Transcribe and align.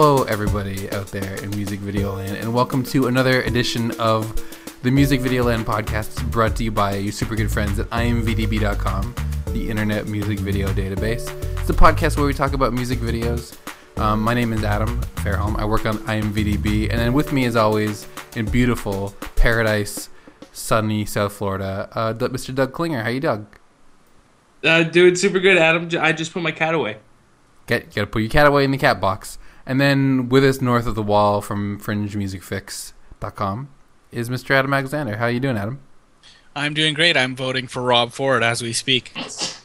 Hello, 0.00 0.22
everybody 0.22 0.88
out 0.92 1.08
there 1.08 1.34
in 1.42 1.50
Music 1.50 1.80
Video 1.80 2.14
Land, 2.14 2.36
and 2.36 2.54
welcome 2.54 2.84
to 2.84 3.08
another 3.08 3.42
edition 3.42 3.90
of 3.98 4.32
the 4.84 4.92
Music 4.92 5.20
Video 5.20 5.42
Land 5.42 5.66
podcast 5.66 6.30
brought 6.30 6.54
to 6.54 6.62
you 6.62 6.70
by 6.70 6.94
your 6.94 7.10
super 7.10 7.34
good 7.34 7.50
friends 7.50 7.80
at 7.80 7.90
imvdb.com, 7.90 9.12
the 9.48 9.68
internet 9.68 10.06
music 10.06 10.38
video 10.38 10.68
database. 10.68 11.28
It's 11.58 11.68
a 11.68 11.72
podcast 11.72 12.16
where 12.16 12.26
we 12.26 12.32
talk 12.32 12.52
about 12.52 12.72
music 12.72 13.00
videos. 13.00 13.58
Um, 13.98 14.22
my 14.22 14.34
name 14.34 14.52
is 14.52 14.62
Adam 14.62 15.00
Fairholm. 15.16 15.58
I 15.58 15.64
work 15.64 15.84
on 15.84 15.98
IMVDB, 15.98 16.90
and 16.90 17.00
then 17.00 17.12
with 17.12 17.32
me, 17.32 17.44
as 17.46 17.56
always, 17.56 18.06
in 18.36 18.46
beautiful 18.46 19.16
paradise, 19.34 20.10
sunny 20.52 21.06
South 21.06 21.32
Florida, 21.32 21.88
uh, 21.90 22.14
Mr. 22.14 22.54
Doug 22.54 22.72
Klinger. 22.72 23.02
How 23.02 23.08
you, 23.08 23.18
Doug? 23.18 23.46
Uh, 24.62 24.84
doing 24.84 25.16
super 25.16 25.40
good, 25.40 25.58
Adam. 25.58 25.88
I 26.00 26.12
just 26.12 26.32
put 26.32 26.44
my 26.44 26.52
cat 26.52 26.74
away. 26.74 26.98
Get 27.66 27.92
gotta 27.92 28.06
put 28.06 28.22
your 28.22 28.30
cat 28.30 28.46
away 28.46 28.62
in 28.62 28.70
the 28.70 28.78
cat 28.78 29.00
box. 29.00 29.38
And 29.68 29.78
then 29.80 30.28
with 30.30 30.44
us 30.44 30.60
north 30.62 30.86
of 30.86 30.94
the 30.96 31.02
wall 31.02 31.40
from 31.42 31.78
fringemusicfix.com 31.78 33.68
is 34.10 34.30
Mr. 34.30 34.50
Adam 34.52 34.72
Alexander. 34.72 35.16
How 35.18 35.24
are 35.26 35.30
you 35.30 35.40
doing, 35.40 35.58
Adam? 35.58 35.80
I'm 36.56 36.72
doing 36.74 36.94
great. 36.94 37.16
I'm 37.16 37.36
voting 37.36 37.68
for 37.68 37.82
Rob 37.82 38.12
Ford 38.12 38.42
as 38.42 38.62
we 38.62 38.72
speak. 38.72 39.12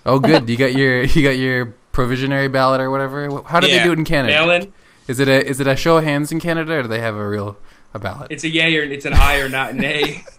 Oh, 0.06 0.20
good. 0.20 0.50
you 0.50 0.58
got 0.58 0.74
your 0.76 1.04
you 1.04 1.24
got 1.24 1.38
your 1.38 1.74
provisionary 1.94 2.52
ballot 2.52 2.82
or 2.82 2.92
whatever. 2.92 3.42
How 3.44 3.60
do 3.62 3.68
Yeah. 3.68 3.78
they 3.80 3.84
do 3.86 3.94
it 3.94 4.00
in 4.00 4.06
Canada? 4.06 4.34
Mail-in. 4.34 4.74
Is 5.08 5.20
it 5.20 5.28
a 5.30 5.44
is 5.48 5.60
it 5.60 5.68
a 5.68 5.76
show 5.76 5.98
of 5.98 6.04
hands 6.04 6.32
in 6.32 6.40
Canada, 6.40 6.74
or 6.74 6.82
do 6.84 6.88
they 6.90 7.00
have 7.00 7.16
a 7.16 7.28
real 7.28 7.58
a 7.94 8.00
ballot? 8.00 8.28
It's 8.30 8.44
a 8.44 8.50
yay 8.50 8.78
or 8.78 8.84
it's 8.84 9.06
an 9.06 9.14
I 9.14 9.40
or 9.40 9.50
not 9.50 9.72
an 9.72 9.84
A. 9.84 10.24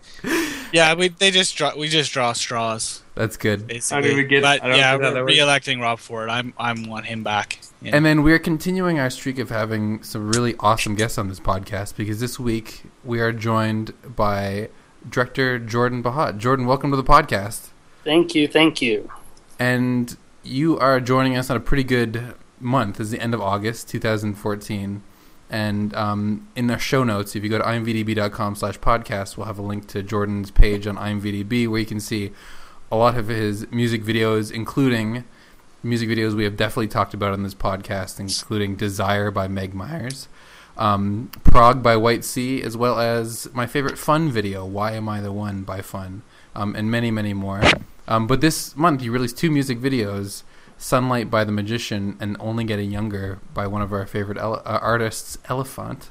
Yeah, 0.72 0.94
we 0.94 1.08
they 1.08 1.30
just 1.30 1.54
draw 1.56 1.76
we 1.76 1.86
just 1.88 2.12
draw 2.12 2.32
straws 2.32 3.02
That's 3.14 3.36
good. 3.36 3.68
basically. 3.68 4.10
even 4.10 4.26
get- 4.26 4.42
but 4.42 4.60
I 4.64 4.68
don't 4.68 4.76
yeah, 4.78 4.96
know 4.96 5.12
we're 5.14 5.24
re-electing 5.24 5.78
Rob 5.78 6.00
Ford. 6.00 6.28
I'm 6.28 6.52
I'm 6.58 6.84
want 6.88 7.06
him 7.06 7.22
back. 7.22 7.60
Yeah. 7.84 7.96
And 7.96 8.06
then 8.06 8.22
we're 8.22 8.38
continuing 8.38 8.98
our 8.98 9.10
streak 9.10 9.38
of 9.38 9.50
having 9.50 10.02
some 10.02 10.32
really 10.32 10.54
awesome 10.58 10.94
guests 10.94 11.18
on 11.18 11.28
this 11.28 11.38
podcast 11.38 11.96
because 11.96 12.18
this 12.18 12.40
week 12.40 12.84
we 13.04 13.20
are 13.20 13.30
joined 13.30 13.92
by 14.16 14.70
director 15.06 15.58
Jordan 15.58 16.02
Bahat. 16.02 16.38
Jordan, 16.38 16.64
welcome 16.64 16.90
to 16.92 16.96
the 16.96 17.04
podcast. 17.04 17.72
Thank 18.02 18.34
you, 18.34 18.48
thank 18.48 18.80
you. 18.80 19.10
And 19.58 20.16
you 20.42 20.78
are 20.78 20.98
joining 20.98 21.36
us 21.36 21.50
on 21.50 21.58
a 21.58 21.60
pretty 21.60 21.84
good 21.84 22.34
month. 22.58 23.00
It's 23.00 23.10
the 23.10 23.20
end 23.20 23.34
of 23.34 23.42
August 23.42 23.90
2014. 23.90 25.02
And 25.50 25.94
um, 25.94 26.48
in 26.56 26.68
the 26.68 26.78
show 26.78 27.04
notes, 27.04 27.36
if 27.36 27.44
you 27.44 27.50
go 27.50 27.58
to 27.58 27.64
imvdb.com 27.64 28.54
slash 28.54 28.78
podcast, 28.78 29.36
we'll 29.36 29.46
have 29.46 29.58
a 29.58 29.62
link 29.62 29.88
to 29.88 30.02
Jordan's 30.02 30.50
page 30.50 30.86
on 30.86 30.96
imvdb 30.96 31.68
where 31.68 31.80
you 31.80 31.86
can 31.86 32.00
see 32.00 32.32
a 32.90 32.96
lot 32.96 33.18
of 33.18 33.28
his 33.28 33.70
music 33.70 34.02
videos, 34.02 34.50
including 34.50 35.24
music 35.84 36.08
videos 36.08 36.34
we 36.34 36.44
have 36.44 36.56
definitely 36.56 36.88
talked 36.88 37.14
about 37.14 37.32
on 37.32 37.42
this 37.42 37.54
podcast, 37.54 38.18
including 38.18 38.76
Desire 38.76 39.30
by 39.30 39.48
Meg 39.48 39.74
Myers, 39.74 40.28
um, 40.76 41.30
Prague 41.44 41.82
by 41.82 41.96
White 41.96 42.24
Sea, 42.24 42.62
as 42.62 42.76
well 42.76 42.98
as 42.98 43.48
my 43.52 43.66
favorite 43.66 43.98
fun 43.98 44.30
video, 44.30 44.64
Why 44.64 44.92
Am 44.92 45.08
I 45.08 45.20
the 45.20 45.32
One 45.32 45.62
by 45.62 45.82
Fun, 45.82 46.22
um, 46.54 46.74
and 46.74 46.90
many, 46.90 47.10
many 47.10 47.34
more. 47.34 47.62
Um, 48.08 48.26
but 48.26 48.40
this 48.40 48.76
month, 48.76 49.02
you 49.02 49.12
released 49.12 49.38
two 49.38 49.50
music 49.50 49.78
videos 49.78 50.42
Sunlight 50.76 51.30
by 51.30 51.44
The 51.44 51.52
Magician 51.52 52.16
and 52.20 52.36
Only 52.40 52.64
Getting 52.64 52.90
Younger 52.90 53.38
by 53.54 53.66
one 53.66 53.80
of 53.80 53.92
our 53.92 54.06
favorite 54.06 54.38
ele- 54.38 54.62
uh, 54.64 54.78
artists, 54.82 55.38
Elliphant. 55.48 56.00
Is 56.00 56.08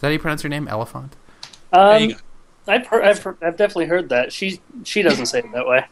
that 0.00 0.08
how 0.08 0.12
you 0.12 0.18
pronounce 0.18 0.42
her 0.42 0.48
name? 0.48 0.66
Elliphant? 0.66 1.12
Um, 1.72 2.14
I've 2.66 2.86
heard, 2.86 3.04
I've, 3.04 3.22
heard, 3.22 3.38
I've 3.40 3.56
definitely 3.56 3.86
heard 3.86 4.08
that. 4.10 4.32
She 4.32 4.60
she 4.84 5.02
doesn't 5.02 5.26
say 5.26 5.38
it 5.38 5.52
that 5.52 5.66
way. 5.66 5.86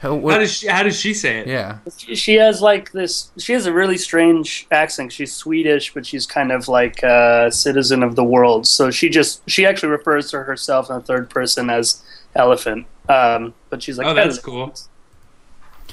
How, 0.00 0.14
what- 0.14 0.34
How 0.34 0.38
does 0.40 0.52
she, 0.52 0.66
how 0.68 0.82
does 0.84 0.98
she 0.98 1.12
say 1.14 1.38
it? 1.38 1.46
yeah. 1.48 1.78
She, 1.96 2.14
she 2.14 2.34
has 2.34 2.60
like 2.62 2.92
this. 2.92 3.30
She 3.38 3.52
has 3.52 3.66
a 3.66 3.72
really 3.72 3.98
strange 3.98 4.66
accent. 4.70 5.12
She's 5.12 5.32
Swedish, 5.32 5.92
but 5.92 6.06
she's 6.06 6.24
kind 6.26 6.52
of 6.52 6.68
like 6.68 7.02
a 7.02 7.50
citizen 7.50 8.02
of 8.04 8.14
the 8.14 8.22
world. 8.24 8.66
So 8.66 8.90
she 8.90 9.08
just 9.08 9.42
she 9.50 9.66
actually 9.66 9.88
refers 9.90 10.30
to 10.30 10.42
herself 10.44 10.88
in 10.88 10.96
the 10.96 11.02
third 11.02 11.28
person 11.30 11.68
as 11.70 12.02
Elliphant. 12.36 12.84
Um, 13.08 13.54
but 13.70 13.82
she's 13.82 13.98
like, 13.98 14.06
Oh, 14.06 14.14
that's 14.14 14.38
cool. 14.38 14.72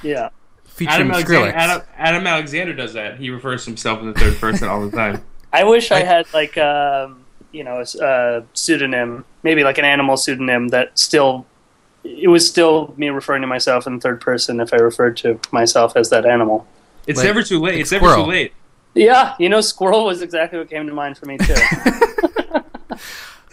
Yeah. 0.04 0.30
Featuring 0.66 0.94
Adam 1.10 1.12
Alexander, 1.12 1.52
Adam, 1.56 1.82
Adam 1.98 2.28
Alexander 2.28 2.74
does 2.74 2.94
that. 2.94 3.18
He 3.18 3.30
refers 3.30 3.64
to 3.64 3.70
himself 3.72 4.02
in 4.02 4.08
the 4.08 4.14
third 4.20 4.36
person 4.38 4.68
all 4.68 4.86
the 4.88 4.96
time. 4.96 5.24
I 5.54 5.64
wish 5.64 5.92
I 5.92 5.98
I- 5.98 6.04
had 6.04 6.34
like 6.34 6.58
um, 6.58 7.24
you 7.54 7.64
know 7.64 7.84
a 8.02 8.44
pseudonym, 8.54 9.24
maybe 9.42 9.64
like 9.64 9.78
an 9.78 9.86
animal 9.86 10.18
pseudonym 10.18 10.68
that 10.70 11.00
still 11.00 11.46
it 12.06 12.30
was 12.30 12.48
still 12.48 12.94
me 12.98 13.10
referring 13.10 13.42
to 13.42 13.48
myself 13.48 13.88
in 13.88 14.00
third 14.00 14.22
person 14.22 14.60
if 14.60 14.74
I 14.74 14.78
referred 14.78 15.18
to 15.18 15.40
myself 15.52 15.98
as 15.98 16.10
that 16.12 16.26
animal. 16.26 16.66
It's 17.08 17.18
Like- 17.18 17.26
never 17.28 17.44
too 17.44 17.60
late. 17.60 17.74
like 17.74 17.82
It's 17.82 17.92
never 17.92 18.16
too 18.16 18.22
late. 18.24 18.54
Yeah, 18.94 19.34
you 19.40 19.50
know, 19.50 19.60
squirrel 19.62 20.06
was 20.06 20.22
exactly 20.22 20.58
what 20.60 20.70
came 20.70 20.88
to 20.88 20.94
mind 20.94 21.18
for 21.18 21.26
me 21.26 21.38
too. 21.38 21.56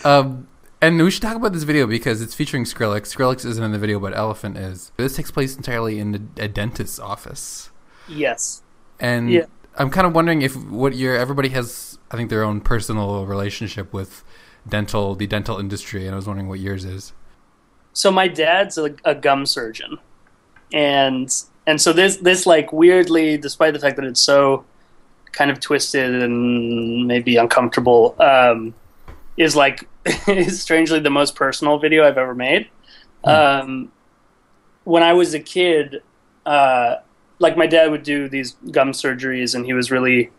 Um, 0.05 0.49
and 0.81 1.01
we 1.01 1.11
should 1.13 1.23
talk 1.23 1.37
about 1.37 1.53
this 1.53 1.63
video 1.63 1.87
because 1.87 2.21
it's 2.23 2.35
featuring 2.35 2.65
Skrillex. 2.65 3.15
Skrillex 3.15 3.45
isn't 3.45 3.63
in 3.63 3.71
the 3.71 3.79
video, 3.79 4.01
but 4.01 4.13
Elliphant 4.15 4.57
is. 4.59 4.91
This 4.97 5.15
takes 5.15 5.31
place 5.31 5.57
entirely 5.57 6.01
in 6.01 6.29
a, 6.37 6.45
a 6.45 6.49
dentist's 6.49 6.99
office. 6.99 7.71
yes. 8.09 8.63
And 8.99 9.31
Yeah. 9.31 9.45
I'm 9.77 9.91
kind 9.91 10.07
of 10.07 10.15
wondering 10.15 10.43
if 10.43 10.55
what 10.57 10.95
your 10.95 11.17
everybody 11.17 11.49
has, 11.51 11.99
I 12.11 12.17
think, 12.17 12.31
their 12.31 12.43
own 12.45 12.61
personal 12.61 13.25
relationship 13.27 13.93
with 13.93 14.23
dental, 14.69 15.15
the 15.15 15.27
dental 15.27 15.59
industry, 15.59 16.05
and 16.07 16.13
I 16.15 16.17
was 16.17 16.27
wondering 16.27 16.49
what 16.49 16.59
yours 16.61 16.85
is. 16.85 17.13
So 17.93 18.11
my 18.11 18.29
dad's 18.29 18.79
a, 18.79 18.95
a 19.05 19.15
gum 19.15 19.47
surgeon, 19.47 19.99
and 20.73 21.33
and 21.67 21.81
so 21.81 21.93
this 21.93 22.17
this 22.17 22.47
like 22.47 22.73
weirdly, 22.73 23.37
despite 23.37 23.75
the 23.75 23.79
fact 23.79 23.97
that 23.97 24.05
it's 24.05 24.21
so 24.21 24.65
kind 25.33 25.51
of 25.51 25.61
twisted 25.61 26.23
and 26.23 27.07
maybe 27.07 27.37
uncomfortable, 27.37 28.15
um, 28.19 28.75
is 29.37 29.55
like 29.57 29.89
is 30.27 30.61
strangely 30.61 31.01
the 31.01 31.11
most 31.11 31.35
personal 31.35 31.79
video 31.79 32.07
I've 32.07 32.19
ever 32.19 32.35
made. 32.35 32.69
Um, 33.25 33.93
when 34.85 35.03
I 35.03 35.13
was 35.13 35.33
a 35.35 35.41
kid, 35.41 36.03
uh, 36.45 36.97
like 37.39 37.57
my 37.57 37.67
dad 37.67 37.91
would 37.91 38.03
do 38.03 38.29
these 38.29 38.57
gum 38.71 38.93
surgeries, 38.93 39.55
and 39.55 39.65
he 39.65 39.73
was 39.73 39.91
really 39.91 40.31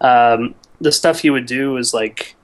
um, 0.00 0.54
the 0.80 0.92
stuff 0.92 1.20
he 1.20 1.30
would 1.30 1.46
do 1.46 1.72
was 1.72 1.92
like 1.92 2.36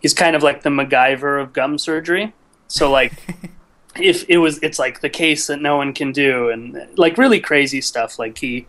he's 0.00 0.14
kind 0.14 0.36
of 0.36 0.42
like 0.42 0.62
the 0.62 0.70
MacGyver 0.70 1.40
of 1.40 1.52
gum 1.52 1.78
surgery. 1.78 2.32
So 2.68 2.90
like 2.90 3.12
if 4.00 4.24
it 4.28 4.38
was 4.38 4.58
it's 4.62 4.78
like 4.78 5.00
the 5.00 5.08
case 5.08 5.46
that 5.46 5.60
no 5.60 5.76
one 5.76 5.92
can 5.92 6.12
do 6.12 6.50
and 6.50 6.88
like 6.96 7.18
really 7.18 7.40
crazy 7.40 7.80
stuff. 7.80 8.18
Like 8.18 8.38
he 8.38 8.66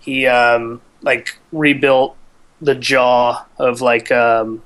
he 0.00 0.26
um 0.26 0.80
like 1.02 1.38
rebuilt 1.52 2.16
the 2.60 2.74
jaw 2.74 3.44
of 3.58 3.80
like 3.80 4.10
um 4.10 4.62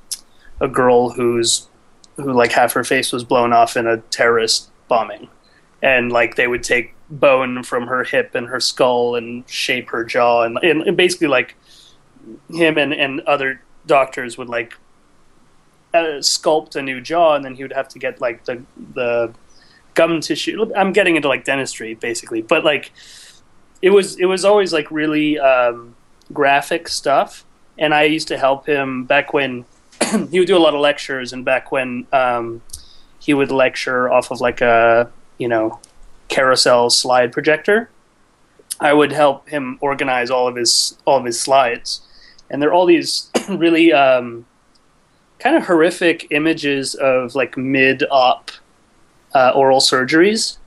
a 0.60 0.68
girl 0.68 1.10
who's 1.10 1.68
who 2.16 2.32
like 2.32 2.52
half 2.52 2.72
her 2.72 2.84
face 2.84 3.12
was 3.12 3.24
blown 3.24 3.52
off 3.52 3.76
in 3.76 3.86
a 3.86 3.98
terrorist 3.98 4.70
bombing. 4.88 5.28
And 5.82 6.12
like 6.12 6.36
they 6.36 6.46
would 6.46 6.62
take 6.62 6.94
bone 7.10 7.62
from 7.62 7.86
her 7.88 8.04
hip 8.04 8.34
and 8.34 8.46
her 8.48 8.60
skull 8.60 9.16
and 9.16 9.48
shape 9.48 9.90
her 9.90 10.04
jaw. 10.04 10.42
And, 10.42 10.58
and 10.58 10.96
basically 10.96 11.26
like 11.28 11.56
him 12.50 12.78
and, 12.78 12.92
and 12.92 13.20
other 13.22 13.62
doctors 13.86 14.38
would 14.38 14.48
like 14.48 14.74
uh, 15.92 16.20
sculpt 16.20 16.76
a 16.76 16.82
new 16.82 17.00
jaw 17.00 17.34
and 17.34 17.44
then 17.44 17.54
he 17.54 17.62
would 17.62 17.72
have 17.72 17.88
to 17.88 17.98
get 17.98 18.20
like 18.20 18.44
the 18.44 18.62
the 18.94 19.34
gum 19.94 20.20
tissue. 20.20 20.72
I'm 20.74 20.92
getting 20.92 21.16
into 21.16 21.28
like 21.28 21.44
dentistry 21.44 21.94
basically 21.94 22.42
but 22.42 22.64
like 22.64 22.92
it 23.80 23.90
was 23.90 24.18
it 24.18 24.26
was 24.26 24.44
always 24.44 24.72
like 24.72 24.90
really 24.90 25.38
um, 25.38 25.94
graphic 26.32 26.88
stuff 26.88 27.44
and 27.78 27.92
i 27.92 28.04
used 28.04 28.28
to 28.28 28.38
help 28.38 28.66
him 28.66 29.04
back 29.04 29.32
when 29.32 29.64
he 30.30 30.38
would 30.38 30.48
do 30.48 30.56
a 30.56 30.58
lot 30.58 30.74
of 30.74 30.80
lectures 30.80 31.32
and 31.32 31.44
back 31.44 31.72
when 31.72 32.06
um, 32.12 32.62
he 33.18 33.34
would 33.34 33.50
lecture 33.50 34.10
off 34.10 34.30
of 34.30 34.40
like 34.40 34.60
a 34.60 35.10
you 35.38 35.48
know 35.48 35.80
carousel 36.28 36.88
slide 36.88 37.32
projector 37.32 37.90
i 38.80 38.92
would 38.92 39.12
help 39.12 39.48
him 39.48 39.78
organize 39.80 40.30
all 40.30 40.48
of 40.48 40.56
his 40.56 40.98
all 41.04 41.18
of 41.18 41.24
his 41.24 41.40
slides. 41.40 42.00
And 42.50 42.60
there 42.60 42.68
are 42.68 42.72
all 42.72 42.86
these 42.86 43.30
really 43.48 43.92
um, 43.92 44.44
kind 45.38 45.56
of 45.56 45.64
horrific 45.64 46.26
images 46.30 46.94
of 46.94 47.34
like 47.34 47.56
mid-op 47.56 48.50
uh, 49.34 49.52
oral 49.54 49.80
surgeries, 49.80 50.58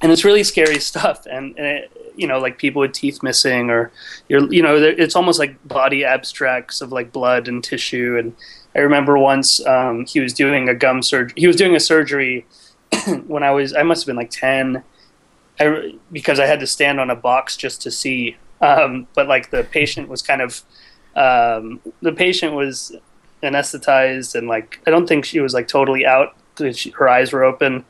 and 0.00 0.12
it's 0.12 0.24
really 0.24 0.44
scary 0.44 0.78
stuff. 0.80 1.26
And, 1.26 1.56
and 1.58 1.66
it, 1.66 1.92
you 2.16 2.26
know, 2.26 2.38
like 2.38 2.58
people 2.58 2.80
with 2.80 2.92
teeth 2.92 3.22
missing, 3.22 3.70
or 3.70 3.92
you're, 4.28 4.52
you 4.52 4.62
know, 4.62 4.76
it's 4.76 5.14
almost 5.14 5.38
like 5.38 5.66
body 5.66 6.04
abstracts 6.04 6.80
of 6.80 6.90
like 6.92 7.12
blood 7.12 7.48
and 7.48 7.62
tissue. 7.62 8.16
And 8.18 8.34
I 8.74 8.80
remember 8.80 9.16
once 9.16 9.64
um, 9.66 10.04
he 10.04 10.20
was 10.20 10.32
doing 10.32 10.68
a 10.68 10.74
gum 10.74 11.02
surgery. 11.02 11.34
He 11.36 11.46
was 11.46 11.56
doing 11.56 11.76
a 11.76 11.80
surgery 11.80 12.44
when 13.26 13.42
I 13.42 13.52
was, 13.52 13.74
I 13.74 13.82
must 13.84 14.02
have 14.02 14.06
been 14.06 14.16
like 14.16 14.30
ten, 14.30 14.82
I, 15.60 15.94
because 16.10 16.40
I 16.40 16.46
had 16.46 16.60
to 16.60 16.66
stand 16.66 16.98
on 16.98 17.08
a 17.10 17.16
box 17.16 17.56
just 17.56 17.82
to 17.82 17.90
see. 17.90 18.36
Um, 18.60 19.06
but 19.14 19.28
like 19.28 19.50
the 19.50 19.62
patient 19.62 20.08
was 20.08 20.20
kind 20.20 20.42
of, 20.42 20.62
um, 21.14 21.80
the 22.02 22.12
patient 22.12 22.54
was 22.54 22.96
anesthetized 23.42 24.34
and 24.34 24.48
like 24.48 24.80
I 24.86 24.90
don't 24.90 25.06
think 25.06 25.24
she 25.24 25.40
was 25.40 25.54
like 25.54 25.68
totally 25.68 26.04
out. 26.04 26.34
She- 26.72 26.90
Her 26.90 27.08
eyes 27.08 27.32
were 27.32 27.44
open, 27.44 27.84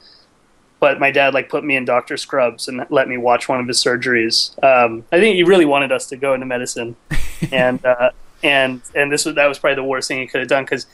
but 0.80 1.00
my 1.00 1.10
dad 1.10 1.34
like 1.34 1.48
put 1.48 1.64
me 1.64 1.76
in 1.76 1.84
Doctor 1.84 2.16
Scrubs 2.16 2.68
and 2.68 2.84
let 2.90 3.08
me 3.08 3.16
watch 3.16 3.48
one 3.48 3.60
of 3.60 3.66
his 3.66 3.82
surgeries. 3.82 4.52
Um, 4.62 5.04
I 5.12 5.18
think 5.18 5.36
he 5.36 5.42
really 5.42 5.64
wanted 5.64 5.92
us 5.92 6.06
to 6.08 6.16
go 6.16 6.34
into 6.34 6.46
medicine, 6.46 6.96
and 7.52 7.84
uh, 7.84 8.10
and 8.42 8.82
and 8.94 9.12
this 9.12 9.24
was 9.24 9.34
that 9.34 9.46
was 9.46 9.58
probably 9.58 9.76
the 9.76 9.84
worst 9.84 10.08
thing 10.08 10.20
he 10.20 10.26
could 10.26 10.40
have 10.40 10.48
done 10.48 10.64
because 10.64 10.86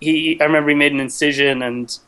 he 0.00 0.38
I 0.40 0.44
remember 0.44 0.70
he 0.70 0.76
made 0.76 0.92
an 0.92 1.00
incision 1.00 1.62
and 1.62 1.98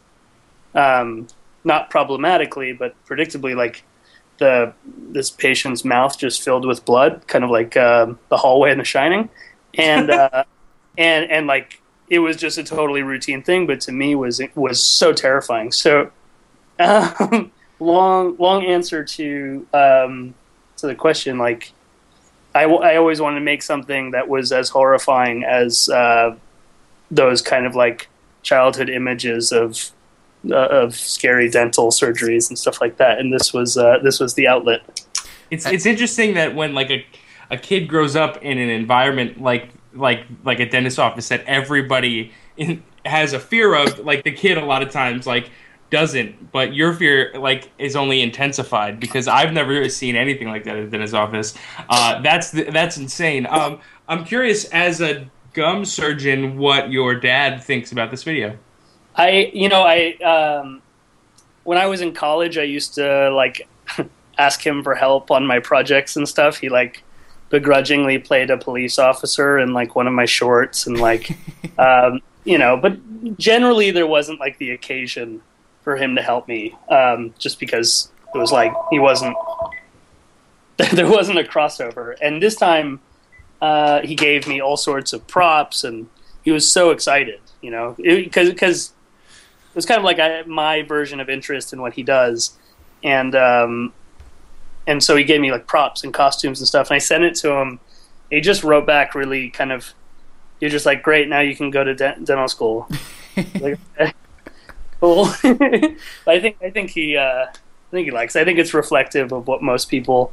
um, 0.74 1.26
not 1.64 1.90
problematically 1.90 2.72
but 2.72 2.94
predictably 3.06 3.56
like 3.56 3.82
the 4.38 4.72
this 4.86 5.30
patient's 5.30 5.84
mouth 5.84 6.18
just 6.18 6.42
filled 6.42 6.64
with 6.64 6.84
blood, 6.84 7.26
kind 7.26 7.44
of 7.44 7.50
like 7.50 7.76
uh, 7.76 8.06
the 8.28 8.36
hallway 8.36 8.70
in 8.70 8.78
The 8.78 8.84
Shining, 8.84 9.28
and 9.74 10.10
uh, 10.10 10.44
and 10.96 11.30
and 11.30 11.46
like 11.46 11.77
it 12.10 12.20
was 12.20 12.36
just 12.36 12.58
a 12.58 12.64
totally 12.64 13.02
routine 13.02 13.42
thing, 13.42 13.66
but 13.66 13.80
to 13.82 13.92
me 13.92 14.14
was 14.14 14.40
it 14.40 14.56
was 14.56 14.82
so 14.82 15.12
terrifying. 15.12 15.72
So 15.72 16.10
um, 16.78 17.50
long 17.80 18.36
long 18.38 18.64
answer 18.64 19.04
to 19.04 19.66
um, 19.72 20.34
to 20.78 20.86
the 20.86 20.94
question, 20.94 21.38
like 21.38 21.72
I, 22.54 22.62
w- 22.62 22.82
I 22.82 22.96
always 22.96 23.20
wanted 23.20 23.40
to 23.40 23.44
make 23.44 23.62
something 23.62 24.12
that 24.12 24.28
was 24.28 24.52
as 24.52 24.68
horrifying 24.70 25.44
as 25.44 25.88
uh, 25.88 26.36
those 27.10 27.42
kind 27.42 27.66
of 27.66 27.74
like 27.74 28.08
childhood 28.42 28.88
images 28.88 29.52
of 29.52 29.90
uh, 30.50 30.54
of 30.54 30.94
scary 30.94 31.50
dental 31.50 31.90
surgeries 31.90 32.48
and 32.48 32.58
stuff 32.58 32.80
like 32.80 32.96
that. 32.96 33.18
And 33.18 33.32
this 33.32 33.52
was 33.52 33.76
uh, 33.76 33.98
this 34.02 34.18
was 34.18 34.34
the 34.34 34.46
outlet. 34.46 35.04
It's 35.50 35.66
it's 35.66 35.86
interesting 35.86 36.34
that 36.34 36.54
when 36.54 36.74
like 36.74 36.90
a 36.90 37.04
a 37.50 37.56
kid 37.56 37.88
grows 37.88 38.16
up 38.16 38.42
in 38.42 38.58
an 38.58 38.68
environment 38.68 39.40
like 39.40 39.70
like 39.94 40.26
like 40.44 40.60
a 40.60 40.68
dentist 40.68 40.98
office 40.98 41.28
that 41.28 41.44
everybody 41.46 42.32
in, 42.56 42.82
has 43.04 43.32
a 43.32 43.40
fear 43.40 43.74
of, 43.74 43.98
like 44.00 44.24
the 44.24 44.32
kid 44.32 44.58
a 44.58 44.64
lot 44.64 44.82
of 44.82 44.90
times 44.90 45.26
like 45.26 45.50
doesn't, 45.90 46.52
but 46.52 46.74
your 46.74 46.92
fear 46.92 47.32
like 47.38 47.70
is 47.78 47.96
only 47.96 48.20
intensified 48.20 49.00
because 49.00 49.26
I've 49.26 49.52
never 49.52 49.88
seen 49.88 50.16
anything 50.16 50.48
like 50.48 50.64
that 50.64 50.76
at 50.76 50.90
dentist 50.90 51.14
office. 51.14 51.54
Uh, 51.88 52.20
that's 52.20 52.50
that's 52.50 52.98
insane. 52.98 53.46
Um, 53.48 53.80
I'm 54.06 54.24
curious 54.24 54.66
as 54.66 55.00
a 55.00 55.28
gum 55.54 55.84
surgeon 55.84 56.58
what 56.58 56.92
your 56.92 57.14
dad 57.14 57.62
thinks 57.62 57.90
about 57.92 58.10
this 58.10 58.22
video. 58.22 58.58
I, 59.16 59.50
you 59.52 59.68
know, 59.68 59.82
I 59.82 60.12
um, 60.22 60.82
when 61.64 61.78
I 61.78 61.86
was 61.86 62.00
in 62.00 62.12
college, 62.12 62.58
I 62.58 62.62
used 62.62 62.94
to 62.94 63.30
like 63.30 63.66
ask 64.38 64.64
him 64.64 64.82
for 64.82 64.94
help 64.94 65.30
on 65.30 65.46
my 65.46 65.58
projects 65.58 66.16
and 66.16 66.28
stuff. 66.28 66.58
He 66.58 66.68
like 66.68 67.02
begrudgingly 67.50 68.18
played 68.18 68.50
a 68.50 68.58
police 68.58 68.98
officer 68.98 69.58
in 69.58 69.72
like 69.72 69.96
one 69.96 70.06
of 70.06 70.12
my 70.12 70.26
shorts 70.26 70.86
and 70.86 71.00
like, 71.00 71.36
um, 71.78 72.20
you 72.44 72.58
know, 72.58 72.76
but 72.76 72.98
generally 73.38 73.90
there 73.90 74.06
wasn't 74.06 74.40
like 74.40 74.58
the 74.58 74.70
occasion 74.70 75.42
for 75.82 75.96
him 75.96 76.16
to 76.16 76.22
help 76.22 76.48
me, 76.48 76.76
um, 76.90 77.32
just 77.38 77.58
because 77.58 78.10
it 78.34 78.38
was 78.38 78.52
like 78.52 78.72
he 78.90 78.98
wasn't. 78.98 79.36
there 80.92 81.08
wasn't 81.08 81.38
a 81.38 81.42
crossover, 81.42 82.14
and 82.20 82.42
this 82.42 82.54
time 82.54 83.00
uh, 83.60 84.00
he 84.02 84.14
gave 84.14 84.46
me 84.46 84.60
all 84.60 84.76
sorts 84.76 85.12
of 85.12 85.26
props, 85.26 85.82
and 85.84 86.08
he 86.44 86.50
was 86.50 86.70
so 86.70 86.90
excited, 86.90 87.40
you 87.60 87.70
know, 87.70 87.96
because 87.98 88.50
because 88.50 88.92
it 89.70 89.74
was 89.74 89.86
kind 89.86 89.98
of 89.98 90.04
like 90.04 90.18
I, 90.18 90.42
my 90.42 90.82
version 90.82 91.20
of 91.20 91.28
interest 91.28 91.72
in 91.72 91.80
what 91.80 91.94
he 91.94 92.02
does, 92.02 92.56
and 93.02 93.34
um, 93.34 93.92
and 94.88 95.04
so 95.04 95.14
he 95.14 95.22
gave 95.22 95.40
me 95.40 95.52
like 95.52 95.66
props 95.66 96.02
and 96.02 96.14
costumes 96.14 96.60
and 96.60 96.66
stuff, 96.66 96.88
and 96.88 96.96
I 96.96 96.98
sent 96.98 97.22
it 97.22 97.34
to 97.36 97.52
him. 97.52 97.78
He 98.30 98.40
just 98.40 98.64
wrote 98.64 98.86
back 98.86 99.14
really 99.14 99.50
kind 99.50 99.70
of. 99.70 99.92
You're 100.60 100.70
just 100.70 100.86
like 100.86 101.02
great. 101.02 101.28
Now 101.28 101.40
you 101.40 101.54
can 101.54 101.70
go 101.70 101.84
to 101.84 101.94
de- 101.94 102.16
dental 102.24 102.48
school. 102.48 102.88
like, 103.60 103.78
cool. 104.98 105.26
I 106.26 106.40
think 106.40 106.56
I 106.62 106.70
think 106.70 106.90
he 106.90 107.16
uh, 107.16 107.44
I 107.44 107.90
think 107.90 108.06
he 108.06 108.10
likes. 108.10 108.34
It. 108.34 108.40
I 108.40 108.44
think 108.44 108.58
it's 108.58 108.72
reflective 108.72 109.30
of 109.30 109.46
what 109.46 109.62
most 109.62 109.90
people, 109.90 110.32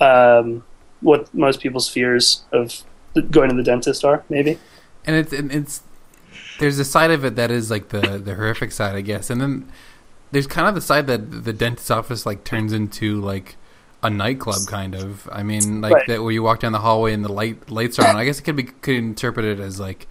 um, 0.00 0.64
what 1.00 1.32
most 1.32 1.60
people's 1.60 1.88
fears 1.88 2.42
of 2.52 2.82
going 3.30 3.48
to 3.48 3.56
the 3.56 3.62
dentist 3.62 4.04
are. 4.04 4.24
Maybe. 4.28 4.58
And 5.04 5.14
it's 5.14 5.32
and 5.32 5.52
it's 5.52 5.82
there's 6.58 6.80
a 6.80 6.84
side 6.84 7.12
of 7.12 7.24
it 7.24 7.36
that 7.36 7.52
is 7.52 7.70
like 7.70 7.90
the 7.90 8.18
the 8.18 8.34
horrific 8.34 8.72
side, 8.72 8.96
I 8.96 9.02
guess, 9.02 9.30
and 9.30 9.40
then 9.40 9.72
there's 10.32 10.48
kind 10.48 10.68
of 10.68 10.74
the 10.74 10.80
side 10.80 11.06
that 11.06 11.44
the 11.44 11.52
dentist 11.52 11.92
office 11.92 12.26
like 12.26 12.42
turns 12.42 12.72
into 12.72 13.20
like 13.20 13.56
a 14.02 14.10
nightclub 14.10 14.66
kind 14.68 14.94
of. 14.94 15.28
I 15.32 15.42
mean, 15.42 15.80
like 15.80 15.92
Right. 15.94 16.06
that 16.08 16.22
where 16.22 16.32
you 16.32 16.42
walk 16.42 16.60
down 16.60 16.72
the 16.72 16.78
hallway 16.80 17.12
and 17.12 17.24
the 17.24 17.32
light 17.32 17.70
lights 17.70 17.98
are 17.98 18.06
on. 18.06 18.16
I 18.16 18.24
guess 18.24 18.38
it 18.38 18.42
could 18.42 18.56
be 18.56 18.64
could 18.64 18.96
interpret 18.96 19.44
it 19.44 19.60
as 19.60 19.80
like 19.80 20.06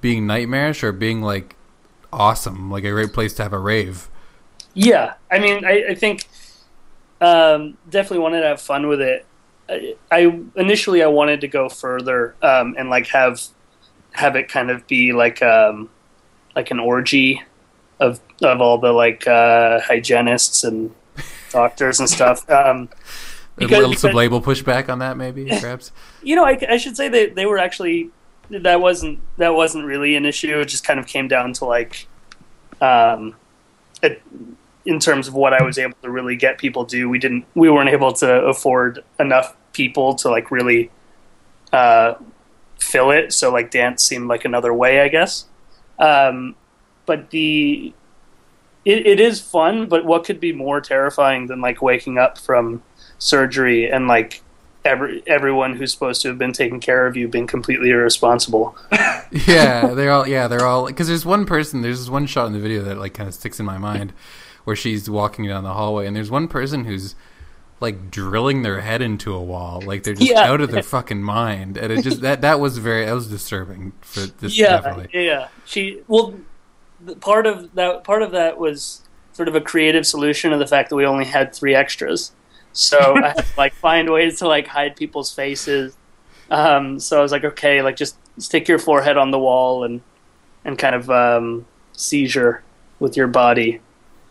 being 0.00 0.26
nightmarish 0.26 0.82
or 0.82 0.92
being 0.92 1.22
like 1.22 1.56
awesome, 2.12 2.70
like 2.70 2.84
a 2.84 2.90
great 2.90 3.12
place 3.12 3.34
to 3.34 3.42
have 3.42 3.52
a 3.52 3.58
rave. 3.58 4.08
Yeah, 4.74 5.14
I 5.30 5.38
mean, 5.38 5.64
I, 5.64 5.84
I 5.90 5.94
think 5.94 6.26
um, 7.20 7.76
definitely 7.88 8.18
wanted 8.18 8.40
to 8.40 8.48
have 8.48 8.60
fun 8.60 8.88
with 8.88 9.00
it. 9.00 9.26
I, 9.68 9.94
I 10.10 10.40
initially 10.56 11.02
I 11.02 11.06
wanted 11.06 11.40
to 11.42 11.48
go 11.48 11.68
further 11.68 12.34
um, 12.42 12.74
and 12.78 12.90
like 12.90 13.06
have 13.08 13.40
have 14.12 14.36
it 14.36 14.48
kind 14.48 14.70
of 14.70 14.86
be 14.86 15.12
like 15.12 15.42
um, 15.42 15.88
like 16.54 16.70
an 16.70 16.78
orgy 16.80 17.42
of 18.00 18.20
of 18.42 18.60
all 18.60 18.78
the 18.78 18.92
like 18.92 19.26
uh, 19.26 19.80
hygienists 19.80 20.64
and 20.64 20.94
doctors 21.52 22.00
and 22.00 22.08
stuff. 22.08 22.48
Um, 22.50 22.88
A 23.58 23.66
little 23.66 23.90
because- 23.90 24.02
sublabel 24.02 24.42
pushback 24.42 24.88
on 24.88 24.98
that, 25.00 25.16
maybe 25.16 25.44
perhaps. 25.48 25.92
you 26.22 26.34
know, 26.36 26.44
I, 26.44 26.58
I 26.68 26.76
should 26.78 26.96
say 26.96 27.08
that 27.08 27.34
they 27.34 27.46
were 27.46 27.58
actually 27.58 28.10
that 28.50 28.80
wasn't 28.80 29.18
that 29.38 29.54
wasn't 29.54 29.84
really 29.84 30.16
an 30.16 30.24
issue. 30.24 30.58
It 30.60 30.66
just 30.66 30.84
kind 30.84 30.98
of 30.98 31.06
came 31.06 31.28
down 31.28 31.52
to 31.54 31.64
like, 31.64 32.06
um, 32.80 33.34
it, 34.02 34.20
in 34.84 34.98
terms 34.98 35.28
of 35.28 35.34
what 35.34 35.52
I 35.52 35.62
was 35.62 35.78
able 35.78 35.96
to 36.02 36.10
really 36.10 36.34
get 36.36 36.58
people 36.58 36.84
do. 36.84 37.08
We 37.08 37.18
didn't 37.18 37.44
we 37.54 37.70
weren't 37.70 37.88
able 37.90 38.12
to 38.14 38.30
afford 38.44 39.04
enough 39.20 39.56
people 39.72 40.14
to 40.16 40.28
like 40.28 40.50
really 40.50 40.90
uh, 41.72 42.14
fill 42.80 43.10
it. 43.10 43.32
So 43.32 43.52
like 43.52 43.70
dance 43.70 44.02
seemed 44.02 44.28
like 44.28 44.44
another 44.44 44.74
way, 44.74 45.00
I 45.00 45.08
guess. 45.08 45.46
Um, 45.98 46.56
but 47.06 47.30
the 47.30 47.92
it, 48.84 49.06
it 49.06 49.20
is 49.20 49.40
fun. 49.40 49.86
But 49.86 50.04
what 50.04 50.24
could 50.24 50.40
be 50.40 50.52
more 50.52 50.80
terrifying 50.80 51.46
than 51.46 51.60
like 51.60 51.82
waking 51.82 52.18
up 52.18 52.38
from 52.38 52.82
surgery 53.18 53.90
and 53.90 54.08
like 54.08 54.42
every 54.84 55.22
everyone 55.28 55.76
who's 55.76 55.92
supposed 55.92 56.22
to 56.22 56.28
have 56.28 56.38
been 56.38 56.52
taking 56.52 56.80
care 56.80 57.06
of 57.06 57.16
you 57.16 57.28
being 57.28 57.46
completely 57.46 57.90
irresponsible. 57.90 58.76
yeah, 59.46 59.86
they're 59.94 60.10
all 60.10 60.26
yeah, 60.26 60.48
they're 60.48 60.66
all 60.66 60.86
because 60.86 61.08
there's 61.08 61.24
one 61.24 61.46
person, 61.46 61.82
there's 61.82 62.00
this 62.00 62.08
one 62.08 62.26
shot 62.26 62.46
in 62.46 62.52
the 62.52 62.58
video 62.58 62.82
that 62.82 62.98
like 62.98 63.14
kind 63.14 63.28
of 63.28 63.34
sticks 63.34 63.60
in 63.60 63.66
my 63.66 63.78
mind 63.78 64.12
where 64.64 64.76
she's 64.76 65.08
walking 65.10 65.46
down 65.46 65.64
the 65.64 65.72
hallway 65.72 66.06
and 66.06 66.14
there's 66.16 66.30
one 66.30 66.48
person 66.48 66.84
who's 66.84 67.14
like 67.80 68.10
drilling 68.12 68.62
their 68.62 68.80
head 68.80 69.02
into 69.02 69.34
a 69.34 69.42
wall, 69.42 69.82
like 69.84 70.04
they're 70.04 70.14
just 70.14 70.30
Yeah. 70.30 70.42
out 70.50 70.60
of 70.60 70.70
their 70.70 70.84
fucking 70.84 71.20
mind, 71.22 71.76
and 71.76 71.92
it 71.92 72.02
just 72.02 72.20
that 72.20 72.40
that 72.42 72.60
was 72.60 72.78
very 72.78 73.04
that 73.04 73.12
was 73.12 73.28
disturbing 73.28 73.92
for 74.00 74.20
this 74.20 74.56
yeah, 74.56 74.80
definitely. 74.80 75.24
yeah. 75.24 75.48
She 75.64 76.00
well, 76.06 76.34
the 76.51 76.51
part 77.20 77.46
of 77.46 77.74
that 77.74 78.04
part 78.04 78.22
of 78.22 78.32
that 78.32 78.58
was 78.58 79.02
sort 79.32 79.48
of 79.48 79.54
a 79.54 79.60
creative 79.60 80.06
solution 80.06 80.52
of 80.52 80.58
the 80.58 80.66
fact 80.66 80.90
that 80.90 80.96
we 80.96 81.06
only 81.06 81.24
had 81.24 81.54
three 81.54 81.74
extras. 81.74 82.32
So 82.72 82.98
I 83.16 83.28
had 83.28 83.38
to, 83.38 83.44
like 83.56 83.74
find 83.74 84.10
ways 84.10 84.38
to 84.38 84.48
like 84.48 84.66
hide 84.66 84.96
people's 84.96 85.32
faces. 85.32 85.96
Um, 86.50 86.98
so 86.98 87.18
I 87.18 87.22
was 87.22 87.32
like, 87.32 87.44
okay, 87.44 87.82
like 87.82 87.96
just 87.96 88.16
stick 88.38 88.68
your 88.68 88.78
forehead 88.78 89.16
on 89.16 89.30
the 89.30 89.38
wall 89.38 89.84
and 89.84 90.00
and 90.64 90.78
kind 90.78 90.94
of 90.94 91.10
um, 91.10 91.66
seizure 91.92 92.62
with 93.00 93.16
your 93.16 93.26
body. 93.26 93.80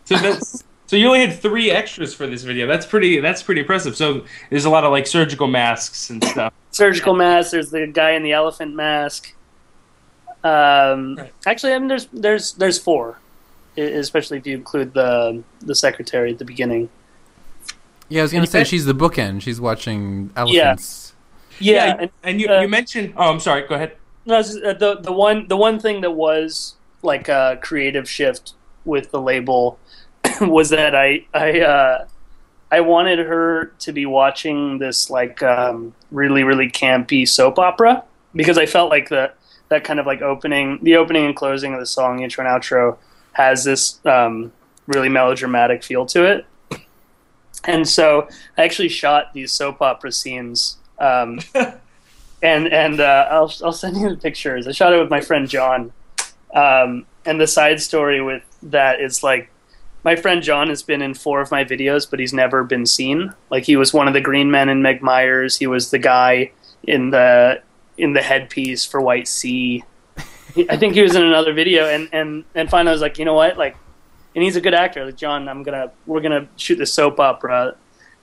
So 0.04 0.16
that's 0.16 0.64
so 0.92 0.96
you 0.96 1.06
only 1.06 1.20
had 1.26 1.32
three 1.32 1.70
extras 1.70 2.12
for 2.14 2.26
this 2.26 2.42
video. 2.42 2.66
That's 2.66 2.84
pretty. 2.84 3.18
That's 3.20 3.42
pretty 3.42 3.62
impressive. 3.62 3.96
So 3.96 4.26
there's 4.50 4.66
a 4.66 4.70
lot 4.70 4.84
of 4.84 4.90
like 4.90 5.06
surgical 5.06 5.46
masks 5.46 6.10
and 6.10 6.22
stuff. 6.22 6.52
surgical 6.70 7.14
mask. 7.14 7.52
There's 7.52 7.70
the 7.70 7.86
guy 7.86 8.10
in 8.10 8.22
the 8.22 8.32
elephant 8.32 8.74
mask. 8.74 9.34
Um, 10.44 11.16
Right. 11.16 11.32
Actually, 11.46 11.72
I 11.74 11.78
mean, 11.78 11.88
there's 11.88 12.06
there's 12.12 12.52
there's 12.54 12.78
four, 12.78 13.18
especially 13.76 14.38
if 14.38 14.46
you 14.46 14.56
include 14.56 14.94
the 14.94 15.42
the 15.60 15.74
secretary 15.74 16.32
at 16.32 16.38
the 16.38 16.44
beginning. 16.44 16.88
Yeah, 18.08 18.20
I 18.20 18.22
was 18.22 18.32
gonna 18.32 18.42
And- 18.42 18.50
say 18.50 18.64
she's 18.64 18.84
the 18.84 18.94
bookend. 18.94 19.42
She's 19.42 19.60
watching 19.60 20.30
elephants. 20.36 21.14
Yeah, 21.58 21.96
and 22.00 22.10
and 22.22 22.40
you 22.40 22.48
uh, 22.48 22.60
you 22.62 22.68
mentioned. 22.68 23.14
Oh, 23.16 23.30
I'm 23.30 23.40
sorry. 23.40 23.66
Go 23.68 23.74
ahead. 23.76 23.96
no, 24.26 24.40
just, 24.42 24.62
uh, 24.62 24.72
the 24.72 24.96
the 25.00 25.12
one 25.12 25.46
the 25.48 25.56
one 25.56 25.78
thing 25.78 26.00
that 26.00 26.10
was 26.12 26.74
like 27.02 27.28
a 27.28 27.58
creative 27.62 28.08
shift 28.08 28.54
with 28.84 29.10
the 29.10 29.20
label 29.20 29.78
was 30.40 30.70
that 30.70 30.94
I 30.96 31.24
I 31.34 31.60
uh, 31.60 32.06
I 32.70 32.80
wanted 32.80 33.18
her 33.20 33.66
to 33.80 33.92
be 33.92 34.06
watching 34.06 34.78
this 34.78 35.08
like 35.10 35.42
um, 35.42 35.94
really 36.10 36.42
really 36.42 36.68
campy 36.70 37.28
soap 37.28 37.58
opera 37.58 38.02
because 38.34 38.58
I 38.58 38.66
felt 38.66 38.90
like 38.90 39.08
the 39.08 39.32
that 39.72 39.84
kind 39.84 39.98
of 39.98 40.06
like 40.06 40.20
opening 40.20 40.78
the 40.82 40.96
opening 40.96 41.24
and 41.24 41.34
closing 41.34 41.72
of 41.72 41.80
the 41.80 41.86
song 41.86 42.20
intro 42.20 42.44
and 42.44 42.62
outro 42.62 42.98
has 43.32 43.64
this 43.64 44.04
um, 44.04 44.52
really 44.86 45.08
melodramatic 45.08 45.82
feel 45.82 46.04
to 46.06 46.24
it. 46.24 46.46
And 47.64 47.88
so 47.88 48.28
I 48.58 48.64
actually 48.64 48.88
shot 48.88 49.32
these 49.32 49.50
soap 49.50 49.80
opera 49.80 50.12
scenes 50.12 50.76
um, 50.98 51.40
and 52.42 52.68
and 52.68 53.00
uh, 53.00 53.28
I'll 53.30 53.52
I'll 53.64 53.72
send 53.72 53.96
you 53.96 54.10
the 54.10 54.16
pictures. 54.16 54.66
I 54.66 54.72
shot 54.72 54.92
it 54.92 54.98
with 54.98 55.10
my 55.10 55.20
friend 55.20 55.48
John, 55.48 55.92
um, 56.54 57.06
and 57.24 57.40
the 57.40 57.46
side 57.46 57.80
story 57.80 58.20
with 58.20 58.42
that 58.64 59.00
is 59.00 59.22
like 59.22 59.50
my 60.04 60.16
friend 60.16 60.42
John 60.42 60.68
has 60.68 60.82
been 60.82 61.00
in 61.00 61.14
four 61.14 61.40
of 61.40 61.50
my 61.50 61.64
videos, 61.64 62.08
but 62.10 62.20
he's 62.20 62.34
never 62.34 62.62
been 62.62 62.84
seen. 62.84 63.32
Like 63.48 63.64
he 63.64 63.76
was 63.76 63.94
one 63.94 64.06
of 64.08 64.14
the 64.14 64.20
green 64.20 64.50
men 64.50 64.68
in 64.68 64.82
Meg 64.82 65.00
Myers. 65.02 65.56
He 65.56 65.66
was 65.66 65.90
the 65.90 65.98
guy 65.98 66.50
in 66.82 67.10
the 67.10 67.62
in 68.02 68.12
the 68.14 68.20
headpiece 68.20 68.84
for 68.84 69.00
White 69.00 69.28
Sea. 69.28 69.84
I 70.68 70.76
think 70.76 70.94
he 70.94 71.02
was 71.02 71.14
in 71.14 71.22
another 71.22 71.54
video, 71.54 71.86
and 71.86 72.08
and 72.12 72.44
and 72.54 72.68
finally 72.68 72.90
I 72.90 72.92
was 72.92 73.00
like, 73.00 73.18
you 73.18 73.24
know 73.24 73.34
what, 73.34 73.56
like, 73.56 73.76
and 74.34 74.42
he's 74.42 74.56
a 74.56 74.60
good 74.60 74.74
actor. 74.74 75.06
Like 75.06 75.16
John, 75.16 75.48
I'm 75.48 75.62
gonna 75.62 75.92
we're 76.04 76.20
gonna 76.20 76.48
shoot 76.56 76.76
the 76.76 76.86
soap 76.86 77.20
opera. 77.20 77.76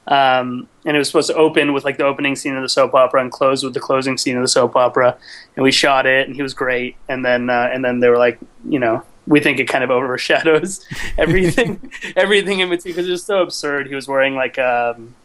Um, 0.05 0.67
and 0.86 0.95
it 0.95 1.00
was 1.00 1.07
supposed 1.07 1.29
to 1.29 1.36
open 1.36 1.71
with 1.71 1.86
like 1.86 1.98
the 1.98 2.05
opening 2.05 2.36
scene 2.36 2.55
of 2.55 2.63
the 2.63 2.69
soap 2.69 2.95
opera 2.95 3.21
and 3.21 3.31
close 3.31 3.63
with 3.63 3.75
the 3.75 3.79
closing 3.79 4.17
scene 4.17 4.36
of 4.36 4.41
the 4.41 4.48
soap 4.48 4.75
opera. 4.75 5.17
And 5.55 5.63
we 5.63 5.71
shot 5.71 6.05
it, 6.05 6.27
and 6.27 6.36
he 6.36 6.41
was 6.41 6.53
great. 6.53 6.98
And 7.07 7.24
then 7.24 7.50
uh, 7.50 7.69
and 7.71 7.83
then 7.83 8.00
they 8.00 8.09
were 8.09 8.17
like, 8.17 8.38
you 8.67 8.79
know, 8.79 9.03
we 9.25 9.39
think 9.39 9.59
it 9.59 9.69
kind 9.69 9.83
of 9.83 9.91
overshadows 9.98 10.86
everything, 11.17 11.91
everything 12.17 12.59
in 12.59 12.69
between 12.69 12.93
because 12.93 13.07
it 13.07 13.12
was 13.12 13.24
so 13.24 13.41
absurd. 13.41 13.88
He 13.88 13.95
was 13.95 14.09
wearing 14.09 14.36
like 14.36 14.59
um, 14.59 15.15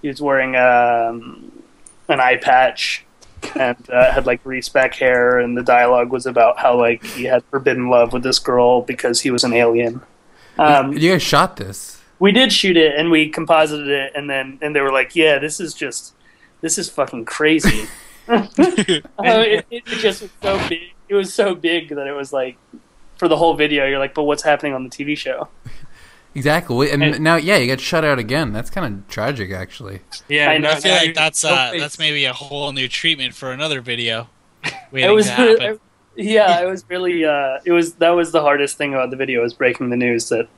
he 0.00 0.08
was 0.08 0.22
wearing 0.22 0.54
um, 0.54 1.50
an 2.08 2.20
eye 2.20 2.36
patch 2.36 3.04
and 3.56 3.76
uh, 3.90 4.12
had 4.12 4.26
like 4.26 4.42
grease 4.44 4.68
back 4.68 4.94
hair, 4.94 5.38
and 5.38 5.56
the 5.56 5.62
dialogue 5.62 6.10
was 6.10 6.26
about 6.26 6.58
how 6.58 6.78
like 6.78 7.04
he 7.04 7.24
had 7.24 7.44
forbidden 7.44 7.88
love 7.88 8.12
with 8.12 8.22
this 8.22 8.38
girl 8.38 8.82
because 8.82 9.20
he 9.20 9.30
was 9.30 9.44
an 9.44 9.52
alien. 9.52 10.02
Um, 10.58 10.92
you 10.92 11.12
guys 11.12 11.22
shot 11.22 11.56
this. 11.56 12.00
we 12.18 12.30
did 12.32 12.52
shoot 12.52 12.76
it 12.76 12.94
and 12.96 13.10
we 13.10 13.28
composited 13.28 13.88
it, 13.88 14.12
and 14.14 14.28
then 14.28 14.58
and 14.62 14.74
they 14.74 14.80
were 14.80 14.92
like, 14.92 15.16
"Yeah, 15.16 15.38
this 15.38 15.60
is 15.60 15.74
just 15.74 16.14
this 16.60 16.78
is 16.78 16.88
fucking 16.90 17.24
crazy." 17.24 17.86
Uh, 18.28 18.46
it, 18.58 19.66
it 19.70 19.84
just 19.86 20.22
was 20.22 20.30
so 20.42 20.68
big. 20.68 20.80
It 21.08 21.14
was 21.14 21.34
so 21.34 21.54
big 21.54 21.90
that 21.90 22.06
it 22.06 22.12
was 22.12 22.32
like 22.32 22.56
for 23.16 23.28
the 23.28 23.36
whole 23.36 23.54
video, 23.54 23.86
you're 23.86 23.98
like, 23.98 24.14
"But 24.14 24.24
what's 24.24 24.42
happening 24.42 24.74
on 24.74 24.84
the 24.84 24.90
TV 24.90 25.16
show?" 25.16 25.48
Exactly. 26.34 26.90
And, 26.90 27.02
And- 27.02 27.20
now, 27.22 27.36
yeah, 27.36 27.56
you 27.56 27.66
get 27.66 27.80
shut 27.80 28.04
out 28.04 28.18
again. 28.18 28.52
That's 28.52 28.70
kind 28.70 28.86
of 28.94 29.08
tragic, 29.08 29.52
actually. 29.52 30.00
Yeah, 30.28 30.50
I 30.50 30.58
know. 30.58 30.70
I 30.70 30.80
feel 30.80 30.94
like 30.94 31.14
that's 31.14 31.44
uh, 31.44 31.72
that's 31.78 31.98
maybe 31.98 32.24
a 32.24 32.32
whole 32.32 32.72
new 32.72 32.88
treatment 32.88 33.34
for 33.34 33.52
another 33.52 33.80
video. 33.80 34.28
It 34.92 35.10
was 35.10 35.26
to 35.26 35.78
yeah, 36.16 36.60
it 36.62 36.66
was 36.66 36.84
really 36.88 37.24
uh, 37.24 37.58
it 37.64 37.72
was 37.72 37.94
that 37.94 38.10
was 38.10 38.30
the 38.32 38.40
hardest 38.40 38.78
thing 38.78 38.94
about 38.94 39.10
the 39.10 39.16
video 39.16 39.42
was 39.42 39.52
breaking 39.52 39.90
the 39.90 39.96
news 39.96 40.28
that 40.28 40.48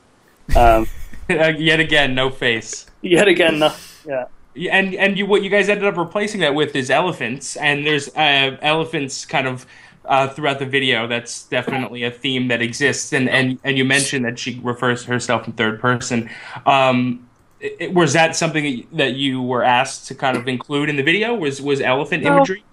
um, 0.55 0.87
yet 1.29 1.79
again 1.79 2.13
no 2.13 2.29
face. 2.29 2.85
yet 3.01 3.27
again, 3.27 3.59
no, 3.59 3.73
yeah. 4.05 4.25
Yeah, 4.53 4.75
and 4.77 4.93
and 4.95 5.17
you 5.17 5.25
what 5.25 5.43
you 5.43 5.49
guys 5.49 5.69
ended 5.69 5.85
up 5.85 5.97
replacing 5.97 6.41
that 6.41 6.53
with 6.55 6.75
is 6.75 6.89
elephants, 6.91 7.55
and 7.57 7.85
there's 7.85 8.09
uh, 8.15 8.57
elephants 8.61 9.25
kind 9.25 9.47
of 9.47 9.65
uh, 10.07 10.27
throughout 10.29 10.59
the 10.59 10.65
video. 10.65 11.07
That's 11.07 11.43
definitely 11.45 12.03
a 12.03 12.11
theme 12.11 12.47
that 12.47 12.61
exists, 12.61 13.13
and 13.13 13.29
and 13.29 13.59
and 13.63 13.77
you 13.77 13.85
mentioned 13.85 14.25
that 14.25 14.39
she 14.39 14.59
refers 14.63 15.03
to 15.05 15.11
herself 15.11 15.47
in 15.47 15.53
third 15.53 15.79
person. 15.79 16.29
Um, 16.65 17.27
it- 17.59 17.93
was 17.93 18.13
that 18.13 18.35
something 18.35 18.87
that 18.93 19.13
you 19.15 19.41
were 19.41 19.63
asked 19.63 20.07
to 20.07 20.15
kind 20.15 20.37
of 20.37 20.47
include 20.47 20.89
in 20.89 20.95
the 20.95 21.03
video? 21.03 21.33
Was 21.35 21.61
was 21.61 21.81
elephant 21.81 22.23
No. 22.23 22.37
imagery? 22.37 22.63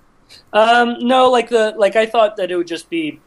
Um, 0.52 0.96
no, 1.00 1.30
like 1.30 1.48
the 1.48 1.74
like 1.76 1.96
I 1.96 2.06
thought 2.06 2.36
that 2.36 2.50
it 2.50 2.56
would 2.56 2.66
just 2.66 2.88
be 2.90 3.20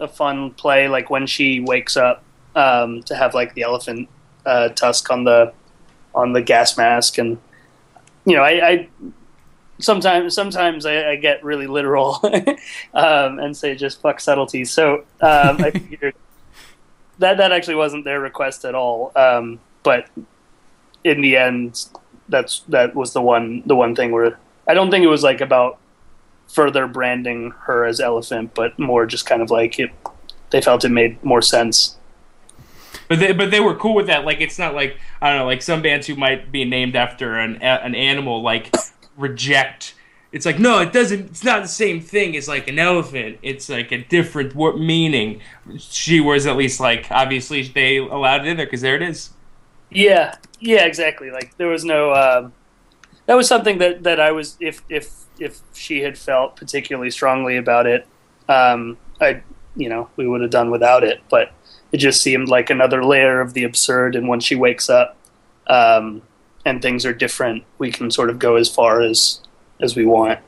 a 0.00 0.08
fun 0.08 0.50
play, 0.52 0.88
like 0.88 1.10
when 1.10 1.26
she 1.26 1.60
wakes 1.60 1.96
up 1.96 2.22
um, 2.54 3.02
to 3.04 3.14
have 3.16 3.34
like 3.34 3.54
the 3.54 3.62
elephant 3.62 4.08
uh, 4.44 4.68
tusk 4.70 5.10
on 5.10 5.24
the 5.24 5.52
on 6.14 6.32
the 6.32 6.42
gas 6.42 6.76
mask, 6.78 7.18
and 7.18 7.38
you 8.24 8.36
know, 8.36 8.42
I, 8.42 8.68
I 8.68 8.88
sometimes 9.78 10.34
sometimes 10.34 10.86
I, 10.86 11.10
I 11.10 11.16
get 11.16 11.44
really 11.44 11.66
literal 11.66 12.20
um, 12.94 13.38
and 13.38 13.56
say 13.56 13.74
just 13.74 14.00
fuck 14.00 14.20
subtlety. 14.20 14.64
So 14.64 15.04
um, 15.20 15.62
I 15.62 15.70
figured 15.70 16.14
that 17.18 17.36
that 17.38 17.52
actually 17.52 17.76
wasn't 17.76 18.04
their 18.04 18.20
request 18.20 18.64
at 18.64 18.74
all, 18.74 19.12
um, 19.16 19.60
but 19.82 20.08
in 21.04 21.20
the 21.20 21.36
end, 21.36 21.86
that's 22.28 22.60
that 22.68 22.94
was 22.94 23.12
the 23.12 23.22
one 23.22 23.62
the 23.66 23.76
one 23.76 23.94
thing 23.94 24.12
where 24.12 24.38
I 24.66 24.74
don't 24.74 24.90
think 24.90 25.04
it 25.04 25.08
was 25.08 25.22
like 25.22 25.40
about 25.40 25.78
further 26.48 26.86
branding 26.86 27.52
her 27.62 27.84
as 27.84 28.00
Elliphant, 28.00 28.50
but 28.54 28.78
more 28.78 29.06
just 29.06 29.26
kind 29.26 29.42
of 29.42 29.50
like 29.50 29.78
it. 29.78 29.90
They 30.50 30.60
felt 30.60 30.84
it 30.84 30.90
made 30.90 31.22
more 31.24 31.42
sense. 31.42 31.96
But 33.08 33.18
they, 33.18 33.32
but 33.32 33.50
they 33.50 33.60
were 33.60 33.74
cool 33.74 33.94
with 33.94 34.06
that. 34.06 34.24
Like 34.24 34.40
it's 34.40 34.58
not 34.58 34.74
like 34.74 34.98
I 35.20 35.30
don't 35.30 35.38
know, 35.38 35.46
like 35.46 35.62
some 35.62 35.82
bands 35.82 36.06
who 36.06 36.16
might 36.16 36.50
be 36.50 36.64
named 36.64 36.96
after 36.96 37.36
an 37.36 37.56
an 37.62 37.94
animal 37.94 38.42
like 38.42 38.74
reject. 39.16 39.94
It's 40.32 40.44
like 40.44 40.58
no, 40.58 40.80
it 40.80 40.92
doesn't. 40.92 41.30
It's 41.30 41.44
not 41.44 41.62
the 41.62 41.68
same 41.68 42.00
thing 42.00 42.36
as 42.36 42.48
like 42.48 42.68
an 42.68 42.78
elephant. 42.78 43.38
It's 43.42 43.68
like 43.68 43.92
a 43.92 43.98
different 44.04 44.54
wo- 44.54 44.76
meaning. 44.76 45.40
She 45.78 46.20
was 46.20 46.46
at 46.46 46.56
least 46.56 46.80
like 46.80 47.06
obviously 47.10 47.62
they 47.62 47.98
allowed 47.98 48.42
it 48.42 48.48
in 48.48 48.56
there 48.56 48.66
because 48.66 48.80
there 48.82 48.96
it 48.96 49.02
is. 49.02 49.30
Yeah, 49.90 50.36
yeah, 50.60 50.84
exactly. 50.84 51.30
Like 51.30 51.56
there 51.56 51.68
was 51.68 51.84
no. 51.84 52.12
Um, 52.12 52.52
that 53.26 53.34
was 53.34 53.48
something 53.48 53.78
that 53.78 54.02
that 54.02 54.20
I 54.20 54.32
was 54.32 54.56
if 54.60 54.82
if 54.88 55.10
if 55.38 55.60
she 55.74 56.00
had 56.00 56.18
felt 56.18 56.56
particularly 56.56 57.10
strongly 57.10 57.56
about 57.56 57.86
it, 57.86 58.06
um, 58.48 58.96
I 59.20 59.42
you 59.76 59.88
know 59.88 60.08
we 60.16 60.26
would 60.26 60.40
have 60.40 60.50
done 60.50 60.70
without 60.70 61.04
it. 61.04 61.22
But 61.30 61.52
it 61.92 61.98
just 61.98 62.20
seemed 62.20 62.48
like 62.48 62.68
another 62.70 63.04
layer 63.04 63.40
of 63.40 63.54
the 63.54 63.64
absurd. 63.64 64.16
And 64.16 64.28
when 64.28 64.40
she 64.40 64.54
wakes 64.54 64.90
up, 64.90 65.16
um, 65.66 66.22
and 66.66 66.82
things 66.82 67.06
are 67.06 67.14
different, 67.14 67.64
we 67.78 67.90
can 67.90 68.10
sort 68.10 68.28
of 68.28 68.38
go 68.38 68.56
as 68.56 68.68
far 68.68 69.00
as 69.00 69.40
as 69.80 69.96
we 69.96 70.04
want. 70.04 70.40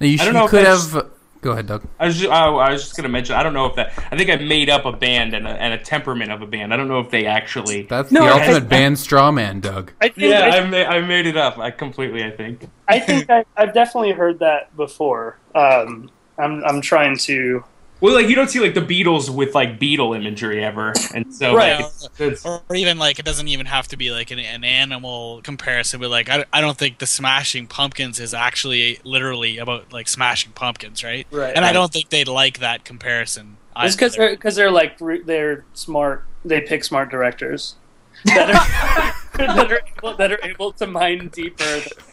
Now, 0.00 0.06
you, 0.06 0.14
I 0.14 0.16
sh- 0.16 0.24
don't 0.24 0.34
know 0.34 0.44
if 0.44 0.50
could 0.50 0.64
that's- 0.64 0.92
have. 0.92 1.10
Go 1.42 1.52
ahead, 1.52 1.68
Doug. 1.68 1.82
I 1.98 2.04
was 2.04 2.18
just, 2.18 2.30
I, 2.30 2.48
I 2.48 2.70
was 2.70 2.82
just 2.82 2.96
gonna 2.96 3.08
mention. 3.08 3.34
I 3.34 3.42
don't 3.42 3.54
know 3.54 3.64
if 3.64 3.74
that. 3.76 3.94
I 4.12 4.16
think 4.18 4.28
I 4.28 4.36
made 4.36 4.68
up 4.68 4.84
a 4.84 4.92
band 4.92 5.32
and 5.32 5.46
a, 5.46 5.50
and 5.52 5.72
a 5.72 5.78
temperament 5.78 6.30
of 6.30 6.42
a 6.42 6.46
band. 6.46 6.74
I 6.74 6.76
don't 6.76 6.86
know 6.88 7.00
if 7.00 7.08
they 7.10 7.24
actually. 7.24 7.84
That's 7.84 8.12
No, 8.12 8.24
the 8.26 8.30
I- 8.30 8.40
ultimate 8.40 8.68
band 8.68 8.98
straw 8.98 9.30
man, 9.32 9.60
Doug. 9.60 9.90
I 10.02 10.08
think 10.08 10.18
Yeah, 10.32 10.40
I, 10.40 10.58
I, 10.58 10.66
ma- 10.68 10.76
I 10.96 11.00
made 11.00 11.26
it 11.26 11.38
up. 11.38 11.56
I 11.58 11.70
completely. 11.70 12.22
I 12.24 12.30
think. 12.30 12.68
I 12.88 13.00
think 13.00 13.30
I, 13.30 13.46
I've 13.56 13.72
definitely 13.72 14.12
heard 14.12 14.38
that 14.40 14.76
before. 14.76 15.38
Um, 15.54 16.10
I'm 16.36 16.62
I'm 16.62 16.80
trying 16.82 17.16
to. 17.18 17.64
Well, 18.00 18.14
like 18.14 18.28
you 18.28 18.34
don't 18.34 18.48
see 18.48 18.60
like 18.60 18.74
the 18.74 18.80
Beatles 18.80 19.28
with 19.28 19.54
like 19.54 19.78
beetle 19.78 20.14
imagery 20.14 20.64
ever, 20.64 20.92
and 21.14 21.34
so 21.34 21.54
Right. 21.54 21.76
like, 21.80 21.84
it's, 21.86 22.08
it's, 22.18 22.46
or 22.46 22.62
even 22.74 22.98
like 22.98 23.18
it 23.18 23.24
doesn't 23.24 23.48
even 23.48 23.66
have 23.66 23.88
to 23.88 23.96
be 23.96 24.10
like 24.10 24.30
an, 24.30 24.38
an 24.38 24.64
animal 24.64 25.40
comparison 25.42 26.00
but 26.00 26.08
like 26.10 26.28
I, 26.30 26.44
I 26.52 26.60
don't 26.62 26.78
think 26.78 26.98
the 26.98 27.06
smashing 27.06 27.66
pumpkins 27.66 28.18
is 28.18 28.32
actually 28.32 28.98
literally 29.04 29.58
about 29.58 29.92
like 29.92 30.08
smashing 30.08 30.52
pumpkins 30.52 31.04
right 31.04 31.26
Right. 31.30 31.54
and 31.54 31.64
i 31.64 31.72
don't 31.72 31.92
think 31.92 32.08
they'd 32.08 32.28
like 32.28 32.58
that 32.60 32.84
comparison 32.84 33.56
It's 33.76 33.94
because 33.96 34.16
they're 34.16 34.30
because 34.30 34.56
they're 34.56 34.70
like 34.70 34.98
they're 35.26 35.64
smart. 35.74 36.24
They 36.44 36.60
pick 36.62 36.84
smart 36.84 37.10
directors 37.10 37.74
that 38.24 38.48
are 38.50 39.36
that 39.46 39.70
are 39.72 39.80
able, 39.98 40.16
that 40.16 40.32
are 40.32 40.40
able 40.42 40.72
to 40.72 40.86
mine 40.86 41.28
deeper. 41.28 41.64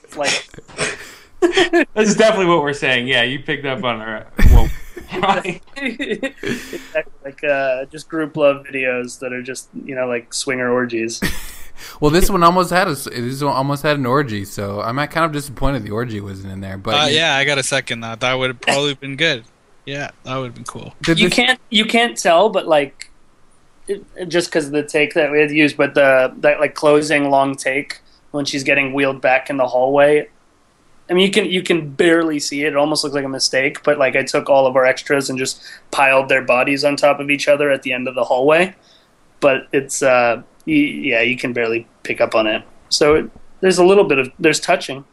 It's 0.03 0.17
like 0.17 0.50
That's 1.94 2.15
definitely 2.15 2.48
what 2.48 2.62
we're 2.62 2.74
saying. 2.74 3.08
Yeah, 3.08 3.24
you 3.24 3.39
picked 3.39 3.65
up 3.65 3.84
on 3.84 4.01
our. 4.01 4.27
Well, 4.51 4.70
right. 5.14 5.62
exactly 5.78 7.14
like 7.24 7.44
uh, 7.44 7.86
just 7.86 8.10
Grouplove 8.10 8.66
videos 8.68 9.20
that 9.20 9.34
are 9.34 9.42
just 9.42 9.70
you 9.86 9.96
know 9.96 10.08
like 10.08 10.34
swinger 10.34 10.72
orgies. 10.72 11.22
Well, 12.02 12.10
this 12.10 12.28
one 12.28 12.42
almost 12.42 12.72
had 12.72 12.88
a, 12.88 12.96
this 12.96 13.44
one 13.44 13.54
almost 13.54 13.84
had 13.84 13.98
an 13.98 14.08
orgy, 14.08 14.46
so 14.46 14.82
I'm 14.82 14.96
kind 14.96 15.26
of 15.26 15.32
disappointed 15.32 15.84
the 15.84 15.92
orgy 15.92 16.20
wasn't 16.20 16.52
in 16.52 16.60
there. 16.60 16.76
But 16.76 16.96
uh, 16.96 17.06
yeah 17.06 17.36
i 17.36 17.46
got 17.46 17.60
a 17.60 17.64
second 17.64 18.00
that 18.00 18.20
that 18.22 18.34
would 18.34 18.50
have 18.50 18.62
probably 18.62 18.96
been 18.96 19.16
good 19.16 19.44
yeah 19.86 20.10
that 20.24 20.36
would 20.38 20.46
have 20.46 20.56
been 20.56 20.64
cool 20.64 20.96
did 21.04 21.20
You 21.20 21.30
this- 21.30 21.36
can't 21.36 21.60
you 21.70 21.86
can't 21.86 22.18
tell, 22.18 22.50
but 22.50 22.68
like 22.68 23.12
it, 23.88 24.04
just 24.28 24.50
because 24.50 24.66
of 24.66 24.72
the 24.72 24.84
take 24.84 25.14
that 25.14 25.32
we 25.32 25.40
had 25.40 25.52
used, 25.52 25.78
but 25.78 25.94
the 25.94 26.34
that 26.38 26.60
like 26.60 26.74
closing 26.74 27.30
long 27.30 27.56
take 27.56 28.02
when 28.32 28.46
she's 28.46 28.64
getting 28.64 28.94
wheeled 28.94 29.22
back 29.22 29.50
in 29.50 29.58
the 29.58 29.68
hallway. 29.68 30.28
I 31.10 31.14
mean, 31.14 31.26
you 31.26 31.32
can 31.32 31.46
you 31.46 31.64
can 31.64 31.90
barely 31.92 32.40
see 32.40 32.64
it. 32.64 32.68
It 32.74 32.76
almost 32.76 33.04
looks 33.04 33.16
like 33.16 33.24
a 33.26 33.30
mistake, 33.30 33.82
but 33.84 33.98
like 33.98 34.16
I 34.16 34.24
took 34.24 34.50
all 34.50 34.68
of 34.68 34.76
our 34.76 34.86
extras 34.86 35.30
and 35.30 35.40
just 35.40 35.62
piled 35.92 36.28
their 36.30 36.42
bodies 36.42 36.84
on 36.84 36.96
top 36.98 37.20
of 37.20 37.30
each 37.30 37.48
other 37.48 37.72
at 37.72 37.84
the 37.84 37.94
end 37.94 38.08
of 38.08 38.16
the 38.16 38.24
hallway. 38.26 38.76
But 39.40 39.68
it's 39.72 40.02
uh, 40.04 40.42
y- 40.66 40.74
yeah, 40.74 41.22
you 41.22 41.38
can 41.38 41.54
barely 41.54 41.88
pick 42.04 42.20
up 42.20 42.36
on 42.36 42.46
it. 42.48 42.64
So 42.90 43.16
it, 43.16 43.30
there's 43.62 43.78
a 43.78 43.86
little 43.86 44.04
bit 44.04 44.18
of 44.20 44.32
there's 44.40 44.60
touching. 44.60 45.06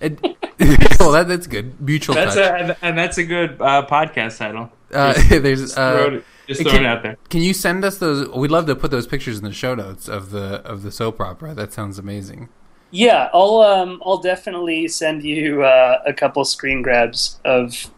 it- 0.00 0.20
well, 1.00 1.10
that, 1.12 1.26
that's 1.26 1.46
good. 1.48 1.80
Mutual 1.80 2.14
That's 2.14 2.36
touch. 2.36 2.44
a 2.44 2.54
and- 2.54 2.76
and 2.82 2.96
that's 2.98 3.18
a 3.18 3.24
good 3.24 3.60
uh, 3.60 3.84
podcast 3.86 4.38
title. 4.38 4.70
uh, 4.92 5.14
there's 5.28 5.60
Just 5.62 5.78
uh, 5.78 6.10
it, 6.12 6.24
just 6.46 6.60
it 6.60 6.64
throwing 6.64 6.76
can- 6.78 6.84
it 6.84 6.88
out 6.88 7.02
there. 7.02 7.16
Can 7.28 7.40
you 7.42 7.52
send 7.54 7.84
us 7.84 7.98
those? 7.98 8.28
We'd 8.28 8.52
love 8.52 8.66
to 8.66 8.76
put 8.76 8.92
those 8.92 9.06
pictures 9.08 9.38
in 9.38 9.44
the 9.44 9.52
show 9.52 9.74
notes 9.74 10.08
of 10.08 10.30
the 10.30 10.60
of 10.64 10.82
the 10.82 10.92
soap 10.92 11.20
opera. 11.20 11.54
That 11.54 11.72
sounds 11.72 11.98
amazing. 11.98 12.50
Yeah, 12.94 13.28
I'll 13.34 13.56
um, 13.60 14.00
I'll 14.06 14.18
definitely 14.18 14.86
send 14.86 15.24
you 15.24 15.64
uh, 15.64 16.00
a 16.06 16.14
couple 16.14 16.44
screen 16.44 16.80
grabs 16.80 17.40
of 17.44 17.90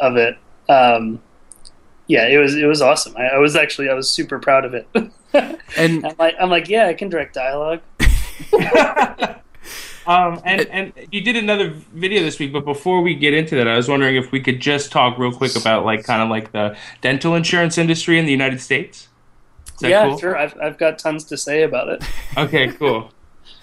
of 0.00 0.16
it. 0.18 0.36
Um, 0.68 1.22
yeah, 2.08 2.28
it 2.28 2.38
was 2.38 2.54
it 2.54 2.66
was 2.66 2.82
awesome. 2.82 3.16
I, 3.16 3.28
I 3.36 3.38
was 3.38 3.56
actually 3.56 3.88
I 3.88 3.94
was 3.94 4.10
super 4.10 4.38
proud 4.38 4.64
of 4.64 4.74
it. 4.74 4.88
And 5.76 6.04
I'm 6.04 6.14
like 6.18 6.36
I'm 6.40 6.50
like 6.50 6.68
yeah, 6.68 6.86
I 6.86 6.94
can 6.94 7.08
direct 7.08 7.34
dialogue. 7.34 7.80
Um, 10.06 10.42
and 10.44 10.66
and 10.70 10.92
you 11.10 11.22
did 11.22 11.36
another 11.36 11.70
video 11.70 12.22
this 12.22 12.38
week, 12.38 12.52
but 12.52 12.64
before 12.66 13.00
we 13.00 13.14
get 13.14 13.32
into 13.32 13.56
that, 13.56 13.66
I 13.66 13.76
was 13.76 13.88
wondering 13.88 14.16
if 14.16 14.32
we 14.32 14.40
could 14.40 14.60
just 14.60 14.92
talk 14.92 15.18
real 15.18 15.32
quick 15.32 15.56
about 15.56 15.86
like 15.86 16.04
kind 16.04 16.22
of 16.22 16.28
like 16.28 16.52
the 16.52 16.76
dental 17.00 17.34
insurance 17.34 17.78
industry 17.78 18.18
in 18.18 18.26
the 18.26 18.30
United 18.30 18.60
States. 18.60 19.08
Is 19.76 19.80
that 19.82 19.90
Yeah, 19.90 20.00
cool? 20.00 20.18
sure. 20.18 20.36
I've 20.36 20.54
I've 20.62 20.78
got 20.78 20.98
tons 20.98 21.24
to 21.26 21.36
say 21.38 21.62
about 21.62 21.88
it. 21.88 22.04
Okay, 22.36 22.72
cool. 22.72 23.13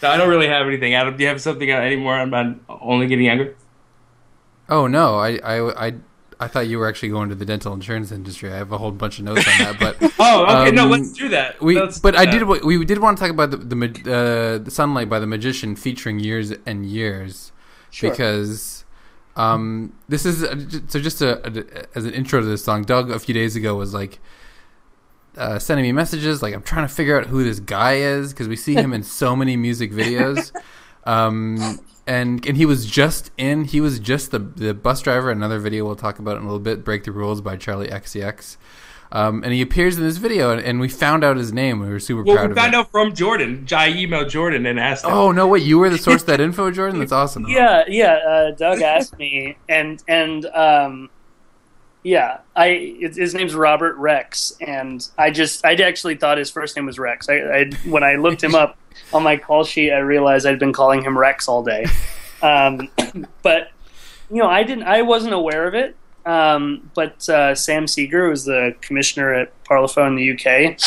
So 0.02 0.10
I 0.10 0.18
don't 0.18 0.30
really 0.30 0.48
have 0.48 0.66
anything. 0.68 0.94
Adam, 0.96 1.16
do 1.16 1.24
you 1.24 1.30
have 1.30 1.40
something 1.40 1.70
anymore 1.72 2.16
on, 2.16 2.34
on 2.34 2.60
only 2.68 3.08
getting 3.08 3.26
younger? 3.26 3.56
Oh 4.68 4.88
no, 4.88 5.16
I, 5.20 5.38
I, 5.44 5.88
I, 5.88 5.94
I 6.40 6.48
thought 6.48 6.68
you 6.68 6.80
were 6.80 6.88
actually 6.90 7.10
going 7.10 7.30
to 7.30 7.36
the 7.36 7.46
dental 7.46 7.72
insurance 7.74 8.12
industry. 8.12 8.52
I 8.52 8.56
have 8.58 8.72
a 8.72 8.78
whole 8.78 8.92
bunch 8.92 9.20
of 9.20 9.26
notes 9.26 9.46
on 9.48 9.58
that, 9.60 9.80
but 9.80 10.14
Oh, 10.20 10.62
okay. 10.64 10.72
no, 10.72 10.86
Um, 10.86 10.92
let's 10.92 11.12
do 11.14 11.30
that. 11.30 11.62
we, 11.62 11.80
Let's 11.80 12.00
but 12.00 12.16
I 12.16 12.26
that. 12.26 12.32
did. 12.32 12.64
We 12.64 12.84
did 12.84 12.98
want 13.00 13.18
to 13.18 13.22
talk 13.24 13.32
about 13.32 13.52
the 13.52 13.58
the, 13.58 13.76
uh, 14.12 14.64
the 14.64 14.72
sunlight 14.72 15.08
by 15.10 15.20
the 15.20 15.28
magician 15.28 15.76
featuring 15.76 16.20
years 16.20 16.52
and 16.66 16.86
years 16.86 17.52
Sure. 17.92 18.10
because 18.10 18.86
um, 19.36 19.94
this 20.10 20.26
is 20.26 20.44
uh, 20.44 20.56
so 20.88 21.00
just 21.00 21.22
a, 21.22 21.46
a- 21.48 21.86
as 21.98 22.06
an 22.06 22.14
intro 22.14 22.40
to 22.40 22.46
this 22.48 22.64
song. 22.64 22.84
Doug 22.84 23.12
a 23.12 23.20
few 23.20 23.34
days 23.36 23.56
ago 23.56 23.76
was 23.76 23.94
like 23.94 24.20
uh, 25.38 25.60
sending 25.60 25.84
me 25.84 25.92
messages 25.92 26.42
like 26.42 26.54
I'm 26.54 26.62
trying 26.64 26.88
to 26.88 26.94
figure 26.94 27.20
out 27.20 27.28
who 27.28 27.44
this 27.44 27.60
guy 27.60 27.94
is 27.96 28.34
because 28.34 28.48
we 28.48 28.56
see 28.56 28.76
him 28.76 28.94
in 28.94 29.04
so 29.04 29.36
many 29.36 29.56
music 29.58 29.92
videos. 29.92 30.52
Um, 31.04 31.80
and 32.06 32.46
and 32.46 32.56
he 32.58 32.66
was 32.68 32.86
just 32.86 33.32
in. 33.36 33.64
He 33.66 33.82
was 33.82 33.98
just 34.00 34.30
the 34.30 34.38
the 34.38 34.76
bus 34.76 35.02
driver. 35.02 35.32
Another 35.32 35.58
video 35.58 35.84
we'll 35.84 35.96
talk 35.96 36.20
about 36.20 36.38
in 36.38 36.44
a 36.44 36.46
little 36.46 36.60
bit. 36.60 36.84
Break 36.84 37.06
the 37.06 37.12
rules 37.12 37.42
by 37.42 37.58
Charli 37.58 37.90
XCX. 37.92 38.58
Um, 39.12 39.44
and 39.44 39.52
he 39.52 39.64
appears 39.64 39.98
in 39.98 40.04
this 40.04 40.18
video, 40.18 40.52
and, 40.52 40.62
and 40.62 40.80
we 40.80 40.88
found 40.88 41.24
out 41.24 41.38
his 41.38 41.52
name. 41.52 41.80
We 41.80 41.90
were 41.90 42.00
super 42.00 42.22
Well, 42.24 42.36
proud 42.36 42.46
we 42.50 42.52
of 42.52 42.58
found 42.58 42.74
it. 42.76 42.78
out 42.78 42.92
from 42.92 43.16
Jordan. 43.16 43.66
I 43.72 43.92
emailed 43.92 44.30
Jordan 44.30 44.68
and 44.68 44.80
asked 44.80 45.04
him. 45.04 45.12
Oh 45.12 45.32
no! 45.32 45.48
Wait, 45.48 45.64
you 45.64 45.80
were 45.80 45.90
the 45.90 45.98
source 45.98 46.22
of 46.22 46.28
that 46.28 46.40
info, 46.48 46.70
Jordan. 46.70 47.00
That's 47.00 47.12
awesome. 47.12 47.48
Yeah, 47.48 47.84
yeah. 47.88 48.14
Uh, 48.14 48.52
Doug 48.52 48.82
asked 48.84 49.18
me, 49.18 49.58
and 49.68 50.04
and 50.08 50.46
um, 50.54 51.10
yeah, 52.04 52.40
I 52.56 52.96
his 53.00 53.36
name's 53.36 53.54
Robert 53.54 53.96
Rex, 53.98 54.54
and 54.60 55.08
I 55.18 55.30
just 55.30 55.64
I 55.66 55.74
actually 55.76 56.16
thought 56.16 56.38
his 56.38 56.50
first 56.50 56.76
name 56.76 56.88
was 56.88 56.98
Rex. 56.98 57.30
I, 57.30 57.36
I 57.36 57.72
when 57.86 58.04
I 58.04 58.16
looked 58.16 58.44
him 58.44 58.56
up 58.56 58.78
on 59.14 59.24
my 59.24 59.38
call 59.38 59.64
sheet, 59.64 59.92
I 59.92 60.00
realized 60.00 60.46
I'd 60.46 60.60
been 60.60 60.74
calling 60.74 61.04
him 61.04 61.18
Rex 61.18 61.48
all 61.48 61.64
day. 61.64 61.86
Um, 62.42 62.90
but 63.44 63.72
you 64.30 64.38
know, 64.38 64.48
I 64.48 64.64
didn't. 64.64 64.86
I 64.86 65.04
wasn't 65.04 65.34
aware 65.34 65.68
of 65.68 65.76
it. 65.76 65.96
Um, 66.26 66.92
but 66.94 67.28
uh, 67.30 67.56
Sam 67.56 67.88
Seeger 67.88 68.30
was 68.30 68.46
the 68.46 68.76
commissioner 68.82 69.34
at 69.34 69.64
Parlophone 69.64 70.10
in 70.10 70.16
the 70.16 70.32
UK, 70.34 70.80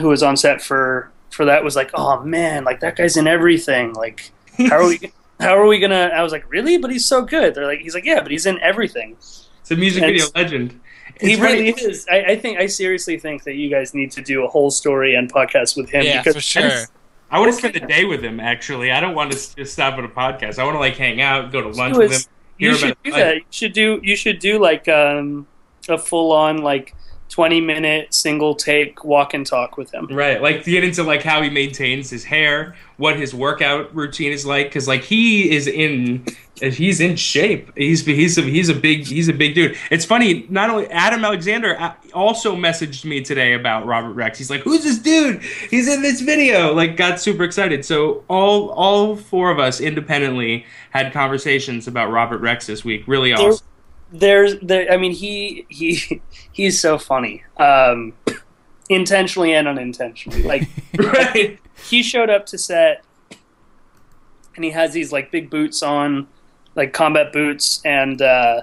who 0.00 0.08
was 0.08 0.22
on 0.22 0.36
set 0.36 0.62
for 0.62 1.10
for 1.30 1.46
that. 1.46 1.64
Was 1.64 1.76
like, 1.76 1.90
oh 1.94 2.22
man, 2.22 2.64
like 2.64 2.80
that 2.80 2.96
guy's 2.96 3.16
in 3.16 3.26
everything. 3.26 3.92
Like, 3.92 4.30
how 4.56 4.78
are 4.78 4.86
we? 4.86 5.12
How 5.40 5.56
are 5.56 5.68
we 5.68 5.78
gonna? 5.78 6.10
I 6.12 6.24
was 6.24 6.32
like, 6.32 6.50
really? 6.50 6.78
But 6.78 6.90
he's 6.90 7.06
so 7.06 7.22
good. 7.22 7.54
They're 7.54 7.64
like, 7.64 7.78
he's 7.78 7.94
like, 7.94 8.04
yeah, 8.04 8.20
but 8.22 8.32
he's 8.32 8.44
in 8.44 8.60
everything. 8.60 9.16
It's 9.68 9.76
a 9.76 9.76
music 9.76 10.02
And- 10.02 10.12
video 10.12 10.26
legend. 10.34 10.80
He 11.20 11.36
really 11.36 11.72
funny- 11.72 11.90
is. 11.90 12.06
I, 12.10 12.22
I 12.22 12.36
think. 12.36 12.58
I 12.58 12.66
seriously 12.66 13.18
think 13.18 13.42
that 13.44 13.54
you 13.54 13.68
guys 13.68 13.92
need 13.92 14.10
to 14.12 14.22
do 14.22 14.44
a 14.44 14.48
whole 14.48 14.70
story 14.70 15.14
and 15.14 15.30
podcast 15.30 15.76
with 15.76 15.90
him. 15.90 16.04
Yeah, 16.04 16.18
because 16.18 16.36
for 16.36 16.40
sure. 16.40 16.70
I 17.30 17.38
want 17.38 17.52
to 17.52 17.58
spend 17.58 17.74
the 17.74 17.80
day 17.80 18.04
with 18.04 18.22
him. 18.24 18.40
Actually, 18.40 18.90
I 18.92 19.00
don't 19.00 19.14
want 19.14 19.32
to 19.32 19.56
just 19.56 19.72
stop 19.72 19.98
at 19.98 20.04
a 20.04 20.08
podcast. 20.08 20.58
I 20.58 20.64
want 20.64 20.76
to 20.76 20.78
like 20.78 20.96
hang 20.96 21.20
out, 21.20 21.52
go 21.52 21.60
to 21.60 21.68
lunch 21.68 21.94
do 21.94 21.98
with 22.00 22.12
him. 22.12 22.20
You 22.56 22.74
should 22.74 22.96
do 23.02 23.10
his 23.10 23.14
that. 23.14 23.34
You 23.34 23.42
should 23.50 23.72
do. 23.72 24.00
You 24.02 24.16
should 24.16 24.38
do 24.38 24.58
like 24.58 24.88
um, 24.88 25.46
a 25.88 25.98
full 25.98 26.32
on 26.32 26.58
like 26.58 26.94
twenty 27.28 27.60
minute 27.60 28.14
single 28.14 28.54
take 28.54 29.04
walk 29.04 29.34
and 29.34 29.44
talk 29.44 29.76
with 29.76 29.92
him. 29.92 30.06
Right, 30.10 30.40
like 30.40 30.64
get 30.64 30.84
into 30.84 31.02
like 31.02 31.22
how 31.22 31.42
he 31.42 31.50
maintains 31.50 32.08
his 32.10 32.24
hair, 32.24 32.76
what 32.96 33.18
his 33.18 33.34
workout 33.34 33.94
routine 33.94 34.32
is 34.32 34.46
like, 34.46 34.66
because 34.66 34.86
like 34.86 35.02
he 35.02 35.50
is 35.50 35.66
in, 35.66 36.24
he's 36.60 37.00
in 37.00 37.16
shape. 37.16 37.70
He's 37.76 38.04
he's 38.04 38.38
a, 38.38 38.42
he's 38.42 38.68
a 38.68 38.74
big 38.74 39.06
he's 39.06 39.28
a 39.28 39.32
big 39.32 39.54
dude. 39.54 39.76
It's 39.90 40.04
funny. 40.04 40.46
Not 40.48 40.70
only 40.70 40.86
Adam 40.88 41.24
Alexander 41.24 41.78
uh, 41.78 41.94
also 42.12 42.54
messaged 42.54 43.04
me 43.04 43.22
today 43.22 43.54
about 43.54 43.86
Robert 43.86 44.12
Rex. 44.12 44.38
He's 44.38 44.50
like, 44.50 44.62
"Who's 44.62 44.84
this 44.84 44.98
dude? 44.98 45.42
He's 45.42 45.88
in 45.88 46.02
this 46.02 46.20
video." 46.20 46.74
Like, 46.74 46.96
got 46.96 47.20
super 47.20 47.44
excited. 47.44 47.84
So 47.84 48.24
all 48.28 48.70
all 48.70 49.16
four 49.16 49.50
of 49.50 49.58
us 49.58 49.80
independently 49.80 50.66
had 50.90 51.12
conversations 51.12 51.86
about 51.88 52.10
Robert 52.10 52.38
Rex 52.38 52.66
this 52.66 52.84
week. 52.84 53.04
Really 53.06 53.32
There- 53.32 53.48
awesome. 53.48 53.66
There's 54.10 54.58
there. 54.60 54.90
I 54.90 54.96
mean, 54.96 55.12
he 55.12 55.66
he 55.68 56.20
he's 56.52 56.80
so 56.80 56.98
funny. 56.98 57.44
Um, 57.56 58.14
intentionally 58.88 59.54
and 59.54 59.68
unintentionally. 59.68 60.42
Like 60.42 60.68
right. 60.98 61.58
he 61.88 62.02
showed 62.02 62.30
up 62.30 62.46
to 62.46 62.58
set 62.58 63.04
and 64.58 64.64
he 64.64 64.72
has 64.72 64.92
these 64.92 65.12
like 65.12 65.30
big 65.30 65.48
boots 65.48 65.82
on 65.84 66.26
like 66.74 66.92
combat 66.92 67.32
boots 67.32 67.80
and 67.84 68.22
uh 68.22 68.62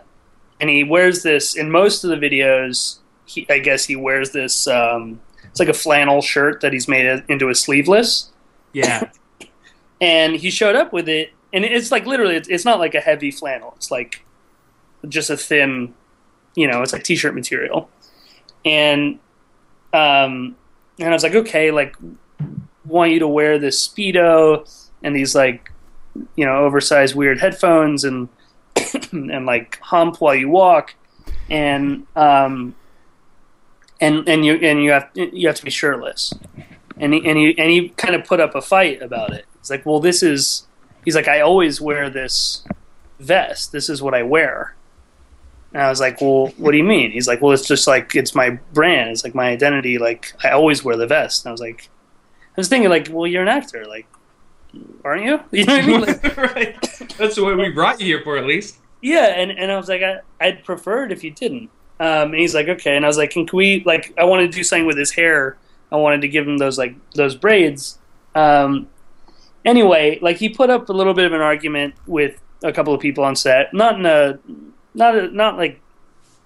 and 0.60 0.70
he 0.70 0.84
wears 0.84 1.24
this 1.24 1.56
in 1.56 1.70
most 1.70 2.04
of 2.04 2.10
the 2.10 2.15
videos 2.15 3.00
he 3.26 3.46
i 3.50 3.60
guess 3.60 3.86
he 3.86 3.96
wears 3.96 4.32
this 4.32 4.68
um 4.68 5.20
it's 5.56 5.60
like 5.62 5.70
a 5.70 5.74
flannel 5.74 6.22
shirt 6.22 6.60
that 6.60 6.74
he's 6.74 6.89
made 6.89 7.24
into 7.30 7.48
a 7.48 7.56
sleeveless. 7.56 8.30
Yeah. 8.74 9.10
and 10.02 10.36
he 10.36 10.50
showed 10.50 10.76
up 10.76 10.91
with 10.91 11.08
it 11.08 11.32
and 11.54 11.63
it's 11.63 11.94
like 11.94 12.06
literally 12.06 12.36
it's, 12.36 12.50
it's 12.50 12.65
not 12.65 12.78
like 12.78 12.94
a 12.94 13.00
heavy 13.00 13.32
flannel. 13.32 13.72
It's 13.78 13.89
like 13.89 14.26
just 15.08 15.30
a 15.30 15.38
thin 15.38 15.94
you 16.56 16.68
know 16.68 16.82
it's 16.82 16.91
like 16.91 17.04
t-shirt 17.04 17.34
material. 17.34 17.89
And 18.65 19.20
um 19.94 20.58
and 21.00 21.08
i 21.08 21.13
was 21.13 21.24
like 21.24 21.36
okay 21.36 21.72
like 21.72 21.96
want 22.84 23.12
you 23.12 23.20
to 23.20 23.28
wear 23.28 23.58
this 23.58 23.88
speedo 23.88 24.68
and 25.04 25.15
these 25.15 25.36
like 25.36 25.72
you 26.36 26.45
know 26.45 26.65
oversized 26.65 27.15
weird 27.15 27.39
headphones 27.39 28.04
and 28.04 28.30
and 29.12 29.45
like 29.45 29.80
hump 29.80 30.21
while 30.21 30.36
you 30.36 30.49
walk 30.49 30.95
and 31.49 32.06
um 32.15 32.75
and 33.99 34.28
and 34.28 34.45
you 34.45 34.56
and 34.56 34.84
you 34.84 34.91
have 34.91 35.10
you 35.13 35.47
have 35.47 35.56
to 35.56 35.63
be 35.63 35.71
shirtless 35.71 36.34
and 36.97 37.13
he, 37.13 37.25
and 37.25 37.38
he 37.38 37.58
and 37.58 37.69
he 37.69 37.89
kind 37.89 38.15
of 38.15 38.25
put 38.25 38.39
up 38.39 38.56
a 38.56 38.62
fight 38.62 39.01
about 39.01 39.34
it. 39.34 39.45
He's 39.60 39.69
like, 39.69 39.86
"Well, 39.86 39.99
this 39.99 40.23
is." 40.23 40.67
He's 41.04 41.15
like, 41.15 41.28
"I 41.28 41.41
always 41.41 41.80
wear 41.82 42.10
this 42.10 42.63
vest. 43.19 43.71
This 43.71 43.89
is 43.89 44.01
what 44.01 44.13
I 44.13 44.23
wear." 44.23 44.75
And 45.73 45.84
I 45.84 45.89
was 45.89 45.99
like, 45.99 46.21
"Well, 46.21 46.47
what 46.58 46.71
do 46.71 46.78
you 46.78 46.84
mean?" 46.84 47.12
He's 47.12 47.28
like, 47.28 47.41
"Well, 47.41 47.51
it's 47.51 47.67
just 47.67 47.88
like 47.88 48.15
it's 48.15 48.34
my 48.34 48.51
brand. 48.73 49.12
It's 49.12 49.23
like 49.23 49.36
my 49.36 49.49
identity. 49.49 49.97
Like 49.97 50.34
I 50.43 50.51
always 50.51 50.84
wear 50.84 50.95
the 50.95 51.08
vest." 51.08 51.43
And 51.43 51.49
I 51.49 51.51
was 51.51 51.62
like, 51.62 51.89
I 52.49 52.62
was 52.62 52.69
thinking, 52.69 52.89
like, 52.89 53.10
"Well, 53.12 53.28
you're 53.28 53.41
an 53.41 53.47
actor, 53.49 53.86
like, 53.86 54.08
aren't 55.04 55.24
you?" 55.24 55.40
You 55.52 55.66
know 55.66 55.76
what 55.76 55.84
I 55.84 55.88
mean? 55.88 56.02
Like, 56.02 56.38
right. 56.56 56.82
That's 57.18 57.40
what 57.40 57.58
we 57.58 57.70
brought 57.70 58.00
you 58.00 58.06
here 58.06 58.22
for, 58.24 58.38
at 58.38 58.46
least. 58.46 58.78
yeah, 59.02 59.28
and, 59.36 59.52
and 59.52 59.72
I 59.72 59.78
was 59.78 59.88
like, 59.90 60.02
I, 60.02 60.20
I'd 60.40 60.64
prefer 60.64 61.06
it 61.06 61.12
if 61.12 61.24
you 61.24 61.32
didn't. 61.32 61.70
Um, 62.00 62.32
and 62.32 62.36
he's 62.36 62.54
like, 62.54 62.68
okay. 62.68 62.96
And 62.96 63.06
I 63.06 63.08
was 63.08 63.18
like, 63.18 63.32
can, 63.32 63.46
can 63.48 63.56
we 63.58 63.84
like? 63.86 64.14
I 64.18 64.26
wanted 64.26 64.52
to 64.52 64.58
do 64.58 64.64
something 64.64 64.86
with 64.86 64.98
his 64.98 65.12
hair. 65.12 65.58
I 65.92 65.96
wanted 65.96 66.22
to 66.22 66.28
give 66.28 66.48
him 66.48 66.58
those 66.58 66.78
like 66.78 66.96
those 67.12 67.36
braids. 67.36 68.00
Um, 68.34 68.90
anyway, 69.64 70.20
like 70.22 70.38
he 70.38 70.50
put 70.50 70.70
up 70.70 70.90
a 70.90 70.94
little 70.94 71.14
bit 71.14 71.26
of 71.26 71.34
an 71.34 71.42
argument 71.42 71.96
with 72.06 72.42
a 72.64 72.74
couple 72.74 72.94
of 72.94 73.00
people 73.00 73.24
on 73.24 73.36
set. 73.36 73.74
Not 73.74 74.00
in 74.00 74.06
a, 74.06 74.40
not 74.94 75.16
a, 75.16 75.28
not 75.30 75.58
like 75.58 75.80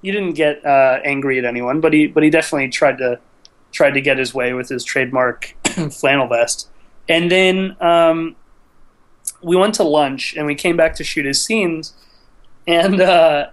you 0.01 0.11
didn't 0.11 0.33
get 0.33 0.63
uh, 0.65 0.99
angry 1.03 1.39
at 1.39 1.45
anyone, 1.45 1.81
but 1.81 1.93
he 1.93 2.05
but 2.07 2.21
he 2.21 2.29
definitely 2.29 2.69
tried 2.69 2.99
to 2.99 3.19
tried 3.71 3.91
to 3.91 4.01
get 4.01 4.17
his 4.17 4.33
way 4.33 4.53
with 4.53 4.69
his 4.69 4.83
trademark 4.83 5.55
flannel 5.91 6.27
vest. 6.27 6.69
And 7.09 7.29
then 7.29 7.75
um, 7.81 8.35
we 9.41 9.57
went 9.57 9.73
to 9.75 9.83
lunch 9.83 10.35
and 10.37 10.45
we 10.45 10.55
came 10.55 10.77
back 10.77 10.95
to 10.95 11.03
shoot 11.03 11.25
his 11.25 11.43
scenes. 11.43 11.93
And 12.67 13.01
uh, 13.01 13.49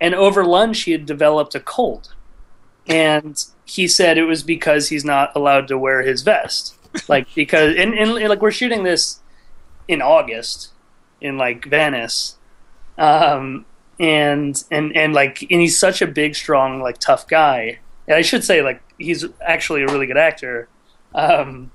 and 0.00 0.14
over 0.14 0.44
lunch 0.44 0.82
he 0.82 0.92
had 0.92 1.06
developed 1.06 1.54
a 1.54 1.60
cold, 1.60 2.14
and 2.86 3.42
he 3.64 3.88
said 3.88 4.18
it 4.18 4.24
was 4.24 4.42
because 4.42 4.88
he's 4.90 5.04
not 5.04 5.34
allowed 5.34 5.66
to 5.68 5.78
wear 5.78 6.02
his 6.02 6.20
vest, 6.20 6.76
like 7.08 7.26
because 7.34 7.74
and, 7.76 7.94
and, 7.94 8.10
and, 8.10 8.28
like 8.28 8.42
we're 8.42 8.50
shooting 8.50 8.82
this 8.82 9.20
in 9.88 10.02
August 10.02 10.72
in 11.22 11.38
like 11.38 11.64
Venice, 11.64 12.36
um, 12.98 13.64
and 13.98 14.62
and 14.70 14.94
and 14.94 15.14
like 15.14 15.40
and 15.50 15.62
he's 15.62 15.78
such 15.78 16.02
a 16.02 16.06
big, 16.06 16.34
strong, 16.34 16.82
like 16.82 16.98
tough 16.98 17.26
guy, 17.26 17.78
and 18.06 18.16
I 18.16 18.22
should 18.22 18.44
say 18.44 18.62
like 18.62 18.82
he's 18.98 19.24
actually 19.40 19.82
a 19.82 19.86
really 19.86 20.06
good 20.06 20.18
actor, 20.18 20.68
um, 21.14 21.70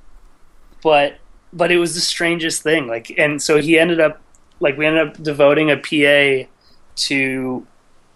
but 0.83 1.17
but 1.51 1.71
it 1.71 1.77
was 1.77 1.95
the 1.95 2.01
strangest 2.01 2.61
thing, 2.63 2.87
like 2.87 3.11
and 3.17 3.41
so 3.41 3.57
he 3.59 3.77
ended 3.79 3.99
up 3.99 4.21
like 4.59 4.77
we 4.77 4.85
ended 4.85 5.07
up 5.07 5.23
devoting 5.23 5.71
a 5.71 5.77
PA 5.77 6.49
to 6.95 7.65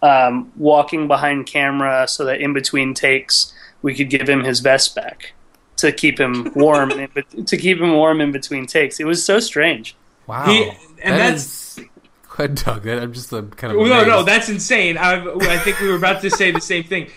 um, 0.02 0.52
walking 0.56 1.08
behind 1.08 1.46
camera 1.46 2.06
so 2.06 2.24
that 2.26 2.40
in 2.40 2.52
between 2.52 2.92
takes 2.94 3.52
we 3.82 3.94
could 3.94 4.10
give 4.10 4.28
him 4.28 4.44
his 4.44 4.60
vest 4.60 4.94
back 4.94 5.32
to 5.76 5.90
keep 5.92 6.18
him 6.20 6.52
warm 6.56 6.90
in, 6.90 7.08
to 7.46 7.56
keep 7.56 7.78
him 7.80 7.92
warm 7.92 8.20
in 8.20 8.30
between 8.32 8.66
takes. 8.66 9.00
It 9.00 9.04
was 9.06 9.24
so 9.24 9.40
strange. 9.40 9.96
Wow. 10.26 10.44
He- 10.46 10.68
and 11.02 11.14
That 11.14 11.18
that's- 11.18 11.78
is- 11.78 11.84
Go 12.36 12.42
ahead, 12.42 12.56
Doug. 12.56 12.82
That- 12.82 13.00
I'm 13.00 13.12
just 13.12 13.32
uh, 13.32 13.42
kind 13.42 13.72
of. 13.72 13.78
Well, 13.78 13.86
no, 13.88 14.04
no, 14.04 14.14
amazed. 14.14 14.26
that's 14.28 14.48
insane. 14.48 14.98
I, 14.98 15.24
I 15.24 15.56
think 15.58 15.78
we 15.80 15.86
were 15.88 15.94
about 15.94 16.20
to 16.22 16.30
say 16.30 16.50
the 16.50 16.60
same 16.60 16.82
thing. 16.82 17.08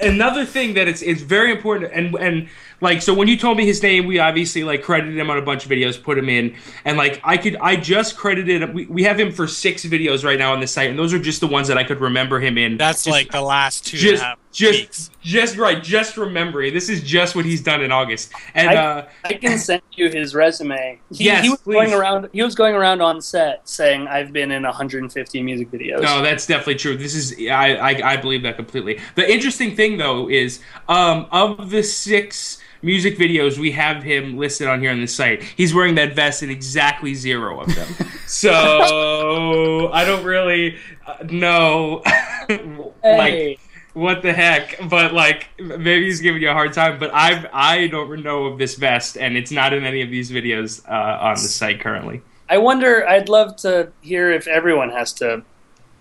Another 0.00 0.44
thing 0.46 0.74
that 0.74 0.86
it's 0.86 1.02
it's 1.02 1.20
very 1.20 1.50
important, 1.50 1.90
and 1.92 2.14
and 2.14 2.48
like 2.82 3.00
so 3.00 3.14
when 3.14 3.28
you 3.28 3.36
told 3.38 3.56
me 3.56 3.64
his 3.64 3.82
name 3.82 4.06
we 4.06 4.18
obviously 4.18 4.64
like 4.64 4.82
credited 4.82 5.16
him 5.16 5.30
on 5.30 5.38
a 5.38 5.42
bunch 5.42 5.64
of 5.64 5.70
videos 5.70 6.00
put 6.02 6.18
him 6.18 6.28
in 6.28 6.54
and 6.84 6.98
like 6.98 7.20
i 7.24 7.36
could 7.36 7.56
i 7.62 7.74
just 7.76 8.16
credited 8.16 8.74
we, 8.74 8.84
we 8.86 9.02
have 9.04 9.18
him 9.18 9.32
for 9.32 9.46
six 9.46 9.84
videos 9.84 10.24
right 10.24 10.38
now 10.38 10.52
on 10.52 10.60
the 10.60 10.66
site 10.66 10.90
and 10.90 10.98
those 10.98 11.14
are 11.14 11.18
just 11.18 11.40
the 11.40 11.46
ones 11.46 11.68
that 11.68 11.78
i 11.78 11.84
could 11.84 12.00
remember 12.00 12.38
him 12.40 12.58
in 12.58 12.76
That's 12.76 13.04
Just- 13.04 13.12
like 13.12 13.30
the 13.30 13.40
last 13.40 13.86
two 13.86 13.96
just 13.96 14.22
half 14.22 14.38
just 14.52 14.80
weeks. 14.80 15.10
just 15.22 15.56
right 15.56 15.82
just 15.82 16.18
remembering 16.18 16.74
this 16.74 16.90
is 16.90 17.02
just 17.02 17.34
what 17.34 17.46
he's 17.46 17.62
done 17.62 17.82
in 17.82 17.90
august 17.90 18.32
and 18.54 18.68
I- 18.68 18.74
uh 18.76 19.08
I 19.24 19.32
can 19.34 19.56
send 19.58 19.80
you 19.92 20.10
his 20.10 20.34
resume. 20.34 20.98
He, 21.12 21.24
Yes, 21.24 21.42
he 21.44 21.48
was 21.50 21.60
please. 21.60 21.74
going 21.74 21.92
around. 21.94 22.28
He 22.32 22.42
was 22.42 22.54
going 22.56 22.74
around 22.74 23.00
on 23.00 23.20
set 23.22 23.66
saying, 23.68 24.08
"I've 24.08 24.32
been 24.32 24.50
in 24.50 24.64
150 24.64 25.42
music 25.42 25.70
videos." 25.70 26.02
No, 26.02 26.20
that's 26.22 26.44
definitely 26.46 26.74
true. 26.74 26.96
This 26.96 27.14
is 27.14 27.34
I, 27.48 27.74
I 27.76 28.12
I 28.12 28.16
believe 28.16 28.42
that 28.42 28.56
completely. 28.56 28.98
The 29.14 29.30
interesting 29.30 29.76
thing 29.76 29.96
though 29.96 30.28
is 30.28 30.60
um 30.88 31.26
of 31.30 31.70
the 31.70 31.82
six 31.82 32.58
music 32.82 33.16
videos 33.16 33.58
we 33.58 33.70
have 33.72 34.02
him 34.02 34.36
listed 34.36 34.66
on 34.68 34.80
here 34.80 34.90
on 34.90 35.00
the 35.00 35.06
site, 35.06 35.42
he's 35.42 35.72
wearing 35.74 35.94
that 35.94 36.14
vest 36.14 36.42
in 36.42 36.50
exactly 36.50 37.14
zero 37.14 37.60
of 37.60 37.74
them. 37.74 37.88
so 38.26 39.90
I 39.92 40.04
don't 40.04 40.24
really 40.24 40.76
uh, 41.06 41.16
know 41.30 42.02
like 42.48 42.92
Hey, 43.02 43.58
what 43.94 44.22
the 44.22 44.32
heck, 44.32 44.78
but 44.88 45.12
like 45.12 45.48
maybe 45.58 46.04
he's 46.04 46.20
giving 46.20 46.42
you 46.42 46.50
a 46.50 46.54
hard 46.54 46.72
time. 46.72 46.98
But 46.98 47.10
I 47.14 47.48
I 47.52 47.86
don't 47.88 48.22
know 48.22 48.46
of 48.46 48.58
this 48.58 48.74
vest, 48.76 49.16
and 49.16 49.36
it's 49.36 49.50
not 49.52 49.72
in 49.72 49.84
any 49.84 50.02
of 50.02 50.10
these 50.10 50.30
videos 50.30 50.86
uh, 50.88 51.18
on 51.22 51.34
the 51.34 51.40
site 51.40 51.80
currently. 51.80 52.22
I 52.48 52.58
wonder. 52.58 53.06
I'd 53.06 53.28
love 53.28 53.56
to 53.56 53.92
hear 54.00 54.30
if 54.32 54.46
everyone 54.46 54.90
has 54.90 55.12
to 55.14 55.42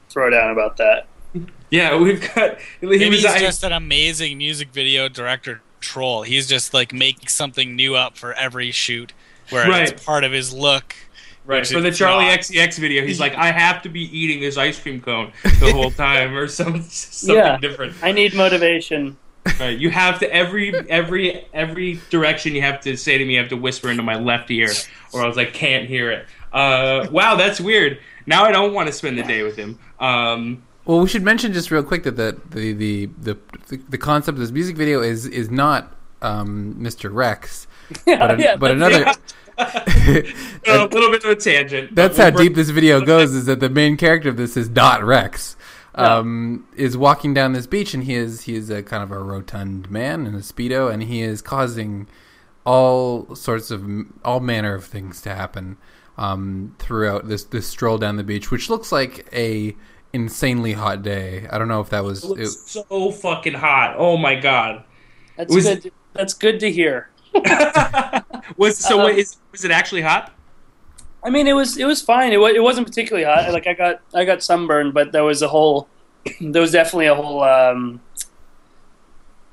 throw 0.10 0.30
down 0.30 0.52
about 0.52 0.78
that. 0.78 1.08
Yeah, 1.70 1.98
we've 1.98 2.22
got. 2.34 2.60
He 2.82 2.88
Maybe 2.88 3.10
was 3.10 3.22
he's 3.22 3.26
I- 3.26 3.39
just 3.39 3.63
an 3.63 3.72
amazing 3.72 4.38
music 4.38 4.70
video 4.74 5.08
director 5.08 5.62
troll. 5.82 6.22
He's 6.24 6.48
just 6.48 6.74
like 6.74 6.94
making 6.94 7.28
something 7.28 7.76
new 7.76 7.96
up 7.96 8.17
for 8.17 8.34
every 8.34 8.72
shoot, 8.72 9.13
where 9.50 9.67
Right. 9.70 9.89
it's 9.89 10.04
part 10.06 10.24
of 10.24 10.32
his 10.32 10.54
look. 10.54 10.96
Right, 11.44 11.65
for 11.65 11.82
the 11.82 11.89
Charli 11.89 12.28
not. 12.30 12.39
XCX 12.39 12.78
video, 12.78 13.04
he's 13.06 13.20
like, 13.20 13.34
I 13.36 13.52
have 13.52 13.82
to 13.82 13.89
be 13.89 14.02
eating 14.17 14.39
this 14.41 14.58
ice 14.58 14.80
cream 14.80 15.02
cone 15.02 15.34
the 15.60 15.72
whole 15.74 15.89
time, 16.08 16.36
or 16.38 16.48
some 16.48 16.82
something 16.89 17.36
Yeah. 17.36 17.58
different. 17.58 17.96
I 18.04 18.12
need 18.12 18.34
motivation. 18.36 19.17
Right, 19.60 19.76
you 19.78 19.89
have 19.89 20.20
to 20.20 20.32
every 20.32 20.72
every 20.88 21.44
every 21.52 22.00
direction 22.12 22.54
you 22.54 22.62
have 22.62 22.80
to 22.82 22.96
say 22.96 23.17
to 23.17 23.26
me, 23.26 23.34
you 23.34 23.39
have 23.39 23.50
to 23.50 23.58
whisper 23.58 23.89
into 23.89 24.04
my 24.04 24.15
left 24.15 24.52
ear, 24.52 24.70
or 25.13 25.26
else 25.26 25.36
I 25.38 25.46
can't 25.46 25.88
hear 25.88 26.12
it. 26.12 26.28
Uh, 26.54 27.08
wow, 27.12 27.36
that's 27.36 27.60
weird. 27.60 27.98
Now 28.28 28.44
I 28.46 28.52
don't 28.52 28.72
want 28.76 28.86
to 28.86 28.94
spend 28.94 29.17
the 29.17 29.24
day 29.24 29.41
with 29.41 29.56
him. 29.56 29.80
Um, 30.00 30.62
Well, 30.92 31.00
we 31.00 31.08
should 31.08 31.24
mention 31.24 31.54
just 31.54 31.72
real 31.72 31.84
quick 31.84 32.04
that 32.04 32.18
the 32.18 32.38
the 32.50 32.74
the 32.74 33.08
the, 33.22 33.78
the, 33.88 33.98
concept 33.98 34.36
of 34.36 34.40
this 34.42 34.52
music 34.52 34.76
video 34.76 35.02
is 35.02 35.26
is 35.26 35.50
not 35.50 35.96
um, 36.22 36.76
Mr. 36.78 37.10
Rex, 37.14 37.66
Yeah, 38.06 38.18
but, 38.20 38.32
an- 38.32 38.40
yeah, 38.42 38.56
but 38.58 38.72
another. 38.72 39.06
a 39.58 40.24
little 40.68 41.10
bit 41.10 41.24
of 41.24 41.30
a 41.30 41.36
tangent. 41.38 41.96
That's 41.96 42.18
how 42.18 42.30
deep 42.30 42.56
this 42.56 42.72
video 42.72 43.00
goes. 43.00 43.34
Is 43.34 43.46
that 43.46 43.62
the 43.62 43.70
main 43.70 43.96
character 43.96 44.28
of 44.28 44.36
this 44.36 44.58
is 44.58 44.68
Dot 44.68 45.02
Rex, 45.02 45.56
Yeah. 45.98 46.18
um, 46.18 46.68
is 46.76 46.98
walking 46.98 47.34
down 47.34 47.54
this 47.54 47.68
beach, 47.68 47.94
and 47.94 48.04
he 48.04 48.16
is 48.16 48.42
he 48.42 48.56
is 48.56 48.70
a 48.70 48.84
kind 48.84 49.02
of 49.02 49.12
a 49.12 49.20
rotund 49.20 49.90
man 49.90 50.28
in 50.28 50.36
a 50.36 50.40
speedo, 50.40 50.92
and 50.92 51.04
he 51.04 51.22
is 51.22 51.42
causing 51.42 52.06
all 52.66 53.34
sorts 53.34 53.72
of 53.72 53.90
all 54.26 54.42
manner 54.42 54.76
of 54.76 54.84
things 54.84 55.22
to 55.22 55.34
happen 55.34 55.78
um, 56.18 56.76
throughout 56.80 57.30
this 57.30 57.46
this 57.46 57.66
stroll 57.66 57.98
down 57.98 58.18
the 58.18 58.26
beach, 58.26 58.52
which 58.52 58.70
looks 58.70 58.92
like 58.92 59.26
a 59.32 59.74
insanely 60.13 60.74
hot 60.74 61.04
day. 61.04 61.47
I 61.50 61.58
don't 61.58 61.67
know 61.67 61.82
if 61.82 61.89
that 61.89 62.04
was. 62.04 62.24
It 62.24 62.39
It, 62.39 62.47
so 62.47 63.12
fucking 63.12 63.54
hot. 63.54 63.95
Oh 63.97 64.17
my 64.17 64.36
god. 64.36 64.84
That's 65.38 65.54
Was- 65.54 65.65
good. 65.65 65.91
That's 66.13 66.34
good 66.34 66.60
to 66.60 66.71
hear. 66.71 67.10
was 68.58 68.78
so? 68.78 69.00
Um, 69.00 69.06
wait, 69.06 69.19
is, 69.19 69.38
was 69.52 69.63
it 69.63 69.71
actually 69.71 70.02
hot? 70.02 70.34
I 71.24 71.30
mean, 71.30 71.47
it 71.47 71.54
was 71.54 71.78
it 71.78 71.86
was 71.86 72.02
fine. 72.02 72.34
It, 72.34 72.39
it 72.39 72.63
wasn't 72.63 72.88
particularly 72.88 73.26
hot. 73.26 73.52
Like 73.54 73.67
I 73.67 73.74
got 73.74 74.02
I 74.13 74.26
got 74.26 74.43
sunburned, 74.43 74.93
but 74.93 75.12
there 75.12 75.24
was 75.24 75.41
a 75.41 75.47
whole 75.47 75.88
there 76.41 76.62
was 76.62 76.71
definitely 76.71 77.06
a 77.08 77.15
whole 77.15 77.43
um, 77.43 78.02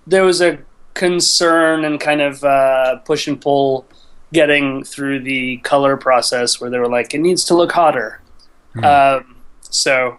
there 0.06 0.24
was 0.24 0.40
a 0.40 0.58
concern 0.94 1.84
and 1.84 2.00
kind 2.00 2.20
of 2.20 2.42
uh, 2.42 2.96
push 3.04 3.28
and 3.28 3.40
pull 3.40 3.86
getting 4.32 4.82
through 4.82 5.20
the 5.20 5.58
color 5.58 5.96
process 5.96 6.60
where 6.60 6.68
they 6.68 6.78
were 6.78 6.88
like 6.88 7.14
it 7.14 7.18
needs 7.18 7.44
to 7.44 7.54
look 7.54 7.72
hotter. 7.72 8.20
Hmm. 8.74 8.84
Um, 8.84 9.36
so, 9.60 10.18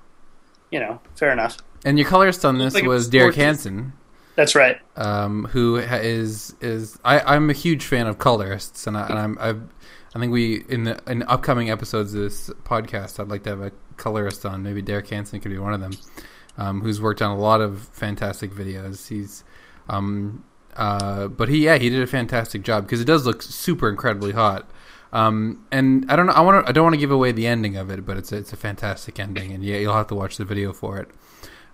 you 0.71 0.79
know, 0.79 0.99
fair 1.15 1.31
enough. 1.31 1.57
and 1.85 1.97
your 1.97 2.07
colorist 2.07 2.45
on 2.45 2.57
this 2.57 2.73
like 2.73 2.85
was 2.85 3.09
Derek. 3.09 3.35
Hansen. 3.35 3.93
That's 4.35 4.55
right. 4.55 4.79
um, 4.95 5.45
who 5.51 5.75
is 5.75 6.55
is 6.61 6.97
I, 7.03 7.19
I'm 7.19 7.49
a 7.49 7.53
huge 7.53 7.83
fan 7.85 8.07
of 8.07 8.19
colorists, 8.19 8.87
and, 8.87 8.97
I, 8.97 9.07
and 9.07 9.19
I'm 9.19 9.37
I've, 9.39 9.61
I 10.15 10.19
think 10.19 10.31
we 10.31 10.63
in 10.69 10.85
the 10.85 10.99
in 11.07 11.23
upcoming 11.23 11.69
episodes 11.69 12.13
of 12.13 12.21
this 12.21 12.49
podcast, 12.63 13.19
I'd 13.19 13.27
like 13.27 13.43
to 13.43 13.49
have 13.49 13.61
a 13.61 13.71
colorist 13.97 14.45
on. 14.45 14.63
Maybe 14.63 14.81
Derek 14.81 15.09
Hansen 15.09 15.41
could 15.41 15.51
be 15.51 15.57
one 15.57 15.73
of 15.73 15.81
them, 15.81 15.91
um, 16.57 16.79
who's 16.81 17.01
worked 17.01 17.21
on 17.21 17.31
a 17.31 17.37
lot 17.37 17.59
of 17.59 17.81
fantastic 17.91 18.51
videos. 18.51 19.09
He's 19.09 19.43
um, 19.89 20.45
uh, 20.77 21.27
but 21.27 21.49
he 21.49 21.65
yeah 21.65 21.77
he 21.77 21.89
did 21.89 22.01
a 22.01 22.07
fantastic 22.07 22.61
job 22.61 22.85
because 22.85 23.01
it 23.01 23.05
does 23.05 23.25
look 23.25 23.41
super 23.41 23.89
incredibly 23.89 24.31
hot. 24.31 24.69
Um, 25.11 25.65
and 25.71 26.05
I 26.09 26.15
don't 26.15 26.27
know. 26.27 26.33
I 26.33 26.41
want 26.41 26.65
to. 26.65 26.69
I 26.69 26.71
don't 26.71 26.83
want 26.83 26.93
to 26.93 26.99
give 26.99 27.11
away 27.11 27.31
the 27.31 27.47
ending 27.47 27.77
of 27.77 27.89
it, 27.89 28.05
but 28.05 28.17
it's 28.17 28.31
a, 28.31 28.37
it's 28.37 28.53
a 28.53 28.57
fantastic 28.57 29.19
ending, 29.19 29.51
and 29.51 29.63
yeah, 29.63 29.77
you'll 29.77 29.95
have 29.95 30.07
to 30.07 30.15
watch 30.15 30.37
the 30.37 30.45
video 30.45 30.71
for 30.71 30.99
it. 30.99 31.09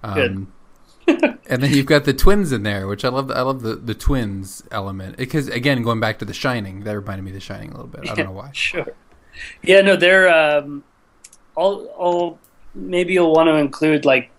Um, 0.03 0.13
Good. 0.15 0.47
and 1.47 1.61
then 1.61 1.71
you've 1.73 1.85
got 1.85 2.05
the 2.05 2.13
twins 2.13 2.51
in 2.51 2.63
there, 2.63 2.87
which 2.87 3.03
I 3.05 3.09
love. 3.09 3.29
I 3.31 3.41
love 3.41 3.61
the, 3.61 3.75
the 3.75 3.93
twins 3.93 4.63
element 4.71 5.17
because 5.17 5.47
again, 5.49 5.83
going 5.83 5.99
back 5.99 6.19
to 6.19 6.25
The 6.25 6.33
Shining, 6.33 6.81
that 6.81 6.95
reminded 6.95 7.23
me 7.23 7.31
of 7.31 7.35
The 7.35 7.41
Shining 7.41 7.71
a 7.71 7.73
little 7.73 7.87
bit. 7.87 8.09
I 8.09 8.15
don't 8.15 8.27
know 8.27 8.31
why. 8.31 8.51
Sure. 8.53 8.87
Yeah, 9.61 9.81
no, 9.81 9.95
they're. 9.95 10.29
Um, 10.29 10.83
I'll, 11.57 11.93
I'll 11.99 12.39
maybe 12.73 13.13
you'll 13.13 13.33
want 13.33 13.47
to 13.47 13.55
include 13.55 14.05
like 14.05 14.31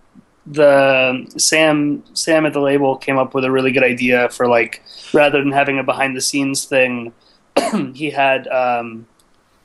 the 0.46 1.26
Sam 1.36 2.02
Sam 2.14 2.46
at 2.46 2.52
the 2.52 2.60
label 2.60 2.96
came 2.96 3.18
up 3.18 3.34
with 3.34 3.44
a 3.44 3.50
really 3.50 3.72
good 3.72 3.82
idea 3.82 4.28
for 4.30 4.48
like 4.48 4.82
rather 5.12 5.38
than 5.38 5.52
having 5.52 5.78
a 5.78 5.84
behind 5.84 6.16
the 6.16 6.20
scenes 6.20 6.64
thing, 6.64 7.12
he 7.94 8.10
had 8.10 8.48
um, 8.48 9.06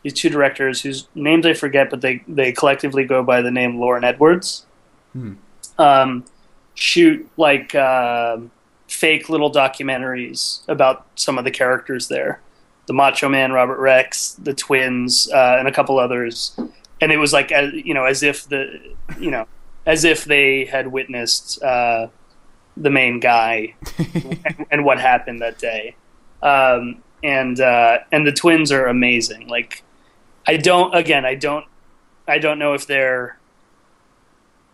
these 0.03 0.13
two 0.13 0.29
directors 0.29 0.81
whose 0.81 1.07
names 1.15 1.45
I 1.45 1.53
forget, 1.53 1.89
but 1.89 2.01
they 2.01 2.23
they 2.27 2.51
collectively 2.51 3.05
go 3.05 3.23
by 3.23 3.41
the 3.41 3.51
name 3.51 3.79
Lauren 3.79 4.03
Edwards. 4.03 4.65
Hmm. 5.13 5.33
Um, 5.77 6.25
shoot 6.75 7.29
like 7.37 7.75
uh, 7.75 8.37
fake 8.87 9.29
little 9.29 9.51
documentaries 9.51 10.67
about 10.67 11.05
some 11.15 11.37
of 11.37 11.43
the 11.43 11.51
characters 11.51 12.07
there 12.07 12.41
the 12.91 12.93
Macho 12.93 13.29
Man, 13.29 13.51
Robert 13.51 13.79
Rex, 13.79 14.33
the 14.33 14.53
twins, 14.53 15.29
uh, 15.31 15.55
and 15.57 15.67
a 15.67 15.71
couple 15.71 15.97
others. 15.99 16.59
And 16.99 17.11
it 17.11 17.17
was 17.17 17.31
like, 17.31 17.51
as, 17.51 17.73
you 17.73 17.93
know, 17.93 18.05
as 18.05 18.23
if 18.23 18.49
the, 18.49 18.79
you 19.19 19.31
know, 19.31 19.47
as 19.85 20.03
if 20.03 20.25
they 20.25 20.65
had 20.65 20.87
witnessed 20.87 21.63
uh, 21.63 22.07
the 22.75 22.89
main 22.89 23.19
guy 23.19 23.75
and, 23.97 24.65
and 24.71 24.85
what 24.85 24.99
happened 24.99 25.41
that 25.41 25.57
day. 25.57 25.95
Um, 26.41 27.01
and 27.23 27.59
uh, 27.59 27.99
and 28.11 28.25
the 28.25 28.31
twins 28.31 28.71
are 28.71 28.87
amazing. 28.87 29.47
Like, 29.47 29.83
I 30.47 30.57
don't. 30.57 30.95
Again, 30.95 31.25
I 31.25 31.35
don't. 31.35 31.65
I 32.27 32.37
don't 32.37 32.59
know 32.59 32.73
if 32.73 32.87
they're. 32.87 33.37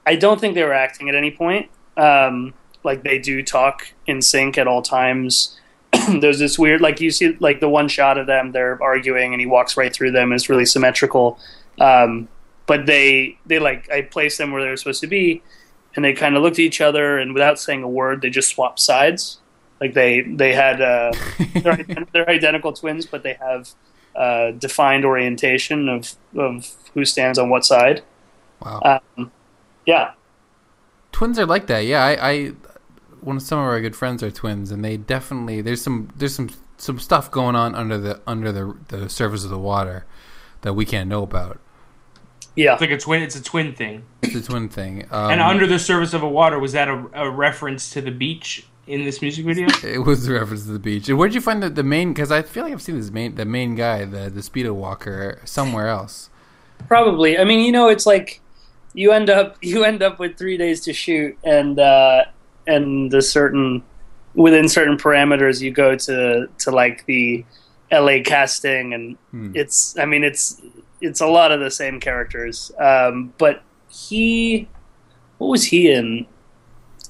I 0.05 0.15
don't 0.15 0.39
think 0.39 0.55
they 0.55 0.63
were 0.63 0.73
acting 0.73 1.09
at 1.09 1.15
any 1.15 1.31
point. 1.31 1.69
Um, 1.97 2.53
like 2.83 3.03
they 3.03 3.19
do 3.19 3.43
talk 3.43 3.91
in 4.07 4.21
sync 4.21 4.57
at 4.57 4.67
all 4.67 4.81
times. 4.81 5.59
There's 6.09 6.39
this 6.39 6.57
weird, 6.57 6.81
like 6.81 7.01
you 7.01 7.11
see, 7.11 7.35
like 7.39 7.59
the 7.59 7.69
one 7.69 7.87
shot 7.87 8.17
of 8.17 8.27
them, 8.27 8.51
they're 8.51 8.81
arguing, 8.81 9.33
and 9.33 9.39
he 9.41 9.45
walks 9.45 9.77
right 9.77 9.93
through 9.93 10.11
them. 10.11 10.31
It's 10.31 10.49
really 10.49 10.65
symmetrical. 10.65 11.39
Um, 11.79 12.27
but 12.65 12.85
they, 12.85 13.37
they 13.45 13.59
like, 13.59 13.89
I 13.91 14.01
placed 14.01 14.37
them 14.37 14.51
where 14.51 14.63
they 14.63 14.69
were 14.69 14.77
supposed 14.77 15.01
to 15.01 15.07
be, 15.07 15.41
and 15.95 16.03
they 16.03 16.13
kind 16.13 16.35
of 16.35 16.43
looked 16.43 16.55
at 16.55 16.59
each 16.59 16.81
other, 16.81 17.17
and 17.17 17.33
without 17.33 17.59
saying 17.59 17.83
a 17.83 17.89
word, 17.89 18.21
they 18.21 18.29
just 18.29 18.49
swapped 18.49 18.79
sides. 18.79 19.39
Like 19.79 19.93
they, 19.93 20.21
they 20.21 20.53
had, 20.53 20.81
uh, 20.81 21.11
they're, 21.37 21.73
ident- 21.77 22.11
they're 22.11 22.29
identical 22.29 22.73
twins, 22.73 23.05
but 23.05 23.23
they 23.23 23.33
have 23.33 23.69
uh, 24.15 24.51
defined 24.51 25.05
orientation 25.05 25.87
of 25.89 26.15
of 26.35 26.71
who 26.95 27.05
stands 27.05 27.37
on 27.37 27.49
what 27.49 27.63
side. 27.65 28.03
wow. 28.61 28.99
Um, 29.17 29.31
yeah, 29.85 30.11
twins 31.11 31.37
are 31.37 31.45
like 31.45 31.67
that. 31.67 31.85
Yeah, 31.85 32.03
I, 32.03 32.29
I 32.31 32.47
one 33.21 33.37
of 33.37 33.43
some 33.43 33.59
of 33.59 33.65
our 33.65 33.79
good 33.81 33.95
friends 33.95 34.23
are 34.23 34.31
twins, 34.31 34.71
and 34.71 34.83
they 34.83 34.97
definitely 34.97 35.61
there's 35.61 35.81
some 35.81 36.09
there's 36.15 36.33
some 36.35 36.49
some 36.77 36.97
stuff 36.99 37.29
going 37.29 37.55
on 37.55 37.75
under 37.75 37.97
the 37.97 38.19
under 38.25 38.51
the 38.51 38.75
the 38.87 39.09
surface 39.09 39.43
of 39.43 39.49
the 39.51 39.59
water 39.59 40.05
that 40.61 40.73
we 40.73 40.85
can't 40.85 41.07
know 41.09 41.21
about. 41.23 41.59
yeah. 42.55 42.73
It's 42.73 42.81
like 42.81 42.89
a 42.89 42.97
twin. 42.97 43.21
It's 43.21 43.35
a 43.35 43.43
twin 43.43 43.73
thing. 43.75 44.03
It's 44.23 44.33
a 44.35 44.41
twin 44.41 44.69
thing. 44.69 45.05
Um, 45.11 45.31
and 45.31 45.41
under 45.41 45.67
the 45.67 45.77
surface 45.79 46.13
of 46.15 46.23
a 46.23 46.29
water, 46.29 46.57
was 46.59 46.71
that 46.73 46.87
a, 46.87 47.05
a 47.13 47.29
reference 47.29 47.91
to 47.91 48.01
the 48.01 48.11
beach 48.11 48.65
in 48.87 49.03
this 49.05 49.21
music 49.21 49.45
video? 49.45 49.67
it 49.83 49.99
was 50.05 50.27
a 50.27 50.33
reference 50.33 50.65
to 50.65 50.71
the 50.71 50.79
beach. 50.79 51.09
And 51.09 51.17
where'd 51.17 51.33
you 51.33 51.41
find 51.41 51.61
the, 51.61 51.69
the 51.69 51.83
main? 51.83 52.13
Because 52.13 52.31
I 52.31 52.41
feel 52.41 52.63
like 52.63 52.73
I've 52.73 52.81
seen 52.81 52.97
this 52.97 53.11
main 53.11 53.35
the 53.35 53.45
main 53.45 53.75
guy, 53.75 54.05
the 54.05 54.29
the 54.29 54.41
speedo 54.41 54.73
walker, 54.73 55.41
somewhere 55.45 55.87
else. 55.87 56.29
Probably. 56.87 57.37
I 57.37 57.43
mean, 57.43 57.65
you 57.65 57.71
know, 57.71 57.89
it's 57.89 58.05
like 58.05 58.41
you 58.93 59.11
end 59.11 59.29
up 59.29 59.57
you 59.61 59.83
end 59.83 60.01
up 60.01 60.19
with 60.19 60.37
three 60.37 60.57
days 60.57 60.81
to 60.81 60.93
shoot, 60.93 61.37
and 61.43 61.79
uh, 61.79 62.25
and 62.65 63.13
a 63.13 63.21
certain 63.21 63.83
within 64.35 64.67
certain 64.69 64.97
parameters, 64.97 65.61
you 65.61 65.71
go 65.71 65.95
to 65.95 66.47
to 66.59 66.71
like 66.71 67.05
the 67.05 67.43
L.A. 67.91 68.21
casting, 68.21 68.93
and 68.93 69.17
Hmm. 69.31 69.51
it's 69.55 69.97
I 69.97 70.05
mean 70.05 70.23
it's 70.23 70.61
it's 71.01 71.21
a 71.21 71.27
lot 71.27 71.51
of 71.51 71.59
the 71.59 71.71
same 71.71 71.99
characters. 71.99 72.71
Um, 72.79 73.33
but 73.37 73.61
he, 73.89 74.67
what 75.37 75.47
was 75.47 75.65
he 75.65 75.91
in? 75.91 76.25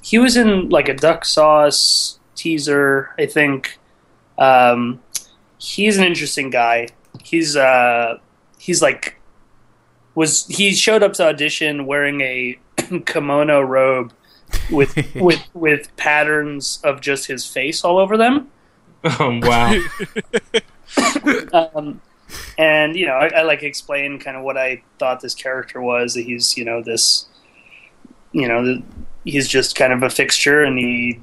He 0.08 0.18
was 0.20 0.38
in 0.38 0.70
like 0.70 0.88
a 0.88 0.94
duck 0.94 1.26
sauce 1.26 2.18
teaser, 2.34 3.14
I 3.20 3.26
think. 3.26 3.78
Um, 4.38 5.02
he's 5.58 5.98
an 5.98 6.06
interesting 6.06 6.50
guy. 6.50 6.88
He's 7.22 7.58
uh, 7.58 8.20
he's 8.58 8.82
like 8.82 9.20
was 10.16 10.48
he 10.48 10.74
showed 10.74 11.04
up 11.04 11.12
to 11.14 11.28
audition 11.28 11.86
wearing 11.86 12.22
a 12.22 12.58
kimono 13.06 13.60
robe 13.60 14.14
with 14.72 14.96
with 15.16 15.44
with 15.54 15.94
patterns 15.98 16.80
of 16.86 17.02
just 17.02 17.28
his 17.28 17.46
face 17.46 17.84
all 17.84 17.98
over 17.98 18.16
them. 18.16 18.50
Oh 19.04 19.42
wow. 19.44 19.78
um, 21.76 22.00
and 22.58 22.96
you 22.96 23.08
know, 23.08 23.16
I, 23.16 23.28
I 23.28 23.42
like 23.42 23.62
explain 23.62 24.20
kind 24.20 24.38
of 24.38 24.44
what 24.44 24.58
I 24.58 24.84
thought 25.00 25.20
this 25.20 25.36
character 25.36 25.82
was. 25.82 26.14
That 26.14 26.22
he's 26.22 26.56
you 26.56 26.64
know 26.64 26.82
this, 26.82 27.28
you 28.32 28.48
know, 28.48 28.64
the, 28.64 28.84
he's 29.28 29.48
just 29.48 29.76
kind 29.76 29.94
of 29.94 30.04
a 30.04 30.10
fixture, 30.10 30.64
and 30.64 30.78
he 30.78 31.20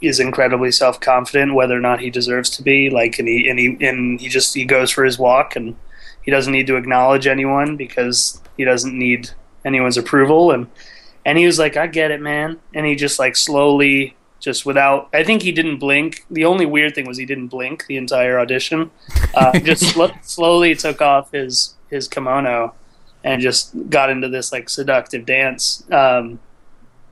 is 0.00 0.20
incredibly 0.20 0.72
self 0.72 1.00
confident, 1.00 1.54
whether 1.54 1.76
or 1.76 1.80
not 1.80 2.00
he 2.00 2.10
deserves 2.10 2.50
to 2.50 2.62
be. 2.62 2.90
Like, 2.90 3.18
and 3.18 3.28
he 3.28 3.48
and 3.48 3.58
he 3.58 3.76
and 3.80 4.20
he 4.20 4.28
just 4.28 4.54
he 4.54 4.64
goes 4.64 4.90
for 4.90 5.04
his 5.04 5.18
walk, 5.18 5.56
and 5.56 5.76
he 6.22 6.30
doesn't 6.30 6.52
need 6.52 6.66
to 6.66 6.76
acknowledge 6.76 7.26
anyone 7.26 7.76
because 7.76 8.40
he 8.56 8.64
doesn't 8.64 8.96
need 8.96 9.30
anyone's 9.64 9.96
approval. 9.96 10.50
And 10.50 10.66
and 11.24 11.38
he 11.38 11.46
was 11.46 11.58
like, 11.58 11.76
"I 11.76 11.86
get 11.86 12.10
it, 12.10 12.20
man," 12.20 12.58
and 12.74 12.84
he 12.86 12.94
just 12.94 13.18
like 13.18 13.36
slowly. 13.36 14.16
Just 14.40 14.66
without, 14.66 15.08
I 15.14 15.24
think 15.24 15.40
he 15.40 15.52
didn't 15.52 15.78
blink. 15.78 16.26
The 16.30 16.44
only 16.44 16.66
weird 16.66 16.94
thing 16.94 17.06
was 17.06 17.16
he 17.16 17.24
didn't 17.24 17.46
blink 17.48 17.86
the 17.86 17.96
entire 17.96 18.38
audition 18.38 18.90
uh, 19.34 19.58
just 19.60 19.84
sl- 19.94 20.18
slowly 20.20 20.74
took 20.74 21.00
off 21.00 21.32
his 21.32 21.76
his 21.88 22.08
kimono 22.08 22.74
and 23.22 23.40
just 23.40 23.72
got 23.88 24.10
into 24.10 24.28
this 24.28 24.52
like 24.52 24.68
seductive 24.68 25.24
dance. 25.24 25.82
Um, 25.90 26.40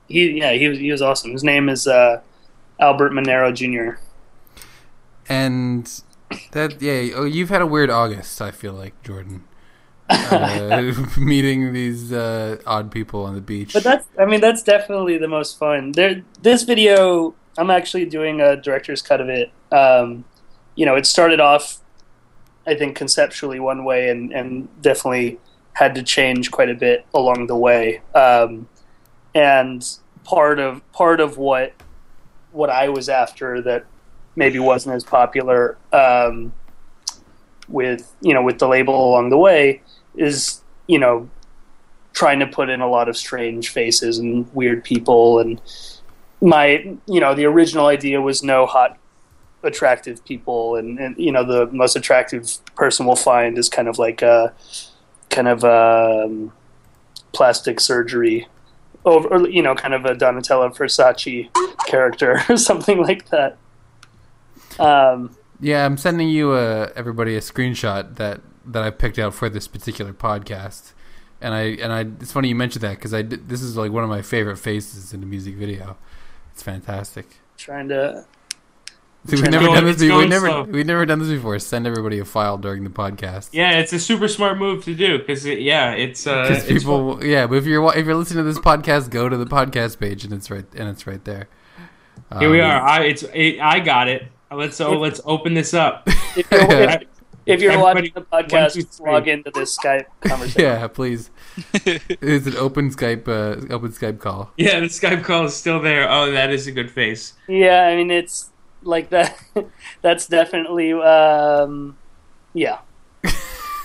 he 0.07 0.39
yeah 0.39 0.53
he 0.53 0.67
was 0.67 0.79
he 0.79 0.91
was 0.91 1.01
awesome. 1.01 1.31
His 1.31 1.43
name 1.43 1.69
is 1.69 1.87
uh, 1.87 2.21
Albert 2.79 3.11
Monero 3.11 3.53
Jr. 3.53 3.99
And 5.29 5.89
that 6.51 6.81
yeah, 6.81 7.15
oh, 7.15 7.25
you've 7.25 7.49
had 7.49 7.61
a 7.61 7.67
weird 7.67 7.89
August. 7.89 8.41
I 8.41 8.51
feel 8.51 8.73
like 8.73 9.01
Jordan, 9.03 9.43
uh, 10.09 10.93
meeting 11.17 11.73
these 11.73 12.11
uh, 12.11 12.57
odd 12.65 12.91
people 12.91 13.23
on 13.25 13.35
the 13.35 13.41
beach. 13.41 13.73
But 13.73 13.83
that's 13.83 14.07
I 14.19 14.25
mean 14.25 14.41
that's 14.41 14.63
definitely 14.63 15.17
the 15.17 15.27
most 15.27 15.57
fun. 15.57 15.91
There 15.93 16.23
this 16.41 16.63
video 16.63 17.35
I'm 17.57 17.69
actually 17.69 18.05
doing 18.05 18.41
a 18.41 18.55
director's 18.55 19.01
cut 19.01 19.21
of 19.21 19.29
it. 19.29 19.51
Um, 19.71 20.25
you 20.75 20.85
know, 20.85 20.95
it 20.95 21.05
started 21.05 21.39
off 21.39 21.79
I 22.65 22.75
think 22.75 22.95
conceptually 22.95 23.59
one 23.59 23.83
way 23.83 24.09
and, 24.09 24.31
and 24.31 24.69
definitely 24.81 25.39
had 25.73 25.95
to 25.95 26.03
change 26.03 26.51
quite 26.51 26.69
a 26.69 26.75
bit 26.75 27.05
along 27.13 27.47
the 27.47 27.57
way. 27.57 28.01
Um, 28.15 28.67
and 29.35 29.97
part 30.23 30.59
of 30.59 30.81
part 30.91 31.19
of 31.19 31.37
what 31.37 31.73
what 32.51 32.69
I 32.69 32.89
was 32.89 33.09
after 33.09 33.61
that 33.61 33.85
maybe 34.35 34.59
wasn't 34.59 34.95
as 34.95 35.03
popular 35.03 35.77
um, 35.91 36.53
with 37.67 38.13
you 38.21 38.33
know 38.33 38.43
with 38.43 38.59
the 38.59 38.67
label 38.67 39.09
along 39.09 39.29
the 39.29 39.37
way 39.37 39.81
is 40.15 40.61
you 40.87 40.99
know 40.99 41.29
trying 42.13 42.39
to 42.39 42.47
put 42.47 42.69
in 42.69 42.81
a 42.81 42.87
lot 42.87 43.09
of 43.09 43.17
strange 43.17 43.69
faces 43.69 44.19
and 44.19 44.53
weird 44.53 44.83
people 44.83 45.39
and 45.39 45.59
my 46.41 46.95
you 47.07 47.19
know 47.19 47.33
the 47.33 47.45
original 47.45 47.87
idea 47.87 48.21
was 48.21 48.43
no 48.43 48.65
hot 48.65 48.97
attractive 49.63 50.23
people 50.25 50.75
and, 50.75 50.99
and 50.99 51.17
you 51.17 51.31
know 51.31 51.43
the 51.43 51.71
most 51.71 51.95
attractive 51.95 52.57
person 52.75 53.05
we'll 53.05 53.15
find 53.15 53.57
is 53.57 53.69
kind 53.69 53.87
of 53.87 53.97
like 53.97 54.21
a 54.21 54.53
kind 55.29 55.47
of 55.47 55.63
um, 55.63 56.51
plastic 57.31 57.79
surgery 57.79 58.47
over 59.05 59.47
you 59.49 59.61
know 59.61 59.75
kind 59.75 59.93
of 59.93 60.05
a 60.05 60.15
Donatella 60.15 60.75
Versace 60.75 61.49
character 61.85 62.41
or 62.49 62.57
something 62.57 63.01
like 63.01 63.29
that 63.29 63.57
um, 64.79 65.35
yeah, 65.59 65.85
I'm 65.85 65.97
sending 65.97 66.29
you 66.29 66.51
uh, 66.51 66.91
everybody 66.95 67.35
a 67.35 67.39
screenshot 67.39 68.15
that 68.15 68.41
that 68.65 68.83
I 68.83 68.89
picked 68.89 69.19
out 69.19 69.33
for 69.33 69.49
this 69.49 69.67
particular 69.67 70.13
podcast. 70.13 70.93
And 71.41 71.53
I 71.53 71.61
and 71.61 71.91
I 71.91 72.01
it's 72.21 72.31
funny 72.31 72.49
you 72.49 72.55
mentioned 72.55 72.83
that 72.83 72.95
because 72.95 73.13
I 73.13 73.21
this 73.21 73.61
is 73.61 73.77
like 73.77 73.91
one 73.91 74.03
of 74.03 74.09
my 74.09 74.21
favorite 74.21 74.57
faces 74.57 75.13
in 75.13 75.19
the 75.19 75.25
music 75.25 75.55
video. 75.55 75.97
It's 76.51 76.63
fantastic. 76.63 77.37
trying 77.57 77.89
to 77.89 78.25
See, 79.25 79.37
we've 79.37 79.49
never 79.51 79.65
going- 79.67 79.75
done 79.75 79.85
this. 79.85 80.01
it's 80.01 80.13
We've 80.13 80.27
never 80.29 80.47
slow. 80.47 80.63
we've 80.63 80.85
never 80.85 81.05
done 81.05 81.19
this 81.19 81.29
before. 81.29 81.57
Send 81.59 81.87
everybody 81.87 82.19
a 82.19 82.25
file 82.25 82.57
during 82.57 82.83
the 82.83 82.89
podcast. 82.89 83.49
yeah, 83.53 83.79
it's 83.79 83.93
a 83.93 83.99
super 83.99 84.27
smart 84.27 84.57
move 84.57 84.83
to 84.85 84.93
do 84.93 85.17
because 85.19 85.45
it, 85.45 85.59
yeah, 85.59 85.91
it's 85.93 86.27
uh, 86.27 86.41
Because 86.49 86.65
it's 86.69 86.83
people, 86.83 87.23
yeah, 87.25 87.47
but 87.47 87.55
if 87.55 87.65
you're 87.65 87.95
if 87.97 88.05
you're 88.05 88.15
listening 88.15 88.43
to 88.43 88.49
this 88.51 88.59
podcast, 88.59 89.09
go 89.11 89.29
to 89.29 89.37
the 89.37 89.45
podcast 89.45 89.99
page 89.99 90.25
and 90.25 90.33
it's 90.33 90.51
right 90.51 90.65
and 90.75 90.89
it's 90.89 91.07
right 91.07 91.23
there. 91.23 91.47
Here 92.39 92.49
we 92.49 92.59
Um, 92.61 92.69
are. 92.71 92.81
I 92.81 93.03
it's 93.05 93.23
it, 93.33 93.59
I 93.59 93.79
got 93.79 94.07
it. 94.09 94.27
Let's 94.51 94.79
oh 94.81 94.99
let's 94.99 95.21
open 95.25 95.53
this 95.53 95.73
up. 95.73 96.03
if 96.35 96.51
you're, 96.51 96.61
if, 96.89 97.03
if 97.45 97.61
you're 97.61 97.79
watching 97.79 98.11
the 98.13 98.25
one, 98.29 98.43
podcast 98.43 98.73
two, 98.73 98.81
three. 98.83 99.11
log 99.11 99.27
into 99.27 99.51
this 99.51 99.77
Skype 99.77 100.05
conversation 100.21 100.61
Yeah, 100.61 100.87
please. 100.87 101.31
it's 101.73 102.45
an 102.47 102.57
open 102.57 102.89
Skype 102.89 103.27
uh, 103.27 103.73
open 103.73 103.91
Skype 103.91 104.19
call. 104.19 104.51
Yeah, 104.57 104.79
the 104.81 104.87
Skype 104.87 105.23
call 105.23 105.45
is 105.45 105.55
still 105.55 105.79
there. 105.81 106.09
Oh, 106.09 106.31
that 106.31 106.51
is 106.51 106.67
a 106.67 106.71
good 106.71 106.91
face. 106.91 107.33
Yeah, 107.47 107.83
I 107.87 107.95
mean 107.95 108.11
it's 108.11 108.51
like 108.85 109.09
that. 109.09 109.37
That's 110.01 110.27
definitely 110.27 110.93
um, 110.93 111.97
yeah. 112.53 112.79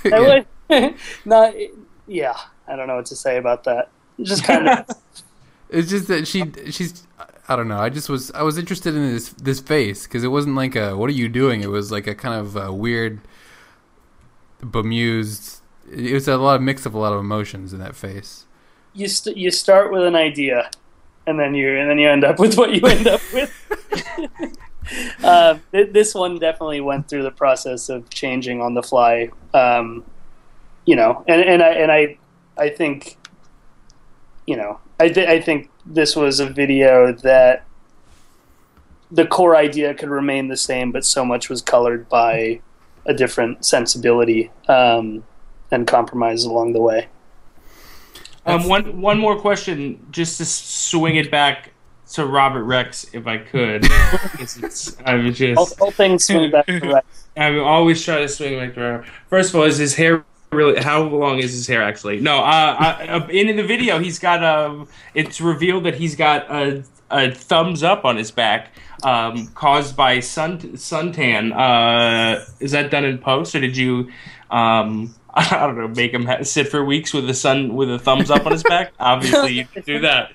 Yeah. 0.04 0.16
I 0.16 0.44
would 0.70 0.94
not. 1.24 1.54
Yeah, 2.06 2.36
I 2.66 2.76
don't 2.76 2.86
know 2.86 2.96
what 2.96 3.06
to 3.06 3.16
say 3.16 3.36
about 3.36 3.64
that. 3.64 3.90
Just 4.22 4.44
kind 4.44 4.68
of. 4.68 4.86
It's 5.68 5.90
just 5.90 6.08
that 6.08 6.26
she 6.28 6.52
she's 6.70 7.06
I 7.48 7.56
don't 7.56 7.68
know. 7.68 7.78
I 7.78 7.88
just 7.90 8.08
was 8.08 8.30
I 8.32 8.42
was 8.42 8.58
interested 8.58 8.94
in 8.94 9.12
this 9.12 9.30
this 9.30 9.60
face 9.60 10.04
because 10.06 10.24
it 10.24 10.28
wasn't 10.28 10.56
like 10.56 10.76
a 10.76 10.96
what 10.96 11.10
are 11.10 11.14
you 11.14 11.28
doing? 11.28 11.62
It 11.62 11.70
was 11.70 11.90
like 11.92 12.06
a 12.06 12.14
kind 12.14 12.34
of 12.40 12.56
uh 12.56 12.72
weird, 12.72 13.20
bemused. 14.64 15.60
It 15.90 16.12
was 16.12 16.28
a 16.28 16.36
lot 16.36 16.56
of 16.56 16.62
mix 16.62 16.86
of 16.86 16.94
a 16.94 16.98
lot 16.98 17.12
of 17.12 17.20
emotions 17.20 17.72
in 17.72 17.78
that 17.80 17.96
face. 17.96 18.46
you 18.92 19.08
st- 19.08 19.36
you 19.36 19.50
start 19.50 19.92
with 19.92 20.02
an 20.04 20.14
idea, 20.16 20.70
and 21.26 21.38
then 21.38 21.54
you 21.54 21.76
and 21.78 21.88
then 21.90 21.98
you 21.98 22.08
end 22.10 22.24
up 22.24 22.38
with 22.38 22.56
what 22.56 22.72
you 22.72 22.86
end 22.86 23.06
up 23.08 23.20
with. 23.32 23.52
Uh, 25.28 25.58
th- 25.72 25.92
this 25.92 26.14
one 26.14 26.38
definitely 26.38 26.80
went 26.80 27.08
through 27.08 27.22
the 27.22 27.30
process 27.30 27.88
of 27.88 28.08
changing 28.10 28.60
on 28.60 28.74
the 28.74 28.82
fly. 28.82 29.30
Um, 29.54 30.04
you 30.86 30.96
know, 30.96 31.24
and 31.28 31.42
and 31.42 31.62
I 31.62 31.68
and 31.68 31.92
I 31.92 32.18
I 32.56 32.70
think, 32.70 33.18
you 34.46 34.56
know, 34.56 34.80
I 34.98 35.08
th- 35.08 35.28
I 35.28 35.40
think 35.40 35.70
this 35.84 36.16
was 36.16 36.40
a 36.40 36.46
video 36.46 37.12
that 37.12 37.64
the 39.10 39.26
core 39.26 39.56
idea 39.56 39.94
could 39.94 40.08
remain 40.08 40.48
the 40.48 40.56
same, 40.56 40.92
but 40.92 41.04
so 41.04 41.24
much 41.24 41.48
was 41.48 41.62
colored 41.62 42.08
by 42.08 42.60
a 43.06 43.14
different 43.14 43.64
sensibility 43.64 44.50
um, 44.68 45.24
and 45.70 45.86
compromise 45.86 46.44
along 46.44 46.72
the 46.72 46.80
way. 46.80 47.08
Um, 48.46 48.66
one 48.66 49.00
one 49.00 49.18
more 49.18 49.38
question, 49.38 50.06
just 50.10 50.38
to 50.38 50.44
swing 50.46 51.16
it 51.16 51.30
back 51.30 51.72
to 52.12 52.26
Robert 52.26 52.64
Rex, 52.64 53.06
if 53.12 53.26
I 53.26 53.38
could. 53.38 53.84
it's, 54.38 54.96
I'm 55.04 55.32
just 55.32 55.80
all 55.80 55.90
things 55.90 56.24
swing 56.24 56.50
back 56.50 56.66
to 56.66 56.80
right. 56.80 57.04
I'm 57.36 57.60
always 57.60 58.02
try 58.02 58.20
to 58.20 58.28
swing 58.28 58.58
back 58.58 58.74
to 58.74 58.80
Robert. 58.80 59.06
First 59.28 59.50
of 59.50 59.56
all, 59.56 59.64
is 59.64 59.78
his 59.78 59.94
hair 59.94 60.24
really? 60.52 60.80
How 60.80 61.02
long 61.02 61.38
is 61.38 61.52
his 61.52 61.66
hair 61.66 61.82
actually? 61.82 62.20
No, 62.20 62.38
uh, 62.38 62.76
I, 62.78 63.08
uh, 63.08 63.26
in, 63.28 63.48
in 63.48 63.56
the 63.56 63.64
video, 63.64 63.98
he's 63.98 64.18
got 64.18 64.42
a. 64.42 64.86
It's 65.14 65.40
revealed 65.40 65.84
that 65.84 65.94
he's 65.94 66.16
got 66.16 66.50
a, 66.50 66.84
a 67.10 67.30
thumbs 67.32 67.82
up 67.82 68.04
on 68.04 68.16
his 68.16 68.30
back, 68.30 68.72
um, 69.02 69.48
caused 69.48 69.96
by 69.96 70.20
sun 70.20 70.58
suntan. 70.58 71.52
Uh, 71.52 72.44
is 72.60 72.72
that 72.72 72.90
done 72.90 73.04
in 73.04 73.18
post, 73.18 73.54
or 73.54 73.60
did 73.60 73.76
you? 73.76 74.10
Um, 74.50 75.14
I 75.34 75.66
don't 75.66 75.78
know. 75.78 75.88
Make 75.88 76.12
him 76.12 76.24
ha- 76.24 76.42
sit 76.42 76.68
for 76.68 76.84
weeks 76.84 77.12
with 77.12 77.26
the 77.26 77.34
sun 77.34 77.74
with 77.74 77.90
a 77.90 77.98
thumbs 77.98 78.30
up 78.30 78.46
on 78.46 78.52
his 78.52 78.62
back. 78.62 78.92
Obviously, 78.98 79.52
you 79.52 79.66
could 79.66 79.84
do 79.84 80.00
that. 80.00 80.32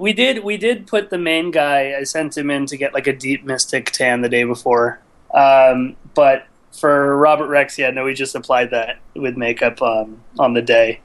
We 0.00 0.14
did 0.14 0.42
we 0.42 0.56
did 0.56 0.86
put 0.86 1.10
the 1.10 1.18
main 1.18 1.50
guy. 1.50 1.94
I 1.94 2.04
sent 2.04 2.34
him 2.34 2.50
in 2.50 2.64
to 2.66 2.78
get 2.78 2.94
like 2.94 3.06
a 3.06 3.12
deep 3.12 3.44
mystic 3.44 3.90
tan 3.90 4.22
the 4.22 4.30
day 4.30 4.44
before. 4.44 4.98
Um, 5.34 5.94
but 6.14 6.46
for 6.72 7.18
Robert 7.18 7.48
Rex, 7.48 7.76
yeah, 7.76 7.90
no, 7.90 8.04
we 8.04 8.14
just 8.14 8.34
applied 8.34 8.70
that 8.70 8.98
with 9.14 9.36
makeup 9.36 9.82
um, 9.82 10.22
on 10.38 10.54
the 10.54 10.62
day. 10.62 11.00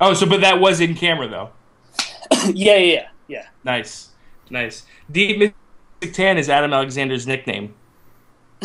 Oh, 0.00 0.14
so 0.14 0.26
but 0.26 0.42
that 0.42 0.60
was 0.60 0.80
in 0.80 0.94
camera 0.94 1.26
though. 1.26 1.50
yeah, 2.54 2.76
yeah, 2.76 2.76
yeah, 2.76 3.08
yeah. 3.26 3.46
Nice, 3.64 4.10
nice. 4.48 4.86
Deep 5.10 5.38
Mystic 5.38 6.14
Tan 6.14 6.38
is 6.38 6.48
Adam 6.48 6.72
Alexander's 6.72 7.26
nickname. 7.26 7.74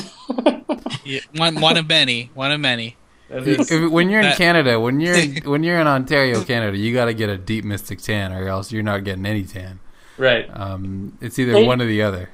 Yeah, 1.06 1.20
one 1.36 1.62
one 1.62 1.78
of 1.78 1.88
many. 1.88 2.32
One 2.34 2.52
of 2.52 2.60
many. 2.60 2.98
That 3.44 3.48
is- 3.48 3.72
If- 3.72 3.92
when 3.92 4.10
you're 4.10 4.22
in 4.22 4.28
That- 4.30 4.38
Canada, 4.38 4.80
when 4.80 5.00
you're 5.00 5.18
when 5.46 5.64
you're 5.64 5.80
in 5.80 5.88
Ontario, 5.88 6.44
Canada, 6.44 6.78
you 6.78 6.94
got 6.94 7.06
to 7.06 7.14
get 7.14 7.30
a 7.30 7.38
deep 7.38 7.66
mystic 7.66 8.02
tan, 8.02 8.32
or 8.34 8.48
else 8.48 8.72
you're 8.72 8.84
not 8.84 9.04
getting 9.04 9.26
any 9.26 9.44
tan. 9.44 9.80
right. 10.18 10.50
Um, 10.54 11.18
it's 11.22 11.38
either 11.40 11.54
Hey. 11.54 11.66
one 11.68 11.82
or 11.82 11.86
the 11.86 12.02
other. 12.02 12.30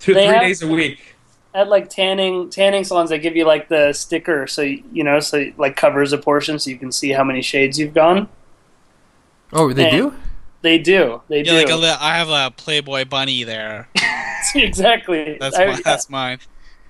Two, 0.00 0.12
three 0.14 0.24
have- 0.24 0.42
days 0.42 0.62
a 0.62 0.68
week. 0.68 1.16
At 1.54 1.68
like 1.68 1.88
tanning 1.88 2.50
tanning 2.50 2.82
salons, 2.84 3.10
they 3.10 3.18
give 3.20 3.36
you 3.36 3.44
like 3.44 3.68
the 3.68 3.92
sticker, 3.92 4.46
so 4.48 4.60
you 4.62 4.82
you 4.92 5.04
know, 5.04 5.20
so 5.20 5.46
like 5.56 5.76
covers 5.76 6.12
a 6.12 6.18
portion, 6.18 6.58
so 6.58 6.68
you 6.68 6.76
can 6.78 6.90
see 6.90 7.10
how 7.12 7.22
many 7.22 7.42
shades 7.42 7.78
you've 7.78 7.94
gone. 7.94 8.28
Oh, 9.52 9.72
they 9.72 9.88
And- 9.88 9.96
do. 9.96 10.14
They 10.62 10.78
do. 10.78 11.20
They 11.28 11.38
Yeah, 11.42 11.52
do. 11.52 11.56
like 11.58 11.68
a, 11.70 11.76
li- 11.76 11.96
I 12.00 12.16
have 12.16 12.30
a 12.30 12.50
Playboy 12.56 13.04
bunny 13.04 13.44
there. 13.44 13.88
exactly. 14.54 15.36
That's 15.38 15.56
I- 15.56 15.66
my, 15.66 15.80
that's 15.84 16.08
mine. 16.10 16.38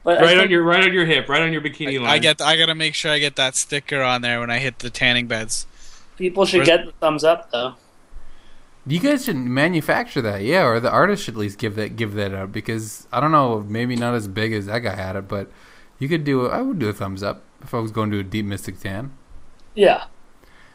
But 0.04 0.18
I 0.18 0.22
Right 0.22 0.38
on 0.38 0.50
your 0.50 0.62
right 0.62 0.84
on 0.84 0.92
your 0.92 1.06
hip, 1.06 1.28
right 1.28 1.42
on 1.42 1.52
your 1.52 1.60
bikini 1.62 1.98
line. 2.00 2.08
I 2.10 2.18
get 2.18 2.40
I 2.40 2.56
gotta 2.56 2.74
make 2.74 2.94
sure 2.94 3.10
I 3.10 3.18
get 3.18 3.34
that 3.36 3.56
sticker 3.56 4.00
on 4.02 4.22
there 4.22 4.38
when 4.40 4.50
I 4.50 4.58
hit 4.58 4.78
the 4.78 4.90
tanning 4.90 5.26
beds. 5.26 5.66
people 6.16 6.46
should 6.46 6.58
Where's- 6.58 6.68
get 6.68 6.86
the 6.86 6.92
thumbs 6.92 7.24
up 7.24 7.50
though. 7.50 7.74
You 8.86 9.00
guys 9.00 9.24
should 9.24 9.36
manufacture 9.36 10.20
that, 10.20 10.42
yeah, 10.42 10.62
or 10.66 10.78
the 10.78 10.90
artist 10.90 11.24
should 11.24 11.34
at 11.34 11.40
least 11.40 11.58
give 11.58 11.74
that 11.76 11.96
give 11.96 12.12
that 12.14 12.34
out 12.34 12.52
because 12.52 13.08
I 13.10 13.18
don't 13.20 13.32
know, 13.32 13.60
maybe 13.66 13.96
not 13.96 14.14
as 14.14 14.28
big 14.28 14.52
as 14.52 14.66
that 14.66 14.80
guy 14.80 14.94
had 14.94 15.16
it, 15.16 15.26
but 15.26 15.50
you 15.98 16.06
could 16.06 16.22
do. 16.22 16.44
A, 16.44 16.50
I 16.50 16.60
would 16.60 16.78
do 16.78 16.90
a 16.90 16.92
thumbs 16.92 17.22
up 17.22 17.42
if 17.62 17.72
I 17.72 17.78
was 17.78 17.90
going 17.90 18.10
to 18.10 18.18
a 18.18 18.22
deep 18.22 18.44
mystic 18.44 18.78
tan. 18.80 19.12
Yeah, 19.74 20.04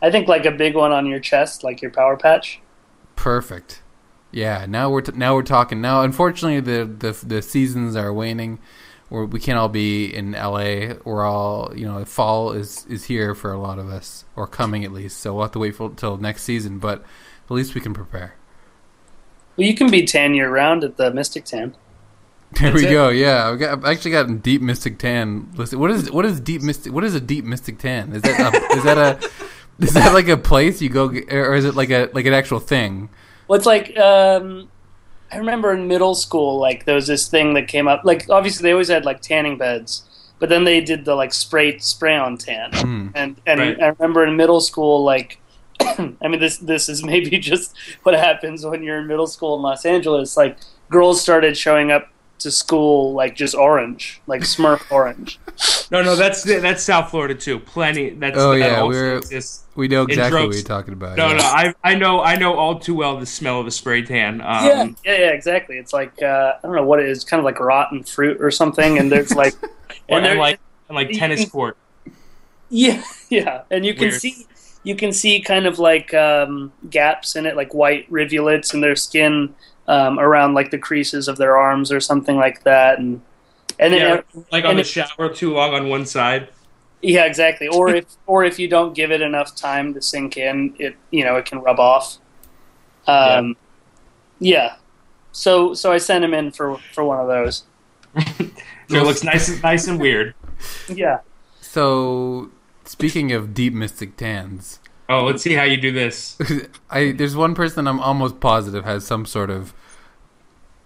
I 0.01 0.09
think 0.09 0.27
like 0.27 0.45
a 0.47 0.51
big 0.51 0.73
one 0.75 0.91
on 0.91 1.05
your 1.05 1.19
chest, 1.19 1.63
like 1.63 1.83
your 1.83 1.91
power 1.91 2.17
patch. 2.17 2.61
Perfect. 3.15 3.83
Yeah, 4.31 4.65
now 4.67 4.89
we're 4.89 5.01
t- 5.01 5.11
now 5.15 5.35
we're 5.35 5.43
talking. 5.43 5.79
Now, 5.79 6.01
unfortunately, 6.01 6.61
the 6.61 6.85
the 6.85 7.11
the 7.25 7.41
seasons 7.43 7.95
are 7.95 8.11
waning. 8.11 8.57
We're, 9.09 9.25
we 9.25 9.39
can't 9.39 9.57
all 9.57 9.69
be 9.69 10.05
in 10.05 10.33
LA. 10.33 10.95
We're 11.03 11.25
all 11.25 11.73
you 11.75 11.85
know, 11.85 12.03
fall 12.05 12.51
is 12.51 12.85
is 12.87 13.05
here 13.05 13.33
for 13.33 13.51
a 13.51 13.59
lot 13.59 13.79
of 13.79 13.89
us, 13.89 14.25
or 14.35 14.47
coming 14.47 14.83
at 14.83 14.91
least. 14.91 15.19
So 15.19 15.33
we'll 15.33 15.43
have 15.43 15.51
to 15.53 15.59
wait 15.59 15.75
for 15.75 15.89
till 15.91 16.17
next 16.17 16.43
season. 16.43 16.79
But 16.79 17.03
at 17.45 17.51
least 17.51 17.75
we 17.75 17.81
can 17.81 17.93
prepare. 17.93 18.35
Well, 19.57 19.67
you 19.67 19.75
can 19.75 19.89
be 19.91 20.05
tan 20.05 20.35
year 20.35 20.49
round 20.49 20.83
at 20.83 20.97
the 20.97 21.11
Mystic 21.11 21.45
Tan. 21.45 21.75
There 22.59 22.73
we 22.73 22.87
it. 22.87 22.91
go. 22.91 23.09
Yeah, 23.09 23.49
I've, 23.49 23.59
got, 23.59 23.79
I've 23.79 23.85
actually 23.85 24.11
got 24.11 24.29
a 24.29 24.33
deep 24.33 24.61
mystic 24.61 24.97
tan. 24.97 25.51
Listen, 25.55 25.79
what 25.79 25.91
is 25.91 26.11
what 26.11 26.25
is 26.25 26.39
deep 26.39 26.61
mystic? 26.61 26.91
What 26.91 27.03
is 27.03 27.13
a 27.13 27.21
deep 27.21 27.45
mystic 27.45 27.77
tan? 27.77 28.13
Is 28.13 28.21
that 28.23 28.39
a, 28.39 28.75
is 28.77 28.83
that 28.83 28.97
a 28.97 29.29
is 29.79 29.93
that 29.93 30.13
like 30.13 30.27
a 30.27 30.37
place 30.37 30.81
you 30.81 30.89
go, 30.89 31.09
or 31.09 31.55
is 31.55 31.65
it 31.65 31.75
like 31.75 31.89
a 31.89 32.09
like 32.13 32.25
an 32.25 32.33
actual 32.33 32.59
thing? 32.59 33.09
Well, 33.47 33.57
it's 33.57 33.65
like 33.65 33.97
um, 33.97 34.69
I 35.31 35.37
remember 35.37 35.71
in 35.73 35.87
middle 35.87 36.15
school, 36.15 36.59
like 36.59 36.85
there 36.85 36.95
was 36.95 37.07
this 37.07 37.27
thing 37.27 37.53
that 37.53 37.67
came 37.67 37.87
up. 37.87 38.01
Like 38.03 38.29
obviously 38.29 38.63
they 38.63 38.71
always 38.71 38.87
had 38.87 39.05
like 39.05 39.21
tanning 39.21 39.57
beds, 39.57 40.03
but 40.39 40.49
then 40.49 40.63
they 40.63 40.81
did 40.81 41.05
the 41.05 41.15
like 41.15 41.33
spray 41.33 41.77
spray 41.79 42.15
on 42.15 42.37
tan. 42.37 42.71
Hmm. 42.73 43.07
And 43.15 43.41
and 43.45 43.59
Right. 43.59 43.81
I 43.81 43.87
remember 43.89 44.25
in 44.25 44.35
middle 44.35 44.61
school, 44.61 45.03
like 45.03 45.39
I 45.79 46.27
mean 46.27 46.39
this 46.39 46.57
this 46.57 46.89
is 46.89 47.03
maybe 47.11 47.37
just 47.39 47.75
what 48.03 48.15
happens 48.15 48.65
when 48.65 48.83
you're 48.83 48.99
in 48.99 49.07
middle 49.07 49.27
school 49.27 49.55
in 49.55 49.61
Los 49.61 49.85
Angeles. 49.85 50.35
Like 50.35 50.57
girls 50.89 51.21
started 51.21 51.55
showing 51.57 51.91
up 51.91 52.09
to 52.39 52.51
school 52.51 53.13
like 53.13 53.35
just 53.35 53.53
orange, 53.55 54.21
like 54.27 54.41
Smurf 54.41 54.89
orange. 54.91 55.39
no, 55.91 56.01
no, 56.01 56.15
that's 56.15 56.43
that's 56.43 56.83
South 56.83 57.09
Florida 57.11 57.35
too. 57.35 57.59
Plenty. 57.59 58.11
That's 58.11 58.37
Oh, 58.37 58.51
that 58.51 58.59
yeah, 58.59 58.83
we're- 58.83 59.17
exists. 59.17 59.65
We 59.75 59.87
know 59.87 60.03
In 60.03 60.09
exactly 60.09 60.33
what 60.35 60.41
drugs. 60.47 60.57
you're 60.57 60.67
talking 60.67 60.93
about. 60.93 61.15
No, 61.17 61.27
yeah. 61.29 61.37
no, 61.37 61.43
I 61.43 61.73
I 61.83 61.95
know 61.95 62.21
I 62.21 62.35
know 62.35 62.55
all 62.55 62.79
too 62.79 62.95
well 62.95 63.17
the 63.17 63.25
smell 63.25 63.61
of 63.61 63.67
a 63.67 63.71
spray 63.71 64.01
tan. 64.01 64.41
Um, 64.41 64.45
yeah, 64.65 64.83
yeah, 65.05 65.17
yeah, 65.19 65.29
exactly. 65.31 65.77
It's 65.77 65.93
like 65.93 66.21
uh, 66.21 66.53
I 66.57 66.67
don't 66.67 66.75
know 66.75 66.83
what 66.83 66.99
it 66.99 67.07
is, 67.07 67.23
kind 67.23 67.39
of 67.39 67.45
like 67.45 67.59
rotten 67.61 68.03
fruit 68.03 68.41
or 68.41 68.51
something. 68.51 68.97
And 68.97 69.09
there's 69.09 69.33
like, 69.35 69.53
and, 69.63 69.71
and 70.09 70.25
there, 70.25 70.35
like 70.35 70.59
and 70.89 70.95
like 70.97 71.11
tennis 71.11 71.41
can- 71.41 71.49
court. 71.49 71.77
Yeah, 72.69 73.01
yeah, 73.29 73.61
and 73.71 73.85
you 73.85 73.93
can 73.93 74.09
Weird. 74.09 74.21
see 74.21 74.45
you 74.83 74.95
can 74.95 75.11
see 75.13 75.39
kind 75.41 75.65
of 75.65 75.79
like 75.79 76.13
um, 76.13 76.71
gaps 76.89 77.35
in 77.35 77.45
it, 77.45 77.55
like 77.55 77.73
white 77.73 78.05
rivulets 78.09 78.73
in 78.73 78.81
their 78.81 78.95
skin 78.95 79.53
um, 79.89 80.17
around 80.19 80.53
like 80.53 80.71
the 80.71 80.77
creases 80.77 81.27
of 81.27 81.35
their 81.37 81.57
arms 81.57 81.91
or 81.91 81.99
something 81.99 82.37
like 82.37 82.63
that, 82.63 82.99
and 82.99 83.21
and 83.77 83.91
then 83.93 83.99
Yeah, 84.33 84.41
like 84.51 84.63
on 84.63 84.75
the 84.75 84.81
it- 84.81 84.87
shower 84.87 85.27
too 85.33 85.53
long 85.53 85.73
on 85.73 85.89
one 85.89 86.05
side. 86.05 86.47
yeah, 87.01 87.25
exactly. 87.25 87.67
Or 87.67 87.89
if 87.99 88.05
or 88.27 88.45
if 88.45 88.57
you 88.59 88.67
don't 88.69 88.93
give 88.95 89.11
it 89.11 89.19
enough 89.21 89.55
time 89.55 89.93
to 89.95 90.01
sink 90.01 90.37
in, 90.37 90.75
it 90.79 90.95
you 91.11 91.25
know 91.25 91.35
it 91.35 91.45
can 91.45 91.59
rub 91.59 91.79
off. 91.79 92.17
Um, 93.07 93.57
yeah. 94.39 94.75
So 95.31 95.73
so 95.73 95.91
I 95.91 95.97
sent 95.97 96.23
him 96.23 96.33
in 96.33 96.51
for 96.51 96.77
for 96.93 97.03
one 97.03 97.19
of 97.19 97.27
those. 97.27 97.63
So 98.89 98.95
it 98.97 99.03
looks 99.05 99.23
nice 99.23 99.47
and 99.49 99.61
nice 99.61 99.87
and 99.87 99.99
weird. 99.99 100.33
Yeah. 100.87 101.19
So 101.61 102.49
speaking 102.85 103.31
of 103.31 103.53
deep 103.53 103.71
mystic 103.71 104.17
tans, 104.17 104.79
Oh, 105.07 105.25
let's 105.25 105.43
see 105.43 105.53
how 105.53 105.61
you 105.63 105.77
do 105.77 105.91
this. 105.91 106.35
I 106.89 107.11
there's 107.11 107.35
one 107.35 107.53
person 107.53 107.87
I'm 107.87 107.99
almost 107.99 108.39
positive 108.39 108.85
has 108.85 109.05
some 109.05 109.27
sort 109.27 109.51
of 109.51 109.75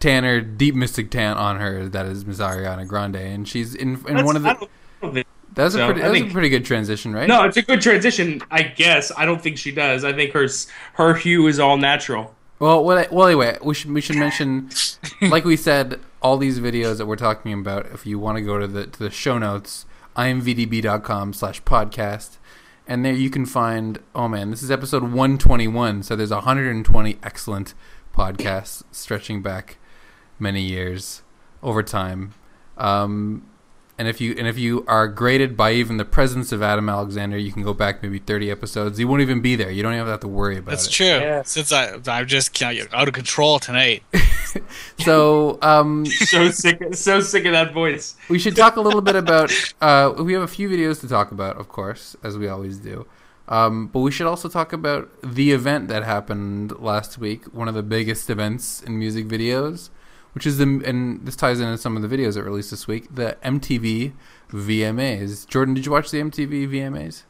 tanner 0.03 0.41
deep 0.41 0.75
mystic 0.75 1.09
tan 1.09 1.37
on 1.37 1.59
her 1.59 1.87
that 1.89 2.05
is 2.05 2.25
Miss 2.25 2.39
Ariana 2.39 2.85
Grande, 2.87 3.15
and 3.15 3.47
she's 3.47 3.73
in 3.73 4.03
in 4.07 4.25
one 4.25 4.35
of 4.35 4.43
the. 4.43 4.53
don't- 4.53 4.63
I 4.63 5.05
don't 5.05 5.13
think- 5.15 5.27
That's 5.55 5.75
a 5.75 5.85
pretty. 5.85 6.01
That's 6.01 6.19
a 6.19 6.31
pretty 6.31 6.49
good 6.49 6.65
transition, 6.65 7.13
right? 7.13 7.27
No, 7.27 7.43
it's 7.43 7.57
a 7.57 7.61
good 7.61 7.81
transition, 7.81 8.41
I 8.51 8.63
guess. 8.63 9.11
I 9.17 9.25
don't 9.25 9.41
think 9.41 9.57
she 9.57 9.71
does. 9.71 10.03
I 10.03 10.11
think 10.13 10.33
her 10.33 10.47
her 10.95 11.13
hue 11.15 11.47
is 11.47 11.59
all 11.59 11.77
natural. 11.77 12.35
Well, 12.59 12.83
well, 12.83 13.05
well, 13.11 13.27
anyway, 13.27 13.57
we 13.63 13.73
should 13.73 13.91
we 13.91 14.01
should 14.01 14.15
mention, 14.17 14.69
like 15.21 15.43
we 15.45 15.55
said, 15.57 15.99
all 16.21 16.37
these 16.37 16.59
videos 16.59 16.97
that 16.97 17.05
we're 17.05 17.15
talking 17.17 17.51
about. 17.53 17.85
If 17.87 18.05
you 18.05 18.17
want 18.19 18.37
to 18.37 18.41
go 18.43 18.57
to 18.59 18.67
the 18.67 18.87
to 18.87 18.99
the 18.99 19.09
show 19.11 19.37
notes, 19.37 19.85
imvdb.com 20.15 21.33
slash 21.33 21.61
podcast, 21.63 22.37
and 22.87 23.03
there 23.05 23.13
you 23.13 23.29
can 23.29 23.45
find. 23.45 23.99
Oh 24.15 24.27
man, 24.27 24.49
this 24.51 24.63
is 24.63 24.71
episode 24.71 25.03
one 25.11 25.37
twenty 25.37 25.67
one. 25.67 26.03
So 26.03 26.15
there's 26.15 26.31
120 26.31 27.17
excellent 27.23 27.73
podcasts 28.15 28.83
stretching 28.91 29.41
back 29.41 29.77
many 30.43 30.61
years 30.61 31.23
over 31.63 31.81
time. 31.81 32.35
Um, 32.77 33.49
and 33.97 34.07
if 34.07 34.19
you 34.19 34.35
and 34.37 34.47
if 34.47 34.57
you 34.57 34.83
are 34.87 35.07
graded 35.07 35.55
by 35.55 35.71
even 35.73 35.97
the 35.97 36.05
presence 36.05 36.51
of 36.51 36.61
Adam 36.61 36.89
Alexander, 36.89 37.37
you 37.37 37.51
can 37.51 37.63
go 37.63 37.73
back 37.73 38.03
maybe 38.03 38.19
30 38.19 38.51
episodes. 38.51 38.99
You 38.99 39.07
won't 39.07 39.21
even 39.21 39.41
be 39.41 39.55
there. 39.55 39.71
You 39.71 39.81
don't 39.81 39.93
even 39.93 40.07
have 40.07 40.19
to 40.21 40.27
worry 40.27 40.57
about 40.57 40.71
That's 40.71 40.83
it. 40.83 40.87
That's 40.87 40.97
true. 40.97 41.05
Yeah. 41.07 41.41
Since 41.43 41.71
I 41.71 42.19
I'm 42.19 42.27
just 42.27 42.61
out 42.61 43.07
of 43.07 43.13
control 43.13 43.59
tonight. 43.59 44.03
So 44.99 45.57
um, 45.61 46.05
So 46.05 46.49
sick, 46.51 46.81
so 46.93 47.19
sick 47.19 47.45
of 47.45 47.51
that 47.53 47.73
voice. 47.73 48.15
we 48.29 48.39
should 48.39 48.55
talk 48.55 48.75
a 48.75 48.81
little 48.81 49.01
bit 49.01 49.15
about. 49.15 49.51
Uh, 49.81 50.13
we 50.19 50.33
have 50.33 50.43
a 50.43 50.47
few 50.47 50.69
videos 50.69 51.01
to 51.01 51.07
talk 51.07 51.31
about, 51.31 51.57
of 51.57 51.69
course, 51.69 52.15
as 52.23 52.37
we 52.37 52.47
always 52.47 52.77
do. 52.77 53.05
Um, 53.47 53.87
but 53.87 53.99
we 53.99 54.11
should 54.11 54.27
also 54.27 54.47
talk 54.47 54.71
about 54.71 55.09
the 55.21 55.51
event 55.51 55.89
that 55.89 56.03
happened 56.03 56.79
last 56.79 57.17
week. 57.17 57.45
One 57.53 57.67
of 57.67 57.73
the 57.73 57.83
biggest 57.83 58.29
events 58.29 58.81
in 58.81 58.97
music 58.97 59.27
videos, 59.27 59.89
which 60.33 60.45
is 60.45 60.57
the 60.57 60.63
and 60.85 61.25
this 61.25 61.35
ties 61.35 61.59
into 61.59 61.77
some 61.77 61.95
of 61.95 62.07
the 62.07 62.15
videos 62.15 62.33
that 62.35 62.43
released 62.43 62.71
this 62.71 62.87
week. 62.87 63.13
The 63.13 63.37
MTV 63.43 64.13
VMAs. 64.51 65.47
Jordan, 65.47 65.73
did 65.73 65.85
you 65.85 65.91
watch 65.91 66.11
the 66.11 66.19
MTV 66.19 66.67
VMAs? 66.69 67.23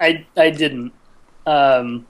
I 0.00 0.26
I 0.36 0.50
didn't. 0.50 0.92
Um, 1.46 2.06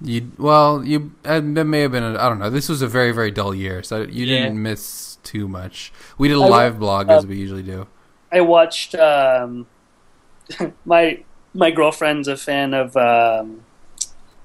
You 0.00 0.30
well, 0.38 0.84
you 0.84 1.12
uh, 1.24 1.40
that 1.40 1.64
may 1.64 1.80
have 1.80 1.92
been. 1.92 2.02
A, 2.02 2.10
I 2.18 2.28
don't 2.28 2.38
know. 2.38 2.50
This 2.50 2.68
was 2.68 2.82
a 2.82 2.86
very 2.88 3.12
very 3.12 3.30
dull 3.30 3.54
year, 3.54 3.82
so 3.82 4.02
you 4.02 4.26
Yeah. 4.26 4.42
didn't 4.44 4.62
miss 4.62 5.16
too 5.22 5.48
much. 5.48 5.92
We 6.18 6.28
did 6.28 6.36
a 6.36 6.40
wa- 6.40 6.48
live 6.48 6.78
blog 6.78 7.08
as 7.10 7.26
we 7.26 7.36
usually 7.36 7.62
do. 7.62 7.86
I 8.32 8.40
watched 8.42 8.94
um, 8.94 9.66
my 10.84 11.22
my 11.54 11.70
girlfriend's 11.70 12.28
a 12.28 12.36
fan 12.36 12.74
of 12.74 12.96
um, 12.96 13.62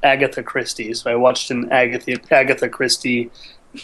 Agatha 0.03 0.41
Christie, 0.41 0.93
so 0.93 1.11
I 1.11 1.15
watched 1.15 1.51
an 1.51 1.69
Agatha 1.71 2.17
Agatha 2.31 2.69
Christie 2.69 3.29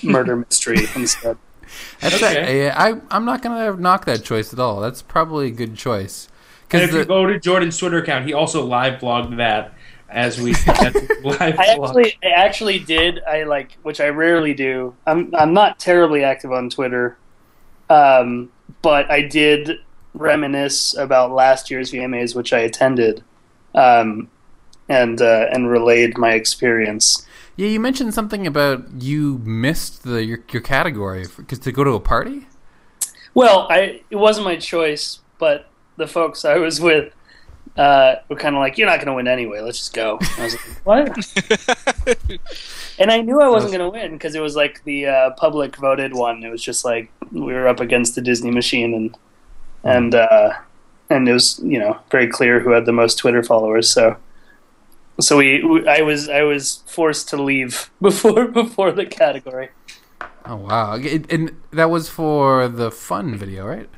murder 0.03 0.35
mystery 0.37 0.79
instead. 0.95 1.37
That's 1.99 2.15
Okay. 2.15 2.65
that, 2.65 2.79
I 2.79 2.95
I'm 3.11 3.25
not 3.25 3.41
gonna 3.41 3.75
knock 3.75 4.05
that 4.05 4.23
choice 4.23 4.53
at 4.53 4.59
all. 4.59 4.79
That's 4.79 5.01
probably 5.01 5.47
a 5.47 5.51
good 5.51 5.75
choice. 5.75 6.27
And 6.27 6.81
Because 6.81 6.89
if 6.89 6.95
you 6.95 7.05
go 7.05 7.25
to 7.25 7.39
Jordan's 7.39 7.77
Twitter 7.77 7.97
account, 7.99 8.25
he 8.25 8.33
also 8.33 8.63
live 8.65 8.99
blogged 9.01 9.37
that 9.37 9.73
as 10.09 10.39
we 10.39 10.53
live 11.23 11.39
I 11.41 11.49
actually 11.49 12.17
I 12.23 12.29
actually 12.29 12.79
did 12.79 13.21
I 13.27 13.43
like 13.43 13.77
which 13.83 13.99
I 13.99 14.07
rarely 14.09 14.53
do. 14.53 14.95
I'm 15.05 15.33
I'm 15.35 15.53
not 15.53 15.79
terribly 15.79 16.23
active 16.23 16.51
on 16.51 16.69
Twitter, 16.69 17.17
um, 17.89 18.49
but 18.81 19.09
I 19.11 19.21
did 19.21 19.79
reminisce 20.13 20.95
about 20.95 21.31
last 21.31 21.69
year's 21.69 21.91
VMAs, 21.91 22.35
which 22.35 22.53
I 22.53 22.59
attended, 22.59 23.23
um, 23.75 24.29
and 24.89 25.21
uh, 25.21 25.47
and 25.51 25.69
relayed 25.69 26.17
my 26.17 26.31
experience. 26.31 27.26
Yeah, 27.57 27.67
you 27.67 27.79
mentioned 27.79 28.13
something 28.13 28.45
about 28.45 28.85
you 28.99 29.39
missed 29.39 30.03
the 30.03 30.23
your, 30.23 30.39
your 30.51 30.61
category 30.61 31.25
because 31.35 31.59
to 31.59 31.71
go 31.71 31.83
to 31.83 31.91
a 31.91 31.99
party. 31.99 32.47
Well, 33.33 33.67
I 33.69 34.01
it 34.09 34.15
wasn't 34.15 34.45
my 34.45 34.57
choice, 34.57 35.19
but 35.39 35.67
the 35.97 36.07
folks 36.07 36.45
I 36.45 36.57
was 36.57 36.79
with 36.79 37.13
uh, 37.75 38.15
were 38.29 38.35
kind 38.35 38.55
of 38.55 38.59
like, 38.59 38.77
"You're 38.77 38.87
not 38.87 38.97
going 38.97 39.07
to 39.07 39.13
win 39.13 39.27
anyway. 39.27 39.61
Let's 39.61 39.79
just 39.79 39.93
go." 39.93 40.19
I 40.37 40.43
was 40.43 40.53
like, 40.53 40.85
"What?" 40.85 42.39
and 42.99 43.11
I 43.11 43.21
knew 43.21 43.41
I 43.41 43.49
wasn't 43.49 43.73
going 43.73 43.83
to 43.83 43.89
win 43.89 44.13
because 44.13 44.35
it 44.35 44.41
was 44.41 44.55
like 44.55 44.83
the 44.83 45.07
uh, 45.07 45.29
public 45.31 45.75
voted 45.77 46.13
one. 46.13 46.43
It 46.43 46.49
was 46.49 46.63
just 46.63 46.85
like 46.85 47.11
we 47.31 47.53
were 47.53 47.67
up 47.67 47.79
against 47.79 48.13
the 48.13 48.21
Disney 48.21 48.51
machine, 48.51 48.93
and 48.93 49.17
and 49.83 50.13
uh, 50.15 50.53
and 51.09 51.27
it 51.27 51.33
was 51.33 51.59
you 51.63 51.79
know 51.79 51.99
very 52.11 52.27
clear 52.27 52.59
who 52.59 52.71
had 52.71 52.85
the 52.85 52.93
most 52.93 53.17
Twitter 53.17 53.41
followers. 53.41 53.89
So 53.89 54.17
so 55.19 55.37
we, 55.37 55.63
we 55.63 55.87
I 55.87 56.01
was 56.01 56.29
I 56.29 56.43
was 56.43 56.83
forced 56.87 57.29
to 57.29 57.41
leave 57.41 57.89
before 58.01 58.47
before 58.47 58.91
the 58.91 59.05
category. 59.05 59.69
Oh 60.45 60.55
wow! 60.55 60.95
It, 60.95 61.31
and 61.31 61.55
that 61.71 61.89
was 61.89 62.09
for 62.09 62.67
the 62.67 62.91
fun 62.91 63.35
video, 63.35 63.65
right? 63.65 63.89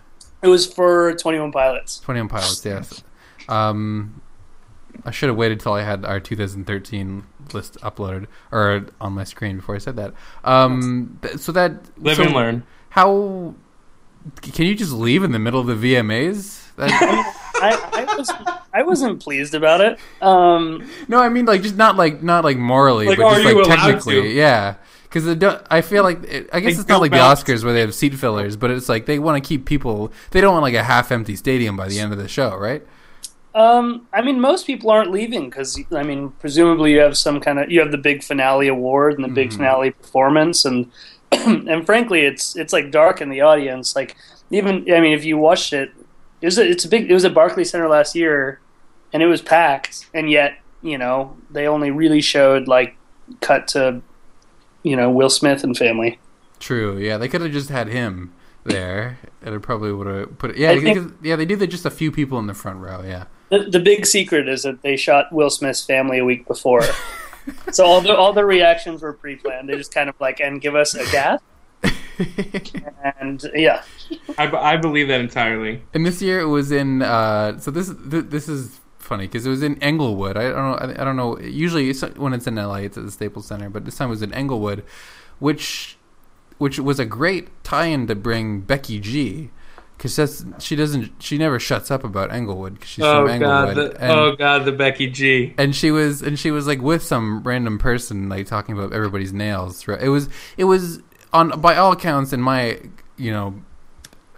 It 0.42 0.48
was 0.48 0.66
for 0.66 1.14
Twenty 1.16 1.40
One 1.40 1.52
Pilots. 1.52 2.00
Twenty 2.00 2.22
One 2.22 2.30
Pilots, 2.30 2.66
yes. 2.66 3.04
Um, 3.48 4.22
I 5.06 5.12
should 5.12 5.30
have 5.30 5.38
waited 5.38 5.60
till 5.60 5.74
I 5.74 5.84
had 5.84 6.06
our 6.06 6.20
2013 6.20 7.24
list 7.54 7.78
uploaded 7.82 8.28
or 8.52 8.86
on 9.00 9.14
my 9.14 9.24
screen 9.24 9.58
before 9.58 9.76
I 9.76 9.80
said 9.80 9.96
that. 9.96 10.14
Um, 10.44 11.20
th- 11.22 11.38
so 11.38 11.52
that 11.52 11.74
Live 11.98 12.18
so 12.18 12.24
and 12.24 12.34
learn. 12.34 12.64
How 12.90 13.56
can 14.42 14.66
you 14.66 14.76
just 14.76 14.92
leave 14.92 15.24
in 15.24 15.32
the 15.32 15.40
middle 15.40 15.60
of 15.60 15.68
the 15.68 15.94
VMAs? 15.94 16.59
I, 16.82 18.06
I 18.08 18.16
was 18.18 18.32
I 18.74 18.84
wasn't 18.84 19.22
pleased 19.22 19.54
about 19.54 19.82
it. 19.82 20.00
Um, 20.22 20.90
no, 21.08 21.20
I 21.20 21.30
mean 21.30 21.46
like 21.46 21.62
just 21.62 21.76
not 21.76 21.98
like 21.98 22.24
not 22.24 22.44
like 22.44 22.58
morally, 22.58 23.08
Like, 23.08 23.18
but 23.18 23.42
just 23.42 23.46
like 23.56 23.66
technically, 23.68 24.34
yeah. 24.34 24.76
Because 25.04 25.28
I 25.72 25.82
feel 25.82 26.04
like 26.04 26.24
it, 26.24 26.50
I 26.54 26.60
guess 26.60 26.74
Like 26.74 26.80
it's 26.82 26.88
not 26.88 27.02
like 27.02 27.12
the 27.12 27.18
Oscars 27.18 27.64
where 27.64 27.74
they 27.74 27.80
have 27.80 27.96
seat 27.96 28.14
fillers, 28.14 28.56
but 28.56 28.70
it's 28.70 28.88
like 28.88 29.08
they 29.08 29.18
want 29.18 29.44
to 29.44 29.48
keep 29.48 29.66
people. 29.66 30.14
They 30.32 30.40
don't 30.40 30.54
want 30.54 30.62
like 30.62 30.76
a 30.76 30.84
half-empty 30.84 31.36
stadium 31.36 31.76
by 31.76 31.88
the 31.88 32.00
end 32.00 32.12
of 32.14 32.20
the 32.20 32.28
show, 32.28 32.56
right? 32.56 32.86
um, 33.56 34.08
I 34.14 34.22
mean, 34.22 34.40
most 34.40 34.68
people 34.68 34.92
aren't 34.92 35.10
leaving 35.10 35.50
because 35.50 35.80
I 35.92 36.04
mean, 36.04 36.30
presumably 36.40 36.94
you 36.94 37.00
have 37.00 37.18
some 37.18 37.40
kind 37.42 37.58
of 37.60 37.72
you 37.72 37.80
have 37.80 37.92
the 37.92 37.98
big 37.98 38.24
finale 38.24 38.68
award 38.68 39.16
and 39.16 39.24
the 39.24 39.28
big 39.34 39.50
Mhm. 39.50 39.54
finale 39.58 39.92
performance, 39.92 40.64
and 40.66 40.92
and 41.32 41.86
frankly, 41.88 42.22
it's 42.22 42.56
it's 42.56 42.72
like 42.72 42.92
dark 42.92 43.20
in 43.22 43.30
the 43.30 43.42
audience. 43.42 43.96
Like 43.96 44.16
even 44.52 44.86
I 44.94 45.00
mean, 45.02 45.14
if 45.14 45.26
you 45.26 45.38
watched 45.40 45.74
it, 45.74 45.92
it 46.42 46.46
was 46.46 46.58
a, 46.58 46.70
it's 46.70 46.86
a 46.86 46.88
big. 46.88 47.10
It 47.10 47.14
was 47.14 47.26
at 47.26 47.34
Barclays 47.34 47.70
Center 47.70 47.88
last 47.88 48.16
year, 48.16 48.60
and 49.14 49.22
it 49.24 49.28
was 49.28 49.42
packed, 49.42 50.08
and 50.14 50.30
yet 50.30 50.60
you 50.82 50.98
know 50.98 51.38
they 51.50 51.68
only 51.68 51.92
really 51.92 52.22
showed 52.22 52.68
like 52.68 52.96
cut 53.42 53.68
to 53.70 54.02
you 54.84 54.96
know 54.96 55.10
Will 55.10 55.30
Smith 55.30 55.64
and 55.64 55.78
family. 55.78 56.20
True. 56.60 56.98
Yeah, 56.98 57.18
they 57.18 57.28
could 57.28 57.42
have 57.42 57.52
just 57.52 57.70
had 57.70 57.88
him 57.88 58.34
there, 58.64 59.20
and 59.42 59.56
it 59.56 59.60
probably 59.62 59.92
would 59.92 60.08
have 60.08 60.38
put. 60.38 60.52
It, 60.52 60.58
yeah, 60.58 60.80
think- 60.80 61.14
yeah, 61.22 61.36
they 61.36 61.46
that 61.46 61.68
just 61.68 61.86
a 61.86 61.92
few 61.92 62.12
people 62.12 62.40
in 62.40 62.48
the 62.48 62.54
front 62.54 62.80
row. 62.80 63.02
Yeah. 63.04 63.26
The, 63.50 63.62
the 63.62 63.80
big 63.80 64.06
secret 64.06 64.48
is 64.48 64.64
that 64.64 64.82
they 64.84 64.96
shot 64.96 65.32
Will 65.32 65.50
Smith's 65.50 65.84
family 65.84 66.20
a 66.20 66.26
week 66.26 66.48
before. 66.48 66.84
so 67.72 67.86
all 67.86 68.02
the 68.02 68.16
all 68.16 68.34
the 68.34 68.46
reactions 68.46 69.02
were 69.02 69.14
pre-planned. 69.14 69.70
They 69.70 69.76
just 69.76 69.94
kind 69.94 70.10
of 70.10 70.16
like 70.20 70.40
and 70.40 70.62
give 70.62 70.76
us 70.76 70.94
a 70.94 71.10
gas, 71.12 71.42
and 73.20 73.44
yeah, 73.56 73.84
I, 74.38 74.48
b- 74.48 74.58
I 74.58 74.78
believe 74.78 75.08
that 75.10 75.20
entirely. 75.22 75.82
And 75.94 76.06
this 76.06 76.22
year 76.22 76.40
it 76.40 76.48
was 76.48 76.72
in. 76.72 77.02
Uh, 77.02 77.60
so 77.60 77.72
this 77.72 77.88
th- 78.10 78.26
this 78.30 78.48
is 78.48 78.80
funny 78.98 79.26
because 79.28 79.46
it 79.46 79.50
was 79.50 79.64
in 79.64 79.76
Inglewood. 79.78 80.38
I 80.38 80.44
don't 80.44 80.56
know. 80.56 80.76
I, 80.76 81.02
I 81.02 81.04
don't 81.04 81.16
know. 81.16 81.40
Usually 81.40 81.90
it's, 81.90 82.02
when 82.02 82.34
it's 82.34 82.48
in 82.48 82.56
LA, 82.56 82.76
it's 82.76 82.98
at 82.98 83.06
the 83.06 83.12
Staples 83.12 83.48
Center, 83.48 83.70
but 83.70 83.86
this 83.86 83.98
time 83.98 84.08
it 84.08 84.12
was 84.12 84.22
in 84.22 84.34
Inglewood, 84.34 84.84
which 85.40 85.98
which 86.58 86.78
was 86.78 87.00
a 87.00 87.06
great 87.06 87.48
tie-in 87.64 88.08
to 88.08 88.16
bring 88.16 88.62
Becky 88.62 89.00
G. 89.00 89.50
Because 89.98 90.46
she 90.60 90.78
doesn't 90.78 91.22
she 91.22 91.38
never 91.38 91.60
shuts 91.60 91.92
up 91.92 92.06
about 92.06 92.34
Inglewood 92.34 92.76
because 92.76 92.88
she's 92.90 93.04
Oh 93.04 93.28
from 93.28 93.40
god, 93.40 93.70
Inglewood 93.70 93.96
the, 93.96 94.02
and, 94.02 94.12
oh 94.14 94.32
god, 94.34 94.64
the 94.64 94.72
Becky 94.72 95.08
G. 95.08 95.54
and 95.58 95.76
she 95.76 95.92
was 95.92 96.22
and 96.22 96.40
she 96.40 96.52
was 96.52 96.66
like 96.68 96.82
with 96.82 97.04
some 97.04 97.44
random 97.44 97.78
person 97.78 98.30
like 98.30 98.48
talking 98.48 98.78
about 98.78 98.94
everybody's 98.94 99.34
nails. 99.34 99.86
It 99.90 100.08
was 100.08 100.30
it 100.56 100.64
was 100.64 101.02
on 101.34 101.60
by 101.60 101.76
all 101.76 101.92
accounts 101.92 102.32
in 102.32 102.40
my 102.40 102.80
you 103.18 103.32
know 103.34 103.62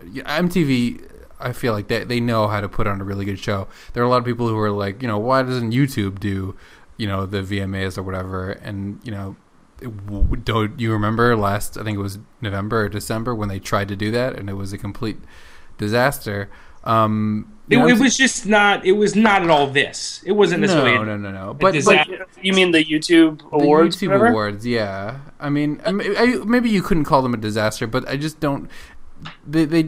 MTV. 0.06 1.08
I 1.40 1.54
feel 1.54 1.74
like 1.74 1.88
they 1.88 2.04
they 2.04 2.20
know 2.20 2.48
how 2.48 2.62
to 2.62 2.70
put 2.70 2.88
on 2.88 3.02
a 3.02 3.04
really 3.04 3.26
good 3.26 3.40
show. 3.40 3.68
There 3.94 4.04
are 4.04 4.06
a 4.06 4.10
lot 4.10 4.18
of 4.18 4.26
people 4.26 4.48
who 4.48 4.58
are 4.58 4.72
like, 4.72 5.02
you 5.02 5.08
know, 5.08 5.18
why 5.18 5.42
doesn't 5.44 5.72
YouTube 5.72 6.20
do, 6.20 6.56
you 6.98 7.08
know, 7.08 7.26
the 7.26 7.42
VMAs 7.42 7.98
or 7.98 8.04
whatever? 8.04 8.52
And 8.52 9.00
you 9.04 9.12
know, 9.12 9.36
don't 10.44 10.80
you 10.80 10.92
remember 10.92 11.36
last? 11.36 11.78
I 11.78 11.84
think 11.84 11.98
it 11.98 12.02
was 12.02 12.20
November 12.42 12.82
or 12.82 12.90
December 12.90 13.34
when 13.34 13.50
they 13.50 13.60
tried 13.60 13.88
to 13.88 13.96
do 13.96 14.12
that, 14.12 14.38
and 14.38 14.50
it 14.50 14.54
was 14.54 14.72
a 14.74 14.78
complete 14.78 15.18
disaster. 15.78 16.50
Um, 16.84 17.58
It, 17.70 17.78
it 17.78 18.00
was 18.00 18.18
just 18.18 18.46
not. 18.46 18.86
It 18.86 18.94
was 18.94 19.16
not 19.16 19.44
at 19.44 19.50
all 19.50 19.68
this. 19.68 20.22
It 20.26 20.34
wasn't 20.34 20.62
necessarily. 20.62 20.94
no, 20.94 21.04
no, 21.04 21.18
no, 21.18 21.32
no. 21.32 21.54
But, 21.54 21.76
but 21.86 22.08
you 22.42 22.54
mean 22.54 22.72
the 22.72 22.84
YouTube 22.84 23.40
the 23.40 23.56
awards? 23.56 23.98
YouTube 23.98 24.08
whatever? 24.08 24.28
awards, 24.28 24.66
yeah. 24.66 25.20
I 25.40 25.50
mean, 25.50 25.80
I, 25.86 25.90
I, 25.90 26.26
maybe 26.44 26.70
you 26.70 26.82
couldn't 26.82 27.06
call 27.06 27.22
them 27.22 27.34
a 27.34 27.38
disaster, 27.38 27.88
but 27.88 28.08
I 28.10 28.18
just 28.18 28.40
don't. 28.40 28.70
They, 29.46 29.66
they 29.66 29.84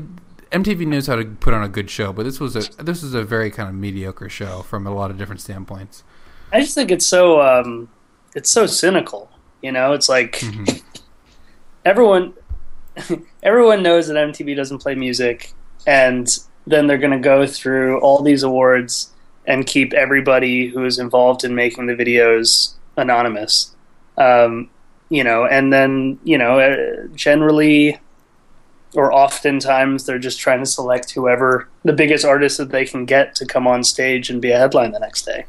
MTV 0.52 0.86
knows 0.88 1.08
how 1.08 1.16
to 1.16 1.26
put 1.26 1.54
on 1.54 1.64
a 1.64 1.70
good 1.70 1.90
show, 1.90 2.14
but 2.14 2.24
this 2.24 2.40
was 2.40 2.56
a 2.56 2.84
this 2.84 3.02
was 3.02 3.14
a 3.14 3.24
very 3.24 3.50
kind 3.50 3.68
of 3.70 3.76
mediocre 3.76 4.30
show 4.30 4.62
from 4.62 4.86
a 4.86 4.94
lot 4.94 5.10
of 5.12 5.18
different 5.18 5.42
standpoints. 5.42 6.04
I 6.52 6.60
just 6.62 6.76
think 6.76 6.92
it's 6.92 7.06
so 7.06 7.42
um, 7.42 7.90
it's 8.36 8.50
so 8.50 8.66
cynical. 8.68 9.30
You 9.62 9.72
know, 9.72 9.94
it's 9.94 10.10
like 10.10 10.34
Mhm. 10.40 10.82
everyone 11.86 12.34
everyone 13.44 13.82
knows 13.84 14.08
that 14.08 14.16
MTV 14.16 14.56
doesn't 14.56 14.80
play 14.80 14.96
music, 14.96 15.54
and 15.88 16.28
then 16.68 16.88
they're 16.88 16.98
going 16.98 17.12
to 17.12 17.20
go 17.20 17.46
through 17.48 18.00
all 18.02 18.22
these 18.22 18.44
awards 18.44 19.12
and 19.46 19.66
keep 19.66 19.94
everybody 19.94 20.68
who 20.68 20.86
is 20.86 21.00
involved 21.00 21.44
in 21.44 21.54
making 21.56 21.88
the 21.88 21.94
videos 21.94 22.74
anonymous. 22.96 23.76
Um, 24.18 24.70
you 25.10 25.24
know, 25.24 25.46
and 25.46 25.74
then 25.74 26.20
you 26.24 26.38
know, 26.38 26.60
uh, 26.60 27.08
generally 27.16 28.00
or 28.96 29.14
oftentimes 29.14 30.06
they're 30.06 30.20
just 30.20 30.40
trying 30.40 30.60
to 30.60 30.66
select 30.66 31.12
whoever 31.12 31.68
the 31.84 31.94
biggest 31.94 32.26
artist 32.26 32.58
that 32.58 32.70
they 32.70 32.86
can 32.86 33.06
get 33.06 33.36
to 33.36 33.46
come 33.46 33.68
on 33.68 33.84
stage 33.84 34.30
and 34.30 34.42
be 34.42 34.52
a 34.52 34.58
headline 34.58 34.92
the 34.92 35.00
next 35.00 35.24
day. 35.26 35.46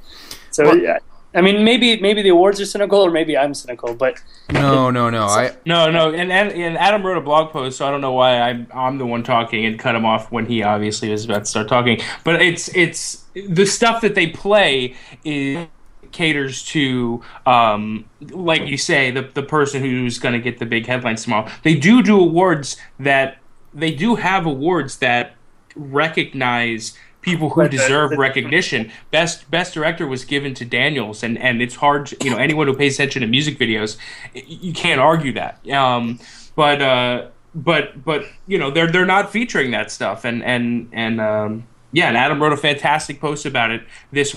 So. 0.51 0.65
Well- 0.65 0.79
yeah, 0.79 0.99
I 1.35 1.41
mean, 1.41 1.65
maybe 1.65 2.01
maybe 2.01 2.23
the 2.23 2.29
awards 2.29 2.61
are 2.61 2.65
cynical, 2.65 3.01
or 3.01 3.11
maybe 3.11 3.37
I'm 3.37 3.55
cynical. 3.55 3.93
But 3.95 4.23
No, 4.53 4.91
no, 4.91 5.11
no. 5.11 5.27
I 5.27 5.57
No, 5.67 5.91
no, 5.91 6.13
and, 6.15 6.31
and 6.31 6.53
and 6.53 6.79
Adam 6.79 7.05
wrote 7.05 7.17
a 7.17 7.21
blog 7.21 7.51
post, 7.51 7.79
so 7.79 7.87
I 7.87 7.91
don't 7.91 8.01
know 8.01 8.13
why 8.13 8.41
I'm 8.41 8.69
I'm 8.73 8.99
the 8.99 9.07
one 9.07 9.25
talking 9.25 9.67
and 9.67 9.77
cut 9.77 9.97
him 9.97 10.05
off 10.05 10.31
when 10.31 10.47
he 10.47 10.63
obviously 10.63 11.11
was 11.11 11.25
about 11.25 11.41
to 11.41 11.47
start 11.47 11.69
talking. 11.69 12.01
But 12.23 12.41
it's 12.41 12.69
it's 12.77 13.25
the 13.35 13.67
stuff 13.67 14.01
that 14.03 14.15
they 14.15 14.29
play 14.29 14.95
is 15.25 15.67
caters 16.15 16.63
to 16.63 17.23
um 17.45 18.07
like 18.31 18.63
you 18.63 18.79
say 18.79 19.11
the 19.11 19.23
the 19.35 19.43
person 19.43 19.83
who's 19.83 20.19
going 20.19 20.33
to 20.33 20.41
get 20.41 20.59
the 20.59 20.67
big 20.67 20.87
headlines 20.87 21.25
tomorrow. 21.25 21.51
They 21.63 21.75
do 21.75 22.03
do 22.03 22.19
awards 22.19 22.79
that 22.99 23.39
they 23.75 23.93
do 23.93 24.15
have 24.15 24.47
awards 24.47 24.99
that 24.99 25.35
recognize 25.77 26.97
people 27.21 27.51
who 27.51 27.69
deserve 27.69 28.13
recognition. 28.13 28.93
Best 29.11 29.51
best 29.51 29.75
director 29.75 30.07
was 30.07 30.25
given 30.25 30.55
to 30.55 30.65
Daniels, 30.65 31.23
and 31.23 31.37
and 31.39 31.61
it's 31.61 31.75
hard. 31.75 32.07
To, 32.07 32.17
you 32.25 32.31
know, 32.31 32.37
anyone 32.37 32.67
who 32.69 32.75
pays 32.75 32.95
attention 32.95 33.23
to 33.23 33.27
music 33.27 33.59
videos, 33.59 33.97
you 34.35 34.73
can't 34.73 35.01
argue 35.01 35.33
that. 35.33 35.69
Um, 35.71 36.21
but 36.55 36.81
uh, 36.81 37.27
but 37.55 38.05
but 38.05 38.25
you 38.47 38.59
know, 38.59 38.71
they're 38.71 38.91
they're 38.91 39.07
not 39.07 39.33
featuring 39.33 39.73
that 39.73 39.91
stuff, 39.91 40.25
and 40.25 40.45
and 40.45 40.89
and 40.93 41.21
um, 41.21 41.67
yeah, 41.93 42.09
and 42.09 42.17
Adam 42.17 42.41
wrote 42.41 42.53
a 42.53 42.57
fantastic 42.57 43.21
post 43.21 43.45
about 43.47 43.71
it 43.71 43.83
this 44.13 44.37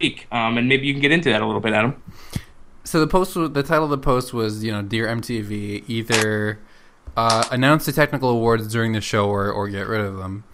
week. 0.00 0.26
Um, 0.32 0.58
and 0.58 0.68
maybe 0.68 0.86
you 0.86 0.94
can 0.94 1.02
get 1.02 1.12
into 1.12 1.30
that 1.30 1.42
a 1.42 1.46
little 1.46 1.60
bit, 1.60 1.72
Adam. 1.72 2.02
so 2.84 3.00
the 3.00 3.06
post 3.06 3.34
the 3.34 3.62
title 3.62 3.84
of 3.84 3.90
the 3.90 3.98
post 3.98 4.32
was 4.32 4.64
you 4.64 4.72
know 4.72 4.82
dear 4.82 5.06
MTV 5.06 5.84
either 5.88 6.58
uh, 7.16 7.44
announce 7.50 7.86
the 7.86 7.92
technical 7.92 8.28
awards 8.28 8.68
during 8.68 8.92
the 8.92 9.00
show 9.00 9.28
or 9.28 9.50
or 9.50 9.68
get 9.68 9.86
rid 9.86 10.00
of 10.00 10.16
them, 10.16 10.44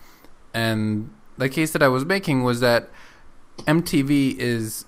and 0.55 1.11
the 1.38 1.49
case 1.49 1.72
that 1.72 1.82
I 1.82 1.88
was 1.88 2.05
making 2.05 2.43
was 2.43 2.61
that 2.61 2.91
MTV 3.61 4.36
is 4.38 4.84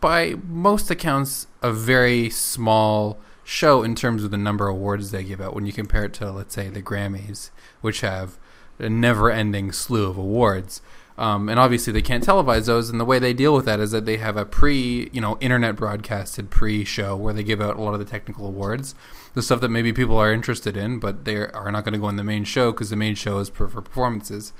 by 0.00 0.34
most 0.46 0.90
accounts 0.90 1.46
a 1.62 1.72
very 1.72 2.30
small 2.30 3.18
show 3.42 3.82
in 3.82 3.94
terms 3.94 4.22
of 4.22 4.30
the 4.30 4.36
number 4.36 4.68
of 4.68 4.76
awards 4.76 5.10
they 5.10 5.24
give 5.24 5.40
out 5.40 5.54
when 5.54 5.64
you 5.64 5.72
compare 5.72 6.04
it 6.04 6.12
to 6.12 6.30
let's 6.30 6.54
say 6.54 6.68
the 6.68 6.82
Grammys 6.82 7.50
which 7.80 8.02
have 8.02 8.38
a 8.78 8.88
never-ending 8.88 9.72
slew 9.72 10.06
of 10.08 10.18
awards 10.18 10.82
um, 11.18 11.48
and 11.48 11.58
obviously 11.58 11.92
they 11.92 12.00
can't 12.00 12.24
televise 12.24 12.66
those 12.66 12.88
and 12.88 13.00
the 13.00 13.04
way 13.04 13.18
they 13.18 13.34
deal 13.34 13.52
with 13.52 13.64
that 13.64 13.80
is 13.80 13.90
that 13.90 14.06
they 14.06 14.16
have 14.16 14.36
a 14.36 14.44
pre 14.44 15.10
you 15.12 15.20
know 15.20 15.36
internet 15.40 15.76
broadcasted 15.76 16.48
pre-show 16.48 17.16
where 17.16 17.34
they 17.34 17.42
give 17.42 17.60
out 17.60 17.76
a 17.76 17.82
lot 17.82 17.92
of 17.92 17.98
the 17.98 18.06
technical 18.06 18.46
awards 18.46 18.94
the 19.34 19.42
stuff 19.42 19.60
that 19.60 19.68
maybe 19.68 19.92
people 19.92 20.16
are 20.16 20.32
interested 20.32 20.76
in 20.76 20.98
but 20.98 21.24
they 21.24 21.36
are 21.36 21.70
not 21.72 21.84
going 21.84 21.92
to 21.92 21.98
go 21.98 22.06
on 22.06 22.16
the 22.16 22.24
main 22.24 22.44
show 22.44 22.70
because 22.70 22.88
the 22.88 22.96
main 22.96 23.14
show 23.14 23.38
is 23.40 23.48
for, 23.48 23.68
for 23.68 23.82
performances 23.82 24.52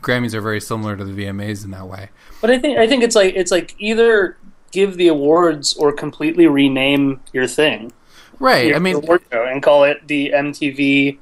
Grammys 0.00 0.34
are 0.34 0.40
very 0.40 0.60
similar 0.60 0.96
to 0.96 1.04
the 1.04 1.24
VMAs 1.24 1.64
in 1.64 1.70
that 1.70 1.86
way 1.86 2.10
But 2.40 2.50
I 2.50 2.58
think 2.58 2.78
I 2.78 2.86
think 2.86 3.04
it's 3.04 3.14
like 3.14 3.34
it's 3.34 3.52
like 3.52 3.74
either 3.78 4.36
give 4.72 4.96
the 4.96 5.06
awards 5.08 5.74
or 5.76 5.92
completely 5.92 6.46
rename 6.48 7.20
your 7.32 7.46
thing. 7.46 7.92
right 8.40 8.66
your 8.66 8.76
I 8.76 8.78
mean 8.80 9.00
show 9.02 9.20
and 9.32 9.62
call 9.62 9.84
it 9.84 10.08
the 10.08 10.32
MTV 10.34 11.18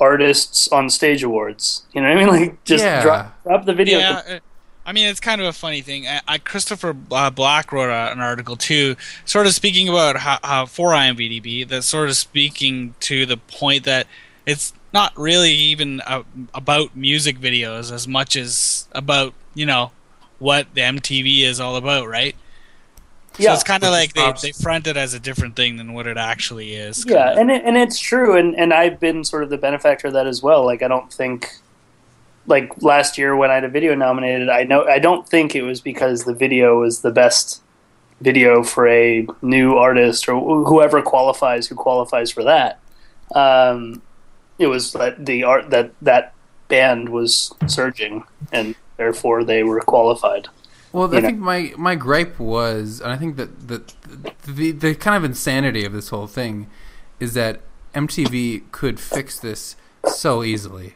Artists 0.00 0.68
on 0.68 0.90
Stage 0.90 1.22
Awards. 1.22 1.84
You 1.92 2.02
know 2.02 2.08
what 2.08 2.18
I 2.18 2.20
mean? 2.24 2.28
Like 2.48 2.64
just 2.64 2.84
Yeah. 2.84 3.02
drop 3.02 3.42
drop 3.44 3.64
the 3.64 3.74
video. 3.74 3.98
Yeah, 3.98 4.22
uh, 4.28 4.38
I 4.86 4.92
mean 4.92 5.06
it's 5.08 5.20
kind 5.20 5.40
of 5.40 5.46
a 5.46 5.52
funny 5.52 5.80
thing. 5.82 6.06
I, 6.06 6.20
I 6.26 6.38
Christopher 6.38 6.94
uh, 7.10 7.30
Black 7.30 7.72
wrote 7.72 7.90
a, 7.90 8.12
an 8.12 8.20
article 8.20 8.56
too, 8.56 8.96
sort 9.24 9.46
of 9.46 9.54
speaking 9.54 9.88
about 9.88 10.16
how, 10.18 10.38
how 10.42 10.66
for 10.66 10.90
IMVDb, 10.90 11.66
that's 11.68 11.86
sort 11.86 12.08
of 12.08 12.16
speaking 12.16 12.94
to 13.00 13.26
the 13.26 13.36
point 13.36 13.84
that 13.84 14.06
it's 14.46 14.72
not 14.94 15.12
really 15.18 15.52
even 15.52 16.00
uh 16.06 16.22
about 16.54 16.96
music 16.96 17.38
videos 17.38 17.92
as 17.92 18.08
much 18.08 18.34
as 18.36 18.88
about 18.92 19.34
you 19.54 19.66
know 19.66 19.92
what 20.38 20.72
the 20.74 20.80
MTV 20.80 21.42
is 21.42 21.58
all 21.60 21.76
about, 21.76 22.06
right? 22.08 22.34
So 23.38 23.44
Yeah. 23.44 23.54
it's 23.54 23.62
kind 23.62 23.84
of 23.84 23.90
like 23.90 24.14
they, 24.14 24.32
they 24.42 24.50
front 24.52 24.86
it 24.88 24.96
as 24.96 25.14
a 25.14 25.20
different 25.20 25.54
thing 25.54 25.76
than 25.76 25.92
what 25.92 26.06
it 26.08 26.16
actually 26.18 26.74
is. 26.74 27.04
Yeah, 27.06 27.34
kinda. 27.34 27.40
and 27.40 27.50
it, 27.52 27.62
and 27.64 27.76
it's 27.76 27.98
true, 27.98 28.36
and 28.36 28.54
and 28.56 28.74
I've 28.74 28.98
been 28.98 29.22
sort 29.24 29.44
of 29.44 29.50
the 29.50 29.58
benefactor 29.58 30.08
of 30.08 30.14
that 30.14 30.26
as 30.26 30.42
well. 30.42 30.64
Like 30.66 30.82
I 30.82 30.88
don't 30.88 31.12
think, 31.12 31.52
like 32.46 32.82
last 32.82 33.16
year 33.16 33.36
when 33.36 33.50
I 33.50 33.54
had 33.54 33.64
a 33.64 33.68
video 33.68 33.94
nominated, 33.94 34.48
I 34.48 34.64
know 34.64 34.86
I 34.86 34.98
don't 34.98 35.28
think 35.28 35.54
it 35.54 35.62
was 35.62 35.80
because 35.80 36.24
the 36.24 36.34
video 36.34 36.80
was 36.80 37.00
the 37.02 37.12
best 37.12 37.62
video 38.20 38.64
for 38.64 38.88
a 38.88 39.24
new 39.42 39.74
artist 39.76 40.28
or 40.28 40.64
whoever 40.64 41.00
qualifies 41.00 41.68
who 41.68 41.76
qualifies 41.76 42.32
for 42.32 42.42
that. 42.42 42.80
Um, 43.36 44.02
it 44.58 44.66
was 44.66 44.92
that 44.94 45.24
the 45.24 45.44
art 45.44 45.70
that 45.70 45.92
that 46.02 46.34
band 46.66 47.08
was 47.10 47.54
surging, 47.68 48.24
and 48.50 48.74
therefore 48.96 49.44
they 49.44 49.62
were 49.62 49.80
qualified. 49.80 50.48
Well, 50.92 51.14
I 51.14 51.20
know. 51.20 51.28
think 51.28 51.38
my, 51.38 51.72
my 51.76 51.94
gripe 51.94 52.38
was, 52.38 53.00
and 53.00 53.12
I 53.12 53.16
think 53.16 53.36
that 53.36 53.68
the, 53.68 53.82
the 54.46 54.72
the 54.72 54.94
kind 54.94 55.16
of 55.16 55.24
insanity 55.24 55.84
of 55.84 55.92
this 55.92 56.08
whole 56.08 56.26
thing 56.26 56.68
is 57.20 57.34
that 57.34 57.60
MTV 57.94 58.70
could 58.72 58.98
fix 58.98 59.38
this 59.38 59.76
so 60.06 60.42
easily. 60.42 60.94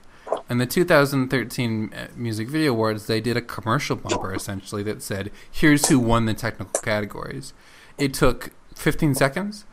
In 0.49 0.59
the 0.59 0.67
2013 0.67 1.93
uh, 1.95 2.07
Music 2.17 2.49
Video 2.49 2.73
Awards, 2.73 3.07
they 3.07 3.21
did 3.21 3.37
a 3.37 3.43
commercial 3.43 3.97
bumper 3.97 4.35
essentially 4.35 4.83
that 4.85 5.03
said, 5.03 5.31
"Here's 5.51 5.89
who 5.89 5.99
won 5.99 6.27
the 6.27 6.35
technical 6.35 6.81
categories." 6.81 7.53
It 7.99 8.15
took 8.15 8.51
15 8.75 9.15
seconds. 9.15 9.65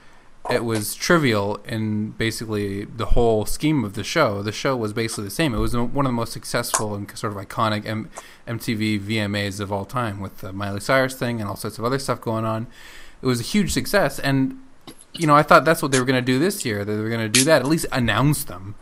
It 0.49 0.65
was 0.65 0.95
trivial 0.95 1.57
in 1.65 2.11
basically 2.11 2.85
the 2.85 3.07
whole 3.07 3.45
scheme 3.45 3.83
of 3.83 3.93
the 3.93 4.03
show. 4.03 4.41
The 4.41 4.51
show 4.51 4.75
was 4.75 4.93
basically 4.93 5.25
the 5.25 5.29
same. 5.29 5.53
It 5.53 5.59
was 5.59 5.75
one 5.75 6.05
of 6.05 6.09
the 6.09 6.11
most 6.11 6.33
successful 6.33 6.95
and 6.95 7.15
sort 7.15 7.33
of 7.33 7.39
iconic 7.47 7.85
M- 7.85 8.09
MTV 8.47 8.99
VMAs 8.99 9.59
of 9.59 9.71
all 9.71 9.85
time, 9.85 10.19
with 10.19 10.39
the 10.39 10.51
Miley 10.51 10.79
Cyrus 10.79 11.13
thing 11.13 11.39
and 11.39 11.47
all 11.47 11.55
sorts 11.55 11.77
of 11.77 11.85
other 11.85 11.99
stuff 11.99 12.19
going 12.19 12.45
on. 12.45 12.65
It 13.21 13.27
was 13.27 13.39
a 13.39 13.43
huge 13.43 13.71
success, 13.73 14.17
and 14.17 14.59
you 15.13 15.27
know 15.27 15.35
I 15.35 15.43
thought 15.43 15.65
that's 15.65 15.81
what 15.83 15.91
they 15.91 15.99
were 15.99 16.05
going 16.05 16.23
to 16.23 16.25
do 16.25 16.39
this 16.39 16.65
year. 16.65 16.83
That 16.83 16.93
they 16.93 17.01
were 17.01 17.09
going 17.09 17.19
to 17.19 17.29
do 17.29 17.43
that, 17.43 17.61
at 17.61 17.67
least 17.67 17.85
announce 17.91 18.43
them. 18.43 18.75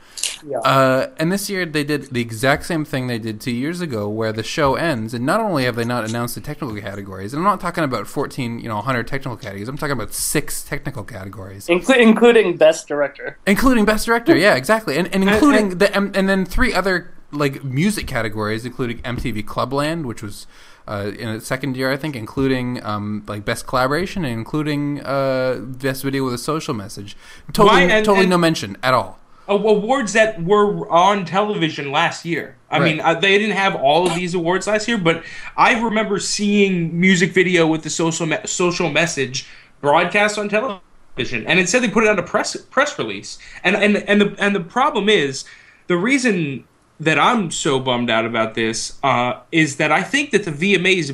Yeah. 0.46 0.60
Uh, 0.60 1.10
and 1.18 1.32
this 1.32 1.50
year 1.50 1.66
they 1.66 1.84
did 1.84 2.04
the 2.14 2.22
exact 2.22 2.66
same 2.66 2.86
thing 2.86 3.08
they 3.08 3.18
did 3.18 3.42
two 3.42 3.52
years 3.52 3.82
ago, 3.82 4.08
where 4.08 4.32
the 4.32 4.44
show 4.44 4.76
ends, 4.76 5.14
and 5.14 5.26
not 5.26 5.40
only 5.40 5.64
have 5.66 5.76
they 5.76 5.84
not 5.86 6.08
announced 6.08 6.36
the 6.36 6.42
technical 6.42 6.76
categories, 6.80 7.34
and 7.34 7.40
I'm 7.40 7.46
not 7.46 7.60
talking 7.60 7.84
about 7.84 8.08
14, 8.08 8.60
you 8.60 8.68
know, 8.70 8.76
100 8.76 9.08
technical 9.08 9.36
categories. 9.36 9.68
I'm 9.68 9.78
talking 9.78 9.94
about 9.94 10.14
six 10.14 10.64
technical 10.64 11.04
categories, 11.04 11.68
Inclu- 11.68 11.98
including 11.98 12.56
best 12.58 12.88
director. 12.88 13.38
including 13.48 13.86
best 13.86 14.06
director. 14.06 14.36
Yeah, 14.38 14.56
exactly, 14.56 14.98
and 14.98 15.08
and 15.14 15.24
And- 15.24 15.32
including 15.32 15.78
the 15.80 15.96
and, 15.96 16.16
and 16.16 16.30
then 16.30 16.46
three 16.46 16.72
other 16.74 17.12
like 17.32 17.64
music 17.64 18.08
categories, 18.08 18.64
including 18.66 19.00
MTV 19.00 19.44
Clubland, 19.46 20.06
which 20.06 20.22
was. 20.22 20.46
Uh, 20.90 21.12
in 21.20 21.28
its 21.28 21.46
second 21.46 21.76
year, 21.76 21.92
I 21.92 21.98
think, 21.98 22.16
including 22.16 22.82
um, 22.82 23.22
like 23.28 23.44
best 23.44 23.68
collaboration 23.68 24.24
and 24.24 24.32
including 24.32 25.02
uh, 25.02 25.56
best 25.60 26.02
video 26.02 26.24
with 26.24 26.34
a 26.34 26.38
social 26.38 26.74
message. 26.74 27.18
Totally, 27.52 27.68
Why- 27.68 27.82
and- 27.92 28.06
totally 28.06 28.22
and- 28.24 28.30
no 28.30 28.38
mention 28.38 28.78
at 28.82 28.94
all. 28.94 29.20
A- 29.48 29.54
awards 29.54 30.14
that 30.14 30.44
were 30.44 30.90
on 30.90 31.26
television 31.26 31.92
last 31.92 32.26
year. 32.26 32.56
I 32.70 32.80
Right. 32.80 32.96
mean, 32.98 33.00
uh, 33.06 33.14
they 33.14 33.38
didn't 33.38 33.56
have 33.56 33.76
all 33.76 34.08
of 34.08 34.16
these 34.16 34.34
awards 34.34 34.68
last 34.68 34.88
year, 34.88 34.98
but 34.98 35.24
I 35.56 35.80
remember 35.80 36.20
seeing 36.20 37.00
music 37.00 37.32
video 37.32 37.66
with 37.68 37.84
the 37.84 37.90
social 37.90 38.26
me- 38.26 38.38
social 38.46 38.90
message 38.90 39.46
broadcast 39.82 40.38
on 40.38 40.50
television, 40.50 41.46
and 41.48 41.60
instead 41.60 41.82
they 41.84 41.88
put 41.90 42.04
it 42.04 42.10
on 42.10 42.20
a 42.20 42.24
press 42.24 42.56
press 42.56 42.98
release. 43.00 43.38
And 43.64 43.76
and 43.76 43.98
and 43.98 44.22
the 44.22 44.36
and 44.38 44.54
the 44.56 44.60
problem 44.60 45.08
is 45.10 45.46
the 45.88 45.98
reason 45.98 46.66
that 47.00 47.20
I'm 47.20 47.52
so 47.52 47.80
bummed 47.80 48.10
out 48.10 48.26
about 48.26 48.56
this 48.56 48.94
uh, 49.04 49.34
is 49.52 49.76
that 49.78 49.92
I 49.92 50.02
think 50.02 50.32
that 50.32 50.44
the 50.46 50.52
VMAs 50.52 51.14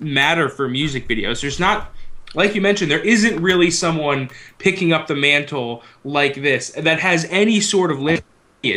matter 0.00 0.48
for 0.48 0.68
music 0.68 1.06
videos. 1.08 1.42
There's 1.42 1.60
not 1.60 1.92
like 2.34 2.54
you 2.54 2.60
mentioned, 2.60 2.90
there 2.90 3.04
isn't 3.04 3.40
really 3.40 3.70
someone 3.70 4.30
picking 4.58 4.92
up 4.92 5.06
the 5.06 5.14
mantle 5.14 5.82
like 6.04 6.34
this 6.36 6.70
that 6.70 7.00
has 7.00 7.26
any 7.30 7.60
sort 7.60 7.90
of 7.90 8.00
lineage. 8.00 8.24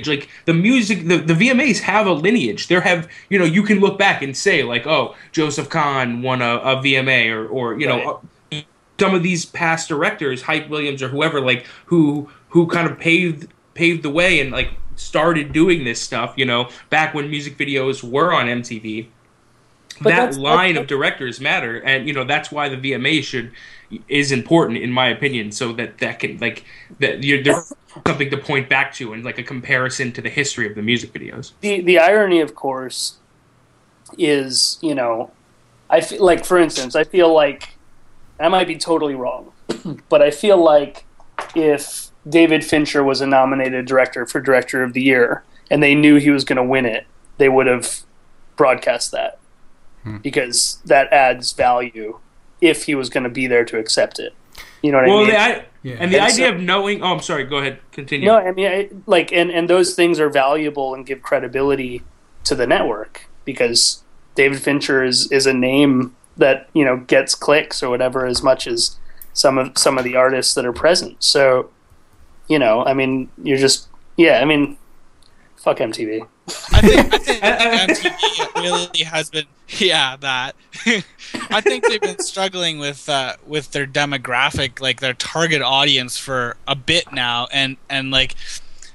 Like 0.07 0.29
the 0.45 0.53
music, 0.53 1.07
the, 1.07 1.17
the 1.17 1.33
VMAs 1.33 1.79
have 1.81 2.07
a 2.07 2.13
lineage. 2.13 2.67
There 2.67 2.81
have, 2.81 3.09
you 3.29 3.37
know, 3.39 3.45
you 3.45 3.63
can 3.63 3.79
look 3.79 3.97
back 3.97 4.21
and 4.21 4.35
say 4.35 4.63
like, 4.63 4.87
oh, 4.87 5.15
Joseph 5.31 5.69
Kahn 5.69 6.21
won 6.21 6.41
a, 6.41 6.57
a 6.57 6.75
VMA, 6.77 7.31
or 7.31 7.47
or 7.47 7.79
you 7.79 7.87
know, 7.87 8.21
uh, 8.51 8.61
some 8.99 9.15
of 9.15 9.23
these 9.23 9.45
past 9.45 9.89
directors, 9.89 10.43
Hype 10.43 10.69
Williams 10.69 11.01
or 11.01 11.09
whoever, 11.09 11.41
like 11.41 11.65
who 11.85 12.29
who 12.49 12.67
kind 12.67 12.89
of 12.89 12.99
paved 12.99 13.47
paved 13.73 14.03
the 14.03 14.09
way 14.09 14.39
and 14.39 14.51
like 14.51 14.71
started 14.95 15.51
doing 15.51 15.83
this 15.83 16.01
stuff. 16.01 16.33
You 16.37 16.45
know, 16.45 16.69
back 16.89 17.13
when 17.13 17.29
music 17.29 17.57
videos 17.57 18.03
were 18.03 18.33
on 18.33 18.45
MTV 18.45 19.07
that 20.03 20.35
line 20.35 20.77
of 20.77 20.87
directors 20.87 21.39
matter 21.39 21.79
and 21.79 22.07
you 22.07 22.13
know 22.13 22.23
that's 22.23 22.51
why 22.51 22.69
the 22.69 22.77
VMA 22.77 23.23
should 23.23 23.51
is 24.07 24.31
important 24.31 24.79
in 24.79 24.91
my 24.91 25.07
opinion 25.07 25.51
so 25.51 25.73
that 25.73 25.97
that 25.97 26.19
can 26.19 26.37
like 26.37 26.63
that 26.99 27.23
you're 27.23 27.43
there's 27.43 27.73
something 28.05 28.29
to 28.29 28.37
point 28.37 28.69
back 28.69 28.93
to 28.93 29.13
and 29.13 29.23
like 29.23 29.37
a 29.37 29.43
comparison 29.43 30.11
to 30.13 30.21
the 30.21 30.29
history 30.29 30.67
of 30.67 30.75
the 30.75 30.81
music 30.81 31.13
videos. 31.13 31.51
The 31.61 31.81
the 31.81 31.99
irony, 31.99 32.39
of 32.39 32.55
course, 32.55 33.17
is 34.17 34.77
you 34.81 34.95
know, 34.95 35.31
I 35.89 36.01
feel 36.01 36.23
like, 36.23 36.45
for 36.45 36.57
instance, 36.57 36.95
I 36.95 37.03
feel 37.03 37.33
like 37.33 37.77
I 38.39 38.47
might 38.47 38.67
be 38.67 38.77
totally 38.77 39.15
wrong, 39.15 39.51
but 40.09 40.21
I 40.21 40.31
feel 40.31 40.57
like 40.61 41.05
if 41.55 42.09
David 42.27 42.63
Fincher 42.63 43.03
was 43.03 43.21
a 43.21 43.27
nominated 43.27 43.85
director 43.85 44.25
for 44.25 44.39
Director 44.39 44.83
of 44.83 44.93
the 44.93 45.01
Year 45.01 45.43
and 45.69 45.81
they 45.81 45.95
knew 45.95 46.17
he 46.17 46.29
was 46.29 46.43
going 46.43 46.57
to 46.57 46.63
win 46.63 46.85
it, 46.85 47.05
they 47.37 47.49
would 47.49 47.67
have 47.67 48.01
broadcast 48.55 49.11
that 49.11 49.39
Hmm. 50.03 50.17
because 50.17 50.79
that 50.85 51.11
adds 51.13 51.51
value 51.53 52.19
if 52.59 52.85
he 52.85 52.95
was 52.95 53.09
going 53.09 53.23
to 53.23 53.29
be 53.29 53.47
there 53.47 53.65
to 53.65 53.77
accept 53.77 54.19
it. 54.19 54.33
You 54.81 54.91
know 54.91 54.97
what 54.99 55.07
well 55.07 55.17
I 55.17 55.21
mean? 55.21 55.29
the, 55.29 55.39
I, 55.39 55.65
Yeah. 55.83 55.95
and 55.99 56.11
the 56.11 56.17
And 56.19 56.31
idea 56.31 56.47
so- 56.49 56.53
of 56.55 56.59
knowing 56.61 57.03
oh 57.03 57.13
i'm 57.13 57.19
sorry 57.21 57.43
go 57.43 57.57
ahead 57.57 57.79
continue 57.91 58.25
No, 58.27 58.37
I 58.37 58.51
mean, 58.51 58.67
I, 58.67 58.89
like, 59.05 59.31
and 59.31 59.51
and 59.51 59.69
those 59.69 59.93
things 59.95 60.19
are 60.19 60.29
valuable 60.29 60.93
and 60.95 61.05
give 61.05 61.21
credibility 61.21 62.01
to 62.45 62.55
the 62.55 62.65
network 62.65 63.27
because 63.45 64.01
David 64.35 64.59
Fincher 64.61 65.03
is 65.03 65.31
is 65.31 65.45
a 65.45 65.53
name 65.53 66.15
that 66.37 66.67
you 66.73 66.83
know 66.85 66.97
gets 66.97 67.35
clicks 67.35 67.83
or 67.83 67.89
whatever 67.89 68.25
as 68.25 68.41
much 68.41 68.65
as 68.65 68.97
some 69.33 69.57
of 69.59 69.77
some 69.77 69.97
of 69.99 70.03
the 70.03 70.15
artists 70.15 70.53
that 70.55 70.65
are 70.65 70.73
present. 70.73 71.23
So, 71.23 71.69
you 72.47 72.57
know, 72.59 72.83
I 72.85 72.93
mean, 72.93 73.29
you're 73.43 73.57
just 73.57 73.87
yeah. 74.17 74.39
I 74.41 74.45
mean, 74.45 74.77
fuck 75.57 75.77
MTV. 75.77 76.27
I 76.73 76.81
think, 76.81 77.13
I 77.43 77.85
think 77.85 78.07
MTV 78.19 78.55
really 78.61 79.03
has 79.05 79.29
been 79.29 79.45
yeah 79.79 80.15
that. 80.17 80.55
I 81.49 81.61
think 81.61 81.87
they've 81.87 82.01
been 82.01 82.19
struggling 82.19 82.79
with 82.79 83.07
uh, 83.09 83.35
with 83.45 83.71
their 83.71 83.85
demographic, 83.87 84.79
like 84.81 84.99
their 84.99 85.13
target 85.13 85.61
audience 85.61 86.17
for 86.17 86.57
a 86.67 86.75
bit 86.75 87.11
now, 87.13 87.47
and 87.51 87.77
and 87.89 88.11
like 88.11 88.35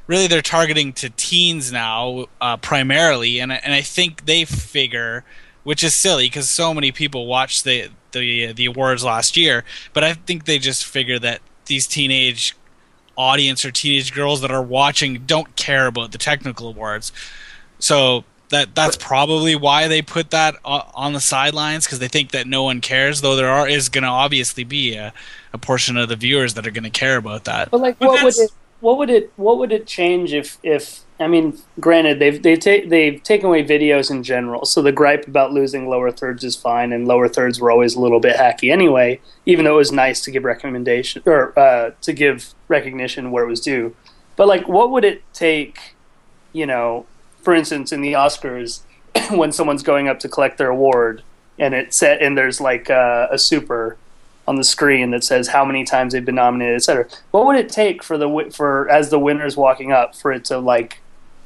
really 0.07 0.27
they're 0.27 0.43
targeting 0.43 0.93
to 0.95 1.11
teens 1.11 1.73
now 1.73 2.27
uh, 2.41 2.57
primarily, 2.59 3.41
and 3.41 3.53
I- 3.53 3.61
and 3.65 3.73
I 3.75 3.81
think 3.83 4.27
they 4.27 4.45
figure, 4.45 5.25
which 5.65 5.83
is 5.83 5.95
silly 5.95 6.27
because 6.27 6.49
so 6.51 6.73
many 6.75 6.93
people 6.93 7.27
watched 7.27 7.65
the 7.65 7.89
the 8.13 8.53
the 8.53 8.67
awards 8.67 9.05
last 9.05 9.37
year, 9.37 9.65
but 9.93 10.05
I 10.05 10.15
think 10.15 10.45
they 10.45 10.59
just 10.59 10.85
figure 10.87 11.19
that 11.19 11.41
these 11.67 11.87
teenage 11.87 12.55
audience 13.17 13.65
or 13.65 13.71
teenage 13.71 14.13
girls 14.15 14.41
that 14.43 14.51
are 14.51 14.63
watching 14.63 15.25
don't 15.27 15.57
care 15.57 15.87
about 15.87 16.13
the 16.13 16.19
technical 16.19 16.69
awards. 16.69 17.13
So 17.79 18.25
that 18.51 18.75
that's 18.75 18.97
probably 18.97 19.57
why 19.57 19.89
they 19.89 20.03
put 20.03 20.31
that 20.31 20.57
uh, 20.65 20.83
on 20.95 21.13
the 21.13 21.21
sidelines 21.21 21.85
because 21.85 21.99
they 21.99 22.09
think 22.09 22.31
that 22.31 22.47
no 22.47 22.63
one 22.63 22.81
cares. 22.81 23.21
Though 23.21 23.37
there 23.37 23.49
are 23.49 23.69
is 23.69 23.89
going 23.89 24.03
to 24.03 24.09
obviously 24.09 24.65
be 24.65 24.95
a, 24.95 25.13
a 25.53 25.59
portion 25.59 25.97
of 25.97 26.09
the 26.09 26.17
viewers 26.17 26.55
that 26.55 26.67
are 26.67 26.71
going 26.71 26.85
to 26.85 26.91
care 26.91 27.17
about 27.17 27.45
that. 27.45 27.71
But 27.71 27.81
like, 27.81 27.99
But 27.99 28.09
what 28.09 28.25
would 28.25 28.39
it? 28.39 28.51
What 28.81 28.99
would 28.99 29.11
it? 29.11 29.33
What 29.37 29.59
would 29.59 29.73
it 29.73 29.87
change 29.87 30.33
if? 30.33 30.59
If 30.63 31.01
I 31.19 31.29
mean, 31.29 31.59
granted, 31.81 32.19
they've 32.19 32.43
they 32.43 32.57
take 32.57 32.91
they've 32.91 33.23
taken 33.23 33.47
away 33.47 33.65
videos 33.65 34.11
in 34.11 34.23
general. 34.23 34.67
So 34.67 34.83
the 34.83 34.93
gripe 34.93 35.27
about 35.27 35.53
losing 35.53 35.89
lower 35.89 36.11
thirds 36.11 36.45
is 36.45 36.57
fine, 36.57 36.93
and 36.93 37.09
lower 37.09 37.29
thirds 37.29 37.59
were 37.59 37.71
always 37.71 37.95
a 37.95 38.01
little 38.01 38.21
bit 38.21 38.37
hacky 38.37 38.71
anyway. 38.71 39.21
Even 39.47 39.65
though 39.65 39.75
it 39.75 39.79
was 39.79 39.93
nice 39.93 40.21
to 40.23 40.31
give 40.31 40.45
recommendation 40.45 41.23
or 41.25 41.59
uh, 41.59 41.93
to 42.03 42.13
give 42.13 42.55
recognition 42.69 43.31
where 43.31 43.45
it 43.45 43.49
was 43.49 43.61
due. 43.61 43.97
But 44.37 44.47
like, 44.47 44.69
what 44.69 44.91
would 44.91 45.05
it 45.05 45.23
take? 45.33 45.95
You 46.53 46.67
know, 46.67 47.07
for 47.43 47.55
instance, 47.55 47.93
in 47.93 48.03
the 48.03 48.13
Oscars, 48.13 48.83
when 49.31 49.53
someone's 49.53 49.83
going 49.83 50.09
up 50.09 50.19
to 50.21 50.29
collect 50.29 50.59
their 50.59 50.71
award, 50.71 51.23
and 51.59 51.75
it 51.75 51.95
set 51.95 52.21
and 52.21 52.37
there's 52.37 52.61
like 52.61 52.91
uh, 52.91 53.29
a 53.31 53.39
super 53.39 53.97
on 54.49 54.57
the 54.57 54.65
screen 54.65 55.11
that 55.11 55.25
says 55.25 55.49
how 55.49 55.65
many 55.65 55.85
times 55.85 56.13
they've 56.13 56.25
been 56.25 56.37
nominated, 56.37 56.77
et 56.77 56.83
cetera. 56.85 57.07
What 57.33 57.47
would 57.47 57.57
it 57.57 57.69
take 57.69 58.03
for 58.03 58.17
the 58.17 58.51
for 58.55 58.89
as 58.89 59.11
the 59.11 59.19
winner's 59.19 59.57
walking 59.57 59.93
up 59.93 60.15
for 60.15 60.33
it 60.33 60.45
to 60.47 60.59
like 60.59 61.01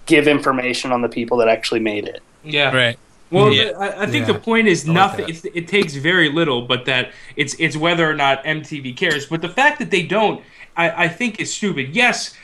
give 0.07 0.29
information 0.29 0.93
on 0.93 1.01
the 1.03 1.09
people 1.09 1.39
that 1.39 1.49
actually 1.49 1.81
made 1.81 2.07
it? 2.07 2.23
yeah 2.45 2.75
Right. 2.75 2.99
Well, 3.31 3.53
Yeah. 3.53 3.71
I, 3.79 4.03
I 4.03 4.07
think 4.07 4.27
Yeah. 4.27 4.33
the 4.35 4.39
point 4.41 4.67
is 4.69 4.89
I 4.89 4.93
nothing. 4.93 5.27
that. 5.27 5.31
It's, 5.31 5.45
it 5.55 5.69
takes 5.69 5.95
very 5.95 6.29
little, 6.31 6.63
but 6.63 6.85
that 6.87 7.13
it's 7.37 7.55
it's 7.59 7.77
whether 7.77 8.09
or 8.11 8.15
not 8.15 8.45
MTV 8.45 8.97
cares. 8.97 9.27
But 9.27 9.41
the 9.41 9.49
fact 9.49 9.79
that 9.79 9.91
they 9.91 10.03
don't, 10.03 10.43
I, 10.77 11.05
I 11.05 11.09
think, 11.09 11.41
is 11.41 11.53
stupid. 11.55 11.95
Yes, 11.95 12.35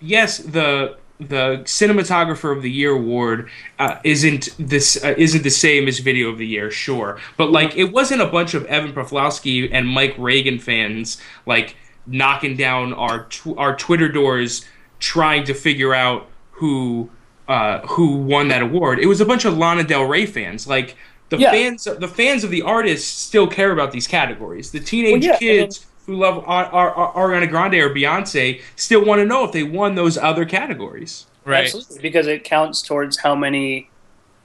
yes, 0.00 0.38
the 0.38 0.96
the 1.20 1.58
cinematographer 1.64 2.56
of 2.56 2.62
the 2.62 2.70
year 2.70 2.92
award 2.92 3.50
uh, 3.78 3.96
isn't 4.04 4.50
this 4.58 5.02
uh, 5.02 5.14
isn't 5.18 5.42
the 5.42 5.50
same 5.50 5.88
as 5.88 5.98
video 5.98 6.28
of 6.28 6.38
the 6.38 6.46
year, 6.46 6.70
sure, 6.70 7.18
but 7.36 7.50
like 7.50 7.76
it 7.76 7.92
wasn't 7.92 8.20
a 8.22 8.26
bunch 8.26 8.54
of 8.54 8.64
Evan 8.66 8.92
Pawlowski 8.92 9.68
and 9.72 9.88
Mike 9.88 10.14
Reagan 10.18 10.58
fans 10.58 11.20
like 11.46 11.76
knocking 12.06 12.56
down 12.56 12.92
our 12.94 13.24
tw- 13.24 13.56
our 13.58 13.76
Twitter 13.76 14.08
doors 14.08 14.64
trying 15.00 15.44
to 15.44 15.54
figure 15.54 15.92
out 15.94 16.28
who 16.52 17.10
uh, 17.48 17.80
who 17.86 18.18
won 18.18 18.48
that 18.48 18.62
award. 18.62 18.98
It 18.98 19.06
was 19.06 19.20
a 19.20 19.24
bunch 19.26 19.44
of 19.44 19.56
Lana 19.58 19.84
Del 19.84 20.04
Rey 20.04 20.26
fans, 20.26 20.66
like. 20.66 20.96
The 21.30 21.36
Yeah. 21.36 21.50
fans, 21.50 21.84
the 21.84 22.08
fans 22.08 22.42
of 22.42 22.48
the 22.50 22.62
artists, 22.62 23.06
still 23.06 23.46
care 23.46 23.70
about 23.70 23.92
these 23.92 24.06
categories. 24.06 24.70
The 24.70 24.80
teenage 24.80 25.24
Well, 25.26 25.32
yeah, 25.34 25.36
kids 25.38 25.84
who 26.08 26.16
love 26.16 26.42
Ar- 26.46 26.64
Ar- 26.72 26.94
Ar- 26.94 27.12
Ariana 27.28 27.48
Grande 27.50 27.74
or 27.74 27.90
Beyonce 27.90 28.62
still 28.76 29.04
want 29.04 29.20
to 29.20 29.26
know 29.26 29.44
if 29.44 29.52
they 29.52 29.62
won 29.62 29.94
those 29.94 30.16
other 30.16 30.46
categories. 30.46 31.26
Right. 31.44 31.66
Absolutely, 31.66 32.00
because 32.00 32.26
it 32.26 32.44
counts 32.44 32.80
towards 32.80 33.18
how 33.18 33.34
many 33.34 33.90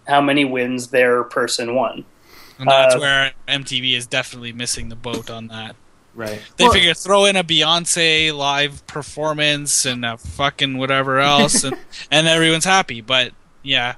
how 0.05 0.19
many 0.19 0.43
wins 0.43 0.87
their 0.89 1.23
person 1.23 1.73
won. 1.73 2.03
And 2.59 2.67
that's 2.69 2.95
Uh, 2.95 2.99
where 2.99 3.31
MTV 3.47 3.95
is 3.95 4.05
definitely 4.05 4.51
missing 4.51 4.89
the 4.89 4.97
boat 4.97 5.29
on 5.29 5.47
that. 5.47 5.77
Right. 6.13 6.41
They 6.57 6.65
Well- 6.65 6.73
figure 6.73 6.93
throw 6.93 7.23
in 7.23 7.37
a 7.37 7.45
Beyonce 7.45 8.33
live 8.35 8.85
performance 8.85 9.85
and 9.85 10.03
a 10.03 10.17
fucking 10.17 10.77
whatever 10.77 11.21
else, 11.21 11.63
and, 11.63 11.77
and 12.11 12.27
everyone's 12.27 12.65
happy. 12.65 12.99
But 12.99 13.31
yeah, 13.61 13.95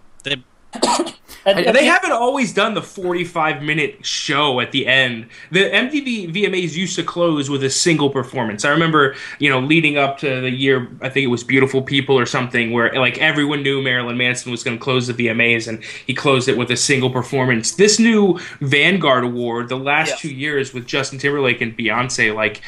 they 0.82 1.14
And- 1.48 1.60
I- 1.60 1.72
They 1.74 1.86
haven't 1.86 2.12
always 2.12 2.54
done 2.54 2.74
the 2.74 2.82
45 2.82 3.62
minute 3.62 4.04
show 4.04 4.60
at 4.62 4.72
the 4.72 4.88
end. 4.88 5.28
The 5.52 5.70
MTV 5.70 6.34
VMAs 6.34 6.76
used 6.76 6.96
to 6.96 7.04
close 7.04 7.52
with 7.52 7.64
a 7.64 7.70
single 7.70 8.10
performance. 8.10 8.66
I 8.66 8.70
remember, 8.70 9.16
you 9.38 9.52
know, 9.52 9.60
leading 9.60 9.96
up 9.96 10.18
to 10.20 10.42
the 10.42 10.50
year, 10.50 10.88
I 11.02 11.10
think 11.10 11.24
it 11.26 11.28
was 11.28 11.44
Beautiful 11.44 11.84
People 11.84 12.18
or 12.18 12.26
something, 12.26 12.72
where 12.72 12.92
like 13.00 13.20
everyone 13.20 13.62
knew 13.62 13.80
Marilyn 13.84 14.18
Manson 14.18 14.50
was 14.52 14.64
going 14.64 14.78
to 14.78 14.84
close 14.84 15.06
the 15.06 15.14
VMAs 15.14 15.68
and 15.68 15.84
he 16.08 16.16
closed 16.16 16.50
it 16.50 16.58
with 16.58 16.72
a 16.72 16.78
single 16.78 17.12
performance. 17.12 17.74
This 17.76 18.00
new 18.00 18.40
Vanguard 18.62 19.24
Award, 19.24 19.70
the 19.70 19.78
last 19.78 20.10
Yeah. 20.10 20.16
two 20.18 20.34
years 20.34 20.74
with 20.74 20.88
Justin 20.88 21.20
Timberlake 21.20 21.62
and 21.62 21.78
Beyonce, 21.78 22.34
like, 22.34 22.62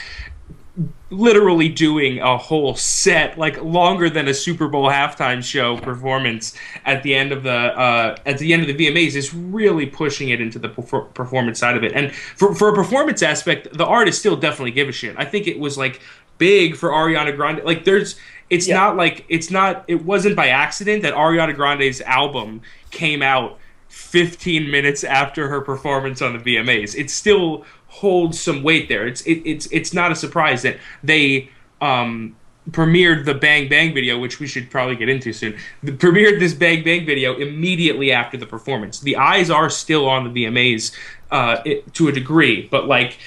literally 1.09 1.69
doing 1.69 2.19
a 2.19 2.37
whole 2.37 2.75
set 2.75 3.37
like 3.37 3.61
longer 3.63 4.09
than 4.09 4.27
a 4.27 4.33
Super 4.33 4.67
Bowl 4.67 4.89
halftime 4.89 5.43
show 5.43 5.77
performance 5.77 6.53
at 6.85 7.01
the 7.03 7.15
end 7.15 7.31
of 7.31 7.43
the 7.43 7.51
uh, 7.51 8.15
at 8.25 8.37
the 8.37 8.53
end 8.53 8.61
of 8.61 8.67
the 8.67 8.87
VMAs 8.87 9.15
is 9.15 9.33
really 9.33 9.85
pushing 9.85 10.29
it 10.29 10.39
into 10.41 10.59
the 10.59 10.69
performance 10.69 11.59
side 11.59 11.77
of 11.77 11.83
it. 11.83 11.93
And 11.93 12.13
for 12.13 12.53
for 12.53 12.69
a 12.69 12.73
performance 12.73 13.23
aspect, 13.23 13.75
the 13.75 13.85
artists 13.85 14.19
still 14.19 14.35
definitely 14.35 14.71
give 14.71 14.87
a 14.89 14.91
shit. 14.91 15.15
I 15.17 15.25
think 15.25 15.47
it 15.47 15.59
was 15.59 15.77
like 15.77 16.01
big 16.37 16.75
for 16.75 16.89
Ariana 16.89 17.35
Grande. 17.35 17.63
Like 17.63 17.83
there's 17.85 18.15
it's 18.49 18.67
Yeah. 18.67 18.75
not 18.75 18.97
like 18.97 19.25
it's 19.29 19.49
not 19.49 19.83
it 19.87 20.05
wasn't 20.05 20.35
by 20.35 20.49
accident 20.49 21.01
that 21.03 21.13
Ariana 21.13 21.55
Grande's 21.55 22.01
album 22.01 22.61
came 22.91 23.21
out 23.23 23.57
15 23.89 24.69
minutes 24.69 25.03
after 25.03 25.47
her 25.47 25.61
performance 25.61 26.21
on 26.21 26.37
the 26.37 26.39
VMAs. 26.39 26.93
it's 26.95 27.13
still 27.13 27.65
holds 27.97 28.39
some 28.39 28.63
weight 28.63 28.87
there. 28.89 29.07
It's 29.07 29.21
it, 29.21 29.41
it's 29.45 29.65
it's 29.71 29.93
not 29.93 30.11
a 30.11 30.15
surprise 30.15 30.61
that 30.61 30.77
they 31.03 31.49
um, 31.81 32.35
premiered 32.71 33.25
the 33.25 33.33
Bang 33.33 33.69
Bang 33.69 33.93
video, 33.93 34.19
which 34.19 34.39
we 34.39 34.47
should 34.47 34.69
probably 34.69 34.95
get 34.95 35.09
into 35.09 35.33
soon. 35.33 35.57
The, 35.83 35.93
premiered 35.93 36.39
this 36.39 36.53
Bang 36.53 36.83
Bang 36.83 37.05
video 37.05 37.35
immediately 37.35 38.11
after 38.11 38.37
the 38.37 38.45
performance. 38.45 38.99
The 38.99 39.15
eyes 39.15 39.49
are 39.49 39.69
still 39.69 40.07
on 40.07 40.31
the 40.31 40.45
VMAs 40.45 40.95
uh, 41.31 41.61
it, 41.65 41.93
to 41.95 42.07
a 42.07 42.11
degree, 42.11 42.67
but 42.69 42.87
like 42.87 43.17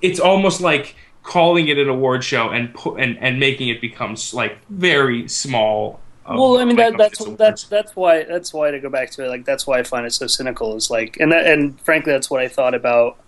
it's 0.00 0.20
almost 0.20 0.60
like 0.60 0.94
calling 1.22 1.68
it 1.68 1.78
an 1.78 1.88
award 1.88 2.24
show 2.24 2.48
and 2.50 2.72
pu- 2.74 2.96
and 2.96 3.18
and 3.18 3.40
making 3.40 3.68
it 3.68 3.80
become 3.80 4.16
like 4.32 4.58
very 4.68 5.26
small. 5.28 6.00
of- 6.24 6.38
well, 6.38 6.58
I 6.58 6.64
mean 6.64 6.76
that, 6.76 6.96
that's 6.96 7.18
that's 7.18 7.26
awards. 7.26 7.68
that's 7.68 7.96
why 7.96 8.24
that's 8.24 8.54
why 8.54 8.70
to 8.70 8.78
go 8.78 8.88
back 8.88 9.10
to 9.12 9.24
it. 9.24 9.28
Like 9.28 9.44
that's 9.44 9.66
why 9.66 9.78
I 9.78 9.82
find 9.82 10.06
it 10.06 10.12
so 10.12 10.26
cynical. 10.26 10.76
Is 10.76 10.90
like, 10.90 11.16
and 11.18 11.32
that, 11.32 11.46
and 11.46 11.80
frankly, 11.80 12.12
that's 12.12 12.30
what 12.30 12.40
I 12.40 12.46
thought 12.46 12.74
about. 12.74 13.18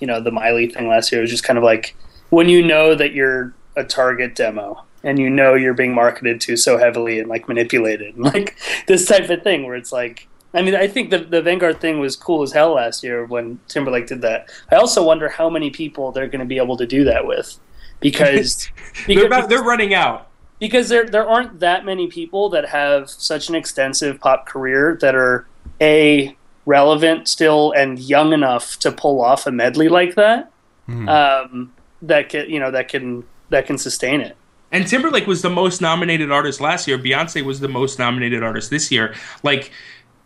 You 0.00 0.06
know, 0.06 0.20
the 0.20 0.30
Miley 0.30 0.68
thing 0.68 0.88
last 0.88 1.10
year 1.12 1.20
was 1.20 1.30
just 1.30 1.44
kind 1.44 1.58
of 1.58 1.64
like 1.64 1.94
when 2.30 2.48
you 2.48 2.62
know 2.64 2.94
that 2.94 3.12
you're 3.12 3.54
a 3.76 3.84
target 3.84 4.34
demo 4.34 4.84
and 5.04 5.18
you 5.18 5.30
know 5.30 5.54
you're 5.54 5.74
being 5.74 5.94
marketed 5.94 6.40
to 6.42 6.56
so 6.56 6.76
heavily 6.78 7.18
and 7.20 7.28
like 7.28 7.48
manipulated, 7.48 8.14
and 8.16 8.24
like 8.34 8.56
this 8.86 9.06
type 9.06 9.28
of 9.30 9.42
thing 9.42 9.64
where 9.64 9.76
it's 9.76 9.92
like. 9.92 10.28
I 10.54 10.62
mean, 10.62 10.74
I 10.74 10.88
think 10.88 11.10
the 11.10 11.18
the 11.18 11.42
Vanguard 11.42 11.78
thing 11.78 12.00
was 12.00 12.16
cool 12.16 12.42
as 12.42 12.52
hell 12.52 12.74
last 12.74 13.04
year 13.04 13.26
when 13.26 13.60
Timberlake 13.68 14.06
did 14.06 14.22
that. 14.22 14.48
I 14.72 14.76
also 14.76 15.04
wonder 15.04 15.28
how 15.28 15.50
many 15.50 15.68
people 15.68 16.10
they're 16.10 16.26
going 16.26 16.40
to 16.40 16.46
be 16.46 16.56
able 16.56 16.78
to 16.78 16.86
do 16.86 17.04
that 17.04 17.26
with, 17.26 17.60
because 18.00 18.66
they're 19.06 19.26
about, 19.26 19.50
they're 19.50 19.62
running 19.62 19.92
out. 19.92 20.30
because 20.58 20.88
there 20.88 21.04
there 21.04 21.28
aren't 21.28 21.60
that 21.60 21.84
many 21.84 22.06
people 22.06 22.48
that 22.48 22.66
have 22.70 23.10
such 23.10 23.50
an 23.50 23.56
extensive 23.56 24.20
pop 24.20 24.46
career 24.46 24.96
that 25.02 25.14
are 25.14 25.46
a 25.82 26.34
relevant 26.68 27.26
still 27.26 27.72
and 27.72 27.98
young 27.98 28.32
enough 28.32 28.78
to 28.80 28.92
pull 28.92 29.22
off 29.22 29.46
a 29.46 29.50
medley 29.50 29.88
like 29.88 30.14
that. 30.16 30.50
Mhm. 30.88 31.08
Um, 31.08 31.72
that 32.02 32.28
can 32.28 32.48
you 32.48 32.60
know 32.60 32.70
that 32.70 32.88
can 32.88 33.24
that 33.50 33.66
can 33.66 33.78
sustain 33.78 34.20
it. 34.20 34.36
And 34.70 34.86
Timberlake 34.86 35.26
was 35.26 35.40
the 35.40 35.50
most 35.50 35.80
nominated 35.80 36.30
artist 36.30 36.60
last 36.60 36.86
year. 36.86 36.98
Beyonce 36.98 37.42
was 37.42 37.60
the 37.60 37.68
most 37.68 37.98
nominated 37.98 38.42
artist 38.42 38.68
this 38.68 38.92
year. 38.92 39.14
Like, 39.42 39.70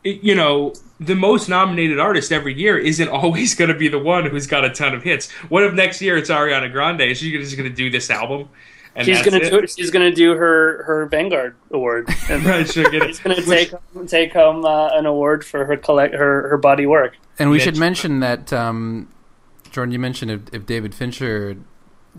you 0.03 0.35
know, 0.35 0.73
the 0.99 1.15
most 1.15 1.49
nominated 1.49 2.01
artist 2.01 2.33
every 2.33 2.53
year 2.53 2.77
isn't 2.77 3.09
always 3.21 3.55
going 3.55 3.71
to 3.71 3.77
be 3.77 3.87
the 3.87 4.01
one 4.01 4.27
who's 4.27 4.49
got 4.49 4.65
a 4.65 4.71
ton 4.71 4.95
of 4.95 5.05
hits. 5.05 5.31
What 5.49 5.63
if 5.63 5.75
next 5.75 6.03
year 6.03 6.17
it's 6.17 6.29
Ariana 6.29 6.73
Grande? 6.73 7.03
Is 7.03 7.19
she 7.19 7.31
just 7.39 7.57
going 7.57 7.71
to 7.71 7.75
do 7.75 7.89
this 7.89 8.11
album? 8.11 8.49
And 8.95 9.07
she's 9.07 9.23
gonna 9.23 9.41
do 9.49 9.67
she's 9.67 9.91
gonna 9.91 10.13
do 10.13 10.35
her 10.35 10.83
her 10.85 11.07
Vanguard 11.07 11.55
award. 11.71 12.09
And 12.31 12.45
Right, 12.45 12.69
she'll 12.69 12.91
get 12.91 13.03
it. 13.03 13.09
she's 13.09 13.21
gonna 13.21 13.37
Which- 13.37 13.47
take 13.47 13.71
home, 13.71 14.07
take 14.07 14.33
home 14.33 14.65
uh, 14.65 14.89
an 14.91 15.07
award 15.07 15.45
for 15.45 15.65
her 15.65 15.77
collect 15.77 16.15
her 16.15 16.49
her 16.49 16.59
body 16.59 16.87
work. 16.87 17.17
And 17.39 17.51
we 17.51 17.57
Mitch. 17.57 17.65
should 17.65 17.79
mention 17.79 18.21
that 18.21 18.53
um, 18.53 19.09
Jordan, 19.71 19.93
you 19.93 19.99
mentioned 19.99 20.31
if, 20.31 20.41
if 20.53 20.67
David 20.67 20.95
Fincher 20.95 21.57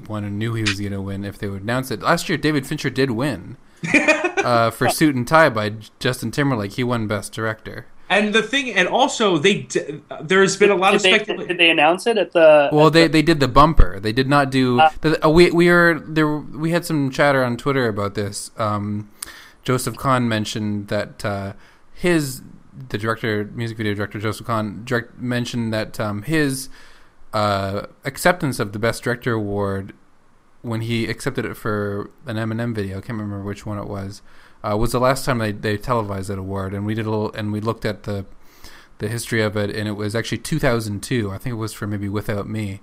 won 0.08 0.24
and 0.24 0.40
knew 0.40 0.56
he 0.56 0.62
was 0.64 0.80
going 0.80 0.92
to 0.92 1.02
win, 1.02 1.24
if 1.24 1.38
they 1.38 1.48
would 1.48 1.62
announce 1.62 1.92
it. 1.92 2.02
Last 2.02 2.28
year, 2.28 2.36
David 2.38 2.66
Fincher 2.66 2.90
did 2.90 3.12
win 3.12 3.58
uh, 3.94 4.72
for 4.72 4.90
Suit 4.90 5.14
and 5.16 5.28
Tie 5.28 5.50
by 5.50 5.74
Justin 6.00 6.32
Timberlake. 6.32 6.74
He 6.74 6.84
won 6.84 7.06
Best 7.06 7.32
Director. 7.32 7.86
And 8.18 8.34
the 8.34 8.44
thing, 8.44 8.72
and 8.74 8.88
also 8.88 9.38
they, 9.38 9.62
d- 9.64 10.02
there's 10.22 10.56
been 10.58 10.70
a 10.72 10.76
lot 10.76 10.92
Did 10.92 10.98
of 10.98 11.04
they, 11.04 11.14
speculation. 11.16 11.48
did 11.48 11.58
they 11.58 11.70
announce 11.70 12.06
it 12.08 12.18
at 12.18 12.32
the? 12.32 12.70
Well, 12.72 12.88
at 12.88 12.94
they, 12.94 13.04
the- 13.04 13.14
they 13.14 13.22
did 13.22 13.40
the 13.40 13.48
bumper. 13.48 14.00
They 14.00 14.12
did 14.14 14.28
not 14.28 14.50
do. 14.52 14.80
Uh, 14.80 14.90
the, 15.02 15.26
uh, 15.26 15.30
we 15.30 15.52
we 15.52 15.70
are 15.70 16.00
there. 16.00 16.28
We 16.38 16.72
had 16.72 16.86
some 16.86 17.10
chatter 17.12 17.44
on 17.44 17.58
Twitter 17.58 17.88
about 17.88 18.16
this. 18.16 18.52
Um, 18.58 19.10
Joseph 19.64 19.96
Kahn 19.98 20.28
mentioned 20.28 20.88
that 20.90 21.24
uh, 21.26 21.54
his 21.94 22.42
the 22.90 22.98
director, 22.98 23.50
music 23.54 23.78
video 23.78 23.94
director 23.94 24.20
Joseph 24.20 24.48
Kahn, 24.48 24.84
direct, 24.84 25.18
mentioned 25.20 25.74
that 25.74 26.00
um, 26.00 26.24
his 26.24 26.70
uh, 27.34 27.88
acceptance 28.04 28.60
of 28.60 28.74
the 28.74 28.80
Best 28.80 29.04
Director 29.04 29.34
award 29.34 29.94
when 30.62 30.82
he 30.82 31.06
accepted 31.06 31.46
it 31.46 31.56
for 31.56 32.10
an 32.26 32.38
Eminem 32.38 32.74
video. 32.74 32.98
I 32.98 33.02
can't 33.02 33.20
remember 33.20 33.44
which 33.44 33.66
one 33.66 33.78
it 33.78 33.88
was. 33.88 34.22
Uh, 34.64 34.78
was 34.78 34.94
the 34.94 35.00
last 35.00 35.26
time 35.26 35.40
they, 35.40 35.52
they 35.52 35.78
televised 35.78 36.30
that 36.30 36.40
award, 36.40 36.74
and 36.74 36.86
we 36.86 36.94
did 36.94 37.06
a 37.06 37.10
little, 37.10 37.34
and 37.34 37.52
we 37.52 37.60
looked 37.60 37.86
at 37.86 38.04
the 38.04 38.26
the 39.00 39.10
history 39.10 39.42
of 39.42 39.58
it, 39.58 39.76
and 39.76 39.88
it 39.88 39.94
was 39.94 40.16
actually 40.16 40.38
2002. 40.38 41.32
I 41.32 41.38
think 41.38 41.52
it 41.54 41.58
was 41.58 41.74
for 41.74 41.88
maybe 41.88 42.08
Without 42.08 42.48
Me, 42.48 42.80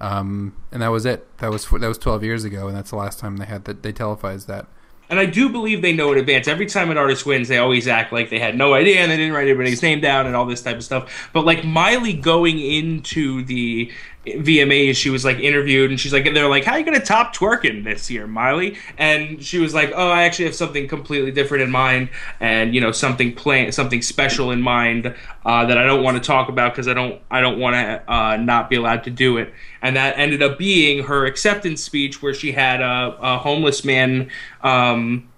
um, 0.00 0.56
and 0.72 0.82
that 0.82 0.88
was 0.88 1.06
it. 1.06 1.36
That 1.38 1.50
was 1.50 1.68
that 1.68 1.86
was 1.86 1.98
12 1.98 2.24
years 2.24 2.44
ago, 2.44 2.66
and 2.66 2.76
that's 2.76 2.90
the 2.90 2.96
last 2.96 3.18
time 3.18 3.36
they 3.36 3.44
had 3.44 3.64
that 3.66 3.82
they 3.82 3.92
televised 3.92 4.48
that. 4.48 4.66
And 5.10 5.18
I 5.18 5.26
do 5.26 5.48
believe 5.48 5.82
they 5.82 5.92
know 5.92 6.12
in 6.12 6.18
advance. 6.18 6.46
Every 6.46 6.66
time 6.66 6.88
an 6.92 6.96
artist 6.96 7.26
wins, 7.26 7.48
they 7.48 7.58
always 7.58 7.88
act 7.88 8.12
like 8.12 8.30
they 8.30 8.38
had 8.38 8.56
no 8.56 8.74
idea 8.74 9.00
and 9.00 9.10
they 9.10 9.16
didn't 9.16 9.32
write 9.32 9.48
anybody's 9.48 9.82
name 9.82 10.00
down 10.00 10.26
and 10.26 10.36
all 10.36 10.46
this 10.46 10.62
type 10.62 10.76
of 10.76 10.84
stuff. 10.84 11.28
But 11.32 11.44
like 11.44 11.64
Miley 11.64 12.12
going 12.12 12.60
into 12.60 13.42
the 13.42 13.90
VMAs, 14.26 14.96
she 14.96 15.08
was 15.08 15.24
like 15.24 15.38
interviewed 15.38 15.90
and 15.90 15.98
she's 15.98 16.12
like, 16.12 16.26
and 16.26 16.36
they're 16.36 16.48
like, 16.48 16.64
how 16.64 16.72
are 16.72 16.78
you 16.78 16.84
going 16.84 16.98
to 16.98 17.04
top 17.04 17.34
twerking 17.34 17.84
this 17.84 18.10
year, 18.10 18.26
Miley? 18.26 18.76
And 18.98 19.42
she 19.42 19.58
was 19.58 19.72
like, 19.72 19.92
oh, 19.94 20.10
I 20.10 20.24
actually 20.24 20.44
have 20.44 20.54
something 20.54 20.86
completely 20.88 21.30
different 21.30 21.64
in 21.64 21.70
mind 21.70 22.10
and, 22.38 22.74
you 22.74 22.82
know, 22.82 22.92
something 22.92 23.34
plan, 23.34 23.72
something 23.72 24.02
special 24.02 24.50
in 24.50 24.60
mind 24.60 25.14
uh, 25.46 25.64
that 25.64 25.78
I 25.78 25.86
don't 25.86 26.02
want 26.02 26.18
to 26.18 26.22
talk 26.22 26.50
about 26.50 26.72
because 26.72 26.86
I 26.86 26.92
don't, 26.92 27.20
I 27.30 27.40
don't 27.40 27.58
want 27.58 27.74
to 27.74 28.12
uh, 28.12 28.36
not 28.36 28.68
be 28.68 28.76
allowed 28.76 29.04
to 29.04 29.10
do 29.10 29.38
it. 29.38 29.54
And 29.80 29.96
that 29.96 30.18
ended 30.18 30.42
up 30.42 30.58
being 30.58 31.04
her 31.04 31.24
acceptance 31.24 31.82
speech 31.82 32.20
where 32.20 32.34
she 32.34 32.52
had 32.52 32.82
a, 32.82 33.16
a 33.20 33.38
homeless 33.38 33.84
man 33.86 34.30
um, 34.62 35.29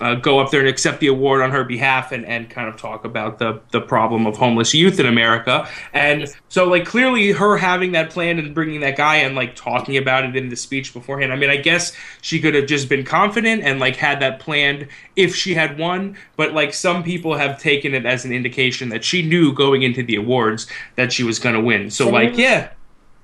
uh, 0.00 0.16
go 0.16 0.40
up 0.40 0.50
there 0.50 0.60
and 0.60 0.68
accept 0.68 0.98
the 0.98 1.06
award 1.06 1.40
on 1.40 1.52
her 1.52 1.62
behalf 1.62 2.10
and, 2.10 2.24
and 2.26 2.50
kind 2.50 2.68
of 2.68 2.76
talk 2.76 3.04
about 3.04 3.38
the, 3.38 3.60
the 3.70 3.80
problem 3.80 4.26
of 4.26 4.36
homeless 4.36 4.74
youth 4.74 4.98
in 4.98 5.06
America. 5.06 5.68
And 5.92 6.26
so, 6.48 6.64
like, 6.68 6.84
clearly 6.84 7.30
her 7.30 7.56
having 7.56 7.92
that 7.92 8.10
plan 8.10 8.38
and 8.40 8.54
bringing 8.54 8.80
that 8.80 8.96
guy 8.96 9.16
and, 9.16 9.36
like, 9.36 9.54
talking 9.54 9.96
about 9.96 10.24
it 10.24 10.34
in 10.34 10.48
the 10.48 10.56
speech 10.56 10.92
beforehand. 10.92 11.32
I 11.32 11.36
mean, 11.36 11.50
I 11.50 11.58
guess 11.58 11.92
she 12.22 12.40
could 12.40 12.54
have 12.56 12.66
just 12.66 12.88
been 12.88 13.04
confident 13.04 13.62
and, 13.62 13.78
like, 13.78 13.94
had 13.94 14.20
that 14.20 14.40
planned 14.40 14.88
if 15.14 15.34
she 15.34 15.54
had 15.54 15.78
won. 15.78 16.16
But, 16.36 16.54
like, 16.54 16.74
some 16.74 17.04
people 17.04 17.36
have 17.36 17.60
taken 17.60 17.94
it 17.94 18.04
as 18.04 18.24
an 18.24 18.32
indication 18.32 18.88
that 18.88 19.04
she 19.04 19.22
knew 19.22 19.52
going 19.52 19.82
into 19.82 20.02
the 20.02 20.16
awards 20.16 20.66
that 20.96 21.12
she 21.12 21.22
was 21.22 21.38
going 21.38 21.54
to 21.54 21.60
win. 21.60 21.90
So, 21.90 22.06
Can 22.06 22.14
like, 22.14 22.36
you- 22.36 22.44
yeah. 22.44 22.70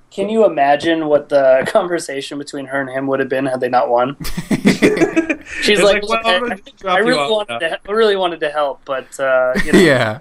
Can 0.09 0.27
you 0.27 0.45
imagine 0.45 1.07
what 1.07 1.29
the 1.29 1.65
conversation 1.71 2.37
between 2.37 2.65
her 2.65 2.81
and 2.81 2.89
him 2.89 3.07
would 3.07 3.21
have 3.21 3.29
been 3.29 3.45
had 3.45 3.61
they 3.61 3.69
not 3.69 3.89
won? 3.89 4.17
She's 5.61 5.79
It's 5.79 5.83
like, 5.83 6.07
well, 6.07 6.19
I, 6.25 6.35
I'm 6.35 6.41
gonna 6.41 6.61
drop 6.77 6.97
I 6.97 6.99
you 6.99 7.05
really 7.07 7.31
wanted 7.31 7.53
now." 7.53 7.59
to, 7.59 7.79
I 7.87 7.91
really 7.91 8.15
wanted 8.15 8.39
to 8.41 8.49
help, 8.49 8.81
but 8.85 9.19
uh, 9.19 9.53
you 9.63 9.71
know, 9.73 9.79
yeah. 9.79 10.19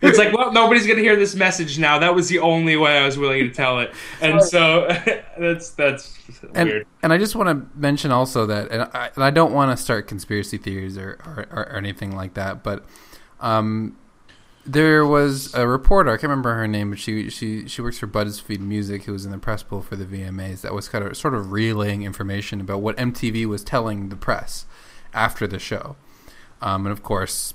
It's 0.00 0.18
like, 0.18 0.32
well, 0.32 0.52
nobody's 0.52 0.86
gonna 0.86 1.00
hear 1.00 1.14
this 1.16 1.34
message 1.36 1.78
now. 1.78 1.98
That 1.98 2.14
was 2.14 2.28
the 2.28 2.40
only 2.40 2.76
way 2.76 2.98
I 2.98 3.06
was 3.06 3.16
willing 3.16 3.48
to 3.48 3.54
tell 3.54 3.78
it, 3.80 3.92
and 4.20 4.42
so 4.42 4.88
that's 5.38 5.70
that's 5.70 6.18
and, 6.54 6.68
weird. 6.68 6.86
and 7.02 7.12
I 7.12 7.18
just 7.18 7.36
want 7.36 7.48
to 7.48 7.78
mention 7.78 8.10
also 8.10 8.44
that, 8.46 8.70
and 8.72 8.82
I, 8.92 9.10
and 9.14 9.22
I 9.22 9.30
don't 9.30 9.52
want 9.52 9.76
to 9.76 9.82
start 9.82 10.08
conspiracy 10.08 10.58
theories 10.58 10.98
or, 10.98 11.20
or, 11.24 11.46
or 11.52 11.76
anything 11.76 12.16
like 12.16 12.34
that, 12.34 12.64
but 12.64 12.84
um, 13.40 13.96
there 14.64 15.04
was 15.04 15.52
a 15.54 15.66
reporter, 15.66 16.10
I 16.10 16.14
can't 16.14 16.24
remember 16.24 16.54
her 16.54 16.68
name, 16.68 16.90
but 16.90 16.98
she, 16.98 17.28
she, 17.30 17.66
she 17.68 17.82
works 17.82 17.98
for 17.98 18.06
BuzzFeed 18.06 18.60
Music, 18.60 19.04
who 19.04 19.12
was 19.12 19.24
in 19.24 19.32
the 19.32 19.38
press 19.38 19.62
pool 19.62 19.82
for 19.82 19.96
the 19.96 20.04
VMAs, 20.04 20.60
that 20.60 20.72
was 20.72 20.88
kind 20.88 21.04
of 21.04 21.16
sort 21.16 21.34
of 21.34 21.52
relaying 21.52 22.02
information 22.02 22.60
about 22.60 22.80
what 22.80 22.96
MTV 22.96 23.46
was 23.46 23.64
telling 23.64 24.08
the 24.08 24.16
press 24.16 24.66
after 25.12 25.46
the 25.46 25.58
show. 25.58 25.96
Um, 26.60 26.86
and 26.86 26.92
of 26.92 27.02
course, 27.02 27.54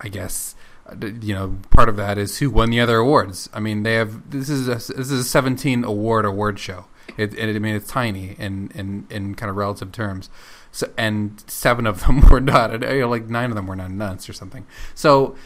I 0.00 0.08
guess 0.08 0.54
uh, 0.86 0.94
you 1.20 1.34
know 1.34 1.58
part 1.70 1.88
of 1.88 1.96
that 1.96 2.18
is 2.18 2.38
who 2.38 2.50
won 2.50 2.70
the 2.70 2.80
other 2.80 2.98
awards. 2.98 3.50
I 3.52 3.60
mean, 3.60 3.82
they 3.82 3.94
have 3.94 4.30
this 4.30 4.48
is 4.48 4.68
a, 4.68 4.74
this 4.74 4.90
is 4.90 5.12
a 5.12 5.24
17 5.24 5.84
award 5.84 6.24
award 6.24 6.58
show. 6.58 6.86
It, 7.16 7.34
it 7.34 7.54
I 7.54 7.58
mean 7.58 7.74
it's 7.74 7.88
tiny 7.88 8.36
in, 8.38 8.70
in, 8.74 9.06
in 9.10 9.34
kind 9.34 9.50
of 9.50 9.56
relative 9.56 9.92
terms. 9.92 10.30
So 10.70 10.90
and 10.96 11.42
seven 11.48 11.86
of 11.86 12.06
them 12.06 12.20
were 12.30 12.40
not, 12.40 12.72
you 12.72 13.00
know, 13.00 13.08
like 13.08 13.28
nine 13.28 13.50
of 13.50 13.56
them 13.56 13.66
were 13.66 13.76
not 13.76 13.90
nuts 13.90 14.28
or 14.28 14.32
something. 14.32 14.66
So 14.94 15.36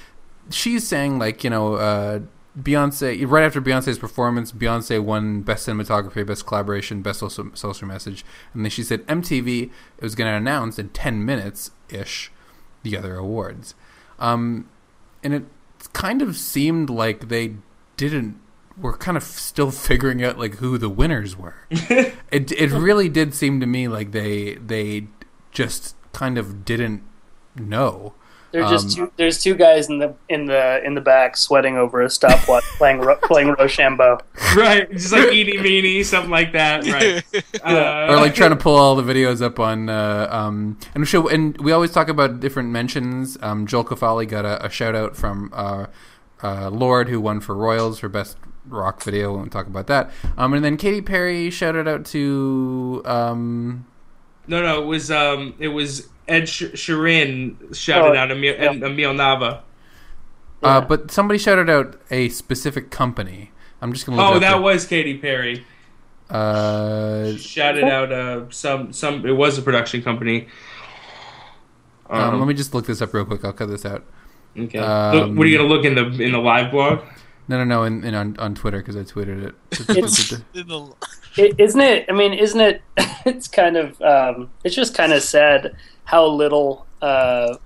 she's 0.50 0.86
saying 0.86 1.18
like 1.18 1.44
you 1.44 1.50
know 1.50 1.74
uh, 1.74 2.20
Beyonce 2.60 3.28
right 3.28 3.44
after 3.44 3.60
Beyonce's 3.60 3.98
performance, 3.98 4.52
Beyonce 4.52 5.02
won 5.02 5.42
best 5.42 5.66
cinematography, 5.66 6.26
best 6.26 6.46
collaboration, 6.46 7.02
best 7.02 7.20
social, 7.20 7.50
social 7.54 7.86
message, 7.86 8.24
and 8.54 8.64
then 8.64 8.70
she 8.70 8.82
said 8.82 9.06
MTV 9.06 9.70
was 10.00 10.14
going 10.14 10.30
to 10.30 10.36
announce 10.36 10.78
in 10.78 10.88
10 10.90 11.24
minutes 11.24 11.70
ish 11.90 12.32
the 12.82 12.96
other 12.96 13.16
awards. 13.16 13.74
Um, 14.18 14.68
and 15.22 15.34
it 15.34 15.44
kind 15.92 16.22
of 16.22 16.36
seemed 16.36 16.88
like 16.88 17.28
they 17.28 17.56
didn't 17.96 18.40
were 18.78 18.96
kind 18.96 19.16
of 19.16 19.22
still 19.22 19.70
figuring 19.88 20.22
out 20.24 20.38
like 20.38 20.56
who 20.56 20.78
the 20.78 20.88
winners 20.88 21.36
were. 21.36 21.56
it 21.70 22.52
it 22.52 22.70
really 22.70 23.08
did 23.08 23.34
seem 23.34 23.60
to 23.60 23.66
me 23.66 23.88
like 23.88 24.12
they 24.12 24.54
they 24.54 25.08
just 25.50 25.94
kind 26.12 26.38
of 26.38 26.64
didn't 26.64 27.02
know. 27.54 28.14
There's 28.56 28.70
just 28.70 28.98
Um, 28.98 29.06
two, 29.06 29.12
there's 29.18 29.42
two 29.42 29.54
guys 29.54 29.90
in 29.90 29.98
the 29.98 30.14
in 30.30 30.46
the 30.46 30.82
in 30.82 30.94
the 30.94 31.02
back 31.02 31.36
sweating 31.36 31.76
over 31.76 32.00
a 32.00 32.08
stopwatch 32.08 32.64
playing 32.78 33.00
Ro- 33.00 33.18
playing 33.22 33.48
Rochambeau. 33.50 34.18
Right, 34.56 34.90
just 34.90 35.12
like 35.12 35.30
eeny 35.30 35.58
meeny, 35.58 36.02
something 36.02 36.30
like 36.30 36.52
that. 36.52 36.86
Right, 36.86 37.22
uh, 37.64 38.06
or 38.08 38.16
like 38.16 38.34
trying 38.34 38.50
to 38.50 38.56
pull 38.56 38.76
all 38.76 38.96
the 38.96 39.02
videos 39.02 39.42
up 39.42 39.60
on 39.60 39.90
uh, 39.90 40.28
um 40.30 40.78
and 40.94 41.06
show 41.06 41.28
and 41.28 41.60
we 41.60 41.70
always 41.70 41.90
talk 41.90 42.08
about 42.08 42.40
different 42.40 42.70
mentions 42.70 43.36
um 43.42 43.66
joel 43.66 43.84
Kefali 43.84 44.26
got 44.26 44.46
a, 44.46 44.64
a 44.64 44.70
shout 44.70 44.94
out 44.94 45.16
from 45.16 45.50
uh, 45.52 45.86
uh 46.42 46.70
Lorde 46.70 47.10
who 47.10 47.20
won 47.20 47.40
for 47.40 47.54
royals 47.54 47.98
for 47.98 48.08
best 48.08 48.38
rock 48.66 49.02
video 49.02 49.32
we 49.32 49.36
won't 49.36 49.52
talk 49.52 49.66
about 49.66 49.86
that 49.88 50.10
um 50.38 50.54
and 50.54 50.64
then 50.64 50.78
Katy 50.78 51.02
Perry 51.02 51.50
shouted 51.50 51.86
out 51.86 52.06
to 52.06 53.02
um 53.04 53.86
No, 54.46 54.62
no, 54.62 54.82
it 54.82 54.86
was 54.86 55.10
um, 55.10 55.54
it 55.58 55.68
was 55.68 56.08
Ed 56.28 56.48
Sh- 56.48 56.64
Sheeran 56.74 57.74
shouted 57.74 58.16
Oh, 58.16 58.20
out 58.20 58.30
Emil, 58.30 58.54
yeah. 58.54 58.72
Emil 58.72 59.12
Nava. 59.14 59.60
uh 60.62 60.80
but 60.80 61.10
somebody 61.10 61.38
shouted 61.38 61.68
out 61.70 62.00
a 62.10 62.28
specific 62.30 62.90
company 62.90 63.50
i'm 63.82 63.92
just 63.92 64.06
gonna 64.06 64.16
look 64.18 64.26
Oh, 64.30 64.34
up 64.34 64.40
that 64.40 64.54
real- 64.54 64.62
was 64.62 64.86
Katy 64.86 65.18
Perry. 65.18 65.64
uh 66.30 67.32
Shouted 67.36 67.84
out 67.84 68.10
uh, 68.12 68.44
some 68.50 68.92
some. 68.92 69.24
It 69.26 69.32
was 69.36 69.58
a 69.58 69.62
production 69.62 70.02
company. 70.02 70.48
um, 72.10 72.20
Um, 72.34 72.38
let 72.40 72.48
me 72.48 72.54
just 72.54 72.74
look 72.74 72.86
this 72.86 73.00
up 73.02 73.12
real 73.14 73.24
quick 73.24 73.44
i'll 73.44 73.52
cut 73.52 73.68
this 73.68 73.84
out 73.84 74.04
okay. 74.58 74.78
um, 74.78 75.16
Look, 75.16 75.38
what 75.38 75.46
are 75.46 75.50
you 75.50 75.58
gonna 75.58 75.68
look 75.68 75.84
in 75.84 75.94
the 75.94 76.06
in 76.22 76.32
the 76.32 76.38
live 76.38 76.70
blog? 76.72 77.00
no 77.48 77.58
no 77.58 77.64
no 77.64 77.84
in, 77.84 78.02
in 78.04 78.14
on, 78.14 78.36
on 78.38 78.54
twitter 78.54 78.78
because 78.78 78.96
i 78.96 79.00
tweeted 79.04 79.44
it 79.48 79.54
It's- 79.90 80.32
In 80.54 80.66
the- 80.68 80.94
is 81.36 81.54
isn't 81.58 81.80
it? 81.82 82.06
I 82.08 82.12
mean, 82.12 82.32
isn't 82.32 82.60
it? 82.60 82.82
It's 83.26 83.46
kind 83.48 83.76
of 83.76 84.00
um, 84.02 84.48
it's 84.64 84.74
just 84.74 84.94
kind 84.94 85.12
of 85.12 85.20
sad 85.22 85.76
how 86.06 86.26
little 86.26 86.86
uh, 87.02 87.56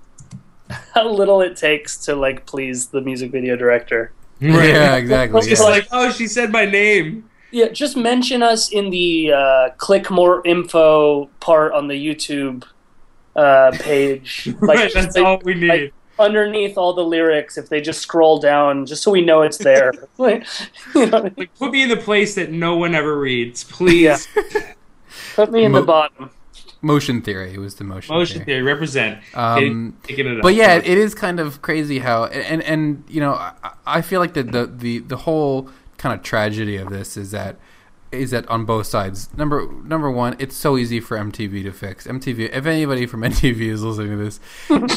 how 0.93 1.09
little 1.09 1.41
it 1.41 1.55
takes 1.55 1.97
to 2.05 2.15
like 2.15 2.45
please 2.45 2.87
the 2.87 3.01
music 3.01 3.31
video 3.31 3.55
director. 3.55 4.11
yeah 4.39 4.95
exactly 4.97 5.39
It's 5.39 5.47
just 5.47 5.63
yeah. 5.63 5.69
like, 5.69 5.87
oh, 5.91 6.11
she 6.11 6.27
said 6.27 6.51
my 6.51 6.65
name. 6.65 7.29
Yeah, 7.51 7.67
just 7.69 7.97
mention 7.97 8.41
us 8.43 8.71
in 8.71 8.89
the 8.89 9.33
uh, 9.33 9.69
click 9.77 10.09
more 10.09 10.41
info 10.45 11.25
part 11.41 11.73
on 11.73 11.87
the 11.87 11.95
YouTube 11.95 12.63
uh, 13.35 13.71
page. 13.73 14.49
Like, 14.61 14.77
right, 14.77 14.93
that's 14.93 15.15
like, 15.15 15.25
all 15.25 15.41
we 15.43 15.55
need. 15.55 15.67
like, 15.67 15.93
underneath 16.17 16.77
all 16.77 16.93
the 16.93 17.03
lyrics, 17.03 17.57
if 17.57 17.67
they 17.67 17.81
just 17.81 17.99
scroll 17.99 18.39
down, 18.39 18.85
just 18.85 19.03
so 19.03 19.11
we 19.11 19.21
know 19.21 19.41
it's 19.41 19.57
there. 19.57 19.91
like, 20.17 20.45
you 20.95 21.07
know, 21.07 21.29
like, 21.35 21.53
put 21.55 21.71
me 21.71 21.83
in 21.83 21.89
the 21.89 21.97
place 21.97 22.35
that 22.35 22.51
no 22.51 22.77
one 22.77 22.95
ever 22.95 23.19
reads, 23.19 23.65
please. 23.65 24.27
Yeah. 24.33 24.73
put 25.35 25.51
me 25.51 25.65
in 25.65 25.73
the 25.73 25.81
bottom. 25.81 26.29
Motion 26.81 27.21
theory 27.21 27.53
it 27.53 27.59
was 27.59 27.75
the 27.75 27.83
motion, 27.83 28.13
Motion 28.15 28.37
theory. 28.37 28.45
theory 28.45 28.61
represent. 28.63 29.19
Um, 29.33 29.97
Taking 30.03 30.27
it 30.27 30.41
but 30.41 30.55
yeah, 30.55 30.75
it 30.75 30.85
is 30.97 31.13
kind 31.13 31.39
of 31.39 31.61
crazy 31.61 31.99
how 31.99 32.25
and 32.25 32.61
and 32.63 33.03
you 33.07 33.19
know 33.21 33.33
I, 33.33 33.53
I 33.85 34.01
feel 34.01 34.19
like 34.19 34.33
the, 34.33 34.43
the 34.43 34.65
the 34.67 34.99
the 34.99 35.17
whole 35.17 35.69
kind 35.97 36.17
of 36.17 36.23
tragedy 36.23 36.77
of 36.77 36.89
this 36.89 37.17
is 37.17 37.31
that 37.31 37.57
is 38.11 38.31
that 38.31 38.47
on 38.49 38.65
both 38.65 38.87
sides. 38.87 39.29
Number 39.37 39.71
number 39.83 40.11
one, 40.11 40.35
it's 40.39 40.55
so 40.55 40.77
easy 40.77 40.99
for 40.99 41.17
MTV 41.17 41.63
to 41.63 41.71
fix. 41.71 42.07
MTV, 42.07 42.49
if 42.53 42.65
anybody 42.65 43.05
from 43.05 43.21
MTV 43.31 43.61
is 43.61 43.83
listening 43.83 44.17
to 44.17 44.23
this, 44.23 44.39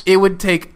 it 0.06 0.16
would 0.16 0.40
take 0.40 0.74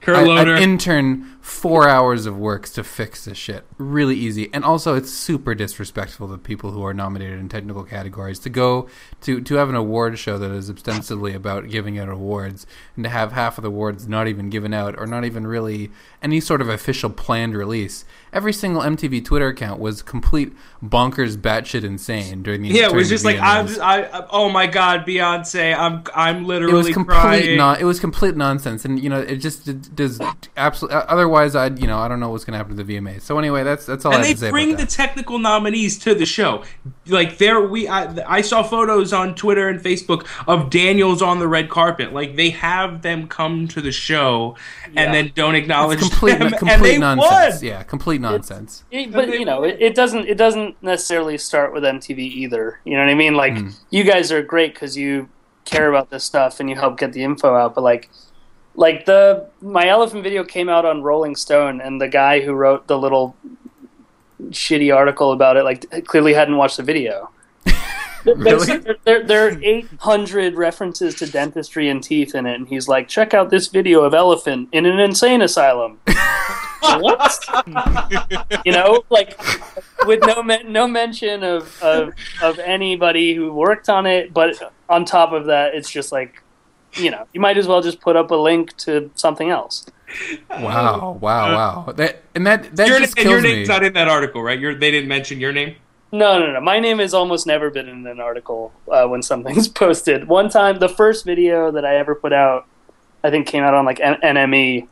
Kurt 0.00 0.26
Loder. 0.26 0.54
an 0.54 0.62
intern 0.62 1.26
four 1.40 1.88
hours 1.88 2.26
of 2.26 2.36
work 2.38 2.68
to 2.68 2.84
fix 2.84 3.24
this 3.24 3.36
shit. 3.36 3.64
Really 3.78 4.16
easy, 4.16 4.48
and 4.52 4.64
also 4.64 4.94
it's 4.94 5.10
super 5.10 5.54
disrespectful 5.54 6.28
to 6.28 6.38
people 6.38 6.70
who 6.70 6.84
are 6.84 6.94
nominated 6.94 7.38
in 7.38 7.48
technical 7.48 7.82
categories 7.84 8.38
to 8.40 8.50
go 8.50 8.88
to 9.22 9.40
to 9.40 9.54
have 9.56 9.68
an 9.68 9.74
award 9.74 10.18
show 10.18 10.38
that 10.38 10.50
is 10.50 10.70
ostensibly 10.70 11.34
about 11.34 11.68
giving 11.68 11.98
out 11.98 12.08
awards, 12.08 12.66
and 12.94 13.04
to 13.04 13.10
have 13.10 13.32
half 13.32 13.58
of 13.58 13.62
the 13.62 13.68
awards 13.68 14.06
not 14.06 14.28
even 14.28 14.50
given 14.50 14.72
out 14.72 14.98
or 14.98 15.06
not 15.06 15.24
even 15.24 15.46
really 15.46 15.90
any 16.22 16.40
sort 16.40 16.60
of 16.60 16.68
official 16.68 17.10
planned 17.10 17.54
release. 17.54 18.04
Every 18.32 18.52
single 18.52 18.82
MTV 18.82 19.24
Twitter 19.24 19.48
account 19.48 19.80
was 19.80 20.02
complete 20.02 20.52
bonkers, 20.82 21.36
batshit 21.36 21.82
insane 21.82 22.42
during 22.42 22.62
the 22.62 22.68
yeah, 22.68 22.86
it 22.86 22.94
was 22.94 23.08
just 23.08 23.24
like 23.24 23.38
I'm. 23.40 23.66
Just, 23.66 23.80
I, 23.80 24.02
I. 24.02 24.26
Oh 24.30 24.48
my 24.50 24.66
God, 24.66 25.04
Beyonce! 25.04 25.76
I'm. 25.76 26.04
I'm 26.14 26.44
literally 26.44 26.74
it 26.74 26.76
was 26.76 26.90
complete 26.90 27.16
crying. 27.20 27.56
non- 27.56 27.80
it 27.80 27.84
was 27.84 27.98
complete 27.98 28.36
nonsense 28.36 28.84
and 28.84 29.02
you 29.02 29.10
know 29.10 29.20
it 29.20 29.36
just 29.36 29.66
it 29.66 29.89
does 29.94 30.20
absolutely 30.56 31.00
otherwise 31.08 31.56
i'd 31.56 31.78
you 31.78 31.86
know 31.86 31.98
i 31.98 32.06
don't 32.06 32.20
know 32.20 32.30
what's 32.30 32.44
going 32.44 32.52
to 32.52 32.58
happen 32.58 32.76
to 32.76 32.82
the 32.84 32.96
vma 32.96 33.20
so 33.20 33.38
anyway 33.38 33.64
that's 33.64 33.86
that's 33.86 34.04
all 34.04 34.12
i 34.12 34.16
and 34.16 34.24
have 34.24 34.28
they 34.28 34.34
to 34.34 34.46
say 34.46 34.50
bring 34.50 34.70
about 34.74 34.80
the 34.80 34.86
technical 34.86 35.38
nominees 35.38 35.98
to 35.98 36.14
the 36.14 36.26
show. 36.26 36.62
Like 37.06 37.38
there, 37.38 37.60
we 37.60 37.88
I, 37.88 38.36
I 38.36 38.40
saw 38.40 38.62
photos 38.62 39.12
on 39.12 39.34
Twitter 39.34 39.68
and 39.68 39.80
Facebook 39.80 40.26
of 40.46 40.70
Daniels 40.70 41.22
on 41.22 41.40
the 41.40 41.48
red 41.48 41.68
carpet. 41.68 42.12
Like 42.12 42.36
they 42.36 42.50
have 42.50 43.02
them 43.02 43.26
come 43.26 43.66
to 43.68 43.80
the 43.80 43.90
show 43.90 44.54
Yeah. 44.92 45.00
and 45.02 45.14
then 45.14 45.32
don't 45.34 45.56
acknowledge 45.56 45.98
It's 45.98 46.08
complete 46.08 46.38
them, 46.38 46.48
and 46.48 46.56
complete 46.56 46.80
they 46.82 46.98
nonsense 46.98 47.54
won. 47.56 47.64
yeah 47.64 47.82
complete 47.82 48.20
nonsense 48.20 48.84
It- 48.92 49.10
but 49.12 49.28
you 49.30 49.44
know, 49.44 49.64
it, 49.64 49.76
it 49.80 49.94
doesn't 49.96 50.28
it 50.28 50.36
doesn't 50.38 50.80
necessarily 50.82 51.36
start 51.36 51.72
with 51.72 51.82
MTV 51.82 52.18
either. 52.20 52.78
You 52.84 52.94
know 52.96 53.04
what 53.04 53.10
I 53.10 53.14
mean? 53.14 53.34
Like 53.34 53.56
Hmm. 53.58 53.68
you 53.90 54.04
guys 54.04 54.30
are 54.30 54.42
great 54.42 54.74
because 54.74 54.96
you 54.96 55.28
care 55.64 55.88
about 55.88 56.10
this 56.10 56.22
stuff 56.24 56.60
and 56.60 56.70
you 56.70 56.76
help 56.76 56.96
get 56.98 57.12
the 57.12 57.24
info 57.24 57.54
out. 57.56 57.74
But 57.74 57.82
like, 57.82 58.08
like 58.74 59.04
the 59.06 59.46
my 59.60 59.84
Elliphant 59.86 60.22
video 60.22 60.44
came 60.44 60.68
out 60.68 60.84
on 60.84 61.02
Rolling 61.02 61.36
Stone, 61.36 61.80
and 61.80 62.00
the 62.00 62.08
guy 62.08 62.40
who 62.40 62.52
wrote 62.52 62.86
the 62.86 62.98
little 62.98 63.36
shitty 64.50 64.94
article 64.94 65.32
about 65.32 65.56
it 65.56 65.64
like 65.64 66.06
clearly 66.06 66.34
hadn't 66.34 66.56
watched 66.56 66.76
the 66.78 66.82
video. 66.82 67.30
There's- 68.24 68.36
Really? 68.68 68.76
There, 68.78 68.96
there, 69.04 69.22
there 69.26 69.48
are 69.48 69.58
800 69.62 70.54
references 70.54 71.14
to 71.16 71.26
dentistry 71.26 71.88
and 71.88 72.02
teeth 72.02 72.34
in 72.34 72.44
it, 72.46 72.54
and 72.54 72.68
he's 72.68 72.86
like, 72.86 73.08
check 73.08 73.32
out 73.32 73.48
this 73.50 73.68
video 73.68 74.02
of 74.02 74.12
Elliphant 74.12 74.68
in 74.72 74.84
an 74.84 74.98
insane 74.98 75.40
asylum. 75.40 75.98
what? 76.82 77.38
you 78.66 78.72
know, 78.72 79.04
like 79.08 79.38
with 80.06 80.20
no 80.26 80.42
men- 80.42 80.70
no 80.72 80.86
mention 80.86 81.42
of, 81.42 81.82
of 81.82 82.12
of 82.42 82.58
anybody 82.58 83.34
who 83.34 83.52
worked 83.54 83.88
on 83.88 84.04
it, 84.06 84.34
but 84.34 84.74
on 84.88 85.04
top 85.06 85.32
of 85.32 85.46
that, 85.46 85.74
it's 85.74 85.90
just 85.90 86.12
like, 86.12 86.42
you 86.94 87.10
know, 87.10 87.26
you 87.32 87.40
might 87.40 87.56
as 87.58 87.66
well 87.66 87.82
just 87.82 88.00
put 88.00 88.16
up 88.16 88.30
a 88.30 88.34
link 88.36 88.76
to 88.78 89.10
something 89.14 89.50
else. 89.50 89.86
wow 90.50 91.16
wow 91.20 91.54
wow 91.54 91.92
that 91.92 92.22
and 92.34 92.44
that 92.44 92.74
that 92.74 92.88
Your, 92.88 92.98
just 92.98 93.16
and 93.16 93.28
your 93.28 93.40
kills 93.40 93.44
me 93.44 93.56
name's 93.58 93.68
not 93.68 93.84
in 93.84 93.92
that 93.92 94.08
article, 94.08 94.42
right? 94.42 94.58
Your, 94.58 94.74
they 94.74 94.90
didn't 94.90 95.08
mention 95.08 95.38
your 95.40 95.52
name. 95.52 95.76
No, 96.12 96.40
no, 96.40 96.52
no. 96.52 96.60
My 96.60 96.80
name 96.80 96.98
has 96.98 97.14
almost 97.14 97.46
never 97.46 97.70
been 97.70 97.88
in 97.88 98.04
an 98.06 98.18
article 98.18 98.72
uh, 98.90 99.06
when 99.06 99.22
something's 99.22 99.68
posted. 99.82 100.26
One 100.26 100.48
time, 100.48 100.80
the 100.80 100.88
first 100.88 101.24
video 101.24 101.70
that 101.70 101.84
I 101.84 101.96
ever 101.96 102.16
put 102.16 102.32
out, 102.32 102.66
I 103.22 103.30
think 103.30 103.46
came 103.46 103.62
out 103.62 103.74
on 103.74 103.84
like 103.84 104.00
N- 104.00 104.18
NME, 104.20 104.88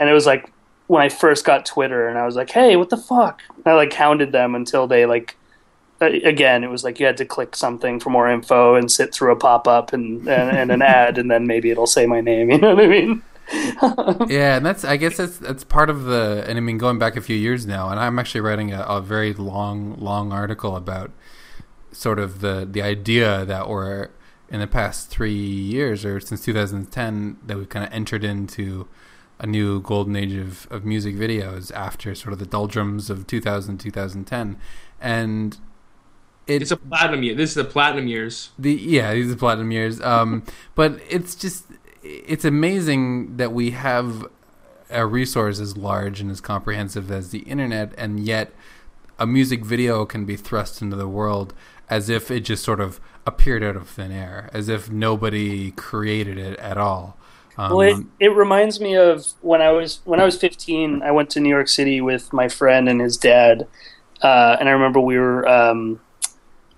and 0.00 0.08
it 0.08 0.12
was 0.14 0.24
like 0.24 0.50
when 0.86 1.02
I 1.02 1.10
first 1.10 1.44
got 1.44 1.66
Twitter, 1.66 2.08
and 2.08 2.18
I 2.18 2.24
was 2.24 2.34
like, 2.36 2.50
"Hey, 2.50 2.76
what 2.76 2.88
the 2.88 2.96
fuck?" 2.96 3.42
And 3.56 3.66
I 3.66 3.74
like 3.74 3.92
hounded 3.92 4.32
them 4.32 4.54
until 4.54 4.86
they 4.86 5.04
like 5.04 5.36
uh, 5.36 5.43
Uh, 6.04 6.18
again, 6.24 6.64
it 6.64 6.70
was 6.70 6.84
like 6.84 7.00
you 7.00 7.06
had 7.06 7.16
to 7.18 7.24
click 7.24 7.56
something 7.56 8.00
for 8.00 8.10
more 8.10 8.28
info 8.28 8.74
and 8.74 8.90
sit 8.90 9.14
through 9.14 9.32
a 9.32 9.36
pop 9.36 9.66
up 9.66 9.92
and, 9.92 10.28
and, 10.28 10.56
and 10.56 10.70
an 10.70 10.82
ad, 11.00 11.18
and 11.18 11.30
then 11.30 11.46
maybe 11.46 11.70
it'll 11.70 11.86
say 11.86 12.06
my 12.06 12.20
name. 12.20 12.50
You 12.54 12.58
know 12.58 12.74
what 12.74 12.84
I 12.84 12.88
mean? 12.88 13.22
yeah, 14.30 14.56
and 14.56 14.64
that's 14.64 14.84
I 14.84 14.96
guess 14.96 15.16
that's 15.16 15.38
that's 15.38 15.64
part 15.64 15.90
of 15.90 16.04
the. 16.04 16.44
And 16.48 16.56
I 16.56 16.60
mean, 16.60 16.78
going 16.78 16.98
back 16.98 17.16
a 17.16 17.20
few 17.20 17.36
years 17.36 17.66
now, 17.66 17.90
and 17.90 18.00
I'm 18.00 18.18
actually 18.18 18.40
writing 18.40 18.72
a, 18.72 18.82
a 18.82 19.00
very 19.00 19.34
long, 19.34 19.96
long 19.98 20.32
article 20.32 20.76
about 20.76 21.10
sort 21.92 22.18
of 22.18 22.40
the 22.40 22.66
the 22.70 22.80
idea 22.80 23.44
that 23.44 23.68
we're 23.68 24.10
in 24.48 24.60
the 24.60 24.66
past 24.66 25.10
three 25.10 25.34
years 25.34 26.04
or 26.04 26.20
since 26.20 26.44
2010 26.44 27.38
that 27.44 27.56
we've 27.56 27.68
kind 27.68 27.84
of 27.84 27.92
entered 27.92 28.24
into 28.24 28.86
a 29.38 29.46
new 29.46 29.80
golden 29.80 30.14
age 30.14 30.34
of, 30.34 30.70
of 30.70 30.84
music 30.84 31.16
videos 31.16 31.72
after 31.72 32.14
sort 32.14 32.32
of 32.32 32.38
the 32.38 32.46
doldrums 32.46 33.10
of 33.10 33.26
2000 33.26 33.78
2010 33.78 34.56
and 35.00 35.58
it, 36.46 36.62
it's 36.62 36.70
a 36.70 36.76
platinum 36.76 37.22
year 37.22 37.34
this 37.34 37.50
is 37.50 37.56
the 37.56 37.64
platinum 37.64 38.06
years 38.06 38.50
the 38.58 38.72
yeah 38.72 39.12
these 39.14 39.30
are 39.30 39.36
platinum 39.36 39.70
years 39.70 40.00
um 40.00 40.42
but 40.74 40.98
it's 41.08 41.34
just 41.34 41.66
it's 42.02 42.44
amazing 42.44 43.36
that 43.36 43.52
we 43.52 43.70
have 43.70 44.26
a 44.90 45.06
resource 45.06 45.58
as 45.58 45.76
large 45.76 46.20
and 46.20 46.30
as 46.30 46.40
comprehensive 46.40 47.10
as 47.10 47.30
the 47.30 47.40
internet 47.40 47.92
and 47.96 48.20
yet 48.20 48.52
a 49.18 49.26
music 49.26 49.64
video 49.64 50.04
can 50.04 50.24
be 50.24 50.36
thrust 50.36 50.82
into 50.82 50.96
the 50.96 51.08
world 51.08 51.54
as 51.88 52.08
if 52.08 52.30
it 52.30 52.40
just 52.40 52.64
sort 52.64 52.80
of 52.80 53.00
appeared 53.26 53.62
out 53.62 53.76
of 53.76 53.88
thin 53.88 54.12
air, 54.12 54.48
as 54.52 54.68
if 54.68 54.90
nobody 54.90 55.70
created 55.72 56.38
it 56.38 56.58
at 56.58 56.76
all. 56.76 57.16
Um, 57.56 57.76
well, 57.76 58.00
it, 58.00 58.06
it 58.18 58.28
reminds 58.28 58.80
me 58.80 58.96
of 58.96 59.26
when 59.40 59.62
I 59.62 59.70
was 59.70 60.00
when 60.04 60.20
I 60.20 60.24
was 60.24 60.36
15. 60.36 61.02
I 61.02 61.12
went 61.12 61.30
to 61.30 61.40
New 61.40 61.48
York 61.48 61.68
City 61.68 62.00
with 62.00 62.32
my 62.32 62.48
friend 62.48 62.88
and 62.88 63.00
his 63.00 63.16
dad, 63.16 63.68
uh, 64.22 64.56
and 64.58 64.68
I 64.68 64.72
remember 64.72 65.00
we 65.00 65.18
were 65.18 65.46
um, 65.46 66.00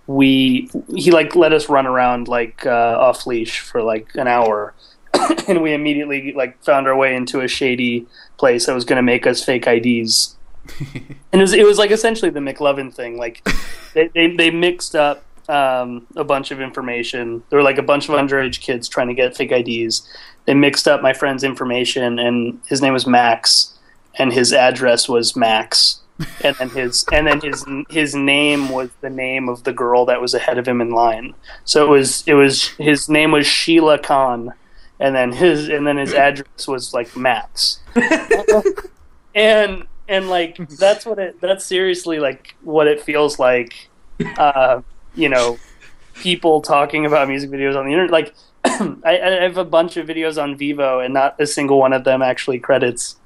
we 0.06 0.70
he 0.94 1.10
like 1.10 1.34
let 1.34 1.52
us 1.52 1.68
run 1.68 1.86
around 1.86 2.28
like 2.28 2.64
uh, 2.64 2.96
off 2.98 3.26
leash 3.26 3.60
for 3.60 3.82
like 3.82 4.10
an 4.14 4.28
hour, 4.28 4.74
and 5.48 5.62
we 5.62 5.72
immediately 5.72 6.32
like 6.32 6.62
found 6.62 6.86
our 6.86 6.96
way 6.96 7.14
into 7.14 7.40
a 7.40 7.48
shady 7.48 8.06
place 8.38 8.66
that 8.66 8.74
was 8.74 8.84
going 8.84 8.96
to 8.96 9.02
make 9.02 9.26
us 9.26 9.44
fake 9.44 9.66
IDs. 9.66 10.36
and 10.94 11.16
it 11.32 11.38
was, 11.40 11.52
it 11.52 11.64
was 11.64 11.78
like 11.78 11.90
essentially 11.90 12.30
the 12.30 12.40
McLovin 12.40 12.92
thing. 12.92 13.16
Like 13.16 13.46
they, 13.94 14.08
they, 14.08 14.34
they 14.34 14.50
mixed 14.50 14.94
up 14.94 15.24
um, 15.48 16.06
a 16.16 16.24
bunch 16.24 16.50
of 16.50 16.60
information. 16.60 17.42
There 17.50 17.58
were 17.58 17.64
like 17.64 17.78
a 17.78 17.82
bunch 17.82 18.08
of 18.08 18.14
underage 18.14 18.60
kids 18.60 18.88
trying 18.88 19.08
to 19.08 19.14
get 19.14 19.36
fake 19.36 19.52
IDs. 19.52 20.08
They 20.44 20.54
mixed 20.54 20.86
up 20.86 21.02
my 21.02 21.12
friend's 21.12 21.42
information, 21.42 22.18
and 22.18 22.60
his 22.66 22.82
name 22.82 22.92
was 22.92 23.06
Max, 23.06 23.74
and 24.14 24.32
his 24.32 24.52
address 24.52 25.08
was 25.08 25.34
Max, 25.34 26.00
and 26.42 26.56
then 26.56 26.70
his 26.70 27.04
and 27.12 27.26
then 27.26 27.40
his 27.40 27.64
his 27.90 28.14
name 28.14 28.70
was 28.70 28.90
the 29.00 29.10
name 29.10 29.48
of 29.48 29.64
the 29.64 29.72
girl 29.72 30.06
that 30.06 30.20
was 30.20 30.34
ahead 30.34 30.58
of 30.58 30.66
him 30.66 30.80
in 30.80 30.90
line. 30.90 31.34
So 31.64 31.84
it 31.84 31.88
was 31.88 32.24
it 32.26 32.34
was 32.34 32.68
his 32.68 33.08
name 33.08 33.32
was 33.32 33.46
Sheila 33.46 33.98
Khan, 33.98 34.54
and 34.98 35.14
then 35.14 35.32
his 35.32 35.68
and 35.68 35.86
then 35.86 35.96
his 35.96 36.14
address 36.14 36.66
was 36.66 36.94
like 36.94 37.16
Max, 37.16 37.80
and 39.34 39.84
and 40.08 40.28
like 40.28 40.56
that's 40.70 41.04
what 41.04 41.18
it 41.18 41.40
that's 41.40 41.64
seriously 41.64 42.18
like 42.18 42.54
what 42.62 42.86
it 42.86 43.02
feels 43.02 43.38
like. 43.38 43.88
Uh, 44.38 44.80
you 45.14 45.28
know, 45.28 45.58
people 46.14 46.62
talking 46.62 47.04
about 47.04 47.28
music 47.28 47.50
videos 47.50 47.76
on 47.76 47.86
the 47.86 47.92
internet. 47.92 48.10
Like, 48.10 48.34
I, 48.64 49.18
I, 49.18 49.42
have 49.42 49.58
a 49.58 49.64
bunch 49.64 49.96
of 49.96 50.06
videos 50.06 50.42
on 50.42 50.56
Vevo, 50.56 51.04
and 51.04 51.12
not 51.12 51.38
a 51.38 51.46
single 51.46 51.78
one 51.78 51.92
of 51.92 52.04
them 52.04 52.22
actually 52.22 52.58
credits, 52.58 53.16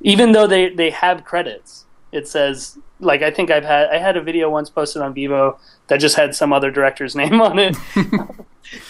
even 0.00 0.32
though 0.32 0.46
they 0.46 0.68
they 0.68 0.90
have 0.90 1.24
credits. 1.24 1.86
It 2.14 2.28
says 2.28 2.78
like 3.00 3.22
I 3.22 3.30
think 3.30 3.50
I've 3.50 3.64
had 3.64 3.88
I 3.88 3.98
had 3.98 4.16
a 4.16 4.22
video 4.22 4.48
once 4.48 4.70
posted 4.70 5.02
on 5.02 5.14
Vevo 5.14 5.58
that 5.88 5.98
just 5.98 6.16
had 6.16 6.34
some 6.34 6.52
other 6.52 6.70
director's 6.70 7.16
name 7.22 7.40
on 7.40 7.58
it, 7.58 7.76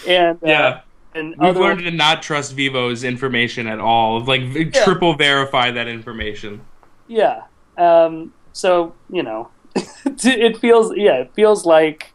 and 0.06 0.36
uh, 0.42 0.46
yeah. 0.46 0.66
Uh, 0.68 0.80
and 1.16 1.30
We've 1.38 1.50
other... 1.50 1.60
learned 1.60 1.80
to 1.80 1.90
not 1.92 2.22
trust 2.22 2.56
Vevo's 2.56 3.04
information 3.04 3.68
at 3.68 3.78
all. 3.78 4.20
Like 4.20 4.42
yeah. 4.42 4.84
triple 4.84 5.14
verify 5.14 5.70
that 5.70 5.86
information. 5.86 6.60
Yeah. 7.06 7.42
Um, 7.78 8.32
so 8.52 8.94
you 9.10 9.22
know, 9.22 9.48
it 9.76 10.58
feels 10.58 10.94
yeah, 10.96 11.14
it 11.14 11.32
feels 11.34 11.64
like 11.64 12.12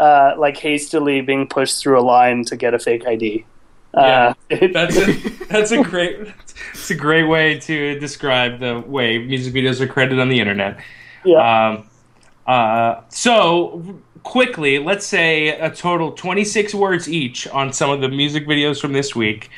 uh, 0.00 0.34
like 0.38 0.56
hastily 0.56 1.20
being 1.20 1.46
pushed 1.46 1.82
through 1.82 1.98
a 1.98 2.02
line 2.02 2.44
to 2.44 2.56
get 2.56 2.72
a 2.72 2.78
fake 2.78 3.06
ID. 3.06 3.44
Uh, 3.96 4.34
yeah, 4.50 4.66
that's 4.72 4.96
a, 4.96 5.12
that's 5.46 5.70
a 5.70 5.82
great 5.82 6.28
it's 6.72 6.90
a 6.90 6.94
great 6.94 7.24
way 7.24 7.58
to 7.60 7.98
describe 7.98 8.60
the 8.60 8.80
way 8.80 9.18
music 9.18 9.54
videos 9.54 9.80
are 9.80 9.86
credited 9.86 10.20
on 10.20 10.28
the 10.28 10.40
internet. 10.40 10.78
Yeah. 11.24 11.68
Um, 11.68 11.88
uh, 12.46 13.02
so 13.08 14.00
quickly, 14.22 14.78
let's 14.78 15.06
say 15.06 15.48
a 15.48 15.70
total 15.70 16.12
26 16.12 16.74
words 16.74 17.08
each 17.08 17.46
on 17.48 17.72
some 17.72 17.90
of 17.90 18.00
the 18.00 18.08
music 18.08 18.46
videos 18.46 18.80
from 18.80 18.92
this 18.92 19.14
week. 19.14 19.50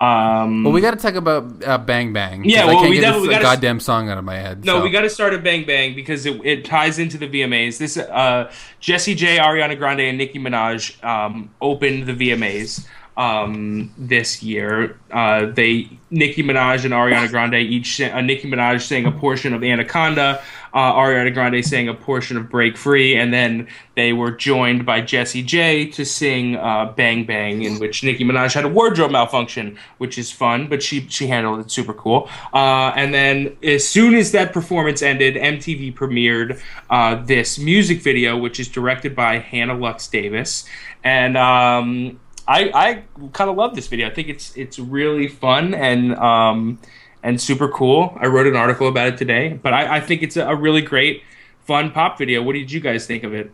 Um, 0.00 0.64
well, 0.64 0.72
we 0.72 0.80
got 0.80 0.90
to 0.90 0.96
talk 0.96 1.14
about 1.14 1.62
uh, 1.64 1.78
Bang 1.78 2.12
Bang. 2.12 2.42
Yeah, 2.44 2.64
well, 2.64 2.78
I 2.78 2.80
can't 2.80 2.90
we 2.90 2.98
get 2.98 3.22
this 3.22 3.40
goddamn 3.40 3.78
song 3.78 4.08
out 4.08 4.18
of 4.18 4.24
my 4.24 4.34
head. 4.34 4.64
No, 4.64 4.78
so. 4.78 4.82
we 4.82 4.90
got 4.90 5.02
to 5.02 5.10
start 5.10 5.32
at 5.32 5.44
Bang 5.44 5.64
Bang 5.64 5.94
because 5.94 6.26
it, 6.26 6.44
it, 6.44 6.64
ties 6.64 6.98
into 6.98 7.16
the 7.18 7.28
VMAs. 7.28 7.78
This 7.78 7.96
uh, 7.96 8.52
Jessie 8.80 9.14
J, 9.14 9.38
Ariana 9.38 9.78
Grande, 9.78 10.00
and 10.00 10.18
Nicki 10.18 10.40
Minaj 10.40 11.02
um, 11.04 11.50
opened 11.60 12.06
the 12.06 12.14
VMAs 12.14 12.84
um, 13.16 13.92
this 13.98 14.42
year. 14.42 14.98
Uh, 15.10 15.46
they 15.46 15.88
Nicki 16.10 16.42
Minaj 16.42 16.84
and 16.84 16.94
Ariana 16.94 17.28
Grande 17.28 17.54
each 17.54 18.00
uh, 18.00 18.20
Nicki 18.20 18.50
Minaj 18.50 18.82
sang 18.82 19.06
a 19.06 19.12
portion 19.12 19.52
of 19.54 19.62
Anaconda 19.62 20.42
uh, 20.74 20.92
Ariana 20.94 21.32
Grande 21.32 21.64
sang 21.64 21.88
a 21.88 21.94
portion 21.94 22.36
of 22.36 22.48
Break 22.48 22.76
Free, 22.76 23.14
and 23.14 23.32
then 23.32 23.68
they 23.94 24.12
were 24.12 24.30
joined 24.30 24.86
by 24.86 25.00
Jessie 25.02 25.42
J 25.42 25.86
to 25.88 26.04
sing 26.04 26.56
uh, 26.56 26.92
Bang 26.96 27.24
Bang, 27.24 27.62
in 27.62 27.78
which 27.78 28.02
Nicki 28.02 28.24
Minaj 28.24 28.54
had 28.54 28.64
a 28.64 28.68
wardrobe 28.68 29.10
malfunction, 29.10 29.78
which 29.98 30.16
is 30.16 30.32
fun, 30.32 30.68
but 30.68 30.82
she 30.82 31.06
she 31.08 31.26
handled 31.26 31.60
it 31.60 31.70
super 31.70 31.92
cool. 31.92 32.28
Uh, 32.54 32.92
and 32.96 33.12
then 33.12 33.56
as 33.62 33.86
soon 33.86 34.14
as 34.14 34.32
that 34.32 34.52
performance 34.52 35.02
ended, 35.02 35.34
MTV 35.34 35.94
premiered 35.94 36.60
uh, 36.88 37.16
this 37.16 37.58
music 37.58 38.00
video, 38.00 38.36
which 38.38 38.58
is 38.58 38.68
directed 38.68 39.14
by 39.14 39.38
Hannah 39.38 39.76
Lux 39.76 40.08
Davis, 40.08 40.64
and 41.04 41.36
um, 41.36 42.18
I, 42.46 42.70
I 42.74 43.04
kind 43.32 43.50
of 43.50 43.56
love 43.56 43.74
this 43.74 43.88
video. 43.88 44.08
I 44.08 44.10
think 44.10 44.28
it's 44.28 44.56
it's 44.56 44.78
really 44.78 45.28
fun 45.28 45.74
and 45.74 46.14
um, 46.16 46.78
and 47.22 47.40
super 47.40 47.68
cool. 47.68 48.16
I 48.20 48.26
wrote 48.26 48.46
an 48.46 48.56
article 48.56 48.88
about 48.88 49.08
it 49.08 49.16
today, 49.16 49.58
but 49.62 49.72
I, 49.72 49.96
I 49.96 50.00
think 50.00 50.22
it's 50.22 50.36
a, 50.36 50.46
a, 50.48 50.56
really 50.56 50.82
great, 50.82 51.22
fun 51.60 51.90
pop 51.92 52.18
video. 52.18 52.42
What 52.42 52.54
did 52.54 52.70
you 52.72 52.80
guys 52.80 53.06
think 53.06 53.22
of 53.22 53.32
it? 53.32 53.52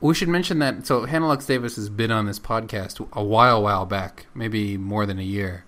We 0.00 0.14
should 0.14 0.28
mention 0.28 0.58
that. 0.60 0.86
So 0.86 1.06
Hannah 1.06 1.28
Lux 1.28 1.46
Davis 1.46 1.76
has 1.76 1.88
been 1.88 2.10
on 2.10 2.26
this 2.26 2.38
podcast 2.38 3.06
a 3.12 3.22
while, 3.22 3.62
while 3.62 3.86
back, 3.86 4.26
maybe 4.34 4.76
more 4.76 5.06
than 5.06 5.18
a 5.18 5.24
year. 5.24 5.64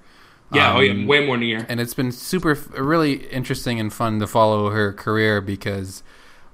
Yeah, 0.52 0.70
um, 0.70 0.76
oh 0.76 0.80
yeah, 0.80 0.92
um, 0.92 1.06
way 1.06 1.24
more 1.24 1.36
than 1.36 1.44
a 1.44 1.46
year. 1.46 1.66
And 1.68 1.80
it's 1.80 1.94
been 1.94 2.12
super, 2.12 2.54
really 2.54 3.26
interesting 3.28 3.78
and 3.78 3.92
fun 3.92 4.18
to 4.20 4.26
follow 4.26 4.70
her 4.70 4.92
career 4.92 5.40
because 5.40 6.02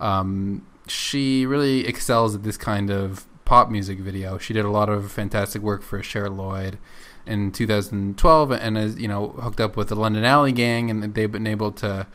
um, 0.01 0.67
she 0.87 1.47
really 1.47 1.87
excels 1.87 2.35
at 2.35 2.43
this 2.43 2.57
kind 2.57 2.91
of 2.91 3.27
pop 3.47 3.71
music 3.71 3.99
video. 3.99 4.37
She 4.37 4.53
did 4.53 4.67
a 4.67 4.71
lot 4.71 4.91
of 4.91 5.11
fantastic 5.11 5.63
work 5.63 5.83
for 5.83 6.03
Cher 6.03 6.29
Lloyd 6.29 6.77
in 7.25 7.51
2012 7.51 8.53
and 8.53 8.77
is 8.77 8.99
you 8.99 9.09
know 9.09 9.29
hooked 9.29 9.61
up 9.61 9.77
with 9.77 9.89
the 9.89 9.95
London 9.95 10.25
Alley 10.25 10.53
Gang 10.53 10.91
and 10.91 11.15
they've 11.15 11.33
been 11.33 11.47
able 11.47 11.73
to 11.73 12.07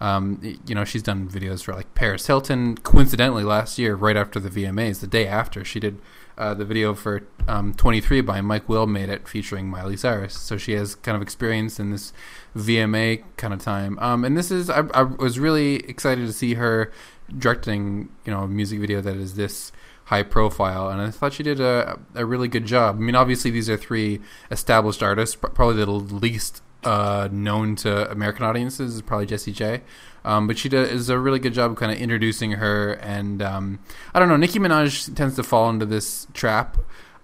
um, 0.00 0.40
you 0.66 0.74
know 0.74 0.84
she's 0.84 1.02
done 1.02 1.28
videos 1.28 1.62
for 1.62 1.74
like 1.74 1.94
Paris 1.94 2.26
Hilton. 2.26 2.76
Coincidentally 2.76 3.44
last 3.44 3.78
year 3.78 3.94
right 3.94 4.16
after 4.16 4.38
the 4.38 4.50
VMAs 4.50 5.00
the 5.00 5.06
day 5.06 5.26
after 5.26 5.64
she 5.64 5.80
did 5.80 5.98
uh, 6.36 6.54
the 6.54 6.64
video 6.64 6.94
for 6.94 7.22
um, 7.46 7.72
23 7.74 8.22
by 8.22 8.40
Mike 8.40 8.68
Will 8.68 8.86
made 8.86 9.10
it 9.10 9.28
featuring 9.28 9.68
Miley 9.68 9.96
Cyrus. 9.96 10.34
So 10.34 10.56
she 10.56 10.72
has 10.72 10.94
kind 10.94 11.14
of 11.14 11.22
experience 11.22 11.78
in 11.78 11.90
this 11.90 12.12
VMA 12.56 13.22
kind 13.36 13.52
of 13.52 13.60
time. 13.60 13.98
Um, 13.98 14.24
and 14.24 14.36
this 14.36 14.50
is 14.50 14.68
I, 14.68 14.84
I 14.94 15.02
was 15.02 15.38
really 15.38 15.76
excited 15.88 16.26
to 16.26 16.32
see 16.32 16.54
her 16.54 16.90
directing 17.38 18.08
you 18.24 18.32
know 18.32 18.40
a 18.40 18.48
music 18.48 18.80
video 18.80 19.00
that 19.00 19.16
is 19.16 19.36
this 19.36 19.70
high 20.10 20.24
profile, 20.24 20.88
and 20.88 21.00
I 21.00 21.10
thought 21.10 21.32
she 21.32 21.44
did 21.44 21.60
a, 21.60 21.96
a 22.16 22.26
really 22.26 22.48
good 22.48 22.66
job. 22.66 22.96
I 22.96 22.98
mean, 22.98 23.14
obviously 23.14 23.52
these 23.52 23.70
are 23.70 23.76
three 23.76 24.20
established 24.50 25.04
artists. 25.04 25.36
Probably 25.36 25.76
the 25.76 25.88
least 25.88 26.62
uh, 26.82 27.28
known 27.30 27.76
to 27.76 28.10
American 28.10 28.44
audiences 28.44 28.96
is 28.96 29.02
probably 29.02 29.26
Jessie 29.26 29.52
J. 29.52 29.82
Um, 30.24 30.48
but 30.48 30.58
she 30.58 30.68
does 30.68 31.08
a 31.08 31.16
really 31.16 31.38
good 31.38 31.54
job 31.54 31.70
of 31.70 31.76
kind 31.76 31.92
of 31.92 31.98
introducing 31.98 32.52
her, 32.52 32.94
and 32.94 33.40
um, 33.40 33.78
I 34.12 34.18
don't 34.18 34.28
know. 34.28 34.36
Nicki 34.36 34.58
Minaj 34.58 35.14
tends 35.14 35.36
to 35.36 35.44
fall 35.44 35.70
into 35.70 35.86
this 35.86 36.26
trap 36.34 36.76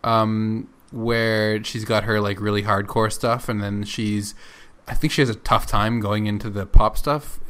um, 0.05 0.69
where 0.93 1.63
she's 1.65 1.85
got 1.85 2.05
her 2.05 2.21
like 2.21 2.41
really 2.41 2.63
hardcore 2.63 3.13
stuff, 3.13 3.49
and 3.49 3.61
then 3.61 3.83
she's 3.83 4.37
I 4.87 4.95
think 4.95 5.13
she 5.13 5.23
has 5.23 5.29
a 5.29 5.35
tough 5.35 5.67
time 5.67 5.99
going 5.99 6.27
into 6.27 6.49
the 6.49 6.67
pop 6.67 6.97
stuff 6.97 7.41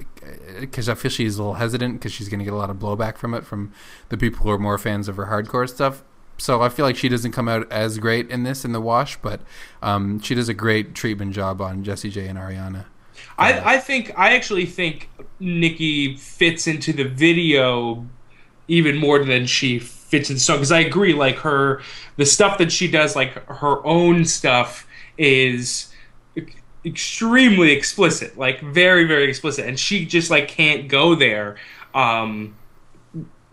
because 0.60 0.88
I 0.88 0.94
feel 0.94 1.10
she's 1.10 1.36
a 1.36 1.42
little 1.42 1.54
hesitant 1.54 1.94
because 1.94 2.12
she's 2.12 2.28
going 2.28 2.38
to 2.38 2.44
get 2.44 2.54
a 2.54 2.56
lot 2.56 2.70
of 2.70 2.76
blowback 2.76 3.16
from 3.16 3.34
it 3.34 3.44
from 3.44 3.72
the 4.08 4.16
people 4.16 4.44
who 4.44 4.50
are 4.50 4.58
more 4.58 4.78
fans 4.78 5.08
of 5.08 5.16
her 5.16 5.26
hardcore 5.26 5.68
stuff. 5.68 6.02
So 6.38 6.60
I 6.60 6.68
feel 6.68 6.84
like 6.84 6.96
she 6.96 7.08
doesn't 7.08 7.32
come 7.32 7.48
out 7.48 7.70
as 7.72 7.98
great 7.98 8.30
in 8.30 8.42
this 8.42 8.64
in 8.64 8.72
the 8.72 8.80
wash, 8.80 9.16
but 9.18 9.40
um, 9.82 10.20
she 10.20 10.34
does 10.34 10.48
a 10.48 10.54
great 10.54 10.94
treatment 10.94 11.32
job 11.32 11.60
on 11.60 11.82
Jessie 11.82 12.10
J 12.10 12.26
and 12.26 12.38
Ariana. 12.38 12.84
I, 13.38 13.74
I 13.74 13.78
think 13.78 14.12
I 14.18 14.34
actually 14.34 14.66
think 14.66 15.08
Nicki 15.40 16.16
fits 16.16 16.66
into 16.66 16.92
the 16.92 17.04
video 17.04 18.06
even 18.68 18.96
more 18.96 19.24
than 19.24 19.46
she 19.46 19.78
fits 19.78 20.28
in 20.28 20.36
the 20.36 20.40
song. 20.40 20.56
Because 20.56 20.72
I 20.72 20.80
agree, 20.80 21.14
like 21.14 21.36
her 21.36 21.80
the 22.16 22.26
stuff 22.26 22.58
that 22.58 22.72
she 22.72 22.90
does, 22.90 23.16
like 23.16 23.32
her 23.48 23.84
own 23.86 24.24
stuff, 24.24 24.86
is 25.16 25.90
extremely 26.86 27.72
explicit, 27.72 28.38
like 28.38 28.60
very 28.60 29.04
very 29.04 29.28
explicit, 29.28 29.66
and 29.66 29.78
she 29.78 30.06
just 30.06 30.30
like 30.30 30.48
can't 30.48 30.88
go 30.88 31.14
there. 31.14 31.56
Um, 31.94 32.56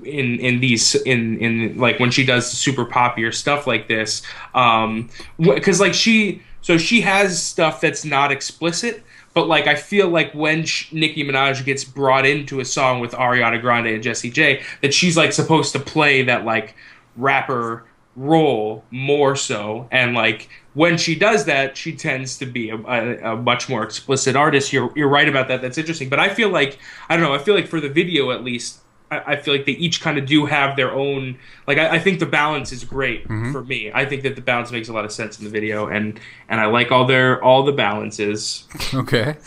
in 0.06 0.40
in 0.40 0.60
these 0.60 0.96
in 0.96 1.38
in 1.40 1.78
like 1.78 2.00
when 2.00 2.12
she 2.12 2.26
does 2.26 2.50
super 2.50 2.84
popular 2.84 3.32
stuff 3.32 3.66
like 3.66 3.88
this 3.88 4.22
um 4.54 5.10
because 5.40 5.80
like 5.80 5.94
she 5.94 6.42
so 6.62 6.78
she 6.78 7.00
has 7.00 7.42
stuff 7.42 7.80
that's 7.80 8.04
not 8.04 8.30
explicit 8.30 9.02
but 9.34 9.48
like 9.48 9.66
i 9.68 9.76
feel 9.76 10.10
like 10.10 10.34
when 10.34 10.66
sh- 10.66 10.92
nicki 10.92 11.24
minaj 11.24 11.64
gets 11.64 11.86
brought 11.86 12.26
into 12.26 12.60
a 12.60 12.66
song 12.66 13.00
with 13.00 13.12
ariana 13.14 13.62
grande 13.62 13.88
and 13.88 14.04
jessie 14.04 14.30
j 14.30 14.62
that 14.82 14.94
she's 14.94 15.16
like 15.16 15.32
supposed 15.32 15.72
to 15.72 15.80
play 15.80 16.24
that 16.24 16.44
like 16.44 16.76
rapper 17.16 17.86
role 18.16 18.84
more 18.92 19.36
so 19.36 19.88
and 19.92 20.14
like 20.14 20.48
when 20.76 20.98
she 20.98 21.16
does 21.16 21.46
that 21.46 21.76
she 21.76 21.96
tends 21.96 22.38
to 22.38 22.46
be 22.46 22.70
a, 22.70 22.78
a, 22.78 23.34
a 23.34 23.36
much 23.36 23.68
more 23.68 23.84
explicit 23.84 24.36
artist 24.36 24.72
you're, 24.72 24.92
you're 24.96 25.08
right 25.08 25.28
about 25.28 25.48
that 25.48 25.62
that's 25.64 25.80
interesting 25.80 26.10
but 26.10 26.20
i 26.20 26.30
feel 26.30 26.50
like 26.50 26.78
i 27.10 27.18
don't 27.18 27.24
know 27.26 27.34
i 27.34 27.40
feel 27.40 27.56
like 27.56 27.68
for 27.68 27.82
the 27.82 27.90
video 27.90 28.30
at 28.30 28.44
least 28.44 28.84
I, 29.14 29.34
I 29.34 29.36
feel 29.36 29.54
like 29.54 29.66
they 29.66 29.74
each 29.74 30.02
kind 30.02 30.18
of 30.18 30.26
do 30.26 30.46
have 30.46 30.76
their 30.76 30.92
own. 30.92 31.38
Like 31.68 31.78
I, 31.78 31.96
I 31.96 32.00
think 32.00 32.20
the 32.20 32.26
balance 32.26 32.72
is 32.72 32.84
great 32.84 33.28
for 33.28 33.64
me. 33.64 33.92
I 33.94 34.06
think 34.06 34.24
that 34.24 34.36
the 34.36 34.42
balance 34.42 34.72
makes 34.72 34.90
a 34.90 34.94
lot 34.94 35.06
of 35.06 35.12
sense 35.12 35.38
in 35.38 35.46
the 35.46 35.52
video, 35.52 35.88
and 35.88 36.20
and 36.50 36.60
I 36.60 36.66
like 36.66 36.92
all 36.92 37.06
their 37.06 37.44
all 37.44 37.64
the 37.64 37.72
balances. 37.72 38.68
Okay. 38.94 39.38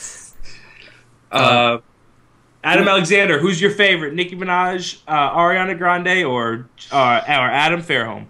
Uh, 1.30 1.78
Adam 2.62 2.88
Alexander, 2.88 3.38
who's 3.38 3.60
your 3.60 3.70
favorite? 3.70 4.14
Nicki 4.14 4.36
Minaj, 4.36 5.00
uh, 5.06 5.30
Ariana 5.36 5.76
Grande, 5.76 6.24
or 6.24 6.68
uh, 6.90 7.20
or 7.26 7.50
Adam 7.50 7.82
Fairholm? 7.82 8.26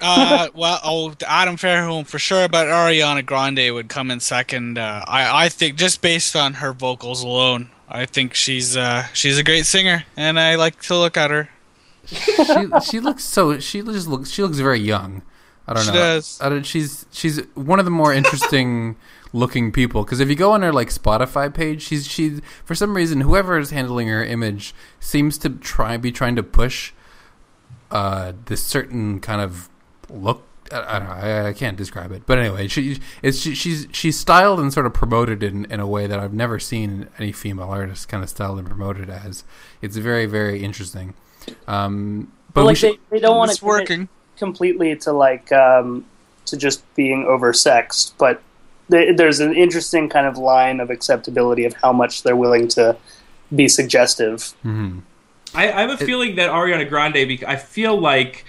Uh, 0.00 0.48
well, 0.54 0.80
oh, 0.84 1.14
Adam 1.26 1.56
Fairholm 1.56 2.06
for 2.06 2.18
sure, 2.18 2.48
but 2.48 2.66
Ariana 2.68 3.24
Grande 3.26 3.72
would 3.74 3.88
come 3.88 4.10
in 4.10 4.20
second. 4.20 4.78
Uh, 4.78 5.04
I, 5.06 5.46
I 5.46 5.48
think 5.48 5.76
just 5.76 6.00
based 6.00 6.36
on 6.36 6.54
her 6.54 6.72
vocals 6.72 7.22
alone, 7.22 7.70
I 7.88 8.06
think 8.06 8.34
she's 8.34 8.76
uh, 8.76 9.06
she's 9.12 9.38
a 9.38 9.42
great 9.44 9.66
singer, 9.66 10.04
and 10.16 10.38
I 10.38 10.54
like 10.54 10.80
to 10.82 10.96
look 10.96 11.16
at 11.16 11.30
her. 11.30 11.48
she 12.06 12.68
she 12.84 13.00
looks 13.00 13.24
so 13.24 13.58
she 13.58 13.82
just 13.82 14.06
looks 14.08 14.30
she 14.30 14.42
looks 14.42 14.58
very 14.58 14.78
young. 14.80 15.22
I 15.66 15.74
don't 15.74 15.82
She 15.84 15.90
know. 15.90 15.96
does. 15.96 16.38
I 16.40 16.48
don't, 16.48 16.64
she's 16.64 17.04
she's 17.10 17.44
one 17.54 17.78
of 17.78 17.84
the 17.84 17.90
more 17.90 18.14
interesting 18.14 18.96
looking 19.34 19.70
people 19.72 20.04
because 20.04 20.20
if 20.20 20.28
you 20.30 20.34
go 20.34 20.52
on 20.52 20.62
her 20.62 20.72
like 20.72 20.88
Spotify 20.88 21.52
page, 21.52 21.82
she's 21.82 22.06
she 22.06 22.40
for 22.64 22.74
some 22.74 22.94
reason 22.96 23.20
whoever 23.22 23.58
is 23.58 23.70
handling 23.70 24.08
her 24.08 24.24
image 24.24 24.74
seems 25.00 25.36
to 25.38 25.50
try 25.50 25.96
be 25.98 26.10
trying 26.12 26.36
to 26.36 26.42
push 26.42 26.92
uh 27.90 28.32
this 28.46 28.62
certain 28.64 29.18
kind 29.20 29.40
of 29.42 29.68
look. 30.10 30.42
I, 30.70 30.96
I 30.96 30.98
don't 30.98 31.08
know. 31.08 31.14
I, 31.14 31.48
I 31.48 31.52
can't 31.54 31.76
describe 31.78 32.12
it, 32.12 32.22
but 32.26 32.38
anyway, 32.38 32.68
she 32.68 32.98
it's 33.22 33.38
she, 33.38 33.54
she's 33.54 33.86
she's 33.90 34.18
styled 34.18 34.60
and 34.60 34.72
sort 34.72 34.84
of 34.84 34.92
promoted 34.92 35.42
in, 35.42 35.64
in 35.66 35.80
a 35.80 35.86
way 35.86 36.06
that 36.06 36.20
I've 36.20 36.34
never 36.34 36.58
seen 36.58 37.08
any 37.18 37.32
female 37.32 37.70
artist 37.70 38.08
kind 38.08 38.22
of 38.22 38.28
styled 38.28 38.58
and 38.58 38.68
promoted 38.68 39.08
as. 39.08 39.44
It's 39.80 39.96
very 39.96 40.26
very 40.26 40.62
interesting. 40.62 41.14
Um, 41.66 42.30
but 42.48 42.54
But 42.54 42.60
we 42.62 42.66
like 42.68 42.76
should, 42.76 42.92
they, 43.10 43.16
they 43.16 43.20
don't 43.20 43.38
want 43.38 43.50
It's 43.50 43.60
to 43.60 43.64
working. 43.66 44.08
completely 44.36 44.94
to 44.96 45.12
like 45.12 45.50
um, 45.52 46.04
to 46.46 46.56
just 46.56 46.82
being 46.94 47.24
oversexed, 47.24 48.12
but 48.18 48.42
th- 48.90 49.16
there's 49.16 49.40
an 49.40 49.54
interesting 49.54 50.08
kind 50.10 50.26
of 50.26 50.36
line 50.36 50.80
of 50.80 50.90
acceptability 50.90 51.64
of 51.64 51.72
how 51.74 51.92
much 51.92 52.22
they're 52.24 52.36
willing 52.36 52.68
to 52.68 52.96
be 53.54 53.68
suggestive. 53.68 54.54
Mhm. 54.64 55.00
I, 55.54 55.72
I 55.72 55.80
have 55.80 55.90
a 55.90 55.96
feeling 56.04 56.36
that 56.36 56.50
Ariana 56.50 56.86
Grande. 56.86 57.26
Because 57.26 57.48
I 57.48 57.56
feel 57.56 57.98
like 57.98 58.44